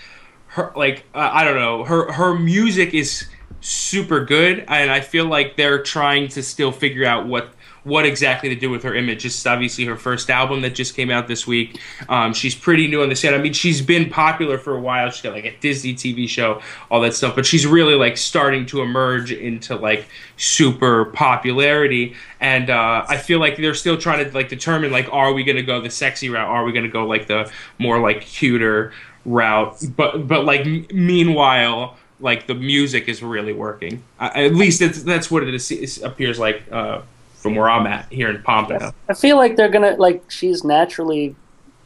her, 0.50 0.72
like 0.76 1.06
uh, 1.14 1.30
I 1.32 1.44
don't 1.44 1.56
know, 1.56 1.84
her 1.84 2.12
her 2.12 2.38
music 2.38 2.94
is 2.94 3.28
super 3.62 4.24
good, 4.24 4.66
and 4.68 4.92
I 4.92 5.02
feel 5.02 5.26
like 5.26 5.58
they're 5.58 5.84
trying 5.84 6.28
to 6.30 6.44
still 6.44 6.72
figure 6.72 7.06
out 7.06 7.28
what 7.28 7.54
what 7.84 8.06
exactly 8.06 8.50
to 8.50 8.56
do 8.56 8.70
with 8.70 8.84
her 8.84 8.94
image. 8.94 9.24
This 9.24 9.38
is 9.38 9.46
obviously 9.46 9.86
her 9.86 9.96
first 9.96 10.30
album 10.30 10.62
that 10.62 10.76
just 10.76 10.96
came 10.96 11.10
out 11.10 11.28
this 11.28 11.48
week. 11.48 11.80
Um, 12.10 12.34
she's 12.34 12.54
pretty 12.54 12.88
new 12.88 13.02
on 13.02 13.10
the 13.10 13.16
scene. 13.16 13.34
I 13.34 13.38
mean, 13.38 13.54
she's 13.54 13.82
been 13.82 14.10
popular 14.10 14.58
for 14.58 14.76
a 14.76 14.82
while. 14.82 15.10
She's 15.10 15.22
got 15.22 15.34
like 15.34 15.46
a 15.46 15.58
Disney 15.60 15.94
TV 15.94 16.28
show, 16.28 16.62
all 16.92 17.02
that 17.02 17.14
stuff. 17.14 17.36
But 17.36 17.46
she's 17.46 17.66
really 17.66 17.96
like 17.96 18.18
starting 18.18 18.66
to 18.68 18.82
emerge 18.82 19.32
into 19.32 19.76
like 19.76 20.08
super 20.38 21.06
popularity. 21.06 22.16
And 22.40 22.70
uh, 22.70 23.06
I 23.08 23.18
feel 23.18 23.40
like 23.40 23.58
they're 23.58 23.74
still 23.74 23.98
trying 23.98 24.26
to 24.26 24.32
like 24.34 24.50
determine 24.50 24.92
like, 24.92 25.12
are 25.12 25.34
we 25.34 25.44
going 25.44 25.58
to 25.58 25.64
go 25.64 25.82
the 25.82 25.90
sexy 25.90 26.30
route? 26.30 26.48
Are 26.48 26.64
we 26.64 26.72
going 26.72 26.86
to 26.86 26.92
go 26.92 27.06
like 27.06 27.28
the 27.28 27.52
more 27.78 28.00
like 28.00 28.22
cuter 28.22 28.94
route? 29.26 29.78
But 29.96 30.28
but 30.28 30.46
like 30.46 30.62
m- 30.62 30.88
meanwhile. 30.94 31.98
Like 32.22 32.48
the 32.48 32.54
music 32.54 33.08
is 33.08 33.24
really 33.24 33.54
working. 33.54 34.04
I, 34.20 34.44
at 34.48 34.54
least 34.54 34.82
it's, 34.82 35.04
that's 35.04 35.32
what 35.32 35.42
it 35.44 35.54
is, 35.56 35.72
it 35.72 36.04
appears 36.04 36.38
like 36.38 36.64
uh, 36.70 37.00
from 37.36 37.56
where 37.56 37.70
I'm 37.70 37.88
at 37.88 38.12
here 38.12 38.30
in 38.30 38.44
Pompano. 38.44 38.94
I 39.08 39.14
feel 39.14 39.38
like 39.38 39.56
they're 39.56 39.70
gonna 39.70 39.96
like 39.96 40.30
she's 40.30 40.66
naturally 40.66 41.34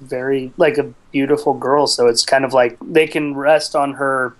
very 0.01 0.51
like 0.57 0.79
a 0.79 0.91
beautiful 1.11 1.53
girl, 1.53 1.85
so 1.85 2.07
it's 2.07 2.25
kind 2.25 2.45
of 2.45 2.51
like 2.51 2.77
they 2.81 3.05
can 3.05 3.35
rest 3.35 3.75
on 3.75 3.93
her 3.93 4.35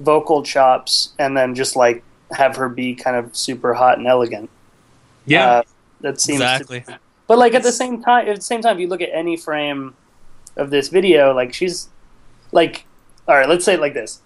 vocal 0.00 0.42
chops 0.42 1.10
and 1.18 1.36
then 1.36 1.54
just 1.54 1.76
like 1.76 2.02
have 2.30 2.56
her 2.56 2.70
be 2.70 2.94
kind 2.94 3.16
of 3.16 3.36
super 3.36 3.74
hot 3.74 3.98
and 3.98 4.06
elegant. 4.06 4.48
Yeah, 5.26 5.46
Uh, 5.50 5.62
that 6.00 6.18
seems 6.18 6.38
to- 6.38 6.44
Exactly. 6.46 6.82
But 7.26 7.36
like 7.36 7.52
at 7.52 7.62
the 7.62 7.72
same 7.72 8.02
time, 8.02 8.26
at 8.26 8.36
the 8.36 8.40
same 8.40 8.62
time, 8.62 8.76
if 8.76 8.80
you 8.80 8.88
look 8.88 9.02
at 9.02 9.10
any 9.12 9.36
frame 9.36 9.92
of 10.56 10.70
this 10.70 10.88
video, 10.88 11.34
like 11.34 11.52
she's 11.52 11.88
like, 12.52 12.86
all 13.26 13.34
right, 13.34 13.48
let's 13.48 13.64
say 13.64 13.74
it 13.74 13.80
like 13.80 13.94
this: 13.94 14.20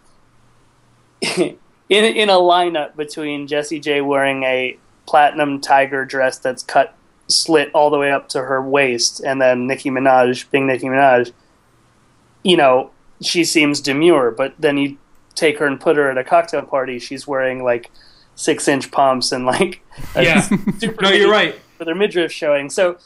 in 1.38 1.56
in 1.88 2.30
a 2.30 2.34
lineup 2.34 2.96
between 2.96 3.46
Jessie 3.46 3.80
J 3.80 4.00
wearing 4.00 4.42
a 4.44 4.78
platinum 5.06 5.60
tiger 5.60 6.04
dress 6.04 6.38
that's 6.38 6.62
cut 6.62 6.94
slit 7.28 7.70
all 7.74 7.90
the 7.90 7.98
way 7.98 8.10
up 8.10 8.28
to 8.30 8.42
her 8.42 8.62
waist, 8.62 9.20
and 9.20 9.40
then 9.40 9.66
Nicki 9.66 9.90
Minaj 9.90 10.50
being 10.50 10.66
Nicki 10.66 10.86
Minaj, 10.86 11.32
you 12.42 12.56
know, 12.56 12.90
she 13.20 13.44
seems 13.44 13.80
demure, 13.80 14.30
but 14.30 14.54
then 14.58 14.78
you 14.78 14.98
take 15.34 15.58
her 15.58 15.66
and 15.66 15.80
put 15.80 15.96
her 15.96 16.10
at 16.10 16.18
a 16.18 16.24
cocktail 16.24 16.62
party, 16.62 16.98
she's 16.98 17.26
wearing 17.26 17.62
like 17.62 17.90
six 18.34 18.68
inch 18.68 18.90
pumps 18.90 19.32
and 19.32 19.46
like 19.46 19.82
yeah. 20.16 20.40
super 20.78 21.02
no, 21.02 21.10
you're 21.10 21.30
right. 21.30 21.54
for 21.76 21.84
their 21.84 21.94
midriff 21.94 22.32
showing. 22.32 22.70
So, 22.70 22.98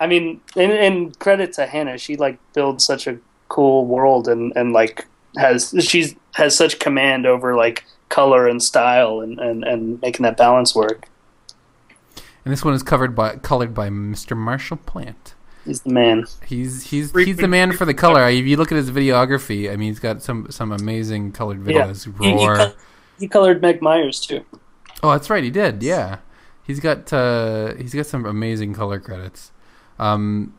I 0.00 0.06
mean, 0.06 0.40
and, 0.56 0.72
and 0.72 1.18
credit 1.18 1.52
to 1.54 1.66
Hannah, 1.66 1.98
she 1.98 2.16
like 2.16 2.38
builds 2.52 2.84
such 2.84 3.06
a 3.06 3.18
cool 3.48 3.86
world 3.86 4.28
and 4.28 4.52
and 4.56 4.72
like 4.72 5.06
has 5.36 5.74
she's 5.80 6.14
has 6.34 6.56
such 6.56 6.78
command 6.78 7.26
over 7.26 7.54
like 7.56 7.84
color 8.08 8.46
and 8.48 8.62
style 8.62 9.20
and 9.20 9.38
and 9.38 9.64
and 9.64 10.00
making 10.02 10.22
that 10.24 10.36
balance 10.36 10.74
work. 10.74 11.06
and 12.44 12.52
this 12.52 12.64
one 12.64 12.74
is 12.74 12.82
covered 12.82 13.14
by 13.14 13.36
colored 13.36 13.74
by 13.74 13.88
Mr. 13.88 14.36
Marshall 14.36 14.78
Plante. 14.78 15.34
He's 15.64 15.82
the 15.82 15.90
man. 15.92 16.24
He's 16.46 16.84
he's 16.84 17.14
he's 17.14 17.36
the 17.36 17.48
man 17.48 17.72
for 17.72 17.84
the 17.84 17.92
color. 17.92 18.26
If 18.28 18.46
you 18.46 18.56
look 18.56 18.72
at 18.72 18.76
his 18.76 18.90
videography, 18.90 19.70
I 19.70 19.76
mean, 19.76 19.88
he's 19.90 20.00
got 20.00 20.22
some 20.22 20.46
some 20.50 20.72
amazing 20.72 21.32
colored 21.32 21.66
Yeah. 21.66 21.86
videos. 21.88 22.20
He, 22.22 22.30
he, 22.38 22.46
Roar. 22.46 22.72
he 23.18 23.28
colored 23.28 23.60
Meg 23.60 23.82
Myers 23.82 24.18
too. 24.20 24.44
Oh, 25.02 25.10
that's 25.12 25.28
right, 25.28 25.44
he 25.44 25.50
did. 25.50 25.82
Yeah, 25.82 26.18
he's 26.64 26.80
got 26.80 27.12
uh, 27.12 27.74
he's 27.74 27.92
got 27.94 28.06
some 28.06 28.24
amazing 28.24 28.72
color 28.74 28.98
credits. 28.98 29.52
Um, 29.98 30.54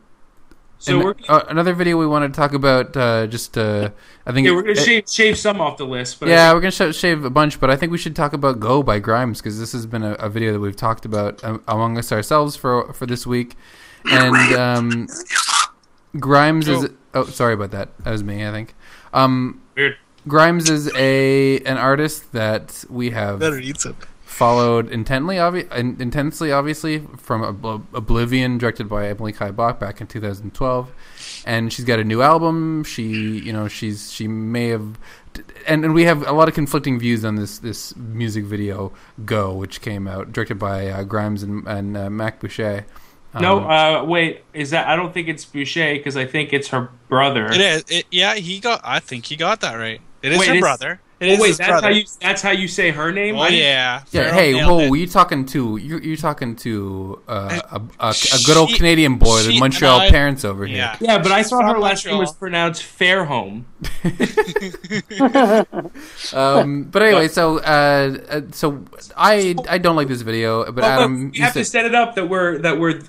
So 0.80 0.94
and, 0.94 1.04
we're 1.04 1.14
uh, 1.28 1.44
another 1.48 1.74
video 1.74 1.98
we 1.98 2.06
want 2.06 2.32
to 2.32 2.34
talk 2.34 2.54
about. 2.54 2.96
Uh, 2.96 3.26
just 3.26 3.58
uh, 3.58 3.90
I 4.24 4.32
think 4.32 4.46
yeah, 4.46 4.54
we're 4.54 4.62
gonna 4.62 4.72
it- 4.72 4.78
shave, 4.78 5.04
shave 5.06 5.38
some 5.38 5.60
off 5.60 5.76
the 5.76 5.84
list, 5.84 6.18
but 6.18 6.30
yeah, 6.30 6.48
think- 6.48 6.54
we're 6.54 6.70
gonna 6.70 6.92
sh- 6.92 6.96
shave 6.96 7.22
a 7.22 7.28
bunch, 7.28 7.60
but 7.60 7.68
I 7.68 7.76
think 7.76 7.92
we 7.92 7.98
should 7.98 8.16
talk 8.16 8.32
about 8.32 8.60
"Go" 8.60 8.82
by 8.82 8.98
Grimes 8.98 9.40
because 9.40 9.60
this 9.60 9.72
has 9.72 9.84
been 9.84 10.02
a, 10.02 10.12
a 10.14 10.30
video 10.30 10.52
that 10.52 10.58
we've 10.60 10.74
talked 10.74 11.04
about 11.04 11.44
um, 11.44 11.62
among 11.68 11.98
us 11.98 12.10
ourselves 12.12 12.56
for 12.56 12.94
for 12.94 13.04
this 13.04 13.26
week, 13.26 13.56
and 14.10 14.34
um, 14.56 15.06
Grimes 16.18 16.66
is. 16.66 16.88
Oh, 17.12 17.24
sorry 17.24 17.52
about 17.54 17.72
that. 17.72 17.90
That 18.04 18.12
was 18.12 18.24
me, 18.24 18.46
I 18.46 18.50
think. 18.50 18.74
Um, 19.12 19.60
weird. 19.76 19.98
Grimes 20.26 20.70
is 20.70 20.90
a 20.96 21.58
an 21.60 21.76
artist 21.76 22.32
that 22.32 22.86
we 22.88 23.10
have 23.10 23.42
eat 23.42 23.80
some. 23.80 23.96
Followed 24.30 24.90
intently, 24.90 25.36
obvi- 25.36 25.70
in- 25.76 25.96
intensely, 26.00 26.52
obviously, 26.52 27.00
from 27.18 27.42
Ob- 27.42 27.84
Oblivion, 27.92 28.58
directed 28.58 28.88
by 28.88 29.08
Emily 29.08 29.32
Kai 29.32 29.50
Bock 29.50 29.80
back 29.80 30.00
in 30.00 30.06
2012. 30.06 30.92
And 31.44 31.72
she's 31.72 31.84
got 31.84 31.98
a 31.98 32.04
new 32.04 32.22
album. 32.22 32.84
She, 32.84 33.02
you 33.02 33.52
know, 33.52 33.66
she's 33.68 34.10
she 34.12 34.28
may 34.28 34.68
have, 34.68 34.98
and, 35.66 35.84
and 35.84 35.94
we 35.94 36.04
have 36.04 36.26
a 36.26 36.32
lot 36.32 36.48
of 36.48 36.54
conflicting 36.54 36.98
views 36.98 37.24
on 37.24 37.34
this 37.34 37.58
this 37.58 37.94
music 37.96 38.44
video, 38.44 38.92
"Go," 39.24 39.52
which 39.52 39.80
came 39.80 40.06
out, 40.06 40.32
directed 40.32 40.58
by 40.60 40.86
uh, 40.86 41.02
Grimes 41.02 41.42
and, 41.42 41.66
and 41.66 41.96
uh, 41.96 42.08
Mac 42.08 42.40
Boucher. 42.40 42.86
no, 43.34 43.58
Um, 43.58 43.70
uh, 43.70 44.04
wait, 44.04 44.44
is 44.54 44.70
that? 44.70 44.86
I 44.86 44.94
don't 44.96 45.12
think 45.12 45.28
it's 45.28 45.44
Boucher 45.44 45.92
because 45.94 46.16
I 46.16 46.24
think 46.24 46.52
it's 46.52 46.68
her 46.68 46.88
brother. 47.08 47.46
It 47.46 47.60
is. 47.60 47.84
It, 47.88 48.06
yeah, 48.12 48.36
he 48.36 48.60
got. 48.60 48.80
I 48.84 49.00
think 49.00 49.26
he 49.26 49.34
got 49.36 49.60
that 49.62 49.74
right. 49.74 50.00
It 50.22 50.32
is 50.32 50.38
Wait, 50.38 50.46
her 50.48 50.54
it's- 50.54 50.62
brother. 50.62 51.00
It 51.20 51.28
is 51.28 51.38
Oh, 51.38 51.42
wait, 51.42 51.56
that's 51.58 51.68
brother. 51.68 51.86
how 51.88 51.92
you 51.92 52.04
that's 52.20 52.40
how 52.42 52.50
you 52.50 52.66
say 52.66 52.90
her 52.90 53.12
name. 53.12 53.36
Oh 53.36 53.46
yeah. 53.46 54.02
Yeah, 54.10 54.22
Farrell 54.22 54.34
hey, 54.34 54.52
nailed 54.54 54.70
whoa, 54.70 54.94
it. 54.94 54.98
you 55.00 55.06
talking 55.06 55.44
to 55.46 55.76
you? 55.76 55.98
You 55.98 56.16
talking 56.16 56.56
to 56.56 57.20
uh, 57.28 57.60
a, 57.70 57.76
a, 58.00 58.08
a 58.08 58.38
good 58.46 58.56
old 58.56 58.70
She- 58.70 58.76
Canadian 58.78 59.16
boy 59.18 59.46
with 59.46 59.60
Montreal 59.60 60.00
I- 60.00 60.10
parents 60.10 60.46
over 60.46 60.64
here. 60.64 60.78
Yeah. 60.78 60.96
Yeah, 60.98 61.18
but 61.18 61.30
I 61.30 61.42
saw 61.42 61.60
her 61.62 61.72
from 61.74 61.82
last 61.82 62.06
name 62.06 62.16
was 62.18 62.32
pronounced 62.32 62.82
Fairhome. 62.82 63.64
Um, 66.32 66.84
but 66.84 67.02
anyway, 67.02 67.28
so 67.28 67.58
uh, 67.58 68.18
uh, 68.28 68.40
so 68.52 68.82
I 69.16 69.54
I 69.68 69.78
don't 69.78 69.96
like 69.96 70.08
this 70.08 70.22
video, 70.22 70.64
but 70.66 70.76
But 70.76 70.84
Adam, 70.84 71.30
we 71.30 71.38
you 71.38 71.42
have 71.44 71.52
to 71.54 71.64
set 71.64 71.84
it 71.84 71.94
up 71.94 72.14
that 72.14 72.28
we're 72.28 72.58
that 72.58 72.78
we're 72.78 73.00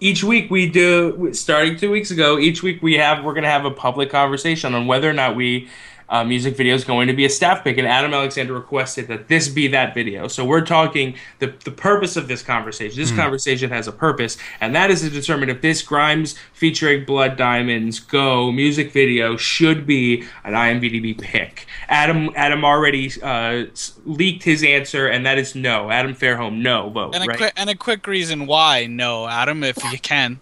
each 0.00 0.22
week 0.22 0.50
we 0.50 0.68
do 0.68 1.30
starting 1.34 1.76
two 1.76 1.90
weeks 1.90 2.10
ago. 2.10 2.38
Each 2.38 2.62
week 2.62 2.82
we 2.82 2.94
have 2.94 3.24
we're 3.24 3.34
gonna 3.34 3.48
have 3.50 3.64
a 3.64 3.70
public 3.70 4.10
conversation 4.10 4.74
on 4.74 4.86
whether 4.86 5.08
or 5.08 5.12
not 5.14 5.36
we. 5.36 5.68
Uh, 6.08 6.24
music 6.24 6.56
video 6.56 6.74
is 6.74 6.84
going 6.84 7.08
to 7.08 7.14
be 7.14 7.24
a 7.24 7.30
staff 7.30 7.62
pick, 7.64 7.78
and 7.78 7.86
Adam 7.86 8.14
Alexander 8.14 8.54
requested 8.54 9.08
that 9.08 9.28
this 9.28 9.48
be 9.48 9.68
that 9.68 9.94
video. 9.94 10.28
So 10.28 10.44
we're 10.44 10.64
talking 10.64 11.16
the 11.38 11.54
the 11.64 11.70
purpose 11.70 12.16
of 12.16 12.28
this 12.28 12.42
conversation. 12.42 12.96
This 12.96 13.12
conversation 13.12 13.70
has 13.70 13.88
a 13.88 13.92
purpose, 13.92 14.38
and 14.60 14.74
that 14.74 14.90
is 14.90 15.02
to 15.02 15.10
determine 15.10 15.48
if 15.50 15.60
this 15.60 15.82
Grimes 15.82 16.36
featuring 16.52 17.04
Blood 17.04 17.36
Diamonds 17.36 18.00
Go 18.00 18.50
music 18.52 18.92
video 18.92 19.36
should 19.36 19.86
be 19.86 20.22
an 20.44 20.54
IMVDb 20.54 21.20
pick. 21.20 21.66
Adam 21.88 22.30
Adam 22.36 22.64
already 22.64 23.10
uh, 23.22 23.66
leaked 24.04 24.42
his 24.44 24.64
answer, 24.64 25.06
and 25.06 25.26
that 25.26 25.38
is 25.38 25.54
no. 25.54 25.90
Adam 25.90 26.14
Fairholm, 26.14 26.62
no 26.62 26.90
vote. 26.90 27.14
And 27.14 27.24
a 27.24 27.26
right? 27.26 27.36
quick 27.36 27.52
and 27.56 27.70
a 27.70 27.74
quick 27.74 28.06
reason 28.06 28.46
why 28.46 28.86
no, 28.86 29.26
Adam, 29.26 29.62
if 29.64 29.82
you 29.92 29.98
can. 29.98 30.40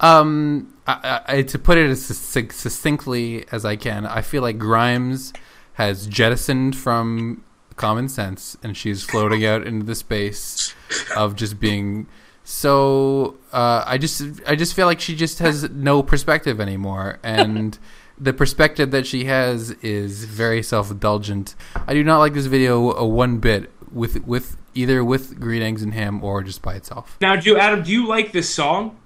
Um, 0.00 0.74
I, 0.86 1.20
I, 1.26 1.42
to 1.42 1.58
put 1.58 1.78
it 1.78 1.90
as 1.90 2.04
succinctly 2.04 3.44
as 3.50 3.64
I 3.64 3.76
can, 3.76 4.06
I 4.06 4.22
feel 4.22 4.42
like 4.42 4.58
Grimes 4.58 5.32
has 5.74 6.06
jettisoned 6.06 6.76
from 6.76 7.44
common 7.76 8.08
sense, 8.08 8.56
and 8.62 8.76
she's 8.76 9.04
floating 9.04 9.44
out 9.44 9.66
into 9.66 9.86
the 9.86 9.94
space 9.94 10.74
of 11.16 11.36
just 11.36 11.58
being 11.60 12.06
so. 12.44 13.36
Uh, 13.52 13.84
I 13.86 13.98
just 13.98 14.22
I 14.46 14.54
just 14.56 14.74
feel 14.74 14.86
like 14.86 15.00
she 15.00 15.16
just 15.16 15.38
has 15.40 15.68
no 15.70 16.02
perspective 16.02 16.60
anymore, 16.60 17.18
and. 17.22 17.78
The 18.20 18.32
perspective 18.32 18.90
that 18.90 19.06
she 19.06 19.26
has 19.26 19.70
is 19.80 20.24
very 20.24 20.60
self-indulgent. 20.60 21.54
I 21.86 21.94
do 21.94 22.02
not 22.02 22.18
like 22.18 22.34
this 22.34 22.46
video 22.46 22.92
a 22.92 23.06
one 23.06 23.38
bit 23.38 23.70
with 23.92 24.26
with 24.26 24.56
either 24.74 25.04
with 25.04 25.38
green 25.38 25.62
eggs 25.62 25.84
and 25.84 25.94
ham 25.94 26.24
or 26.24 26.42
just 26.42 26.60
by 26.60 26.74
itself. 26.74 27.16
Now, 27.20 27.36
do 27.36 27.50
you, 27.50 27.58
Adam? 27.58 27.84
Do 27.84 27.92
you 27.92 28.08
like 28.08 28.32
this 28.32 28.52
song? 28.52 28.96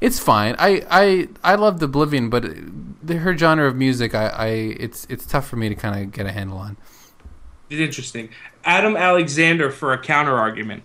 It's 0.00 0.18
fine. 0.18 0.56
I 0.58 0.82
I 0.90 1.28
I 1.42 1.54
loved 1.54 1.82
Oblivion, 1.82 2.28
but 2.28 2.44
the, 3.02 3.18
her 3.18 3.36
genre 3.36 3.66
of 3.66 3.76
music, 3.76 4.14
I, 4.14 4.26
I 4.28 4.46
it's 4.48 5.06
it's 5.08 5.26
tough 5.26 5.46
for 5.46 5.56
me 5.56 5.68
to 5.68 5.74
kind 5.74 6.02
of 6.02 6.12
get 6.12 6.26
a 6.26 6.32
handle 6.32 6.58
on. 6.58 6.76
It's 7.70 7.80
interesting. 7.80 8.28
Adam 8.64 8.96
Alexander 8.96 9.70
for 9.70 9.92
a 9.92 9.98
counter 9.98 10.36
argument. 10.36 10.82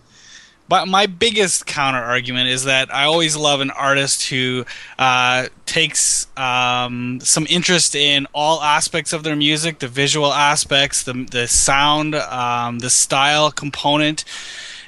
But 0.71 0.87
my 0.87 1.05
biggest 1.05 1.65
counter 1.65 1.99
argument 1.99 2.47
is 2.47 2.63
that 2.63 2.93
I 2.93 3.03
always 3.03 3.35
love 3.35 3.59
an 3.59 3.71
artist 3.71 4.29
who 4.29 4.63
uh, 4.97 5.47
takes 5.65 6.27
um, 6.37 7.19
some 7.21 7.45
interest 7.49 7.93
in 7.93 8.25
all 8.33 8.61
aspects 8.61 9.11
of 9.11 9.23
their 9.23 9.35
music, 9.35 9.79
the 9.79 9.89
visual 9.89 10.31
aspects, 10.31 11.03
the 11.03 11.27
the 11.29 11.49
sound, 11.49 12.15
um, 12.15 12.79
the 12.79 12.89
style 12.89 13.51
component. 13.51 14.23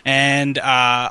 And 0.05 0.57
uh, 0.57 0.61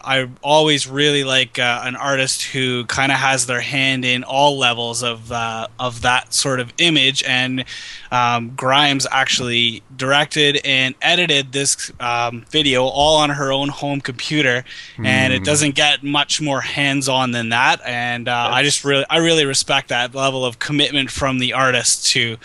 I 0.04 0.28
always 0.42 0.86
really 0.86 1.24
like 1.24 1.58
uh, 1.58 1.80
an 1.84 1.96
artist 1.96 2.42
who 2.42 2.84
kind 2.86 3.10
of 3.10 3.18
has 3.18 3.46
their 3.46 3.60
hand 3.62 4.04
in 4.04 4.22
all 4.22 4.58
levels 4.58 5.02
of 5.02 5.32
uh, 5.32 5.68
of 5.80 6.02
that 6.02 6.34
sort 6.34 6.60
of 6.60 6.72
image. 6.76 7.24
And 7.24 7.64
um, 8.10 8.52
Grimes 8.54 9.06
actually 9.10 9.82
directed 9.96 10.60
and 10.64 10.94
edited 11.00 11.52
this 11.52 11.90
um, 12.00 12.44
video 12.50 12.84
all 12.84 13.16
on 13.16 13.30
her 13.30 13.50
own 13.50 13.70
home 13.70 14.02
computer, 14.02 14.64
and 15.02 15.32
it 15.32 15.42
doesn't 15.44 15.74
get 15.74 16.02
much 16.02 16.42
more 16.42 16.60
hands 16.60 17.08
on 17.08 17.30
than 17.30 17.48
that. 17.48 17.80
And 17.86 18.28
uh, 18.28 18.48
I 18.52 18.62
just 18.62 18.84
really, 18.84 19.06
I 19.08 19.18
really 19.18 19.46
respect 19.46 19.88
that 19.88 20.14
level 20.14 20.44
of 20.44 20.58
commitment 20.58 21.10
from 21.10 21.38
the 21.38 21.54
artist 21.54 22.06
to 22.10 22.36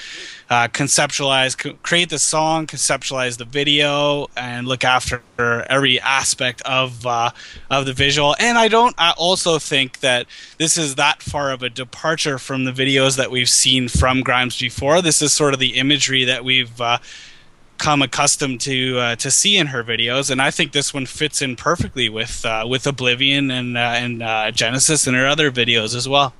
uh, 0.49 0.67
conceptualize, 0.69 1.57
co- 1.57 1.73
create 1.83 2.09
the 2.09 2.19
song, 2.19 2.67
conceptualize 2.67 3.37
the 3.37 3.45
video, 3.45 4.27
and 4.37 4.67
look 4.67 4.83
after 4.85 5.21
every 5.37 5.99
aspect 5.99 6.61
of 6.61 7.05
uh, 7.05 7.31
of 7.69 7.85
the 7.85 7.93
visual. 7.93 8.35
And 8.39 8.57
I 8.57 8.67
don't. 8.67 8.95
I 8.97 9.13
also 9.17 9.59
think 9.59 9.99
that 9.99 10.27
this 10.57 10.77
is 10.77 10.95
that 10.95 11.21
far 11.21 11.51
of 11.51 11.63
a 11.63 11.69
departure 11.69 12.37
from 12.37 12.65
the 12.65 12.71
videos 12.71 13.17
that 13.17 13.29
we've 13.31 13.49
seen 13.49 13.87
from 13.89 14.21
Grimes 14.21 14.59
before. 14.59 15.01
This 15.01 15.21
is 15.21 15.33
sort 15.33 15.53
of 15.53 15.59
the 15.59 15.75
imagery 15.75 16.23
that 16.23 16.43
we've. 16.43 16.79
Uh, 16.79 16.99
come 17.77 18.01
accustomed 18.01 18.59
to 18.59 18.97
uh, 18.97 19.15
to 19.15 19.29
see 19.29 19.55
in 19.55 19.67
her 19.67 19.83
videos, 19.83 20.31
and 20.31 20.41
I 20.41 20.49
think 20.49 20.71
this 20.71 20.95
one 20.95 21.05
fits 21.05 21.43
in 21.43 21.55
perfectly 21.55 22.09
with 22.09 22.43
uh, 22.43 22.65
with 22.67 22.87
Oblivion 22.87 23.51
and 23.51 23.77
uh, 23.77 23.93
and 23.93 24.23
uh, 24.23 24.49
Genesis 24.49 25.05
and 25.05 25.15
her 25.15 25.27
other 25.27 25.51
videos 25.51 25.95
as 25.95 26.09
well. 26.09 26.33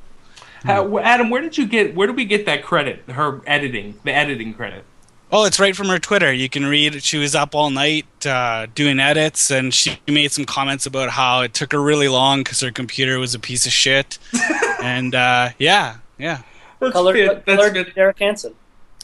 Uh, 0.68 0.88
wh- 0.90 1.04
Adam, 1.04 1.30
where 1.30 1.42
did 1.42 1.58
you 1.58 1.66
get? 1.66 1.96
Where 1.96 2.08
did 2.08 2.16
we 2.16 2.26
get 2.26 2.46
that 2.46 2.64
credit? 2.64 3.00
Her 3.10 3.42
editing, 3.46 4.00
the 4.04 4.14
editing 4.14 4.54
credit. 4.54 4.84
Oh, 5.30 5.44
it's 5.46 5.60
right 5.60 5.76
from 5.76 5.88
her 5.88 6.00
Twitter. 6.00 6.32
You 6.32 6.48
can 6.48 6.66
read. 6.66 7.04
She 7.04 7.18
was 7.18 7.36
up 7.36 7.54
all 7.54 7.70
night 7.70 8.06
uh, 8.26 8.68
doing 8.76 9.00
edits, 9.00 9.52
and 9.52 9.74
she 9.74 10.00
made 10.08 10.32
some 10.32 10.46
comments 10.46 10.86
about 10.86 11.10
how 11.10 11.42
it 11.42 11.54
took 11.54 11.74
her 11.74 11.82
really 11.82 12.08
long 12.08 12.44
because 12.44 12.62
her 12.62 12.72
computer 12.72 13.20
was 13.20 13.36
a 13.36 13.40
piece 13.40 13.66
of 13.66 13.74
shit. 13.74 14.18
and 14.82 15.14
uh, 15.14 15.50
yeah, 15.60 15.98
yeah. 16.18 16.44
That's 16.80 16.94
Color, 16.94 17.14
good. 17.14 17.44
That's 17.46 17.58
color 17.58 17.72
good. 17.72 17.94
Derek 17.96 18.20
Hansen. 18.20 18.54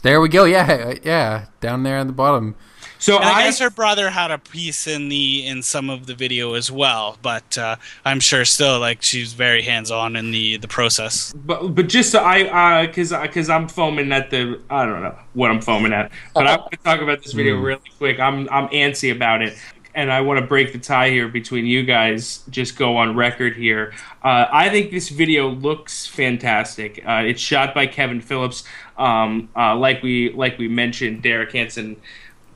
There 0.01 0.21
we 0.21 0.29
go. 0.29 0.45
Yeah, 0.45 0.93
yeah, 1.03 1.45
down 1.59 1.83
there 1.83 1.97
on 1.97 2.07
the 2.07 2.13
bottom. 2.13 2.55
So 3.03 3.17
And 3.17 3.25
I, 3.25 3.41
I, 3.41 3.43
guess 3.43 3.59
her 3.59 3.69
brother 3.69 4.09
had 4.09 4.31
a 4.31 4.37
piece 4.37 4.87
in 4.87 5.09
the 5.09 5.45
in 5.45 5.61
some 5.61 5.89
of 5.89 6.05
the 6.05 6.15
video 6.15 6.53
as 6.53 6.71
well, 6.71 7.17
but 7.21 7.57
uh, 7.57 7.75
I'm 8.05 8.21
sure 8.21 8.45
still 8.45 8.79
like 8.79 9.01
she's 9.01 9.33
very 9.33 9.61
hands 9.61 9.91
on 9.91 10.15
in 10.15 10.31
the 10.31 10.55
the 10.55 10.69
process. 10.69 11.33
but 11.33 11.75
but 11.75 11.89
just 11.89 12.13
so 12.13 12.23
I, 12.23 12.85
because 12.85 13.11
because 13.11 13.49
I'm 13.49 13.67
foaming 13.67 14.13
at 14.13 14.29
the 14.29 14.57
I 14.69 14.85
don't 14.85 15.01
know 15.01 15.19
what 15.33 15.51
I'm 15.51 15.59
foaming 15.59 15.91
at, 15.91 16.13
but 16.33 16.47
I 16.47 16.55
want 16.55 16.71
to 16.71 16.77
talk 16.77 17.01
about 17.01 17.21
this 17.21 17.33
video 17.33 17.57
really 17.57 17.81
quick. 17.97 18.21
I'm 18.21 18.47
I'm 18.49 18.69
antsy 18.69 19.13
about 19.13 19.41
it. 19.41 19.57
And 19.95 20.11
I 20.11 20.21
want 20.21 20.39
to 20.39 20.47
break 20.47 20.73
the 20.73 20.79
tie 20.79 21.11
here 21.11 21.27
between 21.27 21.67
you 21.67 21.83
guys. 21.83 22.43
Just 22.49 22.77
go 22.77 22.97
on 22.97 23.15
record 23.15 23.55
here. 23.55 23.93
Uh, 24.23 24.47
I 24.51 24.69
think 24.69 24.89
this 24.89 25.09
video 25.09 25.49
looks 25.49 26.07
fantastic. 26.07 27.03
Uh, 27.05 27.21
it's 27.25 27.39
shot 27.39 27.75
by 27.75 27.85
Kevin 27.85 28.19
Phillips. 28.19 28.63
Um, 28.97 29.49
uh, 29.55 29.75
like 29.75 30.01
we 30.01 30.31
like 30.31 30.57
we 30.57 30.67
mentioned, 30.67 31.21
Derek 31.21 31.51
Hansen 31.51 31.97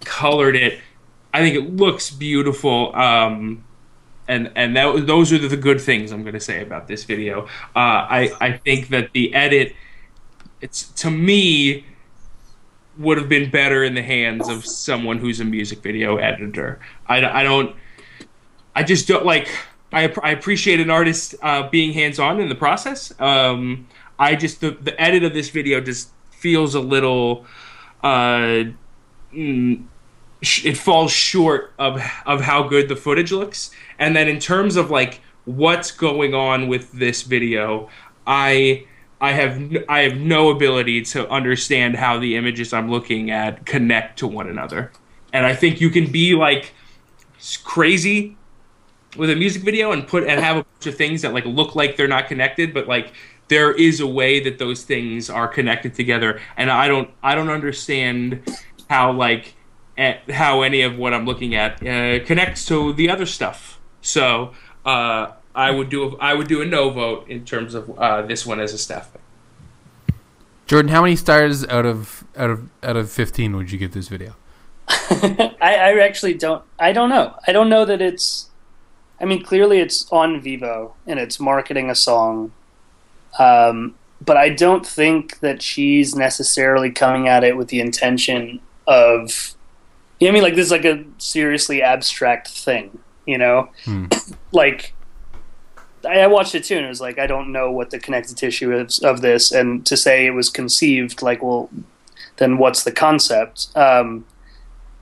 colored 0.07 0.55
it. 0.55 0.79
I 1.33 1.39
think 1.39 1.55
it 1.55 1.75
looks 1.75 2.09
beautiful. 2.09 2.95
Um, 2.95 3.63
and 4.27 4.51
and 4.55 4.75
that, 4.75 5.07
those 5.07 5.31
are 5.33 5.37
the 5.37 5.57
good 5.57 5.79
things 5.79 6.11
I'm 6.11 6.23
going 6.23 6.33
to 6.33 6.39
say 6.39 6.61
about 6.61 6.87
this 6.87 7.03
video. 7.03 7.45
Uh, 7.75 8.05
I 8.19 8.31
I 8.41 8.57
think 8.57 8.89
that 8.89 9.11
the 9.13 9.33
edit, 9.33 9.75
it's 10.61 10.89
to 11.01 11.11
me, 11.11 11.85
would 12.97 13.17
have 13.17 13.29
been 13.29 13.49
better 13.49 13.83
in 13.83 13.93
the 13.93 14.01
hands 14.01 14.49
of 14.49 14.65
someone 14.65 15.19
who's 15.19 15.39
a 15.39 15.45
music 15.45 15.79
video 15.81 16.17
editor. 16.17 16.79
I, 17.07 17.23
I 17.23 17.43
don't, 17.43 17.75
I 18.75 18.83
just 18.83 19.07
don't 19.07 19.25
like. 19.25 19.49
I, 19.93 20.13
I 20.21 20.31
appreciate 20.31 20.79
an 20.81 20.89
artist 20.89 21.35
uh, 21.41 21.69
being 21.69 21.93
hands 21.93 22.19
on 22.19 22.41
in 22.41 22.49
the 22.49 22.55
process. 22.55 23.13
Um, 23.19 23.87
I 24.19 24.35
just 24.35 24.61
the, 24.61 24.71
the 24.71 24.99
edit 24.99 25.23
of 25.23 25.33
this 25.33 25.49
video 25.49 25.79
just 25.79 26.09
feels 26.31 26.75
a 26.75 26.81
little. 26.81 27.45
Uh, 28.03 28.65
mm, 29.33 29.85
it 30.41 30.77
falls 30.77 31.11
short 31.11 31.73
of 31.79 32.01
of 32.25 32.41
how 32.41 32.63
good 32.63 32.89
the 32.89 32.95
footage 32.95 33.31
looks. 33.31 33.71
And 33.99 34.15
then 34.15 34.27
in 34.27 34.39
terms 34.39 34.75
of 34.75 34.91
like 34.91 35.21
what's 35.45 35.91
going 35.91 36.33
on 36.33 36.67
with 36.67 36.91
this 36.91 37.23
video, 37.23 37.89
I 38.25 38.85
I 39.19 39.31
have 39.31 39.75
I 39.89 40.01
have 40.01 40.17
no 40.17 40.49
ability 40.49 41.01
to 41.03 41.27
understand 41.29 41.95
how 41.95 42.19
the 42.19 42.35
images 42.35 42.73
I'm 42.73 42.89
looking 42.89 43.31
at 43.31 43.65
connect 43.65 44.19
to 44.19 44.27
one 44.27 44.47
another. 44.47 44.91
And 45.33 45.45
I 45.45 45.55
think 45.55 45.81
you 45.81 45.89
can 45.89 46.11
be 46.11 46.35
like 46.35 46.73
crazy 47.63 48.37
with 49.15 49.29
a 49.29 49.35
music 49.35 49.63
video 49.63 49.91
and 49.91 50.07
put 50.07 50.23
and 50.23 50.39
have 50.39 50.57
a 50.57 50.63
bunch 50.63 50.87
of 50.87 50.95
things 50.95 51.23
that 51.23 51.33
like 51.33 51.45
look 51.45 51.75
like 51.75 51.97
they're 51.97 52.07
not 52.07 52.27
connected, 52.27 52.73
but 52.73 52.87
like 52.87 53.13
there 53.47 53.71
is 53.71 53.99
a 53.99 54.07
way 54.07 54.39
that 54.41 54.59
those 54.59 54.83
things 54.83 55.29
are 55.29 55.47
connected 55.47 55.95
together. 55.95 56.39
And 56.55 56.69
I 56.69 56.87
don't 56.87 57.09
I 57.23 57.33
don't 57.33 57.49
understand 57.49 58.43
how 58.89 59.11
like 59.13 59.55
eh, 59.97 60.17
how 60.31 60.61
any 60.61 60.81
of 60.81 60.97
what 60.97 61.13
I'm 61.13 61.25
looking 61.25 61.55
at 61.55 61.85
uh, 61.85 62.23
connects 62.25 62.65
to 62.67 62.93
the 62.93 63.09
other 63.09 63.25
stuff. 63.25 63.79
So 64.01 64.53
uh, 64.85 65.31
I 65.53 65.71
would 65.71 65.89
do 65.89 66.09
a, 66.09 66.17
I 66.17 66.33
would 66.33 66.47
do 66.47 66.61
a 66.61 66.65
no 66.65 66.89
vote 66.89 67.27
in 67.27 67.43
terms 67.43 67.73
of 67.73 67.97
uh, 67.97 68.21
this 68.21 68.45
one 68.45 68.59
as 68.59 68.73
a 68.73 68.77
staff. 68.77 69.11
pick. 69.11 69.21
Jordan, 70.67 70.91
how 70.91 71.01
many 71.01 71.15
stars 71.15 71.65
out 71.65 71.85
of 71.85 72.25
out 72.35 72.49
of 72.49 72.69
out 72.83 72.95
of 72.95 73.09
fifteen 73.09 73.55
would 73.55 73.71
you 73.71 73.77
give 73.77 73.93
this 73.93 74.07
video? 74.07 74.35
I, 74.89 75.55
I 75.61 75.99
actually 75.99 76.33
don't. 76.33 76.63
I 76.77 76.91
don't 76.91 77.09
know. 77.09 77.35
I 77.47 77.51
don't 77.51 77.69
know 77.69 77.85
that 77.85 78.01
it's. 78.01 78.49
I 79.19 79.25
mean, 79.25 79.43
clearly 79.43 79.79
it's 79.79 80.09
on 80.11 80.41
Vevo 80.41 80.93
and 81.07 81.19
it's 81.19 81.39
marketing 81.39 81.89
a 81.89 81.95
song, 81.95 82.51
um, 83.39 83.95
but 84.23 84.37
I 84.37 84.49
don't 84.49 84.85
think 84.85 85.39
that 85.39 85.61
she's 85.61 86.15
necessarily 86.15 86.91
coming 86.91 87.27
at 87.27 87.43
it 87.43 87.57
with 87.57 87.69
the 87.69 87.79
intention 87.79 88.59
of. 88.85 89.55
You 90.19 90.27
know 90.27 90.31
I 90.31 90.33
mean, 90.33 90.43
like 90.43 90.55
this 90.55 90.65
is 90.65 90.71
like 90.71 90.85
a 90.85 91.03
seriously 91.17 91.81
abstract 91.81 92.47
thing. 92.49 92.99
You 93.25 93.37
know, 93.37 93.69
Hmm. 93.83 94.05
like 94.51 94.93
I, 96.05 96.21
I 96.21 96.27
watched 96.27 96.55
it 96.55 96.63
too, 96.63 96.77
and 96.77 96.85
it 96.85 96.89
was 96.89 97.01
like 97.01 97.19
I 97.19 97.27
don't 97.27 97.51
know 97.51 97.71
what 97.71 97.89
the 97.89 97.99
connective 97.99 98.35
tissue 98.35 98.73
is 98.73 98.99
of 98.99 99.21
this, 99.21 99.51
and 99.51 99.85
to 99.85 99.97
say 99.97 100.25
it 100.25 100.31
was 100.31 100.49
conceived, 100.49 101.21
like, 101.21 101.43
well, 101.43 101.69
then 102.37 102.57
what's 102.57 102.83
the 102.83 102.91
concept? 102.91 103.67
Um, 103.75 104.25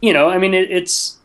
you 0.01 0.13
know, 0.13 0.29
I 0.29 0.37
mean, 0.37 0.53
it, 0.53 0.71
it's 0.71 1.17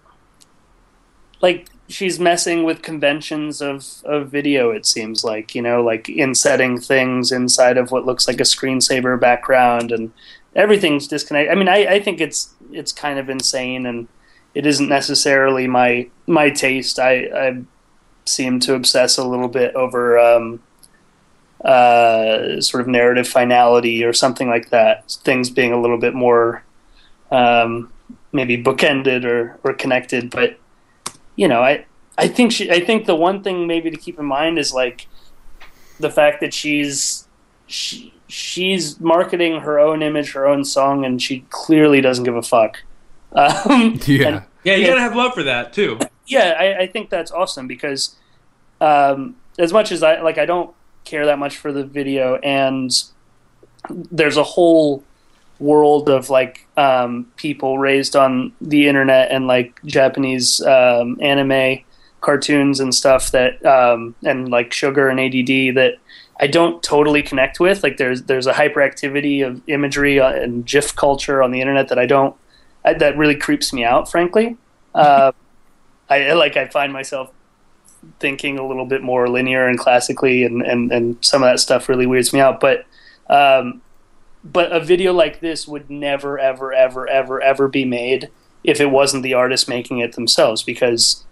like 1.41 1.69
she's 1.89 2.21
messing 2.21 2.65
with 2.65 2.83
conventions 2.83 3.61
of, 3.61 3.85
of 4.05 4.31
video 4.31 4.71
it 4.71 4.87
seems 4.87 5.25
like 5.25 5.55
you 5.55 5.63
know 5.63 5.83
like 5.83 6.09
insetting 6.09 6.79
things 6.79 7.33
inside 7.33 7.77
of 7.77 7.91
what 7.91 8.07
looks 8.07 8.29
like 8.29 8.39
a 8.39 8.45
screensaver 8.45 9.19
background 9.19 9.91
and 9.91 10.13
everything's 10.55 11.09
disconnected 11.09 11.51
i 11.51 11.55
mean 11.57 11.69
I, 11.69 11.95
I 11.95 12.01
think 12.01 12.21
it's 12.21 12.55
it's 12.73 12.93
kind 12.93 13.19
of 13.19 13.29
insane 13.29 13.87
and 13.87 14.09
it 14.55 14.67
isn't 14.67 14.89
necessarily 14.89 15.67
my 15.67 16.09
my 16.27 16.51
taste. 16.51 16.99
I 16.99 17.29
i 17.35 17.63
seem 18.27 18.61
to 18.61 18.75
obsess 18.75 19.19
a 19.19 19.25
little 19.25 19.49
bit 19.49 19.75
over 19.75 20.19
um 20.19 20.63
uh 21.65 22.61
sort 22.61 22.81
of 22.81 22.89
narrative 22.89 23.27
finality 23.27 24.05
or 24.05 24.13
something 24.13 24.49
like 24.49 24.71
that. 24.71 25.11
Things 25.25 25.51
being 25.51 25.73
a 25.73 25.81
little 25.81 25.99
bit 25.99 26.15
more 26.15 26.65
um 27.31 27.93
maybe 28.33 28.63
bookended 28.63 29.25
or 29.25 29.59
or 29.63 29.73
connected 29.75 30.31
but 30.31 30.59
you 31.37 31.49
know, 31.49 31.63
I 31.63 31.87
I 32.19 32.29
think 32.29 32.53
she 32.53 32.71
I 32.71 32.85
think 32.85 33.07
the 33.07 33.17
one 33.17 33.43
thing 33.43 33.67
maybe 33.67 33.91
to 33.91 33.97
keep 33.97 34.19
in 34.19 34.27
mind 34.27 34.59
is 34.59 34.75
like 34.75 35.07
the 35.99 36.11
fact 36.11 36.41
that 36.41 36.53
she's 36.53 37.27
she, 37.67 38.13
she's 38.31 38.99
marketing 39.01 39.61
her 39.61 39.79
own 39.79 40.03
image, 40.03 40.33
her 40.33 40.47
own 40.47 40.65
song, 40.65 41.05
and 41.05 41.21
she 41.21 41.45
clearly 41.51 42.01
doesn't 42.01 42.25
give 42.25 42.37
a 42.37 42.43
fuck. 42.43 42.83
Um, 43.33 43.99
Yeah. 44.07 44.29
and- 44.29 44.43
Yeah, 44.65 44.75
you 44.75 44.83
Yeah. 44.83 44.89
gotta 44.89 45.01
have 45.01 45.17
love 45.17 45.35
for 45.35 45.43
that 45.45 45.73
too. 45.73 45.99
yeah, 46.27 46.55
I, 46.59 46.83
I 46.83 46.87
think 46.87 47.11
that's 47.11 47.31
awesome 47.31 47.67
because 47.67 48.15
um, 48.81 49.37
as 49.59 49.73
much 49.73 49.91
as 49.93 50.03
I 50.03 50.21
like, 50.23 50.39
I 50.39 50.47
don't 50.47 50.71
care 51.05 51.27
that 51.27 51.39
much 51.39 51.57
for 51.57 51.73
the 51.73 51.85
video, 51.85 52.37
and 52.37 52.91
there's 53.91 54.37
a 54.37 54.43
whole 54.45 55.03
world 55.59 56.09
of 56.09 56.31
like 56.31 56.67
um, 56.77 57.27
people 57.37 57.79
raised 57.79 58.17
on 58.17 58.53
the 58.61 58.89
internet 58.89 59.31
and 59.31 59.47
like 59.47 59.79
Japanese 59.85 60.61
um, 60.63 61.19
anime 61.21 61.81
cartoons 62.23 62.81
and 62.81 62.95
stuff 62.95 63.31
that 63.31 63.65
um, 63.65 64.15
and 64.25 64.51
like 64.51 64.73
sugar 64.73 65.09
and 65.09 65.19
ADD 65.21 65.75
that 65.77 65.95
I 66.41 66.47
don't 66.47 66.83
totally 66.83 67.23
connect 67.23 67.61
with. 67.61 67.83
Like 67.83 67.99
there's 67.99 68.23
there's 68.23 68.47
a 68.47 68.53
hyperactivity 68.53 69.47
of 69.47 69.61
imagery 69.69 70.19
uh, 70.19 70.33
and 70.33 70.65
GIF 70.65 70.97
culture 70.97 71.43
on 71.43 71.51
the 71.51 71.61
internet 71.61 71.89
that 71.89 71.99
I 71.99 72.07
don't 72.07 72.35
I, 72.85 72.95
that 72.95 73.17
really 73.17 73.37
creeps 73.37 73.73
me 73.73 73.85
out, 73.85 74.11
frankly. 74.11 74.57
Uh, 74.95 75.33
I 76.09 76.33
like 76.33 76.57
I 76.57 76.67
find 76.67 76.93
myself 76.93 77.31
thinking 78.19 78.59
a 78.59 78.67
little 78.67 78.87
bit 78.87 79.03
more 79.03 79.29
linear 79.29 79.69
and 79.69 79.79
classically, 79.79 80.43
and 80.43 80.63
and 80.63 80.91
and 80.91 81.17
some 81.21 81.43
of 81.43 81.49
that 81.51 81.61
stuff 81.61 81.89
really 81.89 82.07
weirds 82.07 82.33
me 82.33 82.41
out. 82.41 82.59
But 82.59 82.87
um, 83.29 83.83
but 84.43 84.73
a 84.73 84.81
video 84.81 85.13
like 85.13 85.41
this 85.41 85.69
would 85.69 85.91
never, 85.91 86.39
ever, 86.39 86.73
ever, 86.73 87.07
ever, 87.07 87.41
ever 87.41 87.69
be 87.69 87.85
made 87.85 88.31
if 88.65 88.81
it 88.81 88.91
wasn't 88.91 89.23
the 89.23 89.35
artist 89.35 89.69
making 89.69 89.99
it 89.99 90.15
themselves, 90.15 90.63
because 90.63 91.25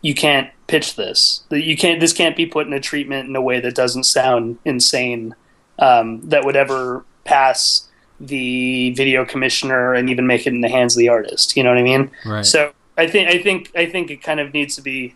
you 0.00 0.14
can't 0.14 0.50
pitch 0.66 0.96
this. 0.96 1.42
You 1.50 1.76
can't. 1.76 2.00
This 2.00 2.12
can't 2.12 2.36
be 2.36 2.46
put 2.46 2.66
in 2.66 2.72
a 2.72 2.80
treatment 2.80 3.28
in 3.28 3.36
a 3.36 3.42
way 3.42 3.60
that 3.60 3.74
doesn't 3.74 4.04
sound 4.04 4.58
insane. 4.64 5.34
Um, 5.78 6.28
that 6.28 6.44
would 6.44 6.56
ever 6.56 7.04
pass 7.24 7.88
the 8.20 8.90
video 8.94 9.24
commissioner 9.24 9.94
and 9.94 10.10
even 10.10 10.26
make 10.26 10.46
it 10.46 10.52
in 10.52 10.60
the 10.60 10.68
hands 10.68 10.96
of 10.96 10.98
the 10.98 11.08
artist. 11.08 11.56
You 11.56 11.62
know 11.62 11.70
what 11.70 11.78
I 11.78 11.82
mean? 11.82 12.10
Right. 12.24 12.44
So 12.44 12.72
I 12.96 13.06
think 13.06 13.28
I 13.28 13.42
think 13.42 13.70
I 13.74 13.86
think 13.86 14.10
it 14.10 14.22
kind 14.22 14.40
of 14.40 14.52
needs 14.52 14.76
to 14.76 14.82
be 14.82 15.14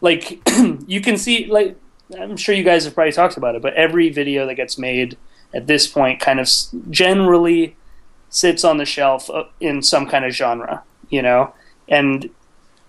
like 0.00 0.40
you 0.86 1.00
can 1.00 1.16
see 1.16 1.46
like 1.46 1.76
I'm 2.18 2.36
sure 2.36 2.54
you 2.54 2.64
guys 2.64 2.84
have 2.84 2.94
probably 2.94 3.12
talked 3.12 3.36
about 3.36 3.54
it, 3.54 3.62
but 3.62 3.74
every 3.74 4.10
video 4.10 4.46
that 4.46 4.54
gets 4.54 4.78
made 4.78 5.16
at 5.52 5.66
this 5.66 5.86
point 5.86 6.20
kind 6.20 6.40
of 6.40 6.48
generally 6.90 7.76
sits 8.28 8.64
on 8.64 8.76
the 8.78 8.84
shelf 8.84 9.30
uh, 9.30 9.44
in 9.60 9.80
some 9.80 10.06
kind 10.06 10.24
of 10.24 10.32
genre, 10.32 10.82
you 11.08 11.22
know. 11.22 11.54
And 11.88 12.30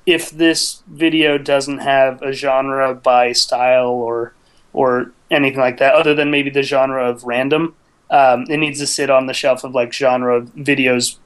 if 0.06 0.30
this 0.30 0.84
video 0.88 1.38
doesn't 1.38 1.80
have 1.80 2.22
a 2.22 2.32
genre 2.32 2.94
by 2.94 3.32
style 3.32 3.90
or 3.90 4.34
or 4.74 5.12
anything 5.32 5.60
like 5.60 5.78
that, 5.80 5.94
other 5.96 6.14
than 6.14 6.30
maybe 6.32 6.50
the 6.50 6.62
genre 6.64 7.10
of 7.10 7.24
random, 7.24 7.74
um, 8.12 8.46
it 8.50 8.58
needs 8.58 8.80
to 8.80 8.86
sit 8.88 9.10
on 9.10 9.26
the 9.28 9.34
shelf 9.34 9.64
of 9.64 9.74
like 9.74 9.94
genre 9.94 10.42
videos 10.42 11.18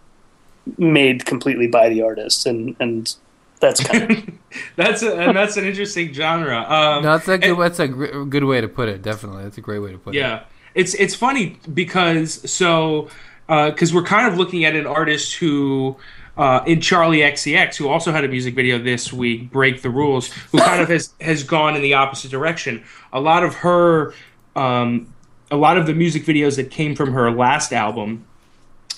made 0.77 1.25
completely 1.25 1.67
by 1.67 1.89
the 1.89 2.01
artist, 2.01 2.45
and 2.45 2.75
and 2.79 3.15
that's 3.59 3.83
kind 3.83 4.11
of 4.11 4.29
that's 4.75 5.01
a, 5.03 5.15
and 5.15 5.35
that's 5.35 5.57
an 5.57 5.65
interesting 5.65 6.13
genre. 6.13 6.59
Um, 6.59 7.03
no, 7.03 7.17
that's 7.17 7.27
a 7.27 7.37
good. 7.37 7.49
and- 7.51 7.61
That's 7.61 7.79
a 7.79 7.87
gr- 7.87 8.23
good 8.25 8.43
way 8.45 8.61
to 8.61 8.67
put 8.67 8.87
it. 8.89 9.01
Definitely, 9.01 9.43
that's 9.43 9.57
a 9.57 9.61
great 9.61 9.79
way 9.79 9.91
to 9.91 9.97
put 9.97 10.15
it. 10.15 10.19
Yeah, 10.19 10.43
it's 10.75 10.93
it's 10.95 11.15
funny 11.15 11.57
because 11.73 12.49
so 12.49 13.09
because 13.47 13.93
we're 13.93 14.03
kind 14.03 14.31
of 14.31 14.37
looking 14.37 14.63
at 14.65 14.75
an 14.75 14.85
artist 14.87 15.35
who. 15.35 15.97
Uh, 16.39 16.63
in 16.65 16.79
Charli 16.79 17.19
XCX, 17.19 17.75
who 17.75 17.89
also 17.89 18.13
had 18.13 18.23
a 18.23 18.27
music 18.29 18.55
video 18.55 18.79
this 18.79 19.11
week, 19.11 19.51
"Break 19.51 19.81
the 19.81 19.89
Rules," 19.89 20.31
who 20.53 20.59
kind 20.59 20.81
of 20.81 20.87
has 20.95 21.11
has 21.19 21.43
gone 21.43 21.75
in 21.75 21.81
the 21.81 21.95
opposite 21.95 22.31
direction. 22.31 22.81
A 23.11 23.19
lot 23.19 23.43
of 23.43 23.55
her, 23.55 24.13
um, 24.55 25.13
a 25.51 25.57
lot 25.57 25.77
of 25.77 25.85
the 25.85 25.93
music 25.93 26.23
videos 26.23 26.55
that 26.55 26.71
came 26.71 26.95
from 26.95 27.11
her 27.11 27.29
last 27.29 27.73
album, 27.73 28.25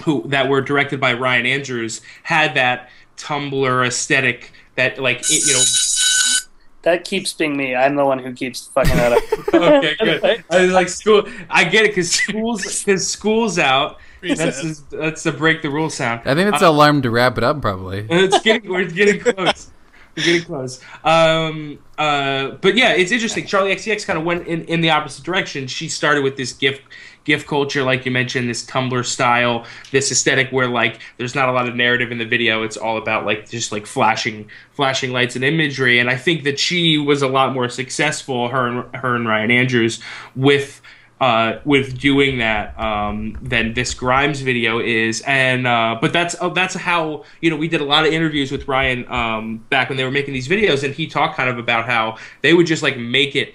who 0.04 0.24
that 0.28 0.50
were 0.50 0.62
directed 0.62 1.00
by 1.00 1.14
Ryan 1.14 1.48
Andrews, 1.48 2.02
had 2.22 2.54
that 2.54 2.92
Tumblr 3.18 3.88
aesthetic. 3.88 4.52
That 4.76 5.02
like 5.02 5.22
it, 5.22 5.48
you 5.48 5.54
know 5.54 5.64
that 6.84 7.06
keeps 7.06 7.34
being 7.34 7.58
me. 7.58 7.76
I'm 7.76 7.96
the 7.96 8.06
one 8.06 8.20
who 8.20 8.34
keeps 8.34 8.68
fucking 8.68 8.96
that 8.98 9.14
up. 9.14 9.54
okay, 9.56 9.96
good. 10.00 10.44
I 10.52 10.62
was 10.62 10.74
like 10.74 10.90
school. 10.90 11.28
I 11.50 11.64
get 11.64 11.86
it 11.86 11.88
because 11.88 12.12
school's 12.12 12.84
because 12.84 13.08
school's 13.08 13.58
out. 13.58 13.98
That's 14.22 14.40
Recess. 14.40 14.80
the, 14.82 14.98
that's 14.98 15.24
the 15.24 15.32
break 15.32 15.62
the 15.62 15.70
rule 15.70 15.90
sound. 15.90 16.22
I 16.26 16.36
think 16.36 16.50
it's 16.50 16.60
the 16.60 16.70
alarm 16.70 17.02
to 17.04 17.10
wrap 17.10 17.38
it 17.38 17.44
up. 17.44 17.62
Probably. 17.62 18.08
It's 18.10 18.40
getting 18.42 18.70
we're 18.70 18.86
getting 18.86 19.20
close. 19.20 19.72
We're 20.16 20.24
getting 20.24 20.44
close. 20.44 20.80
Um, 21.04 21.80
uh, 21.98 22.52
but 22.62 22.76
yeah, 22.76 22.92
it's 22.92 23.12
interesting. 23.12 23.46
Charli 23.46 23.74
XCX 23.74 24.06
kind 24.06 24.20
of 24.20 24.26
went 24.26 24.48
in, 24.48 24.64
in 24.66 24.82
the 24.82 24.92
opposite 24.92 25.24
direction. 25.24 25.68
She 25.68 25.88
started 25.90 26.24
with 26.24 26.38
this 26.38 26.54
gift 26.54 26.82
gift 27.24 27.48
culture, 27.48 27.84
like 27.84 28.06
you 28.06 28.12
mentioned, 28.12 28.50
this 28.50 28.66
Tumblr 28.66 29.06
style, 29.06 29.66
this 29.92 30.12
aesthetic 30.12 30.50
where 30.52 30.68
like 30.68 31.00
there's 31.18 31.36
not 31.36 31.50
a 31.50 31.52
lot 31.52 31.68
of 31.68 31.76
narrative 31.76 32.12
in 32.12 32.18
the 32.18 32.26
video. 32.26 32.64
It's 32.64 32.78
all 32.78 32.98
about 32.98 33.26
like 33.26 33.50
just 33.50 33.72
like 33.72 33.86
flashing 33.86 34.50
flashing 34.74 35.12
lights 35.12 35.36
and 35.36 35.44
imagery. 35.44 36.00
And 36.00 36.10
I 36.10 36.18
think 36.18 36.44
that 36.44 36.60
she 36.60 36.98
was 36.98 37.22
a 37.22 37.28
lot 37.28 37.54
more 37.54 37.70
successful, 37.70 38.50
her 38.50 38.68
and 38.68 38.96
her 38.96 39.16
and 39.16 39.28
Ryan 39.28 39.52
Andrews, 39.52 40.00
with 40.36 40.82
uh, 41.22 41.60
with 41.66 42.00
doing 42.00 42.40
that 42.40 42.78
um, 42.80 43.38
than 43.44 43.76
this 43.76 43.94
Grimes 43.94 44.42
video 44.42 44.80
is, 44.80 45.22
and 45.28 45.68
uh, 45.68 45.96
but 46.02 46.12
that's 46.12 46.36
oh, 46.42 46.50
that's 46.50 46.74
how 46.74 47.24
you 47.42 47.52
know 47.52 47.56
we 47.56 47.68
did 47.68 47.80
a 47.80 47.86
lot 47.86 48.08
of 48.08 48.12
interviews 48.12 48.52
with 48.52 48.68
Ryan 48.68 49.08
um, 49.08 49.60
back 49.70 49.90
when 49.90 50.00
they 50.00 50.04
were 50.04 50.12
making 50.12 50.34
these 50.34 50.48
videos, 50.48 50.84
and 50.84 50.96
he 50.96 51.06
talked 51.06 51.38
kind 51.38 51.48
of 51.48 51.60
about 51.60 51.86
how 51.86 52.18
they 52.42 52.56
would 52.56 52.66
just 52.66 52.82
like 52.82 52.98
make 52.98 53.36
it 53.36 53.54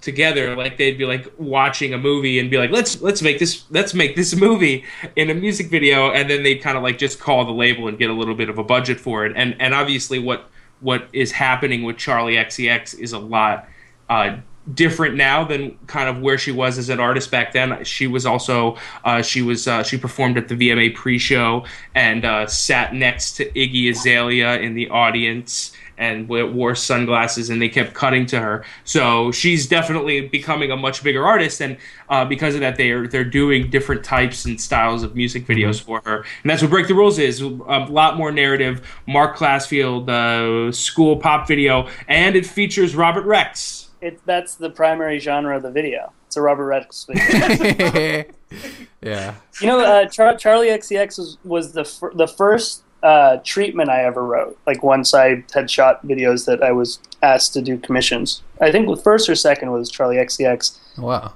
together 0.00 0.56
like 0.56 0.78
they'd 0.78 0.96
be 0.96 1.04
like 1.04 1.30
watching 1.36 1.92
a 1.92 1.98
movie 1.98 2.38
and 2.38 2.50
be 2.50 2.56
like 2.56 2.70
let's 2.70 3.02
let's 3.02 3.20
make 3.20 3.38
this 3.38 3.64
let's 3.70 3.92
make 3.92 4.16
this 4.16 4.34
movie 4.46 4.82
in 5.14 5.28
a 5.28 5.34
music 5.34 5.68
video 5.68 6.10
and 6.10 6.30
then 6.30 6.42
they'd 6.42 6.62
kind 6.62 6.74
of 6.78 6.82
like 6.82 6.96
just 6.96 7.20
call 7.20 7.44
the 7.44 7.52
label 7.52 7.86
and 7.86 7.98
get 7.98 8.08
a 8.08 8.12
little 8.14 8.34
bit 8.34 8.48
of 8.48 8.56
a 8.56 8.64
budget 8.64 8.98
for 8.98 9.26
it 9.26 9.32
and 9.36 9.54
and 9.60 9.74
obviously 9.74 10.18
what 10.18 10.48
what 10.80 11.06
is 11.12 11.32
happening 11.32 11.82
with 11.82 11.96
Charli 11.96 12.42
XCX 12.42 12.98
is 12.98 13.12
a 13.12 13.18
lot 13.18 13.68
uh, 14.08 14.38
different 14.74 15.16
now 15.16 15.44
than 15.44 15.76
kind 15.86 16.08
of 16.08 16.20
where 16.20 16.38
she 16.38 16.52
was 16.52 16.78
as 16.78 16.88
an 16.88 17.00
artist 17.00 17.30
back 17.30 17.52
then. 17.52 17.84
She 17.84 18.06
was 18.06 18.26
also 18.26 18.76
uh, 19.04 19.22
she 19.22 19.42
was 19.42 19.66
uh, 19.66 19.82
she 19.82 19.96
performed 19.96 20.38
at 20.38 20.48
the 20.48 20.54
VMA 20.54 20.94
pre-show 20.94 21.64
and 21.94 22.24
uh, 22.24 22.46
sat 22.46 22.94
next 22.94 23.32
to 23.32 23.50
Iggy 23.52 23.90
Azalea 23.90 24.58
in 24.60 24.74
the 24.74 24.88
audience 24.90 25.72
and 26.00 26.28
wore 26.28 26.74
sunglasses 26.74 27.50
and 27.50 27.60
they 27.60 27.68
kept 27.68 27.92
cutting 27.92 28.24
to 28.24 28.40
her. 28.40 28.64
So 28.84 29.30
she's 29.32 29.68
definitely 29.68 30.22
becoming 30.22 30.70
a 30.70 30.76
much 30.76 31.04
bigger 31.04 31.26
artist 31.26 31.60
and 31.60 31.76
uh, 32.08 32.24
because 32.24 32.54
of 32.54 32.60
that 32.62 32.76
they 32.76 32.90
are 32.90 33.06
they're 33.06 33.22
doing 33.22 33.68
different 33.68 34.02
types 34.02 34.46
and 34.46 34.58
styles 34.58 35.02
of 35.02 35.14
music 35.14 35.46
videos 35.46 35.80
for 35.80 36.00
her. 36.06 36.24
And 36.42 36.50
that's 36.50 36.62
what 36.62 36.70
Break 36.70 36.88
the 36.88 36.94
Rules 36.94 37.18
is. 37.18 37.42
A 37.42 37.50
lot 37.50 38.16
more 38.16 38.32
narrative, 38.32 38.80
Marc 39.06 39.36
Klasfeld 39.36 40.08
uh, 40.08 40.72
school 40.72 41.18
pop 41.18 41.46
video 41.46 41.86
and 42.08 42.34
it 42.34 42.46
features 42.46 42.96
Robert 42.96 43.26
Rex. 43.26 43.79
It, 44.00 44.20
that's 44.26 44.54
the 44.54 44.70
primary 44.70 45.18
genre 45.18 45.56
of 45.56 45.62
the 45.62 45.70
video. 45.70 46.12
It's 46.26 46.36
a 46.36 46.40
Robert 46.42 46.66
Rex 46.66 47.06
video. 47.08 48.24
yeah. 49.02 49.34
you 49.60 49.66
know, 49.66 49.80
uh, 49.80 50.06
Char- 50.06 50.34
Charli 50.34 50.70
XCX 50.70 51.18
was, 51.18 51.38
was 51.44 51.72
the 51.72 51.84
fir- 51.84 52.12
the 52.14 52.26
first 52.28 52.82
uh, 53.02 53.38
treatment 53.44 53.90
I 53.90 54.04
ever 54.04 54.24
wrote. 54.24 54.58
Like 54.66 54.82
once 54.82 55.12
I 55.14 55.44
had 55.54 55.70
shot 55.70 56.06
videos 56.06 56.46
that 56.46 56.62
I 56.62 56.72
was 56.72 56.98
asked 57.22 57.52
to 57.54 57.62
do 57.62 57.78
commissions. 57.78 58.42
I 58.60 58.70
think 58.72 58.88
the 58.88 58.96
first 59.02 59.28
or 59.28 59.34
second 59.34 59.70
was 59.72 59.90
Charli 59.90 60.16
XCX. 60.16 60.78
Wow. 60.98 61.32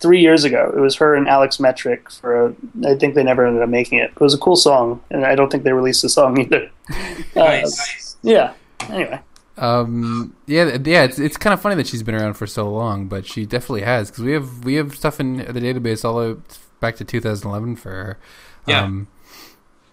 three 0.00 0.20
years 0.20 0.44
ago. 0.44 0.72
It 0.76 0.80
was 0.80 0.94
her 0.96 1.14
and 1.14 1.28
Alex 1.28 1.58
Metric 1.58 2.10
for. 2.10 2.46
A, 2.46 2.54
I 2.86 2.94
think 2.96 3.14
they 3.14 3.24
never 3.24 3.46
ended 3.46 3.62
up 3.62 3.68
making 3.68 3.98
it. 3.98 4.10
It 4.12 4.20
was 4.20 4.32
a 4.34 4.38
cool 4.38 4.56
song, 4.56 5.00
and 5.10 5.24
I 5.24 5.34
don't 5.34 5.50
think 5.50 5.64
they 5.64 5.72
released 5.72 6.02
the 6.02 6.08
song 6.08 6.40
either. 6.40 6.70
Uh, 7.36 7.40
Nice. 7.44 8.16
yeah. 8.22 8.54
Anyway, 8.88 9.20
Um, 9.58 10.34
yeah, 10.46 10.78
yeah. 10.84 11.04
It's 11.04 11.18
it's 11.18 11.36
kind 11.36 11.52
of 11.52 11.60
funny 11.60 11.74
that 11.76 11.86
she's 11.86 12.02
been 12.02 12.14
around 12.14 12.34
for 12.34 12.46
so 12.46 12.70
long, 12.70 13.06
but 13.06 13.26
she 13.26 13.44
definitely 13.44 13.82
has 13.82 14.10
because 14.10 14.24
we 14.24 14.32
have 14.32 14.64
we 14.64 14.74
have 14.74 14.94
stuff 14.94 15.20
in 15.20 15.38
the 15.38 15.60
database 15.60 16.04
all 16.04 16.20
the 16.20 16.34
way 16.34 16.40
back 16.80 16.96
to 16.96 17.04
2011 17.04 17.76
for 17.76 17.90
her. 17.90 18.18
Yeah. 18.66 18.82
Um, 18.84 19.08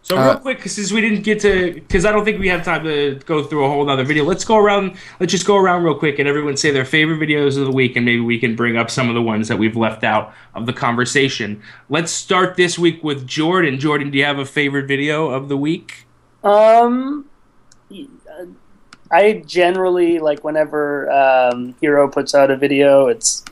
So 0.04 0.20
Uh, 0.20 0.26
real 0.34 0.38
quick, 0.38 0.62
'cause 0.62 0.74
since 0.74 0.92
we 0.92 1.02
didn't 1.02 1.24
get 1.24 1.40
to, 1.40 1.74
because 1.74 2.06
I 2.06 2.12
don't 2.12 2.24
think 2.24 2.40
we 2.40 2.48
have 2.50 2.64
time 2.64 2.84
to 2.84 3.20
go 3.26 3.42
through 3.42 3.66
a 3.66 3.68
whole 3.68 3.90
other 3.90 4.04
video. 4.04 4.24
Let's 4.24 4.46
go 4.46 4.56
around. 4.58 4.94
Let's 5.20 5.32
just 5.32 5.48
go 5.48 5.58
around 5.58 5.82
real 5.84 5.96
quick, 5.96 6.20
and 6.20 6.30
everyone 6.30 6.58
say 6.58 6.70
their 6.70 6.86
favorite 6.86 7.20
videos 7.20 7.58
of 7.58 7.66
the 7.66 7.72
week, 7.72 7.96
and 7.96 8.06
maybe 8.06 8.20
we 8.20 8.38
can 8.38 8.56
bring 8.56 8.78
up 8.78 8.92
some 8.92 9.10
of 9.10 9.16
the 9.16 9.22
ones 9.24 9.48
that 9.48 9.58
we've 9.58 9.76
left 9.76 10.04
out 10.04 10.32
of 10.54 10.68
the 10.68 10.74
conversation. 10.74 11.60
Let's 11.90 12.12
start 12.12 12.56
this 12.56 12.78
week 12.78 13.04
with 13.04 13.26
Jordan. 13.26 13.80
Jordan, 13.80 14.12
do 14.12 14.20
you 14.20 14.26
have 14.26 14.38
a 14.38 14.46
favorite 14.46 14.88
video 14.88 15.30
of 15.30 15.50
the 15.50 15.58
week? 15.58 16.06
um, 16.44 17.26
I 19.12 19.44
generally 19.46 20.20
like 20.20 20.44
whenever 20.44 21.12
um, 21.12 21.76
Hiro 21.82 22.08
puts 22.10 22.34
out 22.34 22.52
a 22.52 22.58
video, 22.58 23.08
it's 23.08 23.44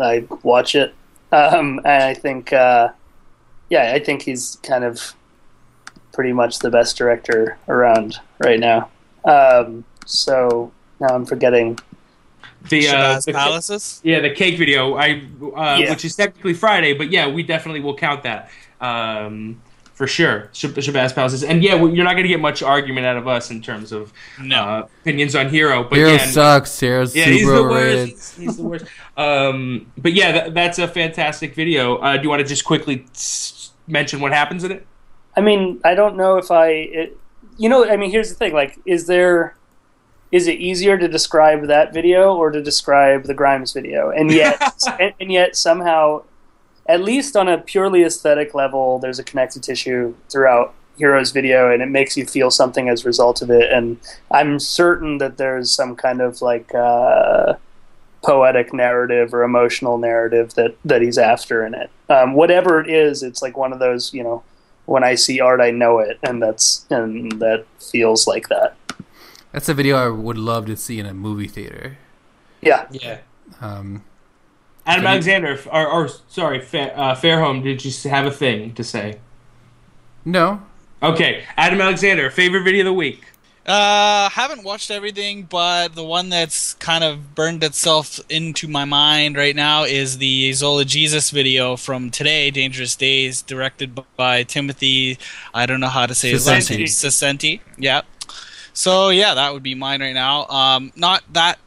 I 0.00 0.26
watch 0.42 0.74
it. 0.74 0.94
Um, 1.32 1.80
and 1.84 2.02
I 2.04 2.14
think, 2.14 2.52
uh, 2.52 2.90
yeah, 3.68 3.92
I 3.92 3.98
think 3.98 4.22
he's 4.22 4.58
kind 4.62 4.84
of 4.84 5.14
pretty 6.12 6.32
much 6.32 6.60
the 6.60 6.70
best 6.70 6.96
director 6.96 7.58
around 7.68 8.18
right 8.38 8.60
now. 8.60 8.88
Um, 9.24 9.84
so 10.06 10.72
now 11.00 11.08
I'm 11.08 11.26
forgetting. 11.26 11.78
The, 12.70 12.88
uh, 12.88 12.92
Shabazz 12.94 13.24
the 13.26 13.32
Palaces. 13.32 14.00
yeah, 14.04 14.20
the 14.20 14.30
cake 14.30 14.56
video. 14.56 14.94
I 14.94 15.22
uh, 15.54 15.76
Yeah. 15.80 15.90
which 15.90 16.04
is 16.04 16.16
technically 16.16 16.54
Friday, 16.54 16.94
but 16.94 17.10
yeah, 17.10 17.26
we 17.28 17.42
definitely 17.42 17.80
will 17.80 17.96
count 17.96 18.22
that. 18.22 18.48
Um, 18.80 19.60
for 19.94 20.06
sure, 20.08 20.48
Shabazz 20.52 21.14
Palaces, 21.14 21.44
and 21.44 21.62
yeah, 21.62 21.74
well, 21.74 21.94
you're 21.94 22.04
not 22.04 22.12
going 22.14 22.24
to 22.24 22.28
get 22.28 22.40
much 22.40 22.62
argument 22.62 23.06
out 23.06 23.16
of 23.16 23.28
us 23.28 23.50
in 23.50 23.62
terms 23.62 23.92
of 23.92 24.12
No. 24.40 24.56
uh, 24.56 24.88
opinions 25.02 25.36
on 25.36 25.48
Hiro. 25.48 25.84
But 25.84 25.98
Hiro 25.98 26.10
yeah, 26.12 26.26
sucks. 26.26 26.80
Hiro's 26.80 27.14
Yeah, 27.14 27.24
super 27.26 27.32
he's 27.36 27.46
the 27.46 27.62
worst. 27.62 28.08
He's, 28.10 28.34
he's 28.36 28.56
the 28.56 28.62
worst. 28.64 28.84
Um, 29.16 29.92
but 29.96 30.12
yeah, 30.12 30.32
that, 30.32 30.54
that's 30.54 30.78
a 30.80 30.88
fantastic 30.88 31.54
video. 31.54 31.96
Uh, 31.98 32.16
do 32.16 32.24
you 32.24 32.28
want 32.28 32.40
to 32.40 32.46
just 32.48 32.64
quickly 32.64 33.06
s- 33.14 33.70
mention 33.86 34.20
what 34.20 34.32
happens 34.32 34.64
in 34.64 34.72
it? 34.72 34.86
I 35.36 35.40
mean, 35.40 35.80
I 35.84 35.94
don't 35.94 36.16
know 36.16 36.38
if 36.38 36.50
I, 36.50 36.68
it, 36.68 37.18
you 37.56 37.68
know, 37.68 37.88
I 37.88 37.96
mean, 37.96 38.10
here's 38.10 38.28
the 38.30 38.34
thing: 38.34 38.52
like, 38.52 38.78
is 38.84 39.06
there, 39.06 39.56
is 40.32 40.48
it 40.48 40.58
easier 40.58 40.98
to 40.98 41.06
describe 41.06 41.66
that 41.68 41.92
video 41.94 42.34
or 42.34 42.50
to 42.50 42.60
describe 42.60 43.24
the 43.24 43.34
Grimes 43.34 43.72
video? 43.72 44.10
And 44.10 44.30
yet, 44.32 44.60
and, 45.00 45.14
and 45.20 45.30
yet 45.32 45.54
somehow, 45.56 46.24
at 46.86 47.02
least 47.02 47.36
on 47.36 47.48
a 47.48 47.58
purely 47.58 48.02
aesthetic 48.02 48.54
level, 48.54 48.98
there's 48.98 49.18
a 49.18 49.24
connective 49.24 49.62
tissue 49.62 50.14
throughout 50.30 50.74
Hiro's 50.98 51.32
video, 51.32 51.72
and 51.72 51.82
it 51.82 51.88
makes 51.88 52.16
you 52.16 52.26
feel 52.26 52.50
something 52.50 52.88
as 52.88 53.04
a 53.04 53.06
result 53.06 53.42
of 53.42 53.50
it. 53.50 53.72
And 53.72 53.98
I'm 54.30 54.58
certain 54.58 55.18
that 55.18 55.36
there's 55.36 55.70
some 55.70 55.96
kind 55.96 56.20
of 56.20 56.42
like. 56.42 56.74
Uh, 56.74 57.54
poetic 58.22 58.72
narrative 58.72 59.34
or 59.34 59.42
emotional 59.42 59.98
narrative 59.98 60.54
that 60.54 60.74
that 60.82 61.02
he's 61.02 61.18
after 61.18 61.62
in 61.66 61.74
it 61.74 61.90
um, 62.08 62.32
whatever 62.32 62.80
it 62.80 62.88
is 62.88 63.22
it's 63.22 63.42
like 63.42 63.54
one 63.54 63.70
of 63.70 63.78
those 63.80 64.14
you 64.14 64.22
know 64.22 64.42
when 64.86 65.04
I 65.04 65.14
see 65.14 65.40
art, 65.40 65.60
I 65.60 65.70
know 65.70 65.98
it, 65.98 66.18
and 66.22 66.42
that's 66.42 66.86
and 66.90 67.32
that 67.40 67.66
feels 67.80 68.26
like 68.26 68.48
that. 68.48 68.76
That's 69.52 69.68
a 69.68 69.74
video 69.74 69.96
I 69.96 70.08
would 70.08 70.38
love 70.38 70.66
to 70.66 70.76
see 70.76 70.98
in 70.98 71.06
a 71.06 71.14
movie 71.14 71.48
theater. 71.48 71.98
Yeah, 72.60 72.86
Yeah. 72.90 73.18
Um, 73.60 74.04
Adam 74.86 75.02
Can 75.02 75.02
you- 75.02 75.08
Alexander, 75.08 75.60
or, 75.72 75.86
or 75.86 76.08
sorry, 76.28 76.60
Fa- 76.60 76.96
uh, 76.96 77.14
Fairhome, 77.14 77.62
did 77.62 77.84
you 77.84 78.10
have 78.10 78.26
a 78.26 78.30
thing 78.30 78.74
to 78.74 78.84
say? 78.84 79.18
no, 80.24 80.62
Okay, 81.02 81.44
Adam 81.58 81.80
Alexander, 81.82 82.30
favorite 82.30 82.62
video 82.64 82.80
of 82.80 82.86
the 82.86 82.92
week. 82.94 83.26
Uh, 83.66 84.28
haven't 84.30 84.62
watched 84.64 84.90
everything, 84.90 85.42
but 85.42 85.94
the 85.94 86.04
one 86.04 86.28
that's 86.30 86.74
kind 86.74 87.02
of 87.04 87.34
burned 87.34 87.62
itself 87.64 88.20
into 88.30 88.66
my 88.68 88.84
mind 88.86 89.36
right 89.36 89.56
now 89.56 89.84
is 89.84 90.18
the 90.18 90.52
Zola 90.54 90.84
Jesus 90.86 91.30
video 91.30 91.76
from 91.76 92.10
today, 92.10 92.50
Dangerous 92.50 92.94
Days, 92.96 93.42
directed 93.42 93.98
by 94.16 94.42
Timothy. 94.44 95.18
I 95.54 95.66
don't 95.66 95.80
know 95.80 95.88
how 95.88 96.06
to 96.06 96.14
say 96.14 96.30
his 96.30 96.46
last 96.46 96.70
name. 96.70 96.80
Saccenti. 96.80 97.58
Saccenti. 97.58 97.60
Yeah. 97.78 98.02
So 98.74 99.10
yeah, 99.10 99.34
that 99.34 99.52
would 99.52 99.62
be 99.62 99.74
mine 99.74 100.00
right 100.00 100.14
now. 100.14 100.46
Um, 100.46 100.92
not 100.96 101.22
that 101.32 101.58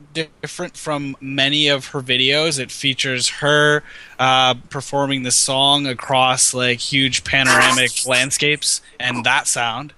different 0.42 0.78
from 0.78 1.16
many 1.22 1.68
of 1.68 1.88
her 1.88 2.02
videos. 2.02 2.60
It 2.60 2.72
features 2.72 3.30
her 3.30 3.84
uh, 4.20 4.56
performing 4.70 5.24
the 5.24 5.32
song 5.32 5.88
across 5.88 6.54
like 6.54 6.80
huge 6.80 7.24
panoramic 7.24 7.92
landscapes 8.08 8.82
and 9.00 9.24
that 9.24 9.48
sound 9.48 9.94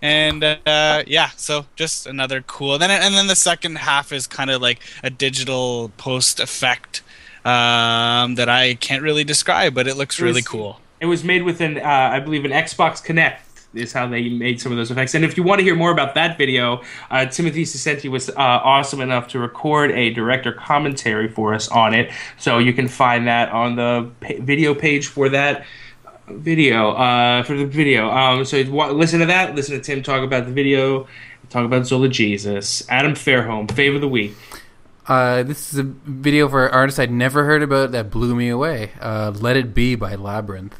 and 0.00 0.44
uh, 0.44 1.02
yeah, 1.06 1.30
so 1.36 1.66
just 1.76 2.06
another 2.06 2.42
cool. 2.42 2.74
And 2.74 2.82
then 2.82 2.90
and 2.90 3.14
then 3.14 3.26
the 3.26 3.36
second 3.36 3.78
half 3.78 4.12
is 4.12 4.26
kind 4.26 4.50
of 4.50 4.62
like 4.62 4.80
a 5.02 5.10
digital 5.10 5.90
post 5.96 6.40
effect 6.40 7.02
um, 7.44 8.36
that 8.36 8.48
I 8.48 8.74
can't 8.74 9.02
really 9.02 9.24
describe, 9.24 9.74
but 9.74 9.88
it 9.88 9.96
looks 9.96 10.20
really 10.20 10.42
cool. 10.42 10.80
It 11.00 11.06
was 11.06 11.22
made 11.22 11.44
with 11.44 11.60
an, 11.60 11.78
uh, 11.78 11.82
I 11.84 12.20
believe, 12.20 12.44
an 12.44 12.50
Xbox 12.50 13.04
Kinect. 13.04 13.38
Is 13.78 13.92
how 13.92 14.06
they 14.08 14.28
made 14.28 14.60
some 14.60 14.72
of 14.72 14.78
those 14.78 14.90
effects. 14.90 15.14
And 15.14 15.24
if 15.24 15.36
you 15.36 15.42
want 15.42 15.60
to 15.60 15.64
hear 15.64 15.76
more 15.76 15.90
about 15.90 16.14
that 16.14 16.36
video, 16.36 16.82
uh, 17.10 17.26
Timothy 17.26 17.64
Saccenti 17.64 18.10
was 18.10 18.28
uh, 18.30 18.34
awesome 18.36 19.00
enough 19.00 19.28
to 19.28 19.38
record 19.38 19.90
a 19.92 20.10
director 20.10 20.52
commentary 20.52 21.28
for 21.28 21.54
us 21.54 21.68
on 21.68 21.94
it. 21.94 22.10
So 22.36 22.58
you 22.58 22.72
can 22.72 22.88
find 22.88 23.26
that 23.28 23.50
on 23.50 23.76
the 23.76 24.10
video 24.40 24.74
page 24.74 25.06
for 25.06 25.28
that 25.30 25.64
video. 26.28 26.90
Uh, 26.92 27.42
for 27.42 27.56
the 27.56 27.64
video. 27.64 28.10
Um, 28.10 28.44
so 28.44 28.62
wa- 28.70 28.90
listen 28.90 29.20
to 29.20 29.26
that. 29.26 29.54
Listen 29.54 29.76
to 29.76 29.82
Tim 29.82 30.02
talk 30.02 30.22
about 30.22 30.44
the 30.44 30.52
video. 30.52 31.06
Talk 31.48 31.64
about 31.64 31.86
Zola 31.86 32.08
Jesus. 32.08 32.86
Adam 32.90 33.14
Fairholm, 33.14 33.66
fave 33.68 33.94
of 33.94 34.02
the 34.02 34.08
week. 34.08 34.34
uh, 35.06 35.42
this 35.42 35.72
is 35.72 35.78
a 35.78 35.84
video 35.84 36.46
for 36.50 36.66
an 36.66 36.74
artist 36.74 36.98
I'd 37.00 37.10
never 37.10 37.46
heard 37.46 37.62
about 37.62 37.92
that 37.92 38.10
blew 38.10 38.34
me 38.34 38.50
away. 38.50 38.92
Uh, 39.00 39.32
Let 39.34 39.56
It 39.56 39.72
Be 39.72 39.94
by 39.94 40.14
Labrinth. 40.16 40.72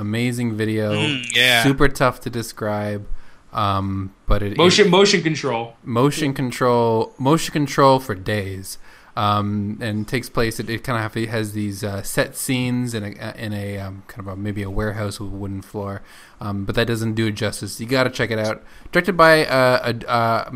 Amazing 0.00 0.56
video. 0.56 0.94
Mm, 0.94 1.36
yeah. 1.36 1.62
Super 1.62 1.86
tough 1.88 2.20
to 2.22 2.30
describe. 2.30 3.06
Um, 3.52 4.14
but 4.26 4.42
it 4.42 4.56
Motion 4.56 4.88
motion 4.90 5.22
control. 5.22 5.74
motion 5.82 6.32
control 6.32 7.12
motion 7.18 7.52
control 7.52 7.98
for 7.98 8.14
days 8.14 8.78
um, 9.16 9.78
and 9.80 10.06
takes 10.06 10.28
place 10.28 10.60
it, 10.60 10.70
it 10.70 10.84
kind 10.84 11.04
of 11.04 11.14
has 11.28 11.52
these 11.52 11.82
uh, 11.82 12.02
set 12.02 12.36
scenes 12.36 12.94
in 12.94 13.02
a 13.02 13.34
in 13.36 13.52
a 13.52 13.78
um, 13.78 14.02
kind 14.06 14.26
of 14.26 14.32
a, 14.32 14.36
maybe 14.36 14.62
a 14.62 14.70
warehouse 14.70 15.18
with 15.18 15.32
a 15.32 15.36
wooden 15.36 15.62
floor 15.62 16.02
um, 16.40 16.64
but 16.64 16.74
that 16.74 16.86
doesn't 16.86 17.14
do 17.14 17.26
it 17.26 17.32
justice 17.32 17.80
you 17.80 17.86
got 17.86 18.04
to 18.04 18.10
check 18.10 18.30
it 18.30 18.38
out 18.38 18.62
directed 18.92 19.16
by 19.16 19.44
uh, 19.46 19.92
a, 19.92 20.08
uh, 20.08 20.50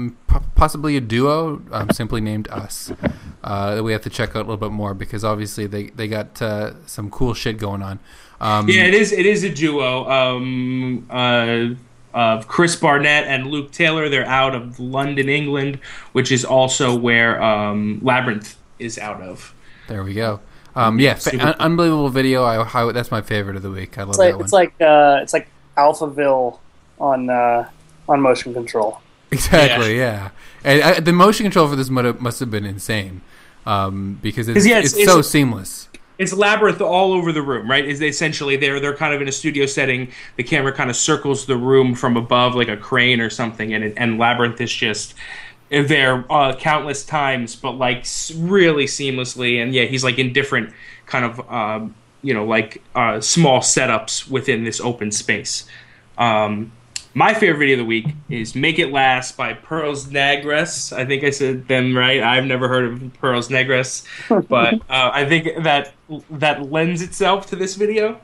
possibly 0.54 0.96
a 0.96 1.00
duo 1.00 1.62
um, 1.72 1.90
simply 1.90 2.20
named 2.20 2.48
us 2.48 2.92
uh, 3.42 3.74
that 3.74 3.82
we 3.82 3.92
have 3.92 4.02
to 4.02 4.10
check 4.10 4.30
out 4.30 4.36
a 4.36 4.48
little 4.48 4.56
bit 4.56 4.72
more 4.72 4.94
because 4.94 5.24
obviously 5.24 5.66
they, 5.66 5.88
they 5.88 6.08
got 6.08 6.40
uh, 6.40 6.72
some 6.86 7.10
cool 7.10 7.34
shit 7.34 7.58
going 7.58 7.82
on 7.82 7.98
um, 8.40 8.68
Yeah, 8.68 8.84
it 8.84 8.94
is. 8.94 9.12
It 9.12 9.26
is 9.26 9.44
a 9.44 9.50
duo. 9.50 10.08
Um, 10.10 11.06
uh, 11.10 11.74
of 12.12 12.46
Chris 12.46 12.76
Barnett 12.76 13.24
and 13.26 13.48
Luke 13.48 13.72
Taylor. 13.72 14.08
They're 14.08 14.24
out 14.26 14.54
of 14.54 14.78
London, 14.78 15.28
England, 15.28 15.80
which 16.12 16.30
is 16.30 16.44
also 16.44 16.96
where 16.96 17.42
um, 17.42 18.00
Labrinth 18.04 18.54
is 18.78 18.98
out 18.98 19.20
of. 19.20 19.52
there 19.88 20.04
we 20.04 20.14
go 20.14 20.38
um, 20.76 20.98
yeah, 20.98 21.14
fa- 21.14 21.30
un- 21.40 21.54
unbelievable 21.60 22.08
video. 22.08 22.44
I, 22.44 22.62
how, 22.64 22.90
that's 22.92 23.10
my 23.10 23.20
favorite 23.22 23.56
of 23.56 23.62
the 23.62 23.70
week. 23.70 23.96
I 23.98 24.02
love 24.02 24.10
it's 24.10 24.18
like 24.18 24.30
that 24.32 24.36
one. 24.36 24.44
it's 24.44 24.52
like 24.52 24.74
uh, 24.80 25.18
it's 25.22 25.32
like 25.32 25.48
Alphaville 25.76 26.58
on 27.00 27.30
uh, 27.30 27.68
on 28.08 28.20
motion 28.20 28.52
control. 28.54 29.00
Exactly. 29.30 29.98
Yeah. 29.98 30.30
And 30.62 30.82
uh, 30.82 31.00
the 31.00 31.12
motion 31.12 31.44
control 31.44 31.68
for 31.68 31.74
this 31.76 31.90
must 31.90 32.04
have, 32.06 32.20
must 32.20 32.40
have 32.40 32.50
been 32.50 32.64
insane, 32.64 33.20
um, 33.66 34.18
because 34.22 34.48
it's, 34.48 34.56
'Cause, 34.58 34.66
yeah, 34.66 34.78
it's, 34.78 34.92
it's- 34.94 35.06
so 35.06 35.14
it's- 35.18 35.28
seamless. 35.30 35.88
It's 36.16 36.32
Labrinth 36.32 36.80
all 36.80 37.12
over 37.12 37.32
the 37.32 37.42
room, 37.42 37.68
right? 37.68 37.84
Is 37.84 38.00
essentially 38.00 38.56
they're 38.56 38.78
they're 38.78 38.96
kind 38.96 39.12
of 39.14 39.20
in 39.20 39.28
a 39.28 39.32
studio 39.32 39.66
setting. 39.66 40.12
The 40.36 40.44
camera 40.44 40.72
kind 40.72 40.88
of 40.90 40.96
circles 40.96 41.46
the 41.46 41.56
room 41.56 41.94
from 41.94 42.16
above, 42.16 42.54
like 42.54 42.68
a 42.68 42.76
crane 42.76 43.20
or 43.20 43.30
something, 43.30 43.74
and 43.74 43.96
and 43.98 44.18
Labrinth 44.18 44.60
is 44.60 44.72
just 44.72 45.14
there 45.70 46.24
uh, 46.30 46.54
countless 46.54 47.04
times, 47.04 47.56
but 47.56 47.72
like 47.72 48.04
really 48.36 48.86
seamlessly. 48.86 49.62
And 49.62 49.74
yeah, 49.74 49.84
he's 49.84 50.04
like 50.04 50.18
in 50.18 50.32
different 50.32 50.72
kind 51.06 51.24
of 51.24 51.50
um, 51.50 51.94
you 52.22 52.32
know 52.32 52.44
like 52.44 52.82
uh, 52.94 53.20
small 53.20 53.60
setups 53.60 54.30
within 54.30 54.64
this 54.64 54.80
open 54.80 55.10
space. 55.10 55.66
Um, 56.16 56.72
my 57.14 57.32
favorite 57.32 57.58
video 57.58 57.74
of 57.74 57.78
the 57.78 57.84
week 57.84 58.08
is 58.28 58.54
"Make 58.54 58.78
It 58.78 58.90
Last" 58.90 59.36
by 59.36 59.54
Pearls 59.54 60.06
Negras. 60.06 60.92
I 60.92 61.04
think 61.04 61.22
I 61.22 61.30
said 61.30 61.68
them 61.68 61.96
right. 61.96 62.20
I've 62.20 62.44
never 62.44 62.68
heard 62.68 62.84
of 62.84 63.14
Pearls 63.20 63.48
Negras, 63.48 64.04
but 64.48 64.74
uh, 64.90 65.10
I 65.12 65.24
think 65.24 65.62
that 65.62 65.92
that 66.30 66.70
lends 66.70 67.02
itself 67.02 67.46
to 67.46 67.56
this 67.56 67.76
video. 67.76 68.20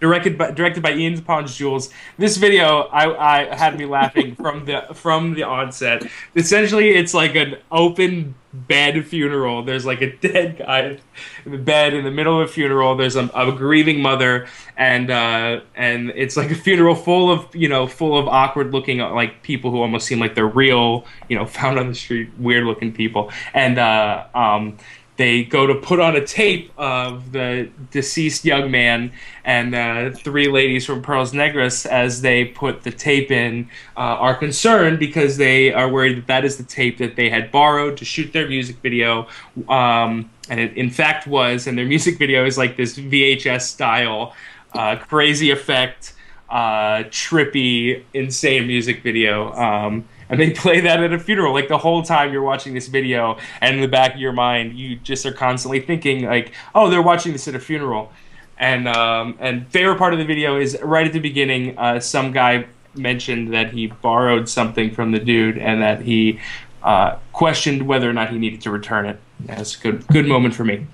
Directed 0.00 0.36
by 0.36 0.50
directed 0.50 0.82
by 0.82 0.92
Ian 0.92 1.20
Pons 1.22 1.56
Jewell. 1.56 1.80
This 2.18 2.36
video 2.36 2.82
I, 2.92 3.48
I 3.50 3.54
had 3.54 3.78
me 3.78 3.86
laughing 3.86 4.34
from 4.42 4.64
the 4.64 4.82
from 4.94 5.34
the 5.34 5.44
onset. 5.44 6.06
Essentially, 6.34 6.90
it's 6.90 7.14
like 7.14 7.34
an 7.34 7.56
open 7.70 8.34
bed 8.54 9.06
funeral. 9.06 9.62
There's 9.62 9.84
like 9.84 10.00
a 10.00 10.16
dead 10.16 10.58
guy 10.58 10.98
in 11.44 11.52
the 11.52 11.58
bed 11.58 11.94
in 11.94 12.04
the 12.04 12.10
middle 12.10 12.40
of 12.40 12.48
a 12.48 12.52
funeral. 12.52 12.96
There's 12.96 13.16
a, 13.16 13.30
a 13.34 13.52
grieving 13.52 14.00
mother, 14.00 14.46
and 14.76 15.10
uh, 15.10 15.60
and 15.74 16.10
it's 16.10 16.36
like 16.36 16.50
a 16.50 16.54
funeral 16.54 16.94
full 16.94 17.30
of 17.30 17.54
you 17.54 17.68
know 17.68 17.86
full 17.86 18.18
of 18.18 18.28
awkward 18.28 18.72
looking 18.72 18.98
like 18.98 19.42
people 19.42 19.70
who 19.70 19.80
almost 19.80 20.06
seem 20.06 20.20
like 20.20 20.34
they're 20.34 20.46
real, 20.46 21.06
you 21.28 21.36
know, 21.36 21.46
found 21.46 21.78
on 21.78 21.88
the 21.88 21.94
street, 21.94 22.30
weird 22.38 22.64
looking 22.64 22.92
people, 22.92 23.30
and 23.52 23.78
uh, 23.78 24.26
um 24.34 24.76
they 25.16 25.44
go 25.44 25.66
to 25.66 25.74
put 25.74 26.00
on 26.00 26.16
a 26.16 26.26
tape 26.26 26.72
of 26.76 27.32
the 27.32 27.70
deceased 27.90 28.44
young 28.44 28.70
man 28.70 29.12
and 29.44 29.74
uh, 29.74 30.10
three 30.10 30.48
ladies 30.48 30.84
from 30.84 31.02
Pearls 31.02 31.32
Negras 31.32 31.86
as 31.86 32.22
they 32.22 32.46
put 32.46 32.82
the 32.82 32.90
tape 32.90 33.30
in 33.30 33.68
uh, 33.96 34.00
are 34.00 34.34
concerned 34.34 34.98
because 34.98 35.36
they 35.36 35.72
are 35.72 35.88
worried 35.88 36.16
that 36.16 36.26
that 36.26 36.44
is 36.44 36.56
the 36.56 36.64
tape 36.64 36.98
that 36.98 37.16
they 37.16 37.30
had 37.30 37.50
borrowed 37.50 37.96
to 37.98 38.04
shoot 38.04 38.32
their 38.32 38.48
music 38.48 38.76
video 38.76 39.28
um, 39.68 40.30
and 40.48 40.60
it 40.60 40.76
in 40.76 40.90
fact 40.90 41.26
was 41.26 41.66
and 41.66 41.78
their 41.78 41.86
music 41.94 42.18
video 42.18 42.44
is 42.44 42.58
like 42.58 42.76
this 42.76 42.98
VHS 42.98 43.62
style 43.62 44.34
uh, 44.74 44.96
crazy 44.96 45.50
effect 45.50 46.14
uh, 46.54 47.04
trippy 47.10 48.04
insane 48.12 48.66
music 48.66 49.02
video. 49.02 49.52
Um, 49.54 50.04
and 50.28 50.40
they 50.40 50.50
play 50.50 50.80
that 50.80 51.02
at 51.02 51.12
a 51.12 51.18
funeral. 51.18 51.52
Like 51.52 51.68
the 51.68 51.78
whole 51.78 52.02
time 52.02 52.32
you're 52.32 52.42
watching 52.42 52.74
this 52.74 52.88
video 52.88 53.38
and 53.60 53.76
in 53.76 53.80
the 53.80 53.88
back 53.88 54.14
of 54.14 54.20
your 54.20 54.32
mind 54.32 54.78
you 54.78 54.96
just 54.96 55.24
are 55.26 55.32
constantly 55.32 55.80
thinking 55.80 56.24
like 56.26 56.52
oh 56.74 56.90
they're 56.90 57.02
watching 57.02 57.32
this 57.32 57.48
at 57.48 57.54
a 57.54 57.60
funeral. 57.60 58.12
And 58.56 58.86
um, 58.88 59.36
and 59.40 59.66
favorite 59.68 59.98
part 59.98 60.12
of 60.12 60.18
the 60.18 60.24
video 60.24 60.58
is 60.58 60.78
right 60.82 61.06
at 61.06 61.12
the 61.12 61.18
beginning 61.20 61.76
uh, 61.78 62.00
some 62.00 62.32
guy 62.32 62.66
mentioned 62.94 63.52
that 63.52 63.72
he 63.72 63.88
borrowed 63.88 64.48
something 64.48 64.90
from 64.92 65.10
the 65.10 65.18
dude 65.18 65.58
and 65.58 65.82
that 65.82 66.02
he 66.02 66.38
uh, 66.82 67.16
questioned 67.32 67.86
whether 67.86 68.08
or 68.08 68.12
not 68.12 68.30
he 68.30 68.38
needed 68.38 68.60
to 68.60 68.70
return 68.70 69.06
it. 69.06 69.18
That's 69.40 69.76
a 69.76 69.80
good 69.80 70.06
good 70.08 70.26
moment 70.26 70.54
for 70.54 70.64
me. 70.64 70.86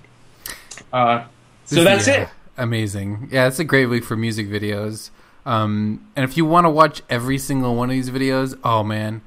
Uh, 0.92 1.24
so 1.66 1.84
that's 1.84 2.06
Yeah, 2.06 2.22
it. 2.22 2.28
Amazing. 2.56 3.28
Yeah, 3.30 3.46
it's 3.46 3.58
a 3.58 3.64
great 3.64 3.86
week 3.86 4.04
for 4.04 4.16
music 4.16 4.48
videos. 4.48 5.10
Um, 5.46 6.06
and 6.14 6.24
if 6.24 6.36
you 6.36 6.44
want 6.44 6.66
to 6.66 6.70
watch 6.70 7.02
every 7.08 7.38
single 7.38 7.74
one 7.74 7.90
of 7.90 7.94
these 7.94 8.10
videos, 8.10 8.58
oh 8.62 8.82
man, 8.82 9.22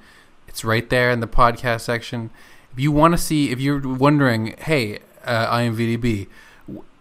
it's 0.48 0.64
right 0.64 0.88
there 0.90 1.12
in 1.12 1.20
the 1.20 1.28
podcast 1.28 1.82
section. 1.82 2.30
If 2.72 2.80
you 2.80 2.92
want 2.92 3.14
to 3.14 3.18
see, 3.18 3.52
if 3.52 3.60
you're 3.60 3.80
wondering, 3.80 4.56
hey, 4.60 5.00
uh, 5.24 5.56
IMVDB, 5.56 6.28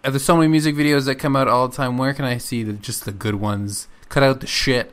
there's 0.02 0.24
so 0.24 0.36
many 0.36 0.48
music 0.48 0.74
videos 0.74 1.06
that 1.06 1.16
come 1.16 1.36
out 1.36 1.48
all 1.48 1.68
the 1.68 1.76
time. 1.76 1.97
Where 1.98 2.12
can 2.14 2.24
I 2.24 2.39
see 2.39 2.62
the, 2.62 2.72
just 2.72 3.05
the 3.05 3.12
good 3.12 3.36
ones? 3.36 3.89
Cut 4.09 4.22
out 4.22 4.40
the 4.40 4.47
shit. 4.47 4.93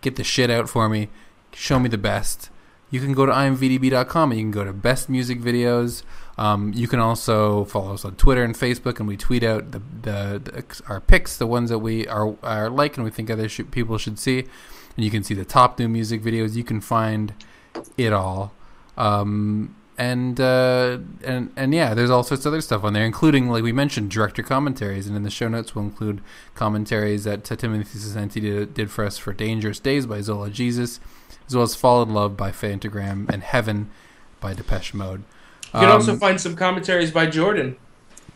Get 0.00 0.16
the 0.16 0.24
shit 0.24 0.50
out 0.50 0.68
for 0.68 0.88
me. 0.88 1.08
Show 1.52 1.78
me 1.78 1.88
the 1.88 1.98
best. 1.98 2.50
You 2.90 3.00
can 3.00 3.12
go 3.12 3.26
to 3.26 3.32
imvdb.com 3.32 4.30
and 4.30 4.38
you 4.38 4.44
can 4.44 4.52
go 4.52 4.64
to 4.64 4.72
best 4.72 5.08
music 5.08 5.40
videos. 5.40 6.02
Um, 6.38 6.72
you 6.74 6.86
can 6.86 7.00
also 7.00 7.64
follow 7.64 7.94
us 7.94 8.04
on 8.04 8.16
Twitter 8.16 8.44
and 8.44 8.54
Facebook, 8.54 8.98
and 8.98 9.08
we 9.08 9.16
tweet 9.16 9.42
out 9.42 9.72
the, 9.72 9.78
the, 9.78 10.38
the 10.44 10.82
our 10.88 11.00
picks, 11.00 11.36
the 11.36 11.46
ones 11.46 11.70
that 11.70 11.78
we 11.78 12.06
are, 12.08 12.36
are 12.42 12.68
like 12.68 12.96
and 12.96 13.04
we 13.04 13.10
think 13.10 13.30
other 13.30 13.48
sh- 13.48 13.62
people 13.70 13.96
should 13.98 14.18
see. 14.18 14.40
And 14.96 15.04
you 15.04 15.10
can 15.10 15.22
see 15.22 15.34
the 15.34 15.44
top 15.44 15.78
new 15.78 15.88
music 15.88 16.22
videos. 16.22 16.54
You 16.54 16.64
can 16.64 16.80
find 16.80 17.34
it 17.96 18.12
all. 18.12 18.52
Um, 18.96 19.76
and 19.98 20.38
uh, 20.38 20.98
and 21.24 21.52
and 21.56 21.74
yeah, 21.74 21.94
there's 21.94 22.10
all 22.10 22.22
sorts 22.22 22.44
of 22.44 22.52
other 22.52 22.60
stuff 22.60 22.84
on 22.84 22.92
there, 22.92 23.04
including 23.04 23.48
like 23.48 23.62
we 23.62 23.72
mentioned, 23.72 24.10
director 24.10 24.42
commentaries, 24.42 25.06
and 25.06 25.16
in 25.16 25.22
the 25.22 25.30
show 25.30 25.48
notes 25.48 25.74
we'll 25.74 25.84
include 25.84 26.20
commentaries 26.54 27.24
that 27.24 27.44
Timothy 27.44 27.98
Saccenti 27.98 28.40
did, 28.40 28.74
did 28.74 28.90
for 28.90 29.04
us 29.04 29.16
for 29.16 29.32
"Dangerous 29.32 29.80
Days" 29.80 30.04
by 30.04 30.20
Zola 30.20 30.50
Jesus, 30.50 31.00
as 31.46 31.54
well 31.54 31.64
as 31.64 31.74
"Fall 31.74 32.02
in 32.02 32.12
Love" 32.12 32.36
by 32.36 32.50
Phantogram 32.50 33.28
and 33.30 33.42
"Heaven" 33.42 33.90
by 34.38 34.52
Depeche 34.52 34.92
Mode. 34.92 35.24
You 35.80 35.86
can 35.86 35.90
also 35.90 36.12
Um, 36.12 36.18
find 36.18 36.40
some 36.40 36.56
commentaries 36.56 37.10
by 37.10 37.26
Jordan 37.26 37.76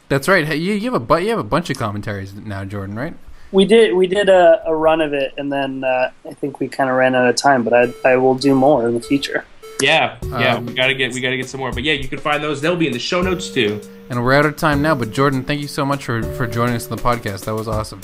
That's 0.09 0.27
right. 0.29 0.45
Hey, 0.47 0.57
you, 0.57 0.75
you 0.75 0.91
have 0.91 1.01
a 1.03 1.05
bu- 1.05 1.23
you 1.23 1.31
have 1.31 1.39
a 1.39 1.45
bunch 1.57 1.71
of 1.71 1.77
commentaries 1.79 2.35
now, 2.35 2.65
Jordan, 2.65 2.97
right? 2.97 3.15
We 3.53 3.65
did 3.65 3.95
we 3.95 4.07
did 4.07 4.29
a, 4.29 4.63
a 4.67 4.75
run 4.75 5.01
of 5.01 5.13
it, 5.13 5.35
and 5.39 5.51
then 5.53 5.83
uh, 5.85 6.11
I 6.29 6.35
think 6.35 6.61
we 6.61 6.69
kind 6.69 6.89
of 6.91 6.97
ran 6.97 7.15
out 7.15 7.29
of 7.29 7.37
time. 7.37 7.63
But 7.65 7.73
I 7.75 7.85
I 8.13 8.17
will 8.17 8.35
do 8.35 8.55
more 8.55 8.87
in 8.89 8.95
the 8.95 9.01
future. 9.13 9.45
yeah 9.81 10.19
yeah 10.23 10.57
Um, 10.57 10.67
we 10.67 10.75
gotta 10.75 10.95
get 10.95 11.15
we 11.15 11.21
gotta 11.21 11.37
get 11.39 11.49
some 11.49 11.59
more 11.61 11.73
but 11.73 11.83
yeah 11.83 11.95
you 11.95 12.07
can 12.07 12.19
find 12.19 12.43
those 12.43 12.61
they'll 12.61 12.77
be 12.77 12.87
in 12.87 12.93
the 12.93 12.99
show 13.11 13.23
notes 13.23 13.49
too 13.49 13.81
And 14.11 14.23
we're 14.23 14.35
out 14.35 14.45
of 14.45 14.57
time 14.57 14.83
now. 14.83 14.95
But 14.95 15.09
Jordan, 15.19 15.43
thank 15.45 15.61
you 15.65 15.69
so 15.69 15.87
much 15.87 16.05
for 16.05 16.23
for 16.39 16.47
joining 16.47 16.75
us 16.75 16.85
on 16.91 16.97
the 16.97 17.03
podcast. 17.03 17.45
That 17.47 17.55
was 17.55 17.67
awesome. 17.69 18.01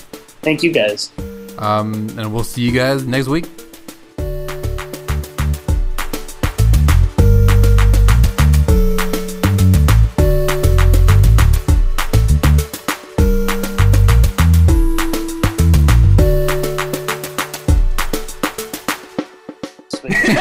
Thank 0.47 0.63
you 0.63 0.71
guys. 0.73 1.11
Um, 1.59 1.91
and 2.19 2.33
we'll 2.33 2.45
see 2.53 2.63
you 2.63 2.73
guys 2.73 3.05
next 3.05 3.27
week. 3.29 3.47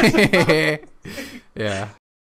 yeah. 1.56 1.90